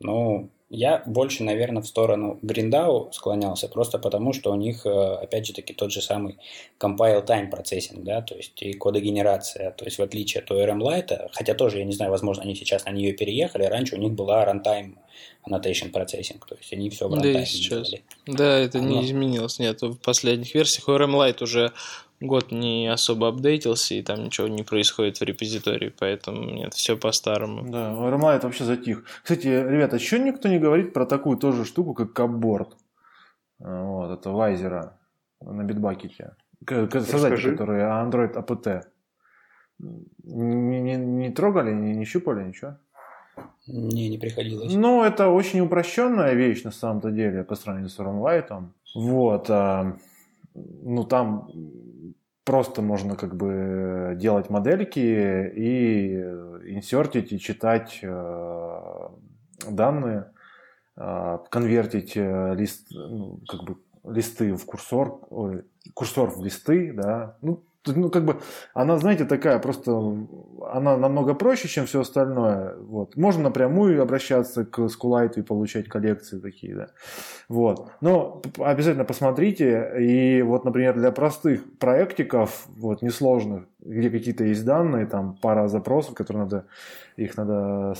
Ну, 0.00 0.50
я 0.70 1.02
больше, 1.06 1.44
наверное, 1.44 1.82
в 1.82 1.86
сторону 1.86 2.38
Гриндау 2.42 3.10
склонялся, 3.12 3.68
просто 3.68 3.98
потому, 3.98 4.34
что 4.34 4.52
у 4.52 4.54
них, 4.54 4.84
э, 4.84 4.90
опять 4.90 5.46
же 5.46 5.54
таки, 5.54 5.72
тот 5.72 5.90
же 5.90 6.02
самый 6.02 6.36
compile 6.78 7.24
time 7.24 7.48
процессинг, 7.48 8.04
да, 8.04 8.20
то 8.20 8.34
есть 8.34 8.60
и 8.60 8.74
кодогенерация, 8.74 9.70
то 9.70 9.86
есть 9.86 9.98
в 9.98 10.02
отличие 10.02 10.42
от 10.42 10.50
ORM 10.50 10.80
Lite, 10.80 11.28
хотя 11.32 11.54
тоже, 11.54 11.78
я 11.78 11.84
не 11.84 11.92
знаю, 11.92 12.10
возможно, 12.10 12.42
они 12.42 12.54
сейчас 12.54 12.84
на 12.84 12.90
нее 12.90 13.12
переехали, 13.12 13.64
раньше 13.64 13.96
у 13.96 13.98
них 13.98 14.12
была 14.12 14.44
runtime 14.44 14.96
annotation 15.48 15.90
процессинг, 15.90 16.46
то 16.46 16.54
есть 16.54 16.70
они 16.72 16.90
все 16.90 17.08
в 17.08 17.14
runtime 17.14 17.32
Да, 17.32 17.42
и 17.42 17.46
сейчас. 17.46 17.88
Делали. 17.88 18.02
Да, 18.26 18.58
это 18.58 18.78
Оно... 18.78 18.88
не 18.88 19.06
изменилось, 19.06 19.58
нет, 19.58 19.80
в 19.80 19.96
последних 19.96 20.54
версиях 20.54 20.88
ORM 20.88 21.12
Lite 21.12 21.42
уже 21.44 21.72
год 22.20 22.52
не 22.52 22.86
особо 22.88 23.28
апдейтился, 23.28 23.94
и 23.94 24.02
там 24.02 24.24
ничего 24.24 24.48
не 24.48 24.62
происходит 24.62 25.18
в 25.18 25.22
репозитории, 25.22 25.92
поэтому 25.96 26.44
нет, 26.44 26.74
все 26.74 26.96
по-старому. 26.96 27.70
Да, 27.70 27.92
RMLite 27.92 28.42
вообще 28.42 28.64
затих. 28.64 29.04
Кстати, 29.22 29.46
ребята, 29.46 29.96
еще 29.96 30.18
никто 30.18 30.48
не 30.48 30.58
говорит 30.58 30.92
про 30.92 31.06
такую 31.06 31.36
тоже 31.36 31.64
штуку, 31.64 31.94
как 31.94 32.12
капборд. 32.12 32.76
Вот, 33.58 34.10
это 34.10 34.30
Вайзера 34.30 34.98
на 35.40 35.64
битбакете. 35.64 36.34
Создатель, 36.66 37.52
который 37.52 37.82
Android 37.82 38.34
APT. 38.34 38.82
Не, 40.24 40.80
не, 40.80 40.96
не 40.96 41.30
трогали, 41.30 41.72
не, 41.72 41.94
не 41.94 42.04
щупали, 42.04 42.44
ничего? 42.44 42.76
Не, 43.68 44.08
не 44.08 44.18
приходилось. 44.18 44.74
Ну, 44.74 45.04
это 45.04 45.28
очень 45.28 45.60
упрощенная 45.60 46.34
вещь 46.34 46.64
на 46.64 46.72
самом-то 46.72 47.10
деле 47.10 47.44
по 47.44 47.54
сравнению 47.54 47.90
с 47.90 47.98
RMLite. 47.98 48.70
Вот. 48.94 49.48
Ну, 50.82 51.04
там 51.04 51.50
просто 52.44 52.82
можно 52.82 53.16
как 53.16 53.36
бы 53.36 54.14
делать 54.16 54.50
модельки 54.50 54.98
и 54.98 56.14
инсертить 56.74 57.32
и 57.32 57.38
читать 57.38 58.00
данные, 59.68 60.30
конвертить 60.94 62.16
лист, 62.16 62.88
ну, 62.90 63.40
как 63.48 63.64
бы 63.64 63.76
листы 64.04 64.54
в 64.54 64.64
курсор, 64.64 65.20
ой, 65.30 65.64
курсор 65.94 66.30
в 66.30 66.42
листы, 66.42 66.92
да, 66.92 67.36
ну, 67.42 67.62
ну, 67.94 68.10
как 68.10 68.24
бы, 68.24 68.40
она, 68.74 68.98
знаете, 68.98 69.24
такая 69.24 69.58
просто, 69.58 69.92
она 70.70 70.96
намного 70.96 71.34
проще, 71.34 71.68
чем 71.68 71.86
все 71.86 72.00
остальное. 72.00 72.74
Вот. 72.80 73.16
Можно 73.16 73.44
напрямую 73.44 74.02
обращаться 74.02 74.64
к 74.64 74.78
Schoolite 74.78 75.38
и 75.38 75.42
получать 75.42 75.88
коллекции 75.88 76.38
такие, 76.38 76.74
да. 76.74 76.88
Вот. 77.48 77.90
Но 78.00 78.42
обязательно 78.58 79.04
посмотрите. 79.04 79.92
И 79.98 80.42
вот, 80.42 80.64
например, 80.64 80.94
для 80.94 81.10
простых 81.12 81.78
проектиков, 81.78 82.66
вот, 82.76 83.02
несложных, 83.02 83.64
где 83.80 84.10
какие-то 84.10 84.44
есть 84.44 84.64
данные, 84.64 85.06
там 85.06 85.36
пара 85.40 85.68
запросов, 85.68 86.14
которые 86.14 86.44
надо, 86.44 86.66
их 87.16 87.36
надо, 87.36 87.94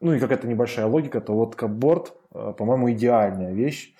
ну 0.00 0.12
и 0.12 0.18
какая-то 0.18 0.46
небольшая 0.46 0.86
логика, 0.86 1.20
то 1.20 1.32
вот 1.32 1.56
капборд, 1.56 2.12
э, 2.34 2.52
по-моему, 2.56 2.90
идеальная 2.92 3.52
вещь. 3.52 3.94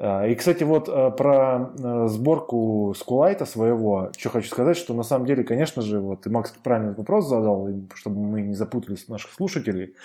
А, 0.00 0.26
и, 0.28 0.36
кстати, 0.36 0.62
вот 0.62 0.88
э, 0.88 1.10
про 1.10 1.72
э, 1.76 2.06
сборку 2.06 2.94
скулайта 2.96 3.44
своего, 3.46 4.12
что 4.16 4.30
хочу 4.30 4.48
сказать, 4.48 4.76
что 4.76 4.94
на 4.94 5.02
самом 5.02 5.26
деле, 5.26 5.42
конечно 5.42 5.82
же, 5.82 5.98
вот 5.98 6.24
и 6.24 6.30
Макс 6.30 6.52
правильный 6.62 6.94
вопрос 6.94 7.26
задал, 7.26 7.68
чтобы 7.94 8.20
мы 8.20 8.42
не 8.42 8.54
запутались 8.54 9.08
наших 9.08 9.32
слушателей. 9.32 9.96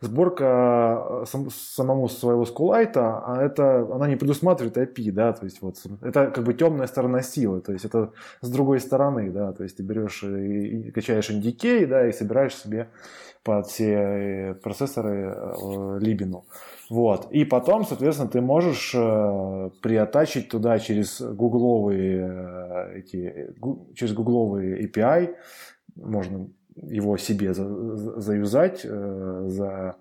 Сборка 0.00 1.24
э, 1.24 1.48
самому 1.50 2.08
своего 2.08 2.46
скулайта, 2.46 3.22
а 3.26 3.42
это, 3.42 3.86
она 3.92 4.08
не 4.08 4.16
предусматривает 4.16 4.78
API, 4.78 5.12
да, 5.12 5.34
то 5.34 5.44
есть 5.44 5.60
вот 5.60 5.76
это 6.00 6.30
как 6.30 6.44
бы 6.44 6.54
темная 6.54 6.86
сторона 6.86 7.20
силы, 7.20 7.60
то 7.60 7.72
есть 7.72 7.84
это 7.84 8.12
с 8.40 8.48
другой 8.48 8.80
стороны, 8.80 9.30
да, 9.30 9.52
то 9.52 9.64
есть 9.64 9.76
ты 9.76 9.82
берешь 9.82 10.22
и, 10.22 10.88
и 10.88 10.90
качаешь 10.92 11.28
NDK, 11.28 11.86
да, 11.86 12.08
и 12.08 12.12
собираешь 12.12 12.56
себе 12.56 12.88
под 13.42 13.66
все 13.66 14.56
процессоры 14.62 15.36
Либину. 16.00 16.46
Вот. 16.92 17.32
И 17.32 17.46
потом, 17.46 17.86
соответственно, 17.86 18.28
ты 18.28 18.42
можешь 18.42 18.94
э, 18.94 19.70
приотачить 19.80 20.50
туда 20.50 20.78
через 20.78 21.22
гугловые 21.22 22.28
э, 22.30 22.98
эти, 22.98 23.54
гу, 23.58 23.88
через 23.94 24.12
гугловые 24.12 24.84
API, 24.84 25.34
можно 25.96 26.50
его 26.76 27.16
себе 27.16 27.54
за, 27.54 27.64
заюзать, 28.20 28.82
э, 28.84 29.44
за 29.46 29.96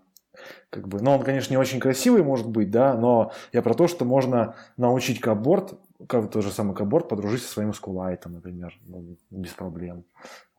как 0.70 0.90
бы, 0.90 1.02
ну, 1.02 1.12
он, 1.12 1.24
конечно, 1.24 1.54
не 1.54 1.58
очень 1.58 1.80
красивый 1.80 2.24
может 2.24 2.50
быть, 2.50 2.72
да, 2.72 2.94
но 2.94 3.32
я 3.54 3.62
про 3.62 3.74
то, 3.74 3.88
что 3.88 4.04
можно 4.04 4.56
научить 4.76 5.22
каборд, 5.22 5.80
как 6.08 6.30
тот 6.30 6.44
же 6.44 6.52
самый 6.52 6.76
каборд, 6.76 7.08
подружить 7.08 7.44
со 7.44 7.54
своим 7.54 7.74
скулайтом, 7.74 8.34
например, 8.34 8.78
ну, 8.86 9.16
без 9.30 9.52
проблем. 9.52 10.04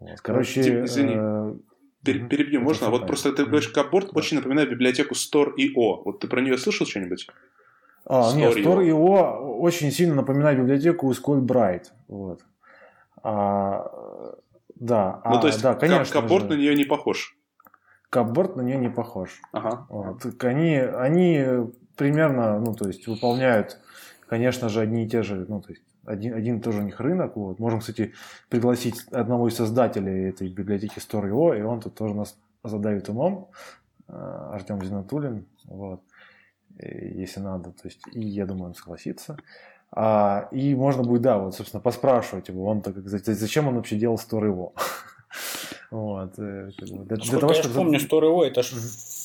Вот. 0.01 0.19
Короче, 0.23 0.85
Извини, 0.85 1.15
э, 1.15 1.55
перебью, 2.03 2.61
mm-hmm. 2.61 2.65
можно? 2.65 2.87
А 2.89 2.91
вот 2.91 3.07
просто 3.07 3.33
ты 3.33 3.45
говоришь, 3.45 3.69
Капборд 3.69 4.09
mm-hmm. 4.09 4.19
очень 4.19 4.37
напоминает 4.37 4.71
библиотеку 4.71 5.15
Store.io. 5.15 6.03
Вот 6.05 6.21
ты 6.21 6.29
про 6.29 6.41
нее 6.41 6.59
слышал 6.59 6.87
что-нибудь? 6.87 7.29
А, 8.05 8.31
Store 8.31 8.37
нет, 8.37 8.57
Store.io 8.57 9.59
очень 9.59 9.91
сильно 9.91 10.15
напоминает 10.15 10.59
библиотеку 10.59 11.11
Bright. 11.11 11.85
Вот. 12.09 12.41
А, 13.23 13.87
да, 14.75 15.23
ну, 15.25 15.37
а, 15.37 15.41
то 15.41 15.47
есть 15.47 15.63
да, 15.63 15.75
конечно 15.75 16.21
Капборд 16.21 16.49
на 16.49 16.55
нее 16.55 16.75
не 16.75 16.85
похож? 16.85 17.37
Капборд 18.11 18.57
на 18.57 18.63
нее 18.63 18.77
не 18.77 18.91
похож. 18.91 19.41
Ага. 19.53 19.87
Вот. 19.89 20.27
Они, 20.43 20.77
они 20.77 21.47
примерно, 21.97 22.59
ну, 22.59 22.75
то 22.75 22.89
есть 22.89 23.07
выполняют, 23.07 23.79
конечно 24.27 24.69
же, 24.69 24.81
одни 24.81 25.05
и 25.05 25.09
те 25.09 25.23
же, 25.23 25.47
ну, 25.49 25.61
то 25.61 25.71
есть 25.71 25.83
один, 26.05 26.35
один 26.35 26.61
тоже 26.61 26.81
у 26.81 26.83
них 26.83 27.01
рынок. 27.01 27.37
Вот. 27.37 27.59
Можем, 27.59 27.81
кстати, 27.81 28.13
пригласить 28.49 29.05
одного 29.11 29.49
из 29.49 29.57
создателей 29.57 30.29
этой 30.29 30.49
библиотеки 30.49 30.99
Store.io, 30.99 31.59
и 31.59 31.63
он 31.63 31.81
тут 31.81 31.95
тоже 31.95 32.15
нас 32.15 32.37
задавит 32.65 33.09
умом. 33.09 33.51
Э, 34.09 34.51
Артем 34.53 34.83
Зинатулин. 34.85 35.47
Вот. 35.65 36.01
И, 36.79 37.21
если 37.21 37.41
надо. 37.41 37.71
То 37.71 37.85
есть, 37.85 38.01
и 38.13 38.21
я 38.21 38.47
думаю, 38.47 38.69
он 38.69 38.75
согласится. 38.75 39.37
А, 39.95 40.49
и 40.53 40.75
можно 40.75 41.03
будет, 41.03 41.23
да, 41.23 41.39
вот, 41.39 41.55
собственно, 41.55 41.83
поспрашивать 41.83 42.49
его, 42.49 42.65
он 42.65 42.81
так, 42.81 42.97
зачем 43.07 43.69
он 43.69 43.77
вообще 43.77 43.97
делал 43.97 44.17
Store.io. 44.17 44.73
Вот, 45.91 46.39
э, 46.39 46.71
для, 46.79 47.17
для 47.17 47.39
того, 47.39 47.53
я 47.53 47.63
чтобы... 47.63 47.75
помню, 47.75 47.99
Store.io 47.99 48.47
это 48.47 48.63
же 48.63 48.77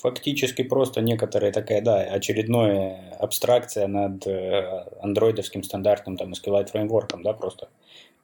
фактически 0.07 0.63
просто 0.63 1.01
некоторая 1.01 1.51
такая, 1.51 1.81
да, 1.81 1.97
очередная 1.97 3.15
абстракция 3.19 3.88
над 3.88 4.25
э, 4.25 4.85
андроидовским 5.01 5.63
стандартным 5.63 6.17
там 6.17 6.31
SQLite 6.31 6.71
фреймворком, 6.71 7.23
да, 7.23 7.34
просто 7.34 7.67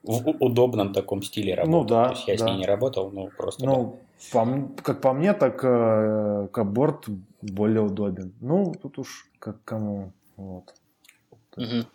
в 0.03 0.29
удобном 0.39 0.93
таком 0.93 1.21
стиле 1.23 1.55
работы. 1.55 1.71
Ну 1.71 1.83
да. 1.83 2.05
То 2.05 2.11
есть 2.11 2.27
я 2.27 2.37
да. 2.37 2.45
с 2.45 2.47
ней 2.47 2.57
не 2.57 2.65
работал, 2.65 3.11
но 3.11 3.27
просто. 3.37 3.65
Ну, 3.65 3.99
да. 4.33 4.45
по, 4.45 4.81
как 4.81 5.01
по 5.01 5.13
мне, 5.13 5.33
так 5.33 5.61
э, 5.63 6.47
капборд 6.51 7.05
более 7.41 7.81
удобен. 7.81 8.33
Ну, 8.41 8.73
тут 8.81 8.99
уж 8.99 9.27
как 9.39 9.63
кому. 9.63 10.11
Вот. 10.37 10.73
Угу. 11.55 11.85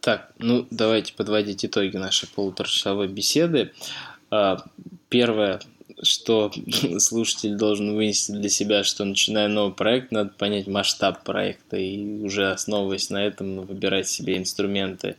Так, 0.00 0.32
ну 0.38 0.66
давайте 0.70 1.14
подводить 1.14 1.64
итоги 1.64 1.96
нашей 1.96 2.28
полуторачасовой 2.28 3.08
беседы. 3.08 3.72
А, 4.30 4.58
первое, 5.08 5.60
что 6.04 6.52
слушатель 6.98 7.56
должен 7.56 7.94
вынести 7.94 8.32
для 8.32 8.48
себя, 8.48 8.84
что 8.84 9.04
начиная 9.04 9.48
новый 9.48 9.74
проект, 9.74 10.12
надо 10.12 10.30
понять 10.36 10.66
масштаб 10.66 11.24
проекта 11.24 11.76
и 11.76 12.22
уже 12.22 12.50
основываясь 12.50 13.10
на 13.10 13.24
этом 13.24 13.62
выбирать 13.62 14.08
себе 14.08 14.36
инструменты 14.36 15.16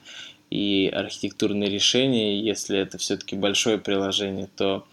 и 0.49 0.89
архитектурные 0.93 1.69
решения. 1.69 2.39
Если 2.39 2.77
это 2.77 2.97
все-таки 2.97 3.35
большое 3.35 3.77
приложение, 3.77 4.49
то 4.55 4.85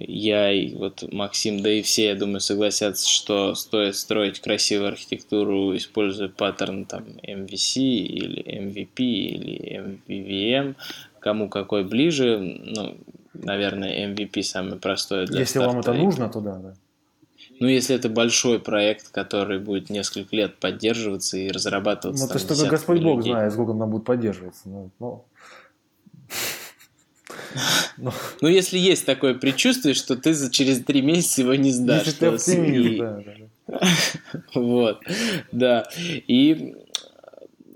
я 0.00 0.52
и 0.52 0.74
вот 0.74 1.12
Максим, 1.12 1.60
да 1.60 1.72
и 1.72 1.82
все, 1.82 2.06
я 2.10 2.14
думаю, 2.14 2.40
согласятся, 2.40 3.08
что 3.08 3.54
стоит 3.54 3.96
строить 3.96 4.38
красивую 4.38 4.88
архитектуру, 4.88 5.76
используя 5.76 6.28
паттерн 6.28 6.84
там 6.84 7.04
MVC 7.22 7.80
или 7.80 8.42
MVP 8.42 9.00
или 9.00 10.00
MVVM, 10.06 10.76
кому 11.18 11.48
какой 11.48 11.84
ближе. 11.84 12.38
Ну, 12.38 12.96
наверное, 13.42 14.08
MVP 14.08 14.42
самый 14.42 14.78
простой 14.78 15.26
для 15.26 15.40
Если 15.40 15.58
вам 15.58 15.80
это 15.80 15.92
нужно, 15.92 16.28
то 16.28 16.40
да, 16.40 16.56
да. 16.56 16.74
Ну, 17.60 17.66
если 17.66 17.96
это 17.96 18.08
большой 18.08 18.60
проект, 18.60 19.08
который 19.08 19.58
будет 19.58 19.90
несколько 19.90 20.36
лет 20.36 20.58
поддерживаться 20.58 21.36
и 21.36 21.50
разрабатываться. 21.50 22.24
Ну, 22.24 22.28
то 22.28 22.34
есть 22.34 22.48
только 22.48 22.66
Господь 22.66 23.02
Бог 23.02 23.18
людей. 23.18 23.32
знает, 23.32 23.52
сколько 23.52 23.70
он 23.70 23.90
будет 23.90 24.04
поддерживаться. 24.04 24.68
Ну, 24.68 24.90
ну. 25.00 25.24
ну, 28.40 28.48
если 28.48 28.78
есть 28.78 29.06
такое 29.06 29.34
предчувствие, 29.34 29.94
что 29.94 30.16
ты 30.16 30.34
за 30.34 30.50
через 30.50 30.84
три 30.84 31.02
месяца 31.02 31.42
его 31.42 31.54
не 31.54 31.72
сдашь. 31.72 32.06
Если 32.06 32.18
ты 32.18 32.26
оптимист, 32.26 32.98
да, 32.98 33.22
да. 33.66 33.80
Вот, 34.54 35.00
да. 35.50 35.88
И 35.98 36.76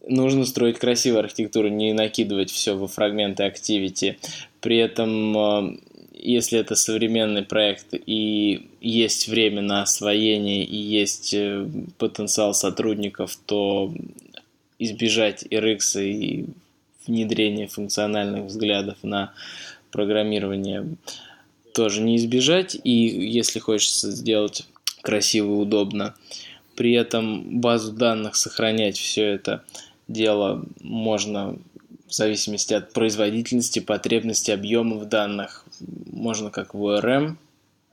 нужно 0.06 0.44
строить 0.44 0.78
красивую 0.78 1.20
архитектуру, 1.20 1.68
не 1.68 1.92
накидывать 1.92 2.50
все 2.50 2.76
во 2.76 2.86
фрагменты 2.86 3.44
activity. 3.44 4.16
При 4.62 4.78
этом, 4.78 5.36
э, 5.36 5.76
если 6.14 6.58
это 6.58 6.74
современный 6.76 7.42
проект 7.42 7.88
и 7.92 8.70
есть 8.80 9.28
время 9.28 9.60
на 9.60 9.82
освоение 9.82 10.64
и 10.64 10.76
есть 10.76 11.34
э, 11.34 11.68
потенциал 11.98 12.54
сотрудников, 12.54 13.36
то 13.44 13.92
избежать 14.78 15.44
RX 15.50 16.02
и 16.02 16.46
внедрение 17.06 17.66
функциональных 17.66 18.44
взглядов 18.44 18.96
на 19.02 19.34
программирование 19.90 20.96
тоже 21.74 22.00
не 22.00 22.16
избежать. 22.16 22.76
И 22.82 22.90
если 22.90 23.58
хочется 23.58 24.10
сделать 24.10 24.66
красиво 25.02 25.46
и 25.46 25.62
удобно, 25.62 26.14
при 26.76 26.94
этом 26.94 27.60
базу 27.60 27.92
данных 27.92 28.36
сохранять 28.36 28.96
все 28.96 29.26
это– 29.26 29.64
дело 30.12 30.64
можно 30.80 31.56
в 32.12 32.14
зависимости 32.14 32.74
от 32.74 32.92
производительности, 32.92 33.78
потребности, 33.78 34.50
объемов 34.50 35.08
данных, 35.08 35.64
можно 36.12 36.50
как 36.50 36.74
в 36.74 36.78
ORM, 36.78 37.36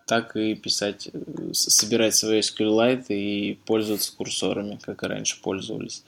так 0.06 0.36
и 0.36 0.56
писать, 0.56 1.10
собирать 1.54 2.16
свои 2.16 2.42
SQLite 2.42 3.06
и 3.08 3.58
пользоваться 3.66 4.14
курсорами, 4.14 4.78
как 4.82 5.04
и 5.04 5.08
раньше 5.08 5.42
пользовались 5.42 6.04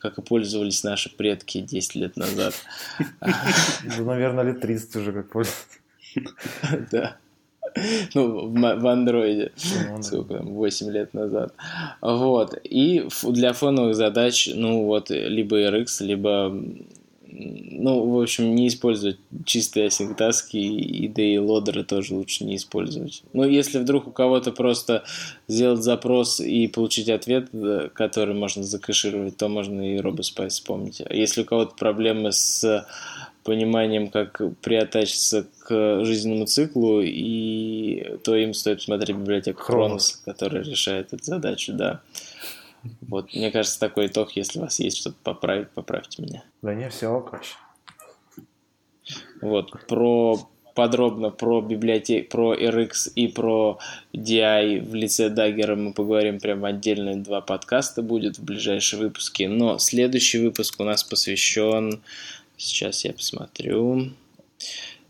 как 0.00 0.18
и 0.18 0.22
пользовались 0.22 0.84
наши 0.84 1.08
предки 1.08 1.62
10 1.62 1.94
лет 1.94 2.16
назад. 2.18 2.52
Ну, 3.96 4.04
наверное, 4.04 4.44
лет 4.44 4.60
30 4.60 4.96
уже 4.96 5.12
как 5.12 5.30
пользуются. 5.30 5.78
Да. 6.92 7.16
ну, 8.14 8.48
в, 8.50 8.86
андроиде, 8.86 9.52
сколько 10.02 10.34
там, 10.34 10.52
8 10.52 10.90
лет 10.90 11.14
назад. 11.14 11.54
Вот, 12.00 12.54
и 12.62 13.08
для 13.22 13.52
фоновых 13.54 13.94
задач, 13.94 14.50
ну, 14.54 14.84
вот, 14.84 15.08
либо 15.08 15.60
RX, 15.60 16.04
либо 16.04 16.54
ну, 17.36 18.08
в 18.10 18.20
общем, 18.20 18.54
не 18.54 18.68
использовать 18.68 19.18
чистые 19.44 19.88
async 19.88 20.14
таски 20.14 20.56
и 20.56 21.08
да 21.08 21.22
и 21.22 21.36
лодеры 21.36 21.82
тоже 21.82 22.14
лучше 22.14 22.44
не 22.44 22.56
использовать. 22.56 23.24
Ну, 23.32 23.44
если 23.44 23.80
вдруг 23.80 24.06
у 24.06 24.12
кого-то 24.12 24.52
просто 24.52 25.02
сделать 25.48 25.82
запрос 25.82 26.38
и 26.38 26.68
получить 26.68 27.08
ответ, 27.08 27.50
который 27.92 28.34
можно 28.34 28.62
закэшировать, 28.62 29.36
то 29.36 29.48
можно 29.48 29.96
и 29.96 29.98
RoboSpice 29.98 30.50
вспомнить. 30.50 31.02
А 31.04 31.12
если 31.12 31.42
у 31.42 31.44
кого-то 31.44 31.74
проблемы 31.74 32.30
с 32.30 32.86
пониманием, 33.42 34.08
как 34.08 34.40
приотачиться 34.62 35.46
к 35.58 36.04
жизненному 36.04 36.46
циклу, 36.46 37.00
и 37.02 38.16
то 38.22 38.36
им 38.36 38.54
стоит 38.54 38.82
смотреть 38.82 39.16
библиотеку 39.16 39.60
Chronos, 39.68 40.18
которая 40.24 40.62
решает 40.62 41.12
эту 41.12 41.24
задачу, 41.24 41.72
да. 41.72 42.00
Вот, 43.02 43.34
мне 43.34 43.50
кажется, 43.50 43.80
такой 43.80 44.06
итог, 44.06 44.32
если 44.32 44.58
у 44.58 44.62
вас 44.62 44.78
есть 44.80 44.98
что-то 44.98 45.16
поправить, 45.22 45.70
поправьте 45.70 46.22
меня. 46.22 46.44
Да 46.62 46.74
не, 46.74 46.88
все, 46.90 47.20
Каш. 47.20 47.56
Вот, 49.40 49.72
про 49.86 50.38
подробно 50.74 51.30
про 51.30 51.60
библиотеку, 51.60 52.30
про 52.30 52.54
RX 52.54 53.12
и 53.14 53.28
про 53.28 53.78
DI 54.12 54.80
в 54.80 54.94
лице 54.94 55.28
Dagger 55.28 55.76
мы 55.76 55.92
поговорим 55.92 56.40
прямо 56.40 56.68
отдельно. 56.68 57.16
Два 57.16 57.40
подкаста 57.40 58.02
будет 58.02 58.38
в 58.38 58.44
ближайшие 58.44 59.00
выпуске. 59.00 59.48
Но 59.48 59.78
следующий 59.78 60.38
выпуск 60.38 60.80
у 60.80 60.84
нас 60.84 61.04
посвящен... 61.04 62.02
Сейчас 62.56 63.04
я 63.04 63.12
посмотрю. 63.12 64.12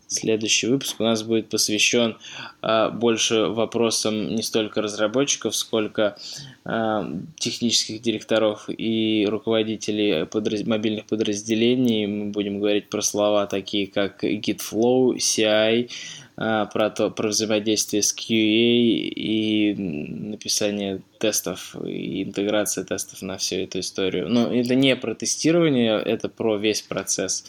Следующий 0.07 0.67
выпуск 0.67 0.99
у 0.99 1.03
нас 1.03 1.23
будет 1.23 1.49
посвящен 1.49 2.17
а, 2.61 2.89
больше 2.89 3.45
вопросам 3.47 4.35
не 4.35 4.43
столько 4.43 4.81
разработчиков, 4.81 5.55
сколько 5.55 6.15
а, 6.63 7.11
технических 7.39 8.01
директоров 8.01 8.65
и 8.67 9.25
руководителей 9.27 10.25
подраз... 10.25 10.63
мобильных 10.63 11.05
подразделений. 11.05 12.05
Мы 12.05 12.25
будем 12.31 12.59
говорить 12.59 12.89
про 12.89 13.01
слова 13.01 13.47
такие, 13.47 13.87
как 13.87 14.23
GitFlow, 14.23 15.15
CI, 15.15 15.89
а, 16.37 16.65
про, 16.65 16.89
то, 16.91 17.09
про 17.09 17.29
взаимодействие 17.29 18.03
с 18.03 18.13
QA 18.13 18.35
и 18.35 19.73
написание 19.73 21.01
тестов 21.17 21.75
и 21.83 22.23
интеграция 22.23 22.83
тестов 22.83 23.23
на 23.23 23.37
всю 23.37 23.55
эту 23.55 23.79
историю. 23.79 24.29
Но 24.29 24.53
это 24.53 24.75
не 24.75 24.95
про 24.95 25.15
тестирование, 25.15 25.99
это 25.99 26.29
про 26.29 26.57
весь 26.57 26.81
процесс 26.81 27.45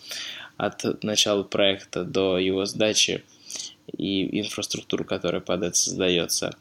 от 0.56 1.02
начала 1.02 1.42
проекта 1.42 2.04
до 2.04 2.38
его 2.38 2.64
сдачи 2.64 3.22
и 3.96 4.40
инфраструктуру, 4.40 5.04
которая 5.04 5.40
под 5.40 5.62
это 5.62 5.76
создается. 5.76 6.56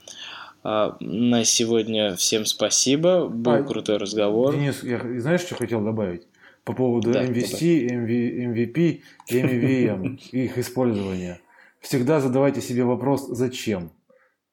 А, 0.63 0.97
на 0.99 1.45
сегодня 1.45 2.15
всем 2.15 2.45
спасибо. 2.45 3.27
Был 3.27 3.51
а, 3.53 3.63
крутой 3.63 3.97
разговор. 3.97 4.55
Денис, 4.55 4.83
я 4.83 4.99
знаешь, 5.19 5.41
что 5.41 5.55
хотел 5.55 5.81
добавить? 5.81 6.23
По 6.63 6.73
поводу 6.73 7.11
да, 7.11 7.23
MVC, 7.23 7.87
MV, 7.87 8.53
MVP 8.53 9.01
MVM, 9.29 10.19
их 10.31 10.57
использования. 10.57 11.39
Всегда 11.79 12.19
задавайте 12.19 12.61
себе 12.61 12.83
вопрос, 12.83 13.27
зачем? 13.27 13.91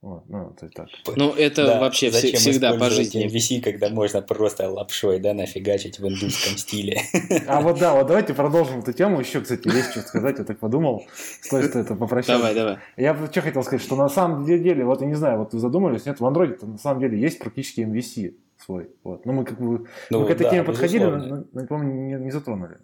Вот, 0.02 0.24
ну, 0.28 0.50
это 0.50 0.68
так. 0.68 0.88
Ну, 1.14 1.30
это 1.30 1.64
да, 1.64 1.80
вообще 1.80 2.10
зачем 2.10 2.34
всегда 2.34 2.74
по 2.74 2.90
жизни. 2.90 3.24
MVC, 3.24 3.60
когда 3.60 3.88
можно 3.88 4.20
просто 4.20 4.68
лапшой, 4.68 5.20
да, 5.20 5.32
нафигачить 5.32 6.00
в 6.00 6.08
индусском 6.08 6.58
стиле. 6.58 7.00
А 7.46 7.60
вот 7.60 7.78
да, 7.78 7.94
вот 7.94 8.08
давайте 8.08 8.34
продолжим 8.34 8.80
эту 8.80 8.92
тему. 8.92 9.20
Еще, 9.20 9.40
кстати, 9.40 9.68
есть 9.68 9.92
что 9.92 10.00
сказать, 10.00 10.38
я 10.38 10.44
так 10.44 10.58
подумал. 10.58 11.04
Стоит 11.40 11.76
это 11.76 11.94
попрощаться. 11.94 12.38
Давай, 12.38 12.52
давай. 12.52 12.78
Я 12.96 13.14
что 13.14 13.42
хотел 13.42 13.62
сказать, 13.62 13.80
что 13.80 13.94
на 13.94 14.08
самом 14.08 14.44
деле, 14.44 14.84
вот 14.84 15.00
я 15.02 15.06
не 15.06 15.14
знаю, 15.14 15.38
вот 15.38 15.52
вы 15.52 15.60
задумались, 15.60 16.04
нет, 16.04 16.18
в 16.18 16.24
Android 16.24 16.66
на 16.66 16.78
самом 16.78 17.00
деле 17.00 17.20
есть 17.20 17.38
практически 17.38 17.82
MVC 17.82 18.34
свой. 18.58 18.90
Вот. 19.04 19.24
Но 19.24 19.32
мы 19.32 19.44
как 19.44 19.60
бы 19.60 19.86
ну, 20.10 20.20
мы 20.20 20.26
к 20.26 20.30
этой 20.30 20.42
да, 20.42 20.50
теме 20.50 20.64
подходили, 20.64 21.04
но, 21.04 21.44
но, 21.52 21.66
помню, 21.66 21.92
не, 21.92 22.24
не 22.24 22.30
затронули. 22.32 22.78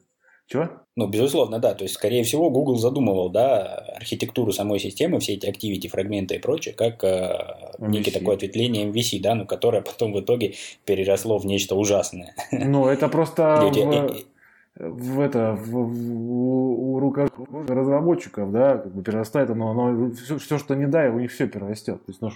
Чего? 0.49 0.71
Ну, 0.97 1.07
безусловно, 1.07 1.59
да. 1.59 1.75
То 1.75 1.85
есть, 1.85 1.95
скорее 1.95 2.25
всего, 2.25 2.49
Google 2.49 2.77
задумывал, 2.77 3.29
да, 3.29 3.85
архитектуру 3.97 4.51
самой 4.51 4.81
системы, 4.81 5.21
все 5.21 5.35
эти 5.35 5.47
activity, 5.47 5.89
фрагменты 5.89 6.37
и 6.37 6.39
прочее, 6.39 6.75
как 6.75 7.05
э, 7.05 7.39
некий 7.79 8.11
такое 8.11 8.37
ответвление 8.37 8.87
MVC, 8.87 9.21
да, 9.21 9.35
но 9.35 9.45
которое 9.45 9.83
потом 9.83 10.15
в 10.15 10.21
итоге 10.21 10.55
переросло 10.87 11.37
в 11.37 11.45
нечто 11.45 11.75
ужасное. 11.75 12.35
Ну, 12.51 12.87
это 12.87 13.09
просто 13.09 13.61
в 13.71 14.25
это 14.79 15.53
в, 15.53 15.71
в, 15.71 16.23
у 16.23 16.99
руководителей 17.01 17.47
разработчиков, 17.69 18.53
да, 18.53 18.79
как 18.79 18.95
бы 18.95 19.03
перерастает 19.03 19.51
оно, 19.51 19.71
оно 19.71 20.11
все, 20.13 20.39
все, 20.39 20.59
что 20.59 20.75
не 20.75 20.87
дай, 20.87 21.11
у 21.11 21.19
них 21.19 21.33
все 21.33 21.49
перерастет. 21.49 22.05
То 22.07 22.13
есть, 22.13 22.21
ну, 22.21 22.31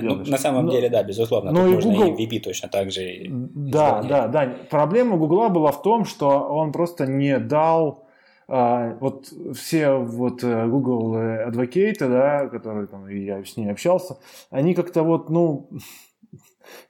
ну, 0.00 0.16
на 0.26 0.38
самом 0.38 0.66
но, 0.66 0.72
деле, 0.72 0.88
да, 0.88 1.02
безусловно. 1.02 1.52
Но 1.52 1.66
и 1.66 1.74
можно 1.74 1.92
Google... 1.92 2.14
и 2.14 2.26
MVP 2.26 2.40
точно 2.40 2.68
так 2.68 2.90
же. 2.90 3.26
Да, 3.28 4.02
да, 4.02 4.28
да. 4.28 4.54
Проблема 4.70 5.16
Гугла 5.16 5.48
была 5.48 5.72
в 5.72 5.82
том, 5.82 6.04
что 6.04 6.28
он 6.28 6.72
просто 6.72 7.06
не 7.06 7.38
дал 7.38 8.06
а, 8.48 8.96
вот 8.98 9.32
все 9.54 9.92
вот 9.92 10.42
э, 10.42 10.66
Google 10.66 11.14
Advocate, 11.14 12.08
да, 12.08 12.48
которые 12.48 12.88
там, 12.88 13.06
я 13.08 13.44
с 13.44 13.56
ними 13.56 13.70
общался, 13.70 14.16
они 14.50 14.74
как-то 14.74 15.04
вот, 15.04 15.30
ну, 15.30 15.68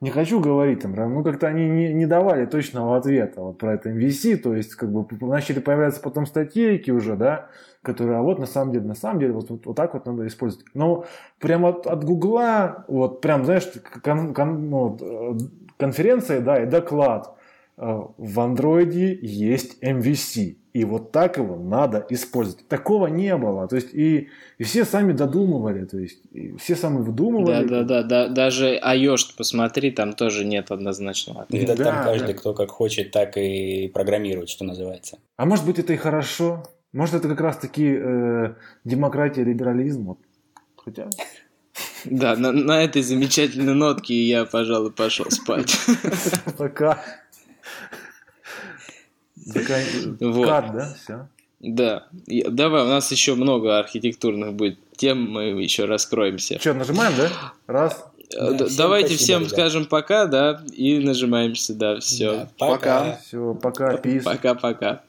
не 0.00 0.10
хочу 0.10 0.40
говорить 0.40 0.80
там, 0.80 0.94
ну 0.94 1.22
как-то 1.22 1.46
они 1.46 1.68
не, 1.68 1.92
не 1.92 2.06
давали 2.06 2.46
точного 2.46 2.96
ответа 2.96 3.40
вот 3.40 3.58
про 3.58 3.74
это 3.74 3.90
MVC, 3.90 4.36
то 4.36 4.54
есть 4.54 4.74
как 4.74 4.90
бы 4.90 5.06
начали 5.26 5.60
появляться 5.60 6.00
потом 6.00 6.26
статейки 6.26 6.90
уже, 6.90 7.16
да, 7.16 7.48
которые, 7.82 8.18
а 8.18 8.22
вот 8.22 8.38
на 8.38 8.46
самом 8.46 8.72
деле, 8.72 8.86
на 8.86 8.94
самом 8.94 9.20
деле, 9.20 9.32
вот, 9.32 9.50
вот, 9.50 9.66
вот 9.66 9.76
так 9.76 9.94
вот 9.94 10.06
надо 10.06 10.26
использовать. 10.26 10.66
Но 10.74 11.06
прямо 11.38 11.70
от, 11.70 11.86
от 11.86 12.04
Гугла, 12.04 12.84
вот 12.88 13.20
прям, 13.20 13.44
знаешь, 13.44 13.70
кон, 14.02 14.34
кон, 14.34 14.68
ну, 14.68 14.98
э, 15.00 15.38
конференция, 15.78 16.40
да, 16.40 16.62
и 16.62 16.66
доклад, 16.66 17.34
в 17.80 18.40
андроиде 18.40 19.18
есть 19.22 19.82
MVC. 19.82 20.56
И 20.72 20.84
вот 20.84 21.10
так 21.10 21.38
его 21.38 21.56
надо 21.56 22.06
использовать. 22.10 22.68
Такого 22.68 23.08
не 23.08 23.36
было. 23.36 23.66
То 23.66 23.76
есть 23.76 23.92
и, 23.92 24.28
и 24.58 24.64
все 24.64 24.84
сами 24.84 25.12
додумывали, 25.12 25.84
то 25.84 25.98
есть 25.98 26.20
и 26.30 26.54
все 26.58 26.76
сами 26.76 26.98
выдумывали. 26.98 27.66
Да, 27.66 27.82
да, 27.82 28.02
да, 28.02 28.02
да. 28.02 28.28
Даже 28.28 28.78
iOS, 28.78 29.34
посмотри, 29.36 29.90
там 29.90 30.12
тоже 30.12 30.44
нет 30.44 30.70
однозначного 30.70 31.42
ответа. 31.42 31.74
Да, 31.74 31.84
там 31.84 32.04
каждый, 32.04 32.34
да. 32.34 32.34
кто 32.34 32.54
как 32.54 32.70
хочет, 32.70 33.10
так 33.10 33.36
и 33.36 33.88
программирует, 33.88 34.48
что 34.48 34.64
называется. 34.64 35.18
А 35.36 35.46
может 35.46 35.64
быть 35.64 35.78
это 35.78 35.92
и 35.92 35.96
хорошо. 35.96 36.62
Может 36.92 37.14
это 37.14 37.28
как 37.28 37.40
раз 37.40 37.56
таки 37.56 37.96
э, 37.98 38.54
демократия, 38.84 39.42
либерализм. 39.42 40.04
Вот. 40.04 40.18
Хотя... 40.76 41.08
Да, 42.04 42.36
на, 42.36 42.52
на 42.52 42.82
этой 42.82 43.02
замечательной 43.02 43.74
нотке 43.74 44.14
я, 44.14 44.44
пожалуй, 44.44 44.92
пошел 44.92 45.30
спать. 45.30 45.76
Пока. 46.58 47.02
Вот. 50.20 50.46
Кат, 50.46 50.72
да? 50.72 50.94
Все. 51.02 51.28
Да. 51.60 52.06
Давай, 52.26 52.82
у 52.84 52.88
нас 52.88 53.10
еще 53.12 53.34
много 53.34 53.78
архитектурных 53.78 54.54
будет 54.54 54.78
тем, 54.96 55.30
мы 55.30 55.44
еще 55.62 55.84
раскроемся. 55.84 56.58
Что, 56.58 56.74
нажимаем, 56.74 57.12
да? 57.16 57.30
Раз. 57.66 58.04
Да, 58.32 58.66
всем 58.66 58.76
Давайте 58.76 59.08
спасибо, 59.08 59.24
всем 59.24 59.40
ребят. 59.40 59.52
скажем 59.52 59.84
пока, 59.86 60.26
да, 60.26 60.62
и 60.72 60.98
нажимаемся, 61.00 61.74
да, 61.74 61.98
все. 61.98 62.32
Да, 62.32 62.48
пока. 62.58 63.18
Все, 63.26 63.54
пока, 63.54 63.96
Пока-пока. 64.24 65.02